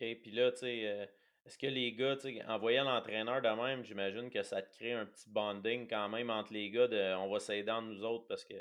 OK, 0.00 0.06
puis 0.22 0.30
là, 0.30 0.50
tu 0.52 0.58
sais, 0.58 0.86
euh, 0.88 1.06
est-ce 1.44 1.58
que 1.58 1.66
les 1.66 1.92
gars, 1.94 2.16
en 2.48 2.58
voyant 2.58 2.84
l'entraîneur 2.84 3.42
de 3.42 3.48
même, 3.48 3.84
j'imagine 3.84 4.30
que 4.30 4.42
ça 4.42 4.62
te 4.62 4.70
crée 4.74 4.92
un 4.94 5.04
petit 5.04 5.28
bonding 5.28 5.86
quand 5.88 6.08
même 6.08 6.30
entre 6.30 6.52
les 6.54 6.70
gars 6.70 6.88
de 6.88 7.14
on 7.16 7.30
va 7.30 7.38
s'aider 7.38 7.70
entre 7.70 7.88
nous 7.88 8.02
autres 8.04 8.26
parce 8.28 8.44
que 8.46 8.54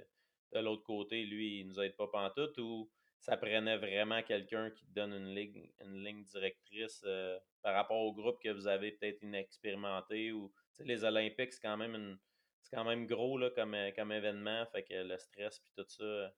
de 0.54 0.60
l'autre 0.60 0.84
côté, 0.84 1.26
lui, 1.26 1.60
il 1.62 1.68
nous 1.68 1.80
aide 1.80 1.96
pas 1.96 2.08
pantoute 2.08 2.58
ou 2.58 2.90
ça 3.20 3.38
prenait 3.38 3.78
vraiment 3.78 4.24
quelqu'un 4.24 4.72
qui 4.72 4.86
te 4.88 4.92
donne 4.94 5.14
une 5.14 5.36
ligne, 5.36 5.72
une 5.82 6.04
ligne 6.04 6.24
directrice 6.24 7.04
euh, 7.06 7.38
par 7.62 7.74
rapport 7.76 8.00
au 8.00 8.14
groupe 8.14 8.40
que 8.42 8.50
vous 8.50 8.68
avez 8.68 8.94
peut-être 8.94 9.22
inexpérimenté 9.24 10.32
ou 10.32 10.54
les 10.80 11.04
Olympiques, 11.04 11.54
c'est 11.54 11.62
quand 11.62 11.78
même 11.78 11.96
une 11.96 12.20
c'est 12.62 12.76
quand 12.76 12.84
même 12.86 13.08
gros 13.08 13.38
là, 13.38 13.50
comme, 13.52 13.74
euh, 13.74 13.92
comme 13.96 14.12
événement, 14.12 14.66
fait 14.68 14.84
que 14.84 14.94
le 14.94 15.18
stress 15.18 15.60
puis 15.60 15.72
tout 15.76 15.86
ça. 15.88 16.04
euh, 16.04 16.32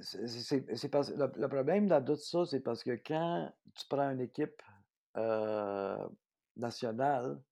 C'est 0.00 0.88
parce- 0.90 1.10
le, 1.10 1.30
le 1.36 1.48
problème 1.48 1.86
dans 1.88 2.04
tout 2.04 2.16
ça, 2.16 2.44
c'est 2.46 2.60
parce 2.60 2.82
que 2.82 2.92
quand 2.92 3.52
tu 3.74 3.86
prends 3.88 4.10
une 4.10 4.20
équipe 4.20 4.62
nationale, 6.56 7.42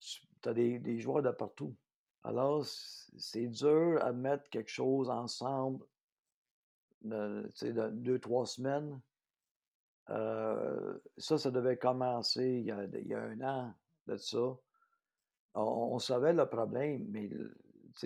tu 0.00 0.48
as 0.48 0.52
des, 0.54 0.78
des 0.78 0.98
joueurs 0.98 1.22
de 1.22 1.30
partout. 1.30 1.76
Alors, 2.24 2.64
c'est 2.64 3.48
dur 3.48 3.98
à 4.00 4.12
mettre 4.12 4.48
quelque 4.50 4.70
chose 4.70 5.10
ensemble, 5.10 5.84
de, 7.02 7.50
deux, 7.90 8.18
trois 8.20 8.46
semaines. 8.46 9.00
Euh, 10.10 10.98
ça, 11.16 11.38
ça 11.38 11.50
devait 11.50 11.76
commencer 11.76 12.46
il 12.46 12.66
y 12.66 13.14
a, 13.14 13.22
un 13.22 13.40
an 13.40 13.74
de 14.06 14.16
ça. 14.16 14.56
On, 15.54 15.98
savait 15.98 16.32
le 16.32 16.46
problème, 16.46 17.06
mais 17.10 17.28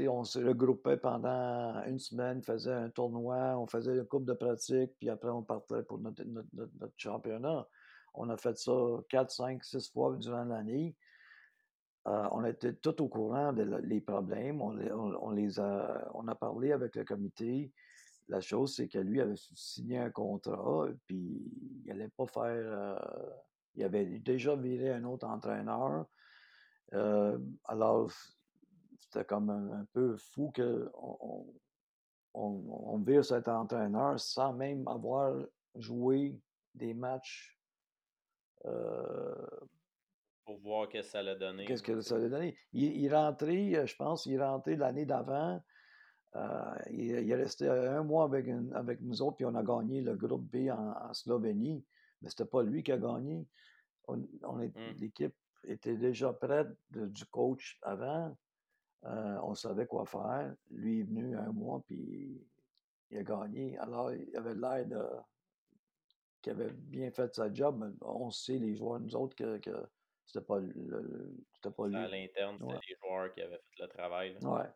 on 0.09 0.25
se 0.25 0.39
regroupait 0.39 0.97
pendant 0.97 1.83
une 1.85 1.99
semaine, 1.99 2.43
faisait 2.43 2.73
un 2.73 2.91
tournoi, 2.91 3.57
on 3.57 3.67
faisait 3.67 3.97
une 3.97 4.05
coupe 4.05 4.25
de 4.25 4.33
pratique, 4.33 4.93
puis 4.99 5.11
après 5.11 5.31
on 5.31 5.43
partait 5.43 5.83
pour 5.83 5.99
notre 5.99 6.23
championnat. 6.97 7.69
On 8.15 8.29
a 8.31 8.37
fait 8.37 8.57
ça 8.57 8.73
quatre, 9.09 9.31
cinq, 9.31 9.63
six 9.63 9.89
fois 9.91 10.17
durant 10.17 10.45
l'année. 10.45 10.97
Euh, 12.07 12.29
on 12.31 12.45
était 12.45 12.75
tout 12.75 13.03
au 13.03 13.09
courant 13.09 13.53
des 13.53 14.01
problèmes. 14.01 14.63
On, 14.63 15.31
les- 15.31 15.59
a, 15.61 16.09
on 16.15 16.29
a 16.29 16.35
parlé 16.35 16.73
avec 16.73 16.95
le 16.95 17.05
comité. 17.05 17.73
La 18.29 18.41
chose, 18.41 18.75
c'est 18.77 18.89
que 18.89 18.99
lui 18.99 19.21
avait 19.21 19.35
signé 19.37 19.99
un 19.99 20.11
contrat, 20.11 20.87
puis 21.07 21.43
il 21.85 21.87
n'allait 21.87 22.09
pas 22.09 22.27
faire. 22.27 22.45
euh, 22.45 22.99
il 23.75 23.85
avait 23.85 24.07
déjà 24.21 24.57
viré 24.57 24.91
un 24.93 25.05
autre 25.05 25.27
entraîneur. 25.27 26.07
Euh, 26.95 27.39
alors, 27.65 28.11
c'était 29.01 29.25
comme 29.25 29.51
un, 29.51 29.81
un 29.81 29.85
peu 29.93 30.17
fou 30.17 30.53
on, 30.59 31.55
on 32.35 32.99
vire 32.99 33.25
cet 33.25 33.49
entraîneur 33.49 34.19
sans 34.21 34.53
même 34.53 34.87
avoir 34.89 35.35
joué 35.75 36.41
des 36.75 36.95
matchs. 36.95 37.59
euh, 38.65 39.47
pour 40.47 40.59
voir 40.61 40.89
qu'est-ce 40.89 41.09
que 41.09 41.13
ça 41.13 41.23
l'a 41.23 41.35
donné. 41.35 41.65
Qu'est-ce 41.67 41.83
que 41.83 42.01
ça 42.01 42.19
sais. 42.19 42.25
a 42.25 42.29
donné? 42.29 42.57
Il, 42.73 42.85
il 42.85 43.05
est 43.07 43.15
rentré, 43.15 43.77
euh, 43.77 43.85
je 43.85 43.97
pense, 43.97 44.25
il 44.27 44.35
est 44.35 44.43
rentré 44.43 44.77
l'année 44.77 45.05
d'avant. 45.05 45.61
euh, 46.37 46.75
il, 46.91 47.11
il 47.11 47.31
est 47.31 47.35
resté 47.35 47.69
un 47.69 48.03
mois 48.05 48.25
avec, 48.25 48.47
une- 48.47 48.73
avec 48.75 49.01
nous 49.01 49.21
autres, 49.23 49.37
puis 49.37 49.45
on 49.45 49.55
a 49.55 49.63
gagné 49.63 50.01
le 50.03 50.15
groupe 50.15 50.45
B 50.45 50.71
en, 50.71 50.93
en 51.09 51.13
Slovénie. 51.13 51.85
Mais 52.23 52.31
c'était 52.31 52.45
pas 52.47 52.63
lui 52.63 52.83
qui 52.83 52.93
a 52.93 52.99
gagné. 52.99 53.47
On, 54.09 54.15
Hum, 54.45 54.71
L'équipe 55.01 55.35
était 55.65 55.97
déjà 55.97 56.33
prête 56.33 56.69
de- 56.91 57.07
du 57.09 57.27
coach 57.27 57.79
avant. 57.83 58.37
Euh, 59.05 59.39
on 59.43 59.55
savait 59.55 59.87
quoi 59.87 60.07
faire. 60.07 60.55
Lui 60.71 61.01
est 61.01 61.03
venu 61.03 61.37
un 61.37 61.51
mois, 61.53 61.83
puis 61.87 62.41
il 63.11 63.19
a 63.19 63.23
gagné. 63.25 63.77
Alors, 63.79 64.13
il 64.13 64.35
avait 64.37 64.55
l'air 64.55 64.87
de 64.87 65.03
qu'il 66.43 66.53
avait 66.53 66.71
bien 66.73 67.11
fait 67.11 67.35
sa 67.35 67.53
job, 67.53 67.79
mais 67.81 67.93
on 68.03 68.31
sait, 68.31 68.59
les 68.59 68.77
joueurs, 68.77 69.01
nous 69.01 69.17
autres, 69.17 69.35
que, 69.35 69.59
que 69.59 69.71
c'était 70.27 70.45
pas, 70.45 70.59
le- 70.59 70.73
le- 70.75 71.37
c'était 71.55 71.75
pas 71.75 71.87
à 71.87 72.09
l'interne, 72.09 72.59
c'était 72.61 72.73
Ouais. 72.73 72.81
les 72.89 72.97
joueurs 73.03 73.33
qui 73.35 73.43
avaient 73.43 73.59
fait 73.59 73.83
le 73.83 73.89
travail. 73.89 74.35
là. 74.35 74.41
Ouais. 74.49 74.69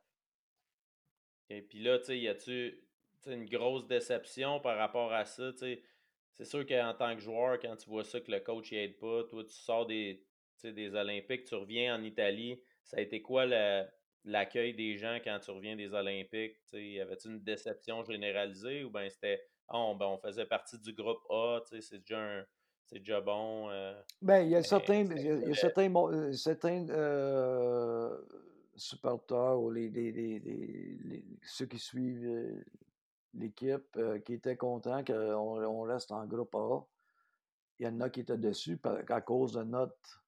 Et 1.49 1.63
puis 1.63 1.81
là, 1.83 1.99
tu 1.99 2.05
sais, 2.07 2.19
y 2.19 2.29
a-tu 2.29 2.85
une 3.27 3.45
grosse 3.47 3.87
déception 3.87 4.61
par 4.61 4.77
rapport 4.79 5.13
à 5.13 5.25
ça? 5.25 5.53
C'est 5.53 6.45
sûr 6.45 6.65
qu'en 6.67 6.95
tant 6.95 7.15
que 7.15 7.21
joueur, 7.21 7.59
quand 7.59 7.77
tu 7.77 7.91
vois 7.91 8.05
ça 8.05 8.21
que 8.21 8.31
le 8.31 8.41
coach 8.41 8.73
aide 8.73 8.99
pas, 8.99 9.25
toi, 9.25 9.45
tu 9.45 9.51
sors 9.55 9.87
des, 9.87 10.27
des 10.63 10.95
Olympiques, 10.95 11.45
tu 11.45 11.55
reviens 11.55 11.97
en 11.97 12.03
Italie. 12.03 12.63
Ça 12.85 12.97
a 12.99 13.01
été 13.01 13.21
quoi 13.23 13.47
le- 13.47 13.85
l'accueil 14.25 14.75
des 14.75 14.97
gens 14.97 15.19
quand 15.23 15.39
tu 15.41 15.51
reviens 15.51 15.77
des 15.77 15.93
Olympiques? 15.93 16.57
Y 16.73 17.01
avait-tu 17.01 17.29
une 17.29 17.43
déception 17.43 18.05
généralisée 18.05 18.85
ou 18.85 18.91
bien 18.91 19.09
c'était 19.09 19.43
on, 19.69 19.95
ben, 19.97 20.07
on 20.07 20.19
faisait 20.19 20.47
partie 20.47 20.79
du 20.81 20.93
groupe 20.95 21.21
A, 21.31 21.61
c'est 21.81 21.99
déjà, 22.01 22.19
un- 22.41 22.47
c'est 22.91 22.99
déjà 22.99 23.21
bon. 23.21 23.69
euh, 23.71 23.95
Ben, 24.21 24.41
il 24.43 24.51
y 24.51 24.57
a 24.57 24.63
certains, 24.63 25.05
il 25.05 25.23
y 25.23 25.29
a, 25.31 25.35
y 25.49 25.55
certains, 25.55 25.95
euh, 25.95 26.33
certains 26.33 26.89
euh, 26.91 28.21
supporters 28.77 29.61
ou 29.61 29.71
les, 29.71 29.89
les- 29.91 30.13
les- 30.41 31.25
ceux 31.43 31.67
qui 31.67 31.79
suivent 31.79 32.65
l'équipe 33.35 33.97
euh, 33.97 34.19
qui 34.19 34.35
étaient 34.35 34.57
contents 34.57 35.05
qu'on 35.05 35.15
on 35.65 35.81
reste 35.83 36.11
en 36.13 36.27
groupe 36.27 36.55
A. 36.55 36.85
Il 37.79 37.87
y 37.87 37.89
en 37.89 38.01
a 38.01 38.11
qui 38.11 38.21
étaient 38.21 38.37
déçus 38.39 38.77
par- 38.77 38.99
à 39.09 39.21
cause 39.21 39.53
de 39.53 39.63
notre, 39.63 40.25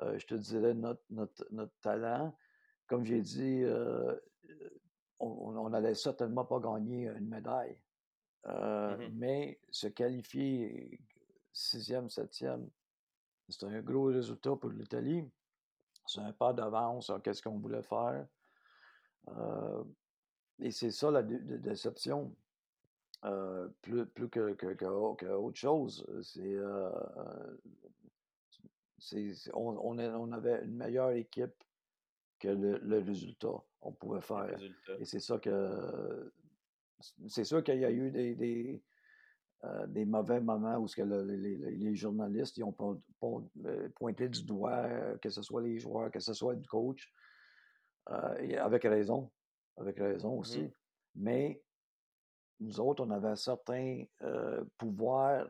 je 0.00 0.24
te 0.26 0.34
dirais, 0.34 0.74
notre, 0.74 1.02
notre, 1.10 1.46
notre 1.50 1.74
talent. 1.80 2.36
Comme 2.86 3.04
j'ai 3.04 3.22
dit, 3.22 3.64
on 5.18 5.68
n'allait 5.70 5.94
certainement 5.94 6.44
pas 6.44 6.60
gagner 6.60 7.08
une 7.08 7.28
médaille. 7.28 7.78
Mhm. 8.46 9.08
mais 9.14 9.58
se 9.70 9.88
qualifier 9.88 11.00
sixième, 11.56 12.10
septième, 12.10 12.68
c'est 13.48 13.64
un 13.64 13.80
gros 13.80 14.04
résultat 14.04 14.54
pour 14.56 14.70
l'Italie. 14.70 15.24
C'est 16.06 16.20
un 16.20 16.32
pas 16.32 16.52
d'avance 16.52 17.06
sur 17.06 17.20
qu'est-ce 17.22 17.42
qu'on 17.42 17.58
voulait 17.58 17.82
faire. 17.82 18.26
Euh, 19.28 19.82
et 20.60 20.70
c'est 20.70 20.90
ça 20.90 21.10
la 21.10 21.22
dé- 21.22 21.40
dé- 21.40 21.58
déception. 21.58 22.36
Euh, 23.24 23.68
plus, 23.80 24.06
plus 24.06 24.28
que, 24.28 24.52
que, 24.52 24.74
que, 24.74 25.14
que 25.16 25.26
autre 25.26 25.56
chose. 25.58 26.06
C'est, 26.22 26.54
euh, 26.54 26.90
on, 29.54 29.76
on, 29.78 29.98
on 29.98 30.32
avait 30.32 30.64
une 30.64 30.76
meilleure 30.76 31.10
équipe 31.12 31.64
que 32.38 32.48
le, 32.48 32.78
le 32.78 32.98
résultat 32.98 33.64
qu'on 33.80 33.92
pouvait 33.92 34.20
faire. 34.20 34.58
Et 35.00 35.04
c'est 35.06 35.20
ça 35.20 35.38
que. 35.38 36.32
C'est 37.28 37.44
sûr 37.44 37.64
qu'il 37.64 37.78
y 37.78 37.84
a 37.84 37.90
eu 37.90 38.10
des, 38.10 38.34
des, 38.34 38.82
euh, 39.66 39.86
des 39.86 40.04
mauvais 40.04 40.40
moments 40.40 40.76
où 40.78 40.86
ce 40.88 40.96
que 40.96 41.02
le- 41.02 41.22
les, 41.22 41.94
journalistes 41.94 42.56
ils 42.56 42.64
ont 42.64 42.74
euh, 43.64 43.88
pointé 43.94 44.28
du 44.28 44.44
doigt, 44.44 44.84
euh, 44.84 45.16
que 45.18 45.30
ce 45.30 45.42
soit 45.42 45.62
les 45.62 45.78
joueurs, 45.78 46.10
que 46.10 46.20
ce 46.20 46.32
soit 46.32 46.54
le 46.54 46.62
coach, 46.62 47.12
et 48.38 48.56
avec 48.56 48.84
raison. 48.84 49.30
Avec 49.76 49.98
raison 49.98 50.38
aussi. 50.38 50.62
Mhm. 50.62 50.70
Mais 51.16 51.62
nous 52.60 52.80
autres, 52.80 53.04
on 53.04 53.10
avait 53.10 53.28
un 53.28 53.36
certain 53.36 54.04
pouvoir 54.78 55.46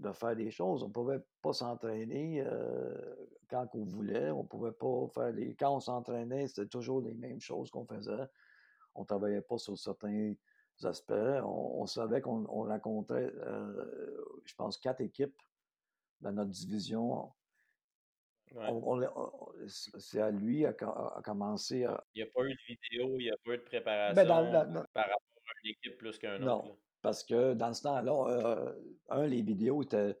de 0.00 0.12
faire 0.12 0.34
des 0.34 0.50
choses. 0.50 0.82
On 0.82 0.88
ne 0.88 0.92
pouvait 0.92 1.20
pas 1.42 1.52
s'entraîner 1.52 2.42
euh, 2.44 3.14
quand 3.48 3.68
on 3.74 3.84
voulait. 3.84 4.30
On 4.30 4.44
pouvait 4.44 4.72
pas 4.72 5.06
faire 5.14 5.32
des. 5.32 5.54
Quand 5.54 5.76
on 5.76 5.80
s'entraînait, 5.80 6.48
c'était 6.48 6.68
toujours 6.68 7.02
les 7.02 7.14
mêmes 7.14 7.40
choses 7.40 7.70
qu'on 7.70 7.84
faisait. 7.84 8.26
On 8.94 9.02
ne 9.02 9.06
travaillait 9.06 9.42
pas 9.42 9.58
sur 9.58 9.78
certains 9.78 10.34
aspects. 10.86 11.12
On, 11.12 11.80
on 11.82 11.86
savait 11.86 12.20
qu'on 12.20 12.44
on 12.48 12.64
rencontrait, 12.64 13.32
euh, 13.36 14.24
je 14.44 14.54
pense, 14.54 14.78
quatre 14.78 15.00
équipes 15.00 15.36
dans 16.20 16.32
notre 16.32 16.50
division. 16.50 17.30
Ouais. 18.52 18.66
On- 18.68 19.52
c'est 19.66 20.20
à 20.20 20.30
lui 20.30 20.66
à, 20.66 20.72
commencer 20.72 21.84
à. 21.84 22.02
Il 22.14 22.22
n'y 22.24 22.28
a 22.28 22.32
pas 22.34 22.42
eu 22.44 22.52
de 22.52 22.58
vidéo, 22.66 23.14
il 23.18 23.24
n'y 23.24 23.30
a 23.30 23.36
pas 23.44 23.52
eu 23.52 23.58
de 23.58 23.62
Ben, 23.62 23.68
préparation 23.68 24.24
dans- 24.24 24.52
dans- 24.52 24.72
dans- 24.72 24.84
par 24.92 25.04
rapport 25.04 25.20
à 25.46 25.52
une 25.64 25.70
équipe 25.70 25.98
plus 25.98 26.18
qu'un 26.18 26.34
autre. 26.36 26.44
non, 26.44 26.64
là. 26.64 26.74
parce 27.00 27.22
que 27.22 27.54
dans 27.54 27.72
ce 27.72 27.82
temps-là, 27.82 28.28
euh, 28.28 28.74
un, 29.10 29.26
les 29.26 29.42
vidéos 29.42 29.82
étaient. 29.82 30.16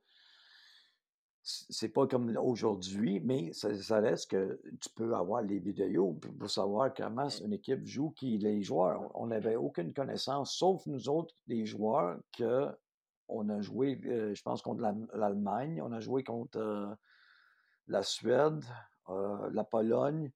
C'est 1.70 1.88
pas 1.88 2.06
comme 2.06 2.36
aujourd'hui, 2.36 3.20
mais 3.20 3.52
ça, 3.52 3.74
ça 3.74 4.00
reste 4.00 4.30
que 4.30 4.60
tu 4.80 4.88
peux 4.90 5.14
avoir 5.14 5.42
les 5.42 5.58
vidéos 5.58 6.12
pour, 6.38 6.50
savoir 6.50 6.92
comment 6.94 7.26
Mm. 7.26 7.44
une 7.46 7.52
équipe 7.54 7.84
joue, 7.86 8.10
qui 8.10 8.38
les 8.38 8.62
joueurs. 8.62 9.10
On 9.14 9.26
n'avait 9.28 9.56
aucune 9.56 9.92
connaissance, 9.92 10.54
sauf 10.54 10.86
nous 10.86 11.08
autres, 11.08 11.34
les 11.46 11.66
joueurs, 11.66 12.18
que 12.36 12.68
on 13.28 13.48
a 13.48 13.60
joué, 13.60 13.98
euh, 14.06 14.34
je 14.34 14.42
pense, 14.42 14.60
contre 14.62 14.80
l'Allem- 14.82 15.08
l'Allemagne, 15.14 15.80
on 15.82 15.92
a 15.92 16.00
joué 16.00 16.24
contre 16.24 16.58
euh, 16.58 16.94
la 17.86 18.02
Suède, 18.02 18.64
Euh, 19.08 19.50
la 19.52 19.64
Pologne, 19.64 20.30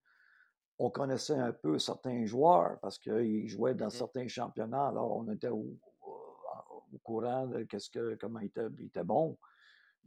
on 0.81 0.91
connaissait 0.91 1.39
un 1.39 1.53
peu 1.53 1.79
certains 1.79 2.25
joueurs 2.27 2.79
parce 2.81 2.99
qu'ils 2.99 3.47
jouaient 3.47 3.75
dans 3.77 3.87
Mmh 3.87 3.91
certains 4.03 4.27
championnats, 4.29 4.89
alors 4.89 5.17
on 5.17 5.29
était 5.31 5.49
au, 5.49 5.79
au 6.03 6.99
courant 7.05 7.47
de 7.47 7.63
qu'est-ce 7.65 7.89
que, 7.91 8.17
comment 8.21 8.41
il 8.41 8.47
était, 8.47 8.67
il 8.79 8.87
était 8.87 9.05
bon. 9.05 9.37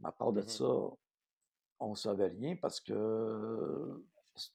Mais 0.00 0.08
à 0.08 0.12
part 0.12 0.32
de 0.32 0.42
Mmh 0.42 0.48
ça, 0.48 0.64
on 1.80 1.90
ne 1.90 1.94
savait 1.94 2.28
rien 2.28 2.56
parce 2.56 2.80
que 2.80 4.04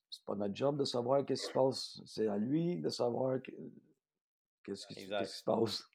c'est 0.10 0.24
pas 0.26 0.36
notre 0.36 0.56
job 0.56 0.78
de 0.78 0.86
savoir 0.86 1.26
qu'est-ce 1.26 1.44
qui 1.44 1.48
se 1.48 1.53
passe. 1.53 2.02
C'est 2.06 2.28
à 2.28 2.38
lui 2.38 2.78
de 2.78 2.90
savoir 2.90 3.41
qu'est-ce 3.41 4.88
qui, 4.88 4.95
qui, 4.95 5.02
se 5.02 5.44
passe. 5.44 5.90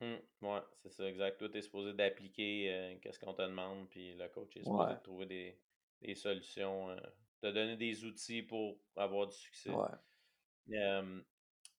Mmh, 0.00 0.16
ouais, 0.42 0.60
c'est 0.82 0.92
ça, 0.92 1.08
exact. 1.08 1.38
Toi, 1.38 1.48
tu 1.48 1.58
es 1.58 1.62
supposé 1.62 1.94
d'appliquer 1.94 2.70
euh, 2.70 2.98
qu'est-ce 3.00 3.18
qu'on 3.18 3.32
te 3.32 3.42
demande, 3.42 3.88
puis 3.88 4.14
le 4.14 4.28
coach 4.28 4.56
est 4.56 4.62
supposé 4.62 4.94
de 4.94 5.02
trouver 5.02 5.26
des, 5.26 5.58
des 6.02 6.14
solutions, 6.14 6.90
euh, 6.90 7.00
te 7.40 7.46
donner 7.46 7.76
des 7.76 8.04
outils 8.04 8.42
pour 8.42 8.78
avoir 8.94 9.26
du 9.26 9.34
succès. 9.34 9.70
Ouais. 9.70 9.88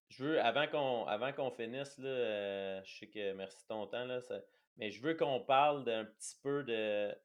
je 0.10 0.23
veux, 0.23 0.41
avant 0.41 0.68
qu'on 0.68 1.06
avant 1.06 1.31
qu'on 1.31 1.52
finisse, 1.52 1.98
là, 1.99 2.81
je 2.84 2.98
sais 2.98 3.07
que 3.07 3.34
merci 3.34 3.61
de 3.64 3.68
ton 3.68 3.85
temps, 3.88 4.06
là, 4.06 4.22
mais 4.77 4.91
je 4.91 5.01
veux 5.01 5.15
qu'on 5.15 5.41
parle 5.41 5.83
d'un 5.83 6.05
petit 6.05 6.35
peu 6.41 6.63
de 6.63 7.15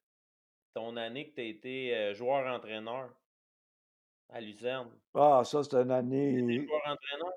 ton 0.74 0.96
année 0.96 1.30
que 1.30 1.34
tu 1.34 1.40
as 1.40 1.44
été 1.44 2.14
joueur-entraîneur 2.14 3.10
à 4.30 4.40
Luzerne. 4.40 4.90
Ah, 5.14 5.42
ça, 5.44 5.62
c'était 5.62 5.82
une 5.82 5.90
année. 5.90 6.66
joueur-entraîneur? 6.66 7.32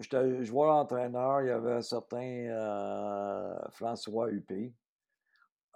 J'étais 0.00 0.44
joueur-entraîneur. 0.44 1.42
Il 1.42 1.48
y 1.48 1.50
avait 1.50 1.72
un 1.72 1.82
certain 1.82 2.22
euh, 2.22 3.58
François 3.70 4.30
Huppé. 4.30 4.72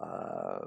Euh, 0.01 0.67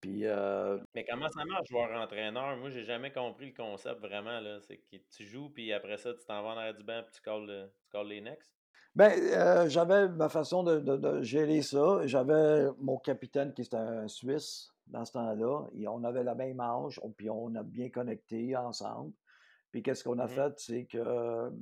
puis, 0.00 0.26
euh, 0.26 0.78
Mais 0.94 1.04
comment 1.04 1.28
ça 1.28 1.44
marche, 1.44 1.68
joueur-entraîneur? 1.68 2.56
Moi, 2.56 2.70
j'ai 2.70 2.84
jamais 2.84 3.12
compris 3.12 3.46
le 3.46 3.54
concept 3.54 4.00
vraiment. 4.00 4.40
C'est 4.60 4.78
que 4.78 4.96
tu 5.10 5.24
joues, 5.26 5.50
puis 5.50 5.72
après 5.72 5.98
ça, 5.98 6.12
tu 6.14 6.24
t'en 6.26 6.42
vas 6.42 6.50
en 6.50 6.56
arrière 6.56 6.74
du 6.74 6.84
banc, 6.84 7.02
puis 7.02 7.12
tu 7.14 7.22
calls, 7.22 7.70
tu 7.90 8.08
les 8.08 8.20
next. 8.20 8.59
Ben, 8.94 9.68
j'avais 9.68 10.08
ma 10.08 10.28
façon 10.28 10.62
de, 10.62 10.80
de, 10.80 11.22
gérer 11.22 11.62
ça. 11.62 12.06
J'avais 12.06 12.68
mon 12.78 12.98
capitaine 12.98 13.52
qui 13.52 13.62
était 13.62 13.76
un 13.76 14.08
Suisse 14.08 14.72
dans 14.86 15.04
ce 15.04 15.12
temps-là. 15.12 15.66
Et 15.74 15.86
on 15.88 16.02
avait 16.04 16.24
la 16.24 16.34
même 16.34 16.60
âge, 16.60 17.00
puis 17.16 17.30
on 17.30 17.54
a 17.54 17.62
bien 17.62 17.88
connecté 17.88 18.56
ensemble. 18.56 19.12
Puis 19.70 19.82
qu'est-ce 19.82 20.02
qu'on 20.02 20.18
a 20.18 20.26
mmh 20.26 20.28
fait, 20.28 20.52
c'est 20.58 20.84
que 20.86 21.52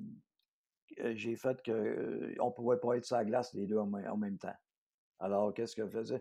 j'ai 1.14 1.36
fait 1.36 1.62
qu'on 1.62 1.72
ne 1.72 2.50
pouvait 2.52 2.78
pas 2.78 2.96
être 2.96 3.04
sur 3.04 3.16
la 3.16 3.24
glace 3.24 3.52
les 3.54 3.66
deux 3.66 3.78
en, 3.78 4.16
même 4.16 4.38
temps. 4.38 4.56
Alors, 5.20 5.52
qu'est-ce 5.52 5.76
que 5.76 5.86
je 5.86 5.90
faisais? 5.90 6.20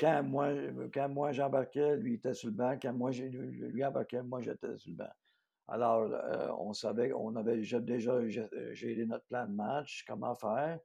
Quand 0.00 0.22
moi, 0.22 0.52
quand 0.92 1.08
moi 1.08 1.32
j'embarquais, 1.32 1.96
lui 1.96 2.14
était 2.14 2.34
sur 2.34 2.48
le 2.48 2.54
banc. 2.54 2.78
Quand 2.80 2.92
moi, 2.92 3.10
lui 3.10 3.84
embarquais, 3.84 4.22
moi, 4.22 4.40
j'étais 4.40 4.76
sur 4.78 4.90
le 4.90 4.96
banc. 4.96 5.10
Alors, 5.68 6.08
on 6.60 6.72
savait, 6.72 7.12
on 7.12 7.34
avait 7.34 7.56
déjà 7.56 8.20
géré 8.72 9.04
notre 9.04 9.24
plan 9.26 9.46
de 9.46 9.52
match, 9.52 10.04
comment 10.06 10.34
faire. 10.34 10.78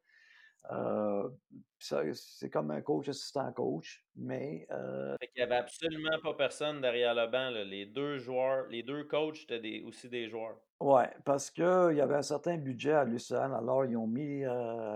c'est 1.80 2.50
comme 2.50 2.72
un 2.72 2.82
coach 2.82 3.10
assistant 3.10 3.52
coach, 3.54 4.04
mais. 4.16 4.66
Euh, 4.72 5.16
il 5.22 5.30
n'y 5.38 5.44
avait 5.44 5.58
absolument 5.58 6.20
pas 6.24 6.34
personne 6.34 6.82
derrière 6.82 7.14
le 7.14 7.28
banc. 7.28 7.50
Les 7.50 7.86
deux 7.86 8.18
joueurs, 8.18 8.66
les 8.70 8.82
deux 8.82 9.04
coachs 9.04 9.44
étaient 9.50 9.84
aussi 9.86 10.10
des 10.10 10.28
joueurs. 10.28 10.58
Oui, 10.80 11.04
parce 11.26 11.52
qu'il 11.52 11.64
y 11.64 12.02
avait 12.02 12.16
un 12.16 12.24
certain 12.24 12.58
budget 12.58 12.94
à 12.94 13.04
Lucerne. 13.04 13.54
Alors, 13.54 13.86
ils 13.86 13.96
ont 13.96 14.08
mis 14.08 14.44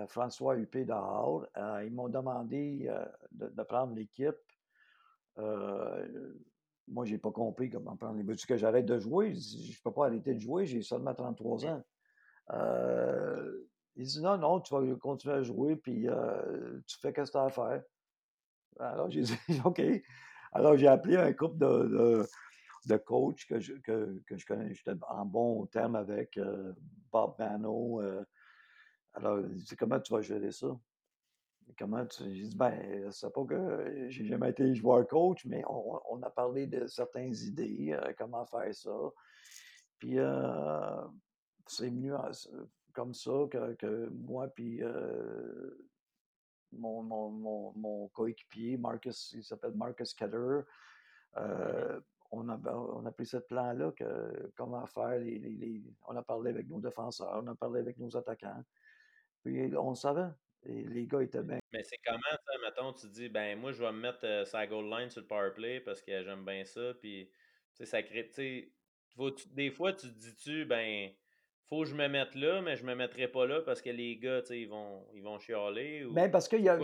François 0.07 0.56
Huppé 0.56 0.84
dehors. 0.84 1.45
ils 1.84 1.94
m'ont 1.94 2.10
demandé 2.10 2.90
de, 3.32 3.64
prendre 3.64 3.94
l'équipe. 3.94 4.36
Moi, 6.88 7.06
je 7.06 7.14
n'ai 7.14 7.18
pas 7.18 7.32
compris 7.32 7.70
comment 7.70 7.95
prendre 7.95 8.18
les 8.18 8.24
buts. 8.24 8.36
que 8.36 8.57
j'arrête 8.57 8.86
de 8.86 8.99
jouer? 8.99 9.34
Je 9.34 9.72
ne 9.72 9.84
peux 9.84 9.91
pas 9.91 10.07
arrêter 10.07 10.34
de 10.34 10.40
jouer, 10.40 10.66
j'ai 10.66 10.82
seulement 10.82 11.14
33 11.14 11.66
ans. 11.66 11.84
il 13.95 14.06
dit 14.06 14.22
non, 14.22 14.38
non, 14.38 14.60
tu 14.60 14.74
vas 14.74 14.95
continuer 14.95 15.36
à 15.36 15.44
jouer, 15.44 15.76
puis 15.76 16.07
tu 16.88 16.98
fais 16.99 17.10
ce 17.10 17.14
que 17.14 17.32
tu 17.32 17.38
as 17.38 17.44
à 17.44 17.49
faire. 17.49 17.84
Alors, 18.80 19.10
j'ai 19.10 19.22
dit 19.24 19.38
OK. 19.64 19.82
Alors, 20.52 20.78
j'ai 20.78 20.88
appelé 20.88 21.18
un 21.18 21.34
couple 21.34 21.57
de 21.57 22.26
de 22.86 22.98
coach 22.98 23.48
que 23.48 23.60
je, 23.60 23.74
que, 23.74 24.22
que 24.28 24.38
je 24.38 24.45
connais. 24.45 24.74
J'étais 24.74 24.98
en 25.10 25.26
bon 25.26 25.66
terme 25.68 25.95
avec 25.95 26.38
euh, 26.38 26.74
Bob 27.12 27.36
Bano. 27.38 28.02
Euh. 28.02 28.24
alors, 29.14 29.40
il 29.40 29.64
dit 29.64 29.76
Comment 29.76 29.99
tu 29.99 30.14
vas 30.14 30.22
gérer 30.22 30.52
ça? 30.52 30.68
Comment 31.77 32.05
tu. 32.05 32.23
Dit 32.23 32.55
Ben, 32.55 33.11
c'est 33.11 33.33
pas 33.33 33.43
que 33.43 34.07
j'ai 34.09 34.25
jamais 34.25 34.51
été 34.51 34.73
joueur 34.75 35.07
coach, 35.07 35.45
mais 35.45 35.63
on, 35.67 36.21
a 36.21 36.29
parlé 36.29 36.67
de 36.67 36.87
certaines 36.87 37.35
idées, 37.35 37.93
euh, 37.93 38.13
comment 38.17 38.45
faire 38.45 38.73
ça. 38.73 38.91
Puis, 39.99 40.17
c'est 41.67 41.89
venu 41.89 42.11
comme 42.93 43.13
ça 43.13 43.31
que, 43.49 43.73
que 43.73 44.09
moi, 44.09 44.47
puis. 44.47 44.81
mon, 46.71 47.03
mon, 47.03 47.71
mon, 47.73 48.07
coéquipier, 48.09 48.77
Marcus, 48.77 49.33
il 49.33 49.43
s'appelle 49.43 49.73
Marcus 49.73 50.13
Keller, 50.13 50.61
on 52.31 52.49
a, 52.49 52.57
on 52.73 53.05
a 53.05 53.11
pris 53.11 53.25
ce 53.25 53.37
plan-là, 53.37 53.91
que 53.91 54.51
comment 54.55 54.85
faire, 54.87 55.19
les, 55.19 55.83
on 56.07 56.15
a 56.15 56.23
parlé 56.23 56.51
avec 56.51 56.67
nos 56.67 56.79
défenseurs, 56.79 57.41
on 57.41 57.47
a 57.47 57.55
parlé 57.55 57.79
avec 57.79 57.97
nos 57.97 58.15
attaquants. 58.15 58.63
Puis 59.43 59.75
on 59.77 59.93
savait. 59.93 60.29
Les 60.65 61.05
gars 61.05 61.21
étaient 61.21 61.43
bien. 61.43 61.59
Mais 61.71 61.83
c'est 61.83 61.97
comment, 62.05 62.19
ça, 62.31 62.53
mettons, 62.63 62.93
tu 62.93 63.07
dis, 63.07 63.29
ben 63.29 63.59
moi, 63.59 63.71
je 63.71 63.83
vais 63.83 63.91
me 63.91 63.99
mettre 63.99 64.25
euh, 64.25 64.45
sa 64.45 64.65
goal 64.65 64.89
line 64.89 65.09
sur 65.09 65.21
le 65.21 65.27
power 65.27 65.51
play 65.53 65.79
parce 65.79 66.01
que 66.01 66.23
j'aime 66.23 66.43
bien 66.43 66.65
ça. 66.65 66.93
Puis, 66.99 67.29
tu 67.29 67.77
sais, 67.77 67.85
ça 67.85 68.01
crée, 68.01 68.27
tu 68.27 68.33
sais, 68.33 68.71
des 69.51 69.69
fois, 69.71 69.93
tu 69.93 70.07
te 70.07 70.19
dis-tu, 70.19 70.65
ben, 70.65 71.09
faut 71.65 71.81
que 71.83 71.89
je 71.89 71.95
me 71.95 72.07
mette 72.07 72.35
là, 72.35 72.61
mais 72.61 72.75
je 72.75 72.83
me 72.83 72.95
mettrai 72.95 73.27
pas 73.27 73.45
là 73.45 73.61
parce 73.61 73.81
que 73.81 73.89
les 73.89 74.17
gars, 74.17 74.41
tu 74.41 74.47
sais, 74.47 74.61
ils 74.61 74.69
vont, 74.69 75.05
ils 75.13 75.21
vont 75.21 75.37
chialer. 75.39 76.05
Ou, 76.05 76.13
ben, 76.13 76.29
parce 76.31 76.47
qu'il 76.47 76.61
y, 76.61 76.69
a, 76.69 76.77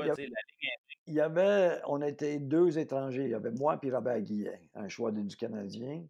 il 1.08 1.14
y 1.14 1.20
avait, 1.20 1.80
on 1.88 2.02
était 2.02 2.40
deux 2.40 2.78
étrangers. 2.78 3.24
Il 3.24 3.32
y 3.32 3.36
avait 3.36 3.52
moi 3.52 3.80
et 3.82 3.92
Robert 3.92 4.22
Guillet, 4.22 4.60
un 4.76 4.88
choix 4.88 5.12
du 5.12 5.36
Canadien, 5.36 6.06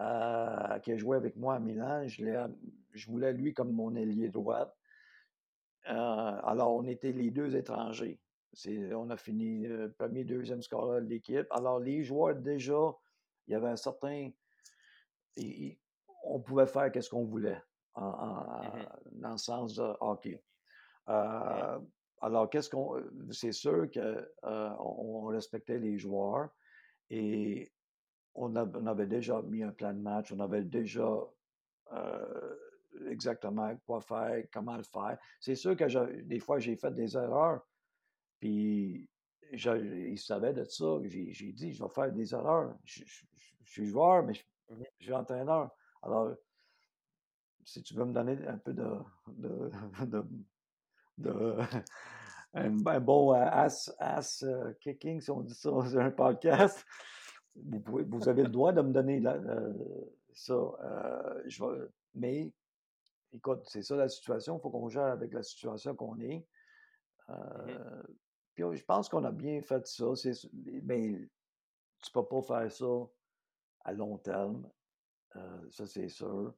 euh, 0.00 0.78
qui 0.80 0.92
a 0.92 0.96
joué 0.96 1.16
avec 1.16 1.36
moi 1.36 1.56
à 1.56 1.60
Milan. 1.60 2.06
Je, 2.08 2.24
je 2.92 3.06
voulais 3.06 3.32
lui 3.32 3.52
comme 3.52 3.72
mon 3.72 3.94
ailier 3.94 4.28
droit. 4.28 4.74
Euh, 5.88 6.40
alors, 6.44 6.74
on 6.74 6.86
était 6.86 7.12
les 7.12 7.30
deux 7.30 7.56
étrangers. 7.56 8.18
On 8.92 9.10
a 9.10 9.16
fini 9.16 9.66
le 9.66 9.92
premier, 9.92 10.24
deuxième 10.24 10.62
score 10.62 10.94
de 10.94 11.06
l'équipe. 11.06 11.46
Alors, 11.50 11.80
les 11.80 12.02
joueurs, 12.04 12.36
déjà, 12.36 12.94
il 13.46 13.52
y 13.52 13.54
avait 13.54 13.68
un 13.68 13.76
certain. 13.76 14.30
on 16.24 16.40
pouvait 16.40 16.66
faire 16.66 16.90
ce 17.00 17.10
qu'on 17.10 17.24
voulait 17.24 17.60
mmh 17.96 18.86
dans 19.12 19.30
le 19.30 19.38
sens 19.38 19.76
de 19.76 19.94
hockey. 20.00 20.42
Euh, 21.08 21.78
alors, 22.20 22.48
qu'est-ce 22.48 22.70
qu'on. 22.70 23.02
C'est 23.30 23.52
sûr 23.52 23.90
qu'on 23.92 24.76
on 24.78 25.26
respectait 25.26 25.78
les 25.78 25.98
joueurs 25.98 26.48
et 27.10 27.70
on, 28.34 28.56
avait 28.56 29.06
déjà 29.06 29.42
mis 29.42 29.62
un 29.62 29.70
plan 29.70 29.92
de 29.92 30.00
match, 30.00 30.32
on 30.32 30.40
avait 30.40 30.64
déjà 30.64 31.08
exactement 33.08 33.74
quoi 33.86 34.00
faire, 34.00 34.44
comment 34.52 34.76
le 34.76 34.82
faire. 34.82 35.18
C'est 35.40 35.54
sûr 35.54 35.76
que 35.76 36.22
des 36.22 36.40
fois, 36.40 36.58
j'ai 36.58 36.76
fait 36.76 36.92
des 36.92 37.16
erreurs, 37.16 37.66
puis 38.40 39.08
ils 39.52 40.18
savaient 40.18 40.52
de 40.52 40.64
ça. 40.64 40.98
J'ai 41.04 41.52
dit, 41.52 41.72
je 41.72 41.82
vais 41.82 41.90
faire 41.90 42.12
des 42.12 42.34
erreurs. 42.34 42.74
Je, 42.84 43.04
suis 43.64 43.86
joueur, 43.86 44.24
mais 44.24 44.32
mmh 44.32 44.82
je, 44.98 45.04
suis 45.04 45.12
entraîneur. 45.12 45.70
Alors, 46.02 46.34
si 47.64 47.82
tu 47.82 47.94
veux 47.94 48.04
me 48.04 48.12
donner 48.12 48.36
un 48.46 48.58
peu 48.58 48.72
de, 48.72 48.88
de 49.28 49.70
de, 51.18 51.56
un, 52.54 53.00
bon 53.00 53.32
euh, 53.32 53.46
ass, 53.50 53.94
ass 53.98 54.42
euh, 54.42 54.72
kicking, 54.80 55.20
si 55.20 55.30
on 55.30 55.40
dit 55.40 55.54
ça 55.54 55.70
sur 55.70 56.00
un 56.00 56.10
podcast. 56.10 56.84
Vous, 57.54 57.80
pouvez, 57.80 58.04
vous 58.04 58.28
avez 58.28 58.42
le 58.42 58.48
droit 58.48 58.72
de 58.72 58.82
me 58.82 58.92
donner 58.92 59.22
euh, 59.24 59.72
ça. 60.32 60.54
je 61.46 61.88
mais 62.14 62.52
écoute, 63.34 63.62
c'est 63.66 63.82
ça 63.82 63.96
la 63.96 64.08
situation. 64.08 64.56
Il 64.58 64.60
faut 64.60 64.70
qu'on 64.70 64.88
gère 64.88 65.04
avec 65.04 65.32
la 65.32 65.42
situation 65.42 65.94
qu'on 65.94 66.18
est. 66.20 66.46
Mmh 67.28 68.02
puis 68.54 68.62
je 68.72 68.84
pense 68.84 69.08
qu'on 69.08 69.24
a 69.24 69.32
bien 69.32 69.60
fait 69.62 69.84
ça. 69.84 70.04
Mais 70.84 71.08
tu 71.08 72.10
ne 72.10 72.12
peux 72.12 72.24
pas 72.24 72.40
faire 72.40 72.70
ça 72.70 73.10
à 73.80 73.92
long 73.92 74.16
terme. 74.18 74.70
ça, 75.70 75.86
c'est 75.86 76.08
sûr. 76.08 76.54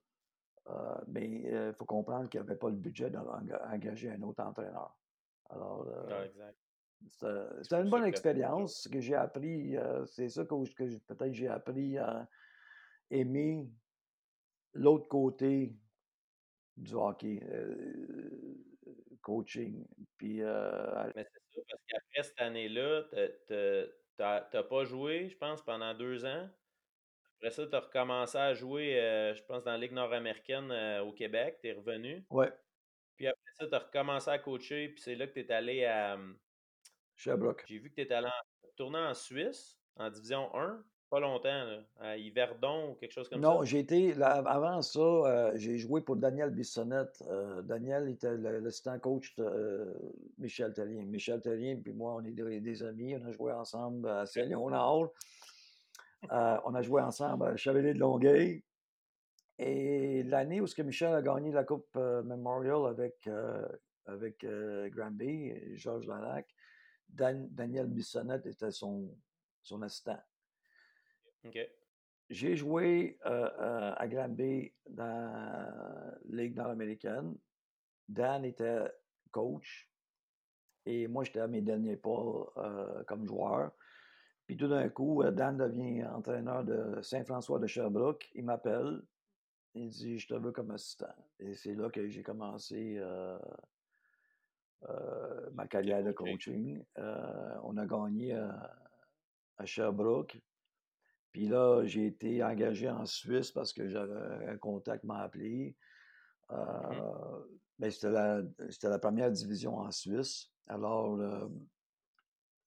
Euh, 0.69 0.94
mais 1.07 1.27
il 1.27 1.74
faut 1.78 1.85
comprendre 1.85 2.28
qu'il 2.28 2.40
n'y 2.40 2.47
avait 2.47 2.59
pas 2.59 2.69
le 2.69 2.77
budget 2.77 3.11
d'engager 3.11 4.11
un 4.11 4.23
autre 4.23 4.43
entraîneur. 4.43 4.97
Alors, 5.48 5.86
euh, 5.86 6.28
c'était 7.09 7.81
une 7.81 7.90
bonne 7.90 8.05
expérience 8.05 8.89
que 8.89 9.01
j'ai 9.01 9.15
appris. 9.15 9.77
Euh, 9.77 10.05
c'est 10.07 10.28
ça 10.28 10.44
que, 10.44 10.98
peut-être 11.07 11.32
j'ai 11.32 11.48
appris 11.48 11.98
à 11.98 12.28
aimer 13.11 13.70
l'autre 14.73 15.09
côté 15.09 15.77
du 16.77 16.94
hockey, 16.94 17.40
coaching. 19.23 19.86
Puis, 20.16 20.39
Mais 20.39 21.24
c'est 21.24 21.55
ça, 21.55 21.61
parce 21.69 21.82
qu'après 21.89 22.23
cette 22.23 22.40
année-là, 22.40 23.05
tu 24.19 24.23
n'as 24.23 24.62
pas 24.62 24.85
joué, 24.85 25.28
je 25.28 25.36
pense, 25.36 25.62
pendant 25.62 25.94
deux 25.94 26.24
ans. 26.24 26.48
après 27.36 27.51
ça, 27.51 27.66
tu 27.66 27.74
as 27.74 27.81
recommencé 27.81 28.39
à 28.39 28.55
jouer, 28.55 29.01
euh, 29.01 29.35
je 29.35 29.43
pense, 29.44 29.65
dans 29.65 29.73
la 29.73 29.78
Ligue 29.78 29.93
nord-américaine 29.93 30.70
euh, 30.70 31.03
au 31.03 31.12
Québec. 31.12 31.59
Tu 31.61 31.69
es 31.69 31.73
revenu. 31.73 32.24
Ouais, 32.31 32.53
Puis 33.16 33.27
après 33.27 33.53
ça, 33.59 33.66
tu 33.66 33.74
as 33.74 33.78
recommencé 33.78 34.31
à 34.31 34.39
coacher. 34.39 34.89
Puis 34.89 35.03
c'est 35.03 35.15
là 35.15 35.27
que 35.27 35.35
tu 35.35 35.40
es 35.40 35.53
allé 35.53 35.85
à. 35.85 36.15
hum, 36.15 36.39
Sherbrooke. 37.16 37.65
J'ai 37.66 37.78
vu 37.78 37.90
que 37.90 37.94
tu 37.94 38.03
étais 38.03 38.15
allé 38.15 38.28
en, 38.28 38.69
tourner 38.77 38.98
en 38.98 39.15
Suisse, 39.15 39.78
en 39.97 40.11
Division 40.11 40.55
1, 40.55 40.85
pas 41.09 41.20
longtemps, 41.20 41.49
là, 41.65 41.78
à 42.01 42.16
Yverdon 42.16 42.91
ou 42.91 42.95
quelque 42.95 43.12
chose 43.12 43.28
comme 43.28 43.41
Non, 43.41 43.61
ça. 43.61 43.65
j'ai 43.65 43.78
été, 43.81 44.15
là, 44.15 44.43
avant 44.47 44.83
ça, 44.83 44.99
euh, 45.01 45.53
j'ai 45.55 45.78
joué 45.78 46.01
pour 46.01 46.16
Daniel 46.16 46.51
Bissonnette. 46.51 47.23
Euh, 47.28 47.62
Daniel 47.62 48.09
était 48.09 48.37
l'assistant 48.37 48.99
coach 48.99 49.35
de 49.37 49.45
euh, 49.45 49.95
Michel 50.39 50.73
Tellien. 50.74 51.05
Michel 51.05 51.41
Tellien, 51.41 51.77
puis 51.77 51.93
moi, 51.93 52.15
on 52.16 52.24
est 52.24 52.33
des, 52.33 52.61
des 52.61 52.83
amis. 52.83 53.15
On 53.16 53.24
a 53.27 53.31
joué 53.33 53.53
ensemble 53.53 54.09
à 54.09 54.27
Saint-Léonard. 54.27 55.09
On 56.31 56.74
a 56.74 56.83
joué 56.83 57.03
ensemble 57.03 57.47
à 57.47 57.57
Chevalier 57.57 57.95
de 57.95 57.99
Longueuil. 58.01 58.65
Et 59.59 60.23
l'année 60.24 60.61
où 60.61 60.66
ce 60.66 60.74
que 60.74 60.83
Michel 60.83 61.15
a 61.15 61.23
gagné 61.23 61.53
la 61.53 61.65
Coupe 61.65 61.95
Memorial 61.95 62.87
avec, 62.89 63.28
avec 64.07 64.45
Granby 64.93 65.47
et 65.51 65.77
Georges 65.77 66.07
Larac, 66.07 66.47
Dan- 67.09 67.49
Daniel 67.53 67.87
Bissonnette 67.87 68.45
était 68.47 68.73
son, 68.73 69.09
son 69.62 69.81
assistant. 69.83 70.19
J'ai 72.28 72.56
joué 72.56 73.18
euh, 73.24 73.48
euh, 73.60 73.94
à 73.97 74.09
Granby 74.09 74.73
dans 74.89 75.05
la 75.05 76.43
Ligue 76.43 76.56
nord-américaine. 76.56 77.36
Dan 78.09 78.44
était 78.44 78.90
coach 79.31 79.89
et 80.86 81.09
moi, 81.09 81.24
j'étais 81.24 81.40
à 81.40 81.47
mes 81.47 81.62
derniers 81.62 81.97
pas 81.97 82.52
euh, 82.56 83.05
comme 83.05 83.27
joueur. 83.27 83.73
Puis 84.47 84.56
tout 84.56 84.68
d'un 84.68 84.89
coup, 84.89 85.24
Dan 85.24 85.56
devient 85.56 86.05
entraîneur 86.05 86.64
de 86.64 87.01
Saint-François 87.02 87.59
de 87.59 87.66
Sherbrooke. 87.66 88.28
Il 88.35 88.44
m'appelle. 88.44 89.02
Il 89.74 89.89
dit 89.89 90.18
Je 90.18 90.28
te 90.28 90.35
veux 90.35 90.52
comme 90.52 90.70
assistant. 90.70 91.14
Et 91.40 91.55
c'est 91.55 91.74
là 91.74 91.90
que 91.90 92.09
j'ai 92.09 92.23
commencé 92.23 93.01
ma 95.52 95.66
carrière 95.66 96.05
de 96.05 96.12
coaching. 96.12 96.81
On 96.97 97.77
a 97.77 97.86
gagné 97.86 98.35
à 98.35 99.66
Sherbrooke. 99.66 100.40
Puis 101.37 101.49
là, 101.49 101.85
j'ai 101.85 102.07
été 102.07 102.43
engagé 102.43 102.89
en 102.89 103.05
Suisse 103.05 103.51
parce 103.53 103.75
que 103.75 103.87
j'avais 103.89 104.47
un 104.47 104.57
contact 104.57 105.05
m'a 105.05 105.19
appelé. 105.19 105.77
Mhm. 106.49 106.57
Euh, 106.59 107.45
mais 107.79 107.91
c'était 107.91 108.09
la, 108.89 108.99
première 108.99 109.31
division 109.31 109.77
en 109.77 109.91
Suisse. 109.91 110.51
Alors, 110.67 111.21
euh, 111.21 111.47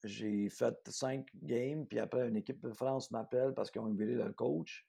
j'ai 0.03 0.49
fait 0.49 0.77
cinq 0.87 1.29
games, 1.33 1.87
puis 1.87 1.97
après, 1.97 2.27
une 2.27 2.35
équipe 2.35 2.61
de 2.61 2.71
France 2.71 3.09
m'appelle 3.09 3.55
parce 3.55 3.71
qu'ils 3.71 3.81
ont 3.81 3.91
viré 3.91 4.13
le 4.13 4.31
coach. 4.33 4.87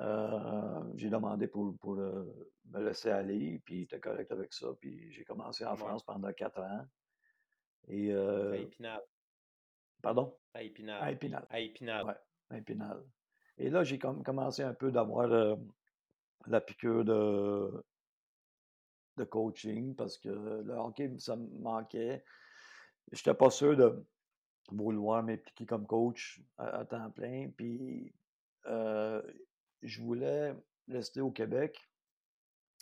Euh, 0.00 0.82
j'ai 0.94 1.10
demandé 1.10 1.48
pour, 1.48 1.76
pour 1.78 1.98
euh, 1.98 2.24
me 2.70 2.82
laisser 2.82 3.10
aller, 3.10 3.60
puis 3.66 3.80
il 3.80 3.82
était 3.82 4.00
correct 4.00 4.32
avec 4.32 4.54
ça. 4.54 4.68
Puis 4.80 5.12
j'ai 5.12 5.24
commencé 5.24 5.66
en 5.66 5.72
Ouais. 5.72 5.76
France 5.76 6.04
pendant 6.04 6.32
quatre 6.32 6.62
ans. 6.62 6.86
Et, 7.88 8.12
À 8.12 8.16
euh, 8.16 8.54
Épinal. 8.54 9.02
pardon? 10.00 10.38
À 10.54 10.60
À 10.60 10.62
Épinal. 10.62 11.12
Épinal. 11.12 11.46
À 11.50 11.60
Épinal. 11.60 12.06
Ouais, 12.06 12.14
à 12.52 12.58
Épinal. 12.58 13.02
Et 13.58 13.70
là, 13.70 13.84
j'ai 13.84 13.98
comme 13.98 14.22
commencé 14.22 14.62
un 14.62 14.74
peu 14.74 14.90
d'avoir 14.90 15.30
euh, 15.30 15.56
la 16.46 16.60
piqûre 16.60 17.04
de, 17.04 17.84
de 19.16 19.24
coaching 19.24 19.94
parce 19.94 20.18
que 20.18 20.28
le 20.28 20.72
hockey, 20.72 21.12
ça 21.18 21.36
me 21.36 21.48
manquait. 21.58 22.24
Je 23.10 23.18
n'étais 23.18 23.34
pas 23.34 23.50
sûr 23.50 23.76
de 23.76 24.04
vouloir 24.70 25.22
m'impliquer 25.22 25.66
comme 25.66 25.86
coach 25.86 26.42
à, 26.56 26.78
à 26.78 26.84
temps 26.84 27.10
plein. 27.10 27.50
Puis 27.56 28.12
euh, 28.66 29.22
je 29.82 30.00
voulais 30.00 30.54
rester 30.88 31.20
au 31.20 31.30
Québec, 31.30 31.90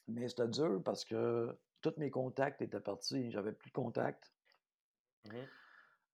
mais 0.09 0.29
c'était 0.29 0.49
dur 0.49 0.83
parce 0.85 1.05
que 1.05 1.57
tous 1.81 1.95
mes 1.97 2.11
contacts 2.11 2.63
étaient 2.63 2.81
partis. 2.81 3.31
J'avais 3.31 3.53
plus 3.53 3.71
de 3.71 3.75
contacts. 3.75 4.33
Mhm. 5.27 5.47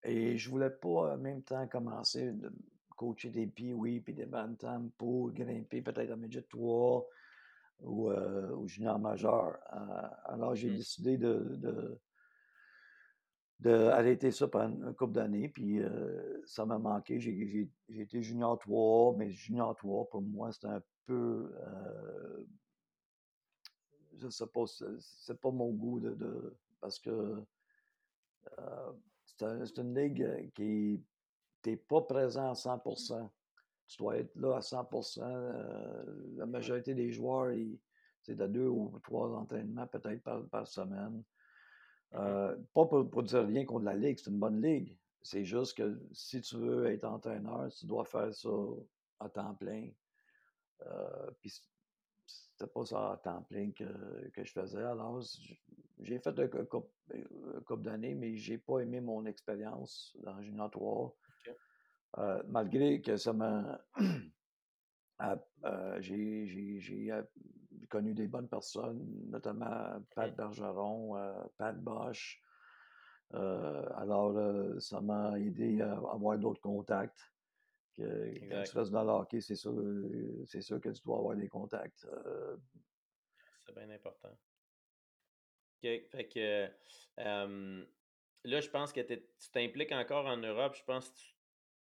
Et 0.04 0.38
je 0.38 0.50
voulais 0.50 0.70
pas 0.70 1.14
en 1.14 1.18
même 1.18 1.42
temps 1.42 1.66
commencer 1.66 2.32
de 2.32 2.52
coacher 2.96 3.30
des 3.30 3.46
pee 3.46 4.00
puis 4.00 4.14
des 4.14 4.26
bantams 4.26 4.90
pour 4.98 5.30
grimper 5.32 5.82
peut-être 5.82 6.10
à 6.10 6.16
midget 6.16 6.42
3 6.42 7.06
ou 7.80 8.10
euh, 8.10 8.56
au 8.56 8.66
junior 8.66 8.98
majeur. 8.98 9.58
Euh, 9.72 10.08
alors 10.24 10.54
j'ai 10.54 10.70
Mhm. 10.70 10.76
décidé 10.76 11.18
de, 11.18 11.56
de, 11.56 12.00
d'arrêter 13.60 14.30
ça 14.30 14.48
pendant 14.48 14.88
une 14.88 14.94
couple 14.94 15.14
d'années, 15.14 15.48
puis 15.48 15.82
euh, 15.82 16.40
ça 16.46 16.64
m'a 16.66 16.78
manqué. 16.78 17.20
J'ai, 17.20 17.68
été 17.88 18.22
junior 18.22 18.58
3, 18.58 19.14
mais 19.16 19.30
junior 19.30 19.74
3, 19.76 20.08
pour 20.08 20.22
moi, 20.22 20.52
c'était 20.52 20.68
un 20.68 20.82
peu... 21.06 21.52
euh, 21.54 22.44
je 24.14 24.28
sais 24.28 24.46
pas, 24.46 24.64
c'est, 24.66 25.40
pas 25.40 25.50
mon 25.50 25.70
goût 25.70 26.00
de... 26.00 26.14
de- 26.14 26.56
parce 26.80 26.98
que 26.98 27.42
c'est, 29.24 29.42
un- 29.44 29.64
c'est 29.66 29.78
une 29.78 29.94
ligue 29.94 30.50
qui 30.54 31.02
t'es 31.66 31.76
pas 31.76 32.02
présent 32.02 32.50
à 32.50 32.54
100%. 32.54 33.28
Tu 33.88 33.96
dois 33.98 34.18
être 34.18 34.34
là 34.36 34.56
à 34.56 34.60
100%. 34.60 35.22
euh, 35.22 36.04
la 36.36 36.46
majorité 36.46 36.94
des 36.94 37.10
joueurs, 37.10 37.52
c'est 38.22 38.36
de 38.36 38.46
deux 38.46 38.68
ou 38.68 38.96
trois 39.02 39.30
entraînements 39.36 39.86
peut-être 39.88 40.22
par, 40.22 40.46
par 40.48 40.68
semaine. 40.68 41.24
Mhm. 42.12 42.20
Euh, 42.20 42.56
pas 42.72 42.86
pour, 42.86 43.10
pour 43.10 43.22
dire 43.24 43.44
rien 43.44 43.64
contre 43.64 43.84
la 43.84 43.94
ligue, 43.96 44.18
c'est 44.18 44.30
une 44.30 44.38
bonne 44.38 44.62
ligue. 44.62 44.96
C'est 45.22 45.44
juste 45.44 45.76
que 45.76 46.00
si 46.12 46.40
tu 46.40 46.56
veux 46.56 46.86
être 46.86 47.04
entraîneur, 47.04 47.68
tu 47.72 47.86
dois 47.86 48.04
faire 48.04 48.32
ça 48.32 48.48
à 49.18 49.28
temps 49.28 49.54
plein. 49.56 49.90
Euh, 50.86 51.30
puis 51.40 51.50
c'était 52.26 52.70
pas 52.72 52.84
ça 52.84 53.12
à 53.12 53.16
temps 53.16 53.42
plein 53.42 53.72
que, 53.72 54.28
que 54.30 54.44
je 54.44 54.52
faisais. 54.52 54.84
Alors, 54.84 55.20
j'ai 55.98 56.18
fait 56.20 56.38
un 56.38 56.46
cou- 56.46 56.64
couple, 56.66 56.90
un 57.56 57.60
couple 57.62 57.82
d'années, 57.82 58.14
mais 58.14 58.36
j'ai 58.36 58.58
pas 58.58 58.80
aimé 58.80 59.00
mon 59.00 59.26
expérience 59.26 60.16
dans 60.22 60.40
Junior 60.40 60.70
3. 60.70 61.16
Euh, 62.18 62.42
malgré 62.46 63.00
que 63.00 63.16
ça 63.16 63.32
m'a. 63.32 63.80
euh, 65.64 66.00
j'ai 66.00 67.12
euh, 67.12 67.22
connu 67.88 68.14
des 68.14 68.26
bonnes 68.26 68.48
personnes, 68.48 69.06
notamment 69.28 70.00
Pat. 70.14 70.34
Bergeron, 70.34 71.16
euh, 71.16 71.34
Pat 71.58 71.78
Bosch. 71.78 72.42
Alors, 73.32 74.80
ça 74.80 75.00
m'a 75.00 75.38
aidé 75.38 75.82
à 75.82 75.92
avoir 75.92 76.38
d'autres 76.38 76.60
contacts. 76.60 77.20
Que, 77.94 78.48
quand 78.50 78.62
tu 78.62 78.78
restes 78.78 78.92
dans 78.92 79.04
le 79.04 79.10
hockey, 79.10 79.40
c'est 79.40 79.56
sûr, 79.56 79.72
que 80.80 80.90
tu 80.90 81.02
dois 81.02 81.18
avoir 81.18 81.34
des 81.34 81.48
contacts. 81.48 82.06
C'est 83.64 83.74
bien 83.74 83.90
important. 83.90 84.30
OK. 84.30 85.90
Fait 86.10 86.28
que 86.28 86.68
là, 88.44 88.60
je 88.60 88.70
pense 88.70 88.92
que 88.92 89.00
tu 89.00 89.50
t'impliques 89.50 89.92
encore 89.92 90.26
en 90.26 90.36
Europe. 90.36 90.76
Je 90.76 90.84
pense 90.84 91.10
que 91.10 91.16
tu, 91.16 91.35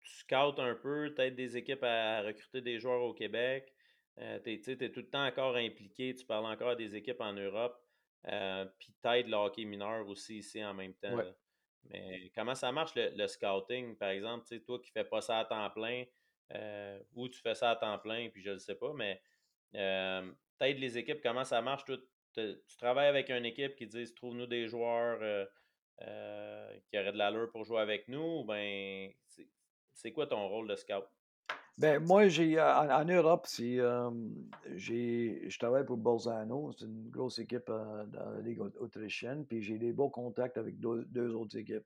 tu 0.07 0.13
scoutes 0.15 0.59
un 0.59 0.75
peu, 0.75 1.13
peut-être 1.13 1.35
des 1.35 1.57
équipes 1.57 1.83
à, 1.83 2.21
recruter 2.21 2.61
des 2.61 2.79
joueurs 2.79 3.01
au 3.01 3.13
Québec. 3.13 3.73
Euh, 4.19 4.39
tu 4.39 4.71
es, 4.71 4.89
tout 4.89 5.01
le 5.01 5.09
temps 5.09 5.25
encore 5.25 5.55
impliqué. 5.55 6.15
Tu 6.15 6.25
parles 6.25 6.45
encore 6.45 6.69
à 6.69 6.75
des 6.75 6.95
équipes 6.95 7.19
en 7.19 7.33
Europe. 7.33 7.77
Euh, 8.27 8.65
Puis 8.79 8.95
t'aides 9.01 9.27
le 9.27 9.35
hockey 9.35 9.65
mineur 9.65 10.07
aussi 10.07 10.37
ici 10.37 10.63
en 10.63 10.73
même 10.73 10.93
temps. 10.95 11.15
ouais. 11.15 11.35
Mais 11.89 12.31
comment 12.35 12.55
ça 12.55 12.71
marche 12.71 12.95
le, 12.95 13.11
le 13.15 13.27
scouting, 13.27 13.95
par 13.95 14.09
exemple? 14.09 14.45
Toi 14.65 14.79
qui 14.81 14.91
fais 14.91 15.05
pas 15.05 15.21
ça 15.21 15.39
à 15.39 15.45
temps 15.45 15.69
plein, 15.69 16.03
euh, 16.53 16.99
ou 17.13 17.29
tu 17.29 17.39
fais 17.39 17.55
ça 17.55 17.71
à 17.71 17.75
temps 17.77 17.97
plein, 17.99 18.29
puis 18.29 18.41
je 18.41 18.49
ne 18.49 18.57
sais 18.57 18.75
pas, 18.75 18.91
mais 18.93 19.21
t'aides 19.71 20.79
les 20.79 20.97
équipes, 20.97 21.21
comment 21.21 21.45
ça 21.45 21.61
marche? 21.61 21.85
Toi, 21.85 21.97
tu 22.35 22.77
travailles 22.77 23.07
avec 23.07 23.29
une 23.29 23.45
équipe 23.45 23.75
qui 23.75 23.87
dit 23.87 24.13
trouve-nous 24.15 24.47
des 24.47 24.67
joueurs 24.67 25.19
qui 25.99 26.97
auraient 26.97 27.13
de 27.13 27.17
l'allure 27.17 27.49
pour 27.51 27.63
jouer 27.63 27.79
avec 27.79 28.09
nous, 28.09 28.39
ou 28.39 28.43
ben 28.43 29.09
c'est 29.97 30.11
quoi 30.11 30.27
ton 30.27 30.47
rôle 30.47 30.67
de 30.67 30.75
scout? 30.75 31.03
Ben, 31.77 32.03
moi, 32.03 32.27
j'ai 32.27 32.59
en, 32.59 32.89
en 32.89 33.05
Europe, 33.05 33.45
c'est, 33.47 33.79
euh, 33.79 34.09
j'ai, 34.75 35.47
je 35.49 35.59
travaille 35.59 35.85
pour 35.85 35.97
Bolzano, 35.97 36.71
c'est 36.71 36.85
une 36.85 37.09
grosse 37.09 37.39
équipe 37.39 37.69
euh, 37.69 38.05
dans 38.05 38.31
la 38.31 38.41
Ligue 38.41 38.61
au- 38.61 38.77
autrichienne, 38.79 39.45
puis 39.45 39.61
j'ai 39.61 39.77
des 39.77 39.93
beaux 39.93 40.09
contacts 40.09 40.57
avec 40.57 40.79
deux, 40.79 41.05
deux 41.05 41.33
autres 41.35 41.57
équipes. 41.57 41.85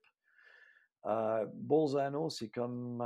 Euh, 1.05 1.45
Bolzano, 1.53 2.29
c'est 2.29 2.49
comme, 2.49 3.03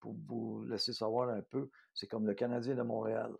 pour 0.00 0.14
vous 0.26 0.64
laisser 0.64 0.92
savoir 0.92 1.30
un 1.30 1.42
peu, 1.42 1.70
c'est 1.94 2.06
comme 2.06 2.26
le 2.26 2.34
Canadien 2.34 2.74
de 2.74 2.82
Montréal. 2.82 3.32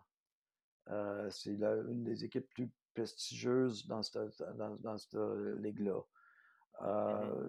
C'est 1.30 1.50
une 1.50 2.04
des 2.04 2.24
équipes 2.24 2.48
plus 2.50 2.70
prestigieuses 2.94 3.86
dans 3.86 4.02
cette, 4.02 4.42
dans, 4.56 4.76
dans 4.76 4.96
cette 4.96 5.18
ligue-là. 5.58 6.00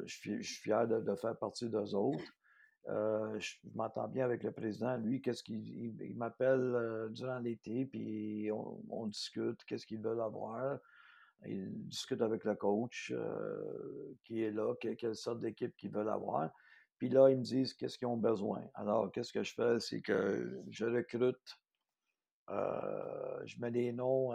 Je, 0.04 0.14
suis, 0.14 0.42
je 0.42 0.54
suis 0.54 0.64
fier 0.64 0.88
de, 0.88 1.00
de 1.00 1.16
faire 1.16 1.38
partie 1.38 1.70
d'eux 1.70 1.94
autres. 1.94 2.34
Euh, 2.90 3.38
je 3.40 3.56
m'entends 3.76 4.08
bien 4.08 4.26
avec 4.26 4.44
le 4.44 4.52
président. 4.52 4.98
Lui, 4.98 5.22
qu'est-ce 5.22 5.44
qu'il 5.44 6.02
il, 6.02 6.16
m'appelle 6.16 6.74
euh, 6.76 7.10
durant 7.10 7.40
l'été, 7.40 7.86
puis 7.86 8.50
on, 8.52 9.08
discute, 9.08 9.64
qu'est-ce 9.66 9.86
qu'ils 9.86 10.02
veulent 10.02 10.22
avoir. 10.22 10.80
Il 11.46 11.88
discute 11.88 12.22
avec 12.22 12.44
le 12.46 12.56
coach 12.56 13.12
euh, 13.14 14.16
qui 14.24 14.42
est 14.44 14.52
là, 14.52 14.74
que- 14.82 14.94
quelle 14.94 15.16
sorte 15.16 15.40
d'équipe 15.40 15.76
qu'ils 15.76 15.92
veulent 15.92 16.10
avoir. 16.10 16.50
Puis 16.98 17.10
là, 17.10 17.30
ils 17.30 17.38
me 17.38 17.44
disent 17.44 17.74
qu'est-ce 17.74 17.98
qu'ils 17.98 18.08
ont 18.08 18.18
besoin. 18.18 18.64
Alors, 18.74 19.12
qu'est-ce 19.12 19.34
que 19.34 19.44
je 19.44 19.54
fais? 19.54 19.80
C'est 19.80 20.02
que 20.02 20.64
je 20.70 20.86
recrute, 20.86 21.60
je 22.50 23.60
mets 23.60 23.72
des 23.72 23.92
noms 23.92 24.32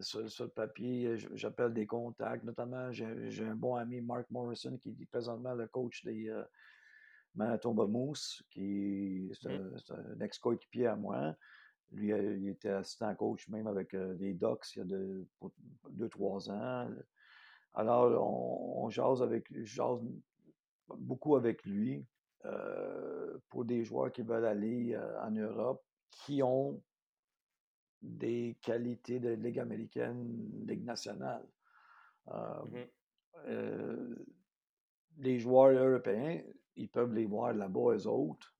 sur, 0.00 0.44
le 0.44 0.48
papier, 0.48 1.16
j'appelle 1.34 1.72
des 1.72 1.86
contacts. 1.86 2.44
Notamment, 2.44 2.92
j'ai 2.92 3.44
un 3.44 3.54
bon 3.54 3.76
ami, 3.76 4.00
Mark 4.00 4.30
Morrison, 4.30 4.76
qui 4.78 4.90
est 4.90 5.06
présentement 5.06 5.54
le 5.54 5.66
coach 5.66 6.04
des 6.04 6.28
euh, 6.28 6.42
Manitoba 7.34 7.86
Moose, 7.86 8.42
qui 8.50 9.30
est 9.30 9.46
un, 9.46 9.58
mmh. 9.58 10.22
ex-coéquipier 10.22 10.86
à 10.86 10.96
moi. 10.96 11.34
Lui, 11.92 12.12
euh, 12.12 12.36
il 12.36 12.48
était 12.48 12.70
assistant 12.70 13.14
coach 13.14 13.48
même 13.48 13.66
avec 13.66 13.92
les 13.92 14.34
Ducks 14.34 14.76
il 14.76 14.78
y 14.78 14.82
a 14.82 14.98
deux, 15.90 16.08
trois 16.08 16.50
ans. 16.50 16.88
Alors, 17.74 18.10
on, 18.22 18.84
on 18.84 18.90
jase 18.90 19.22
avec, 19.22 19.46
jase 19.64 20.00
beaucoup 20.96 21.36
avec 21.36 21.64
lui 21.64 22.04
euh, 22.44 23.38
pour 23.48 23.64
des 23.64 23.84
joueurs 23.84 24.12
qui 24.12 24.22
veulent 24.22 24.46
aller 24.46 24.94
euh, 24.94 25.20
en 25.22 25.30
Europe, 25.30 25.82
qui 26.10 26.42
ont 26.42 26.80
des 28.02 28.56
qualités 28.62 29.18
de 29.20 29.30
Ligue 29.30 29.58
américaine, 29.58 30.64
Ligue 30.66 30.84
nationale. 30.84 31.46
Euh, 32.28 32.64
mmh 32.64 32.84
les 35.20 35.38
joueurs 35.40 35.72
européens, 35.72 36.40
ils 36.76 36.88
peuvent 36.88 37.12
les 37.12 37.24
voir 37.24 37.52
là-bas, 37.52 37.94
eux 37.96 38.06
autres. 38.06 38.54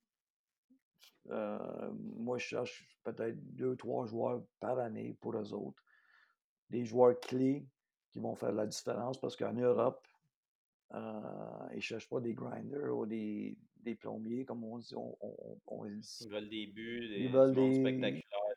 moi, 1.26 2.38
je 2.38 2.46
cherche 2.46 2.98
peut-être 3.04 3.36
deux, 3.54 3.76
trois 3.76 4.06
joueurs 4.06 4.42
par 4.58 4.78
année 4.78 5.16
pour 5.20 5.36
eux 5.36 5.52
autres. 5.52 5.82
Des 6.70 6.84
joueurs 6.84 7.18
clés 7.20 7.66
qui 8.10 8.18
vont 8.18 8.34
faire 8.34 8.52
la 8.52 8.66
différence 8.66 9.20
parce 9.20 9.36
qu'en 9.36 9.52
Europe, 9.52 10.06
euh, 10.94 11.68
ils 11.72 11.76
ne 11.76 11.80
cherchent 11.80 12.08
pas 12.08 12.20
des 12.20 12.34
grinders 12.34 12.96
ou 12.96 13.06
des, 13.06 13.56
des 13.76 13.94
plombiers, 13.94 14.44
comme 14.44 14.64
on 14.64 14.78
dit. 14.78 14.94
On, 14.96 15.16
ils 15.84 16.28
veulent 16.28 16.48
des 16.48 16.66
buts, 16.66 17.08
des, 17.08 17.24
ils 17.24 17.32
veulent 17.32 17.54
des, 17.54 17.74
spectaculaires. 17.74 18.47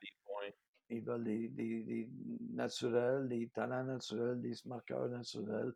Ils 0.92 1.02
veulent 1.02 1.24
des, 1.24 1.48
des, 1.48 2.10
naturels, 2.52 3.28
des 3.30 3.48
talents 3.48 3.84
naturels, 3.84 4.42
des 4.42 4.54
marqueurs 4.66 5.08
naturels. 5.08 5.74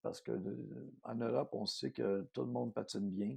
Parce 0.00 0.20
que 0.20 0.32
en 1.02 1.14
Europe, 1.16 1.50
on 1.52 1.66
sait 1.66 1.90
que 1.90 2.22
tout 2.32 2.42
le 2.42 2.50
monde 2.50 2.72
patine 2.72 3.10
bien. 3.10 3.36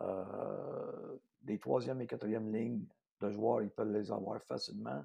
Euh, 0.00 1.16
des 1.42 1.58
troisième 1.58 2.00
et 2.00 2.06
quatrième 2.06 2.52
lignes 2.52 2.86
de 3.20 3.30
joueurs, 3.30 3.62
ils 3.62 3.70
peuvent 3.70 3.92
les 3.92 4.10
avoir 4.10 4.42
facilement. 4.42 5.04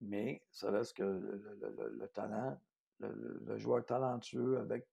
Mais 0.00 0.42
ça 0.50 0.70
reste 0.70 0.96
que 0.96 1.02
le, 1.04 2.08
talent, 2.08 2.60
le, 2.98 3.56
joueur 3.56 3.84
talentueux 3.86 4.58
avec 4.58 4.86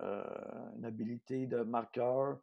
euh, 0.00 0.74
une 0.76 0.84
habilité 0.84 1.46
de 1.46 1.62
marqueur 1.62 2.40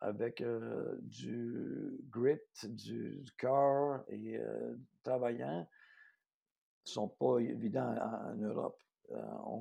avec 0.00 0.40
euh, 0.40 0.96
du 1.00 1.98
grit, 2.10 2.38
du, 2.64 3.24
cœur 3.38 4.04
et 4.08 4.38
euh, 4.38 4.76
travaillant, 5.02 5.60
ne 5.60 6.90
sont 6.90 7.08
pas 7.08 7.38
évidents 7.38 7.96
en, 7.96 8.36
Europe. 8.36 8.80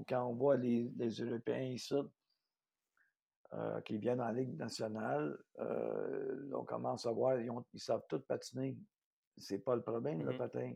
quand 0.07 0.25
on 0.27 0.33
voit 0.33 0.57
les, 0.57 0.91
Européens 1.21 1.73
ici, 1.73 1.95
qui 3.85 3.97
viennent 3.97 4.21
en 4.21 4.31
Ligue 4.31 4.57
nationale, 4.57 5.37
on 5.57 6.63
commence 6.65 7.05
à 7.05 7.11
voir, 7.11 7.39
ils, 7.39 7.49
ils 7.73 7.79
savent 7.79 8.05
tout 8.09 8.19
patiner. 8.19 8.77
C'est 9.37 9.59
pas 9.59 9.75
le 9.75 9.81
problème, 9.81 10.23
le 10.23 10.33
mm-hmm. 10.33 10.37
patin. 10.37 10.73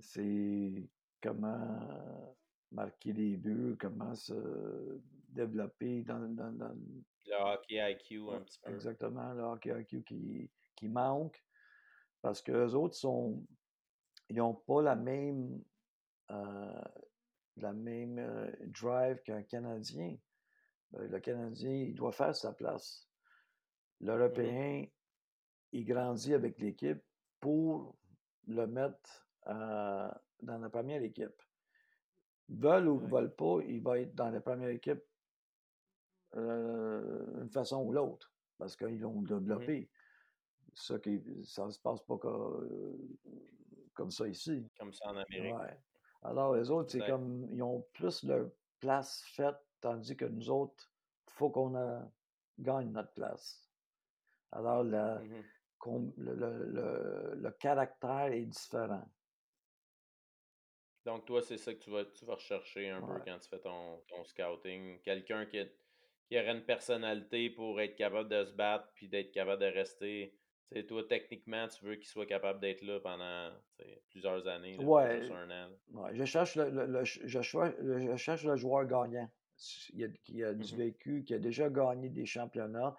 C'est 0.00 0.88
comment 1.22 1.78
marquer 2.74 3.12
des 3.12 3.36
buts, 3.36 3.76
comment 3.78 4.14
se 4.14 4.34
développer 5.34 6.02
dans, 6.02 6.20
dans, 6.34 6.50
le 6.50 7.34
hockey 7.34 7.76
IQ 7.76 8.30
un 8.32 8.40
petit 8.40 8.60
peu. 8.62 8.72
Exactement, 8.72 9.32
le 9.32 9.42
hockey 9.42 9.80
IQ 9.80 10.02
qui, 10.04 10.50
qui 10.76 10.88
manque 10.88 11.42
parce 12.22 12.40
que 12.40 12.52
les 12.52 12.74
autres 12.74 12.94
sont 12.94 13.44
ils 14.28 14.36
n'ont 14.36 14.54
pas 14.54 14.82
la 14.82 14.96
même 14.96 15.62
euh, 16.30 16.84
la 17.56 17.72
même 17.72 18.18
euh, 18.18 18.50
drive 18.66 19.22
qu'un 19.22 19.42
Canadien. 19.42 20.16
Ben, 20.90 21.10
le 21.10 21.20
Canadien, 21.20 21.70
il 21.70 21.94
doit 21.94 22.12
faire 22.12 22.34
sa 22.34 22.52
place. 22.52 23.08
Mmh 24.00 24.06
L'Européen, 24.06 24.86
il 25.72 25.84
grandit 25.84 26.34
avec 26.34 26.58
l'équipe 26.58 27.02
pour 27.40 27.96
le 28.46 28.66
mettre 28.66 29.28
euh, 29.46 30.10
dans 30.42 30.58
la 30.58 30.70
première 30.70 31.02
équipe 31.02 31.42
veulent 32.48 32.88
ou 32.88 33.00
ne 33.00 33.06
veulent 33.06 33.34
pas, 33.34 33.58
il 33.66 33.82
va 33.82 34.00
être 34.00 34.14
dans 34.14 34.30
la 34.30 34.40
première 34.40 34.68
équipe 34.68 35.02
euh, 36.36 37.40
d'une 37.40 37.50
façon 37.50 37.82
ou 37.84 37.92
l'autre, 37.92 38.32
parce 38.58 38.76
qu'ils 38.76 39.00
l'ont 39.00 39.22
développé. 39.22 39.90
Ça, 40.74 40.98
qui, 40.98 41.22
ça 41.44 41.66
ne 41.66 41.70
se 41.70 41.78
passe 41.78 42.02
pas 42.02 42.18
comme, 42.18 44.10
ça 44.10 44.26
ici. 44.26 44.68
Comme 44.78 44.92
ça 44.92 45.10
en 45.10 45.16
Amérique. 45.16 45.54
Alors, 46.22 46.56
les 46.56 46.70
autres, 46.70 46.90
c'est 46.90 47.06
comme, 47.06 47.48
ils 47.52 47.62
ont 47.62 47.86
plus 47.92 48.24
leur 48.24 48.50
place 48.80 49.22
faite, 49.26 49.58
tandis 49.80 50.16
que 50.16 50.24
nous 50.24 50.50
autres, 50.50 50.90
il 51.28 51.32
faut 51.32 51.50
qu'on 51.50 52.10
gagne 52.58 52.90
notre 52.90 53.12
place. 53.12 53.70
Alors, 54.50 54.84
mmh 54.84 55.42
le, 56.16 57.34
le, 57.36 57.50
caractère 57.52 58.32
est 58.32 58.46
différent. 58.46 59.06
Donc, 61.04 61.26
toi, 61.26 61.42
c'est 61.42 61.58
ça 61.58 61.74
que 61.74 61.80
tu 61.80 61.90
vas, 61.90 62.04
tu 62.06 62.24
vas 62.24 62.34
rechercher 62.34 62.88
un 62.90 63.02
peu 63.02 63.20
quand 63.24 63.38
tu 63.38 63.48
fais 63.48 63.58
ton, 63.58 63.98
ton 64.08 64.24
scouting. 64.24 65.00
Quelqu'un 65.02 65.44
qui, 65.44 65.62
qui 66.28 66.38
aurait 66.38 66.52
une 66.52 66.64
personnalité 66.64 67.50
pour 67.50 67.80
être 67.80 67.96
capable 67.96 68.28
de 68.28 68.44
se 68.44 68.52
battre 68.52 68.88
puis 68.94 69.08
d'être 69.08 69.32
capable 69.32 69.62
de 69.62 69.66
rester. 69.66 70.34
toi, 70.88 71.02
techniquement, 71.08 71.68
tu 71.68 71.84
veux 71.84 71.96
qu'il 71.96 72.08
soit 72.08 72.26
capable 72.26 72.60
d'être 72.60 72.82
là 72.82 73.00
pendant 73.00 73.50
plusieurs 74.10 74.46
années, 74.48 74.76
là, 74.76 74.84
ouais. 74.84 75.20
juste 75.20 75.32
un 75.32 75.50
an. 75.50 75.70
Ouais. 75.92 76.10
Je, 76.14 76.24
cherche 76.24 76.56
le, 76.56 76.70
le, 76.70 77.04
je, 77.04 77.26
je, 77.26 78.16
cherche 78.16 78.44
le 78.44 78.56
joueur 78.56 78.86
gagnant 78.86 79.30
qui 79.56 80.04
a, 80.04 80.08
qui 80.24 80.42
a 80.42 80.52
du 80.52 80.74
mmh 80.74 80.76
vécu, 80.76 81.24
qui 81.24 81.34
a 81.34 81.38
déjà 81.38 81.68
gagné 81.68 82.10
des 82.10 82.26
championnats 82.26 82.94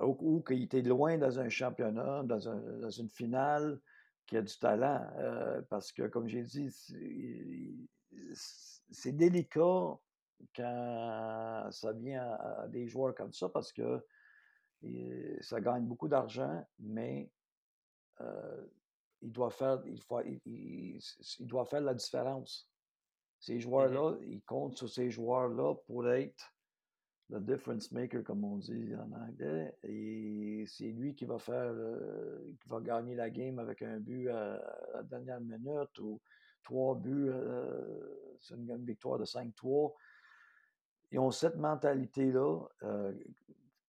ou, 0.00 0.16
ou 0.20 0.42
qui 0.42 0.64
était 0.64 0.82
loin 0.82 1.18
dans 1.18 1.38
un 1.38 1.48
championnat, 1.48 2.22
dans, 2.24 2.48
un, 2.48 2.56
dans 2.78 2.90
une 2.90 3.08
finale 3.08 3.80
qui 4.26 4.36
a 4.36 4.42
du 4.42 4.58
talent. 4.58 5.06
Euh, 5.18 5.62
parce 5.70 5.92
que, 5.92 6.02
comme 6.08 6.28
j'ai 6.28 6.42
dit, 6.42 6.70
c'est 8.90 9.12
délicat 9.12 9.98
quand 10.54 11.68
ça 11.70 11.92
vient 11.92 12.22
à, 12.22 12.68
des 12.68 12.86
joueurs 12.86 13.14
comme 13.14 13.32
ça 13.32 13.48
parce 13.48 13.72
que 13.72 14.04
ça 15.40 15.60
gagne 15.60 15.86
beaucoup 15.86 16.08
d'argent, 16.08 16.64
mais 16.78 17.30
euh, 18.20 18.66
il, 19.22 19.32
doit 19.32 19.50
faire, 19.50 19.82
il, 19.86 20.00
faut, 20.00 20.20
il, 20.22 21.00
doit 21.40 21.64
faire 21.64 21.80
la 21.80 21.94
différence. 21.94 22.70
Ces 23.40 23.60
joueurs-là, 23.60 24.16
ils 24.22 24.42
comptent 24.42 24.76
sur 24.76 24.88
ces 24.88 25.10
joueurs-là 25.10 25.74
pour 25.86 26.08
être 26.08 26.54
le 27.30 27.40
difference 27.40 27.90
maker, 27.90 28.22
comme 28.22 28.44
on 28.44 28.58
dit 28.58 28.94
en 28.96 29.10
anglais. 29.12 29.74
Et 29.82 30.64
c'est 30.66 30.90
lui 30.90 31.14
qui 31.14 31.24
va 31.24 31.38
faire, 31.38 31.74
qui 32.60 32.68
va 32.68 32.80
gagner 32.80 33.14
la 33.14 33.30
game 33.30 33.58
avec 33.58 33.82
un 33.82 33.98
but 33.98 34.28
à, 34.28 34.60
la 34.94 35.02
dernière 35.02 35.40
minute 35.40 35.98
ou 35.98 36.20
trois 36.62 36.94
buts. 36.94 37.30
Euh, 37.30 38.36
c'est 38.40 38.54
une 38.54 38.84
victoire 38.84 39.18
de 39.18 39.24
5-3. 39.24 39.94
Ils 41.10 41.18
ont 41.18 41.30
cette 41.30 41.56
mentalité-là, 41.56 42.60
euh, 42.82 43.12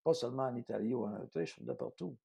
pas 0.03 0.13
seulement 0.13 0.43
en 0.43 0.55
Italie 0.55 0.93
ou 0.93 1.05
en 1.05 1.21
Autriche, 1.21 1.59
de 1.61 1.73
partout. 1.73 2.15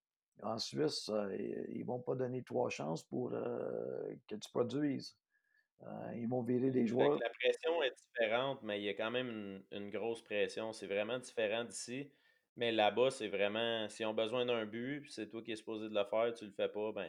En 0.43 0.59
Suisse, 0.59 1.09
euh, 1.11 1.37
ils 1.69 1.81
ne 1.81 1.85
vont 1.85 2.01
pas 2.01 2.15
donner 2.15 2.43
trois 2.43 2.71
chances 2.71 3.03
pour 3.03 3.31
que 3.31 4.35
tu 4.35 4.51
produises. 4.51 5.17
Euh, 5.87 6.13
ils 6.17 6.29
vont 6.29 6.43
virer 6.43 6.71
des 6.71 6.87
joueurs. 6.87 7.19
La 7.19 7.31
pression 7.31 7.83
est 7.83 7.95
différente, 7.97 8.63
mais 8.63 8.81
il 8.81 8.85
y 8.85 8.89
a 8.89 8.95
quand 8.95 9.11
même 9.11 9.63
une, 9.71 9.91
grosse 9.91 10.23
pression. 10.23 10.73
C'est 10.73 10.87
vraiment 10.87 11.19
différent 11.19 11.65
d'ici. 11.65 12.11
Mais 12.57 12.73
là-bas, 12.73 13.11
c'est 13.11 13.29
vraiment, 13.29 13.89
s'ils 13.89 14.07
ont 14.07 14.15
besoin 14.15 14.45
d'un 14.45 14.67
but, 14.67 15.07
c'est 15.09 15.29
toi 15.29 15.43
qui 15.43 15.53
es 15.53 15.57
supposé 15.57 15.89
de 15.89 15.95
le 15.95 16.05
faire, 16.05 16.35
tu 16.35 16.45
le 16.45 16.51
fais 16.51 16.69
pas, 16.69 16.93
ben, 16.93 17.09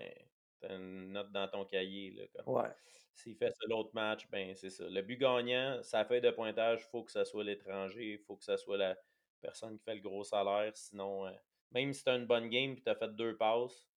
as 0.63 0.73
une 0.73 1.11
note 1.11 1.31
dans 1.31 1.47
ton 1.47 1.65
cahier. 1.65 2.11
Là, 2.11 2.43
Ouais. 2.45 2.69
S'il 3.13 3.35
fait 3.35 3.51
ça 3.51 3.67
l'autre 3.67 3.91
match, 3.93 4.27
ben, 4.31 4.55
c'est 4.55 4.69
ça. 4.69 4.85
Le 4.89 5.01
but 5.01 5.17
gagnant, 5.17 5.79
sa 5.83 6.05
feuille 6.05 6.21
de 6.21 6.31
pointage, 6.31 6.81
il 6.83 6.89
faut 6.89 7.03
que 7.03 7.11
ça 7.11 7.25
soit 7.25 7.43
l'étranger, 7.43 8.13
il 8.13 8.19
faut 8.19 8.35
que 8.35 8.43
ça 8.43 8.57
soit 8.57 8.77
la 8.77 8.97
personne 9.41 9.77
qui 9.77 9.83
fait 9.83 9.95
le 9.95 10.01
gros 10.01 10.23
salaire. 10.23 10.71
Sinon, 10.75 11.27
euh, 11.27 11.31
même 11.71 11.93
si 11.93 12.03
tu 12.03 12.09
as 12.09 12.15
une 12.15 12.25
bonne 12.25 12.49
game 12.49 12.71
et 12.71 12.81
tu 12.81 12.89
as 12.89 12.95
fait 12.95 13.13
deux 13.15 13.35
passes, 13.37 13.87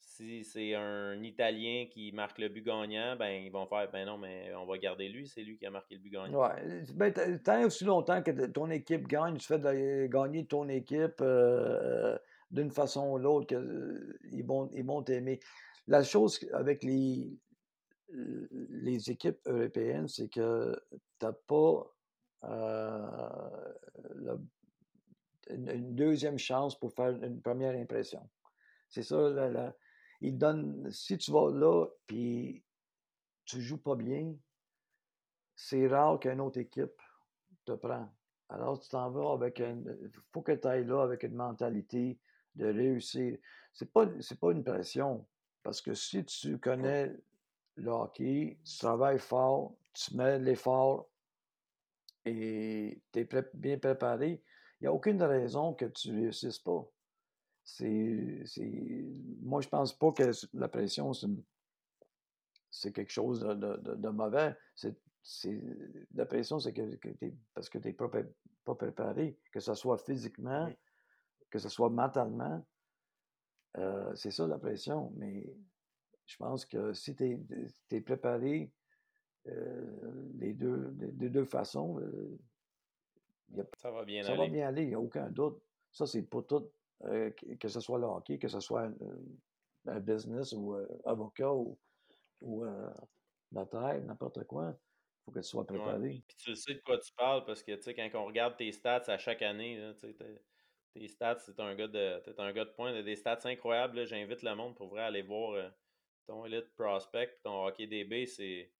si 0.00 0.44
c'est 0.44 0.74
un 0.74 1.22
Italien 1.22 1.86
qui 1.90 2.12
marque 2.12 2.38
le 2.38 2.48
but 2.48 2.64
gagnant, 2.64 3.16
ben 3.16 3.30
ils 3.30 3.52
vont 3.52 3.66
faire 3.66 3.90
ben 3.90 4.06
non, 4.06 4.18
mais 4.18 4.52
on 4.54 4.66
va 4.66 4.78
garder 4.78 5.08
lui, 5.08 5.28
c'est 5.28 5.42
lui 5.42 5.56
qui 5.56 5.66
a 5.66 5.70
marqué 5.70 5.96
le 5.96 6.00
but 6.00 6.10
gagnant. 6.10 6.42
Ouais. 6.42 6.84
Ben, 6.94 7.12
tant 7.42 7.64
aussi 7.64 7.84
longtemps 7.84 8.22
que 8.22 8.46
ton 8.46 8.70
équipe 8.70 9.06
gagne, 9.06 9.36
tu 9.36 9.46
fais 9.46 9.58
de 9.58 10.06
gagner 10.06 10.46
ton 10.46 10.68
équipe 10.68 11.20
euh, 11.20 12.18
d'une 12.50 12.70
façon 12.70 13.10
ou 13.10 13.18
l'autre, 13.18 13.46
qu'ils 13.46 13.58
euh, 13.58 14.44
vont, 14.44 14.70
ils 14.74 14.84
vont 14.84 15.02
t'aimer. 15.02 15.40
La 15.86 16.02
chose 16.02 16.38
avec 16.52 16.82
les, 16.82 17.38
les 18.12 19.10
équipes 19.10 19.40
européennes, 19.46 20.08
c'est 20.08 20.28
que 20.28 20.80
tu 20.90 21.26
n'as 21.26 21.32
pas 21.32 21.96
euh, 22.44 23.68
une, 25.48 25.94
deuxième 25.94 26.38
chance 26.38 26.78
pour 26.78 26.92
faire 26.92 27.10
une 27.22 27.40
première 27.40 27.74
impression. 27.74 28.28
C'est 28.88 29.02
ça, 29.02 29.30
là, 29.30 29.74
il 30.20 30.36
donne, 30.36 30.90
si 30.90 31.16
tu 31.18 31.30
vas 31.30 31.50
là, 31.50 31.86
puis 32.06 32.64
tu 33.44 33.60
joues 33.60 33.80
pas 33.80 33.96
bien, 33.96 34.34
c'est 35.54 35.86
rare 35.86 36.18
qu'une 36.18 36.40
autre 36.40 36.58
équipe 36.58 37.00
te 37.64 37.72
prend. 37.72 38.08
Alors, 38.48 38.80
tu 38.80 38.88
t'en 38.88 39.10
vas 39.10 39.32
avec 39.32 39.60
une. 39.60 39.96
Il 40.02 40.10
faut 40.32 40.42
que 40.42 40.52
tu 40.52 40.66
ailles 40.66 40.84
là 40.84 41.02
avec 41.02 41.22
une 41.22 41.34
mentalité 41.34 42.18
de 42.56 42.66
réussir. 42.66 43.38
C'est 43.72 43.92
pas, 43.92 44.06
pas 44.40 44.52
une 44.52 44.64
pression. 44.64 45.26
Parce 45.62 45.80
que 45.80 45.94
si 45.94 46.24
tu 46.24 46.58
connais 46.58 47.14
le 47.80 47.90
hockey, 47.90 48.58
tu 48.64 48.78
travailles 48.78 49.18
fort, 49.18 49.74
tu 49.92 50.16
mets 50.16 50.38
l'effort 50.38 51.08
et 52.24 53.02
tu 53.12 53.20
es 53.20 53.28
bien 53.54 53.78
préparé, 53.78 54.42
il 54.80 54.84
n'y 54.84 54.86
a 54.88 54.92
aucune 54.92 55.22
raison 55.22 55.74
que 55.74 55.86
tu 55.86 56.12
ne 56.12 56.22
réussisses 56.22 56.58
pas. 56.58 56.86
C'est, 57.62 58.44
moi, 59.42 59.60
je 59.60 59.68
pense 59.68 59.96
pas 59.96 60.12
que 60.12 60.30
la 60.54 60.68
pression, 60.68 61.12
c'est, 62.70 62.92
quelque 62.92 63.12
chose 63.12 63.40
de, 63.40 64.08
mauvais. 64.08 64.56
C'est, 64.74 64.96
la 66.14 66.26
pression, 66.26 66.58
c'est 66.58 66.72
que, 66.72 66.82
parce 67.54 67.68
que 67.68 67.78
tu 67.78 67.88
n'es 67.88 67.94
pas, 67.94 68.74
préparé, 68.74 69.38
que 69.52 69.60
ce 69.60 69.74
soit 69.74 69.98
physiquement, 69.98 70.72
que 71.50 71.58
ce 71.58 71.68
soit 71.68 71.90
mentalement. 71.90 72.64
Euh, 73.76 74.14
c'est 74.16 74.30
ça 74.30 74.46
la 74.46 74.58
pression. 74.58 75.12
Mais 75.16 75.46
je 76.30 76.36
pense 76.36 76.64
que 76.64 76.92
si 76.92 77.16
tu 77.16 77.38
es, 77.90 78.00
préparé 78.00 78.70
euh, 79.48 80.30
les, 80.38 80.54
deux, 80.54 80.94
les, 81.18 81.28
deux 81.28 81.44
façons, 81.44 81.98
euh, 81.98 82.38
ça 83.76 83.90
va 83.90 84.04
bien 84.04 84.22
ça 84.22 84.32
aller. 84.32 84.38
va 84.38 84.48
bien 84.48 84.68
aller, 84.68 84.82
il 84.82 84.88
n'y 84.88 84.94
a 84.94 85.00
aucun 85.00 85.28
doute. 85.28 85.60
Ça, 85.90 86.06
c'est 86.06 86.22
pour 86.22 86.46
tout, 86.46 86.70
que 87.00 87.68
ce 87.68 87.80
soit 87.80 87.98
le 87.98 88.04
hockey, 88.06 88.38
que 88.38 88.46
ce 88.46 88.60
soit 88.60 88.88
un, 89.86 90.00
business 90.00 90.52
ou 90.52 90.76
avocat 91.04 91.52
ou, 91.52 91.76
ou 92.42 92.64
notaire, 93.50 94.00
n'importe 94.04 94.44
quoi. 94.44 94.72
Il 94.72 95.24
faut 95.24 95.30
que 95.32 95.40
tu 95.40 95.48
sois 95.48 95.66
préparé. 95.66 96.22
Puis 96.28 96.36
tu 96.36 96.54
sais 96.54 96.74
de 96.74 96.80
quoi 96.80 96.98
tu 96.98 97.12
parles 97.14 97.44
parce 97.44 97.64
que 97.64 97.72
tu 97.72 97.82
sais, 97.82 97.94
quand 97.94 98.08
on 98.14 98.26
regarde 98.26 98.56
tes 98.56 98.70
stats 98.70 99.02
à 99.08 99.18
chaque 99.18 99.42
année, 99.42 99.78
là, 99.78 99.92
tes 100.92 101.08
stats, 101.08 101.40
c'est 101.40 101.58
un 101.58 101.74
gars 101.74 101.88
de. 101.88 102.20
T'es 102.20 102.40
un 102.40 102.52
gars 102.52 102.66
de 102.66 103.02
des 103.02 103.16
stats 103.16 103.40
incroyables. 103.46 104.06
J'invite 104.06 104.42
le 104.42 104.54
monde 104.54 104.76
pour 104.76 104.86
vrai 104.88 105.02
aller 105.02 105.22
voir 105.22 105.54
euh, 105.54 105.68
ton 106.30 106.46
Elite 106.46 106.72
Prospect 106.76 107.40
ton 107.42 107.66
Hockey 107.66 107.86
DB, 107.86 108.26
c'est. 108.26 108.70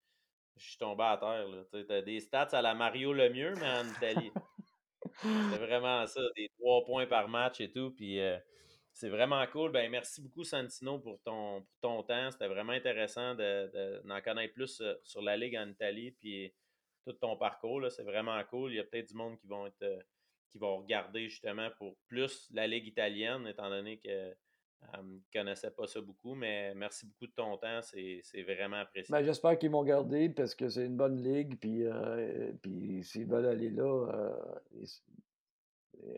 Je 0.56 0.68
suis 0.68 0.78
tombé 0.78 1.04
à 1.04 1.16
terre. 1.16 1.46
T'as 1.88 2.02
des 2.02 2.20
stats 2.20 2.48
à 2.52 2.60
la 2.60 2.74
Mario 2.74 3.12
le 3.12 3.30
mieux, 3.30 3.54
mais 3.54 3.68
en 3.68 3.88
Italie. 3.88 4.30
c'est 5.22 5.58
vraiment 5.58 6.06
ça, 6.06 6.20
des 6.36 6.50
trois 6.58 6.84
points 6.84 7.06
par 7.06 7.28
match 7.28 7.60
et 7.60 7.70
tout. 7.70 7.92
Puis 7.92 8.20
euh, 8.20 8.36
c'est 8.92 9.08
vraiment 9.08 9.44
cool. 9.46 9.72
Ben, 9.72 9.90
merci 9.90 10.20
beaucoup, 10.20 10.44
Santino, 10.44 10.98
pour 10.98 11.18
ton, 11.22 11.62
pour 11.62 11.80
ton 11.80 12.02
temps. 12.02 12.30
C'était 12.30 12.48
vraiment 12.48 12.72
intéressant 12.72 13.34
d'en 13.34 13.36
de, 13.36 14.20
connaître 14.22 14.52
plus 14.52 14.80
euh, 14.82 14.94
sur 15.02 15.22
la 15.22 15.36
Ligue 15.36 15.56
en 15.56 15.68
Italie. 15.68 16.10
Puis 16.10 16.52
tout 17.06 17.14
ton 17.14 17.36
parcours. 17.36 17.90
C'est 17.90 18.04
vraiment 18.04 18.42
cool. 18.44 18.72
Il 18.72 18.76
y 18.76 18.80
a 18.80 18.84
peut-être 18.84 19.08
du 19.08 19.14
monde 19.14 19.38
qui 19.38 19.46
vont 19.46 19.66
être 19.66 20.04
qui 20.50 20.58
vont 20.58 20.78
regarder 20.78 21.28
justement 21.28 21.70
pour 21.78 21.96
plus 22.08 22.48
la 22.52 22.66
Ligue 22.66 22.86
italienne, 22.86 23.46
étant 23.46 23.70
donné 23.70 23.98
que 23.98 24.34
ne 25.02 25.18
connaissaient 25.32 25.70
pas 25.70 25.86
ça 25.86 26.00
beaucoup, 26.00 26.34
mais 26.34 26.74
merci 26.74 27.06
beaucoup 27.06 27.26
de 27.26 27.32
ton 27.32 27.56
temps, 27.56 27.80
c'est 27.82 28.42
vraiment 28.42 28.76
apprécié. 28.76 29.12
Ben, 29.12 29.22
J'espère 29.22 29.58
qu'ils 29.58 29.70
vont 29.70 29.84
garder 29.84 30.28
parce 30.30 30.54
que 30.54 30.68
c'est 30.68 30.86
une 30.86 30.96
bonne 30.96 31.22
ligue, 31.22 31.58
puis, 31.58 31.84
euh, 31.84 32.52
puis 32.62 33.04
s'ils 33.04 33.26
veulent 33.26 33.46
aller 33.46 33.70
là, 33.70 34.10
euh, 34.12 34.84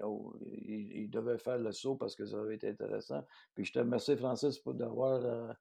oh, 0.02 0.34
ils, 0.40 1.10
devaient 1.10 1.38
faire 1.38 1.58
le 1.58 1.72
saut 1.72 1.96
parce 1.96 2.14
que 2.14 2.24
ça 2.24 2.40
avait 2.40 2.54
été 2.54 2.68
intéressant. 2.68 3.26
Puis 3.54 3.64
je 3.64 3.72
te 3.72 3.78
remercie, 3.78 4.16
Francis, 4.16 4.58
pour 4.58 4.74
d'avoir 4.74 5.24
euh, 5.24 5.52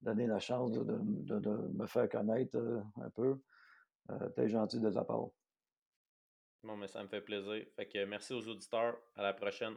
donné 0.00 0.26
la 0.26 0.38
chance 0.38 0.72
de, 0.72 0.82
de, 0.82 1.50
me 1.74 1.86
faire 1.86 2.08
connaître 2.08 2.58
un 3.00 3.10
peu. 3.10 3.38
T'es 4.34 4.48
gentil 4.48 4.80
de 4.80 4.90
ta 4.90 5.04
part. 5.04 5.28
Bon, 6.64 6.76
mais 6.76 6.88
ça 6.88 7.02
me 7.02 7.08
fait 7.08 7.20
plaisir. 7.20 7.64
Fait 7.74 7.86
que 7.86 8.04
merci 8.04 8.34
aux 8.34 8.46
auditeurs. 8.48 8.98
À 9.16 9.22
la 9.22 9.32
prochaine. 9.32 9.74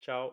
Ciao. 0.00 0.32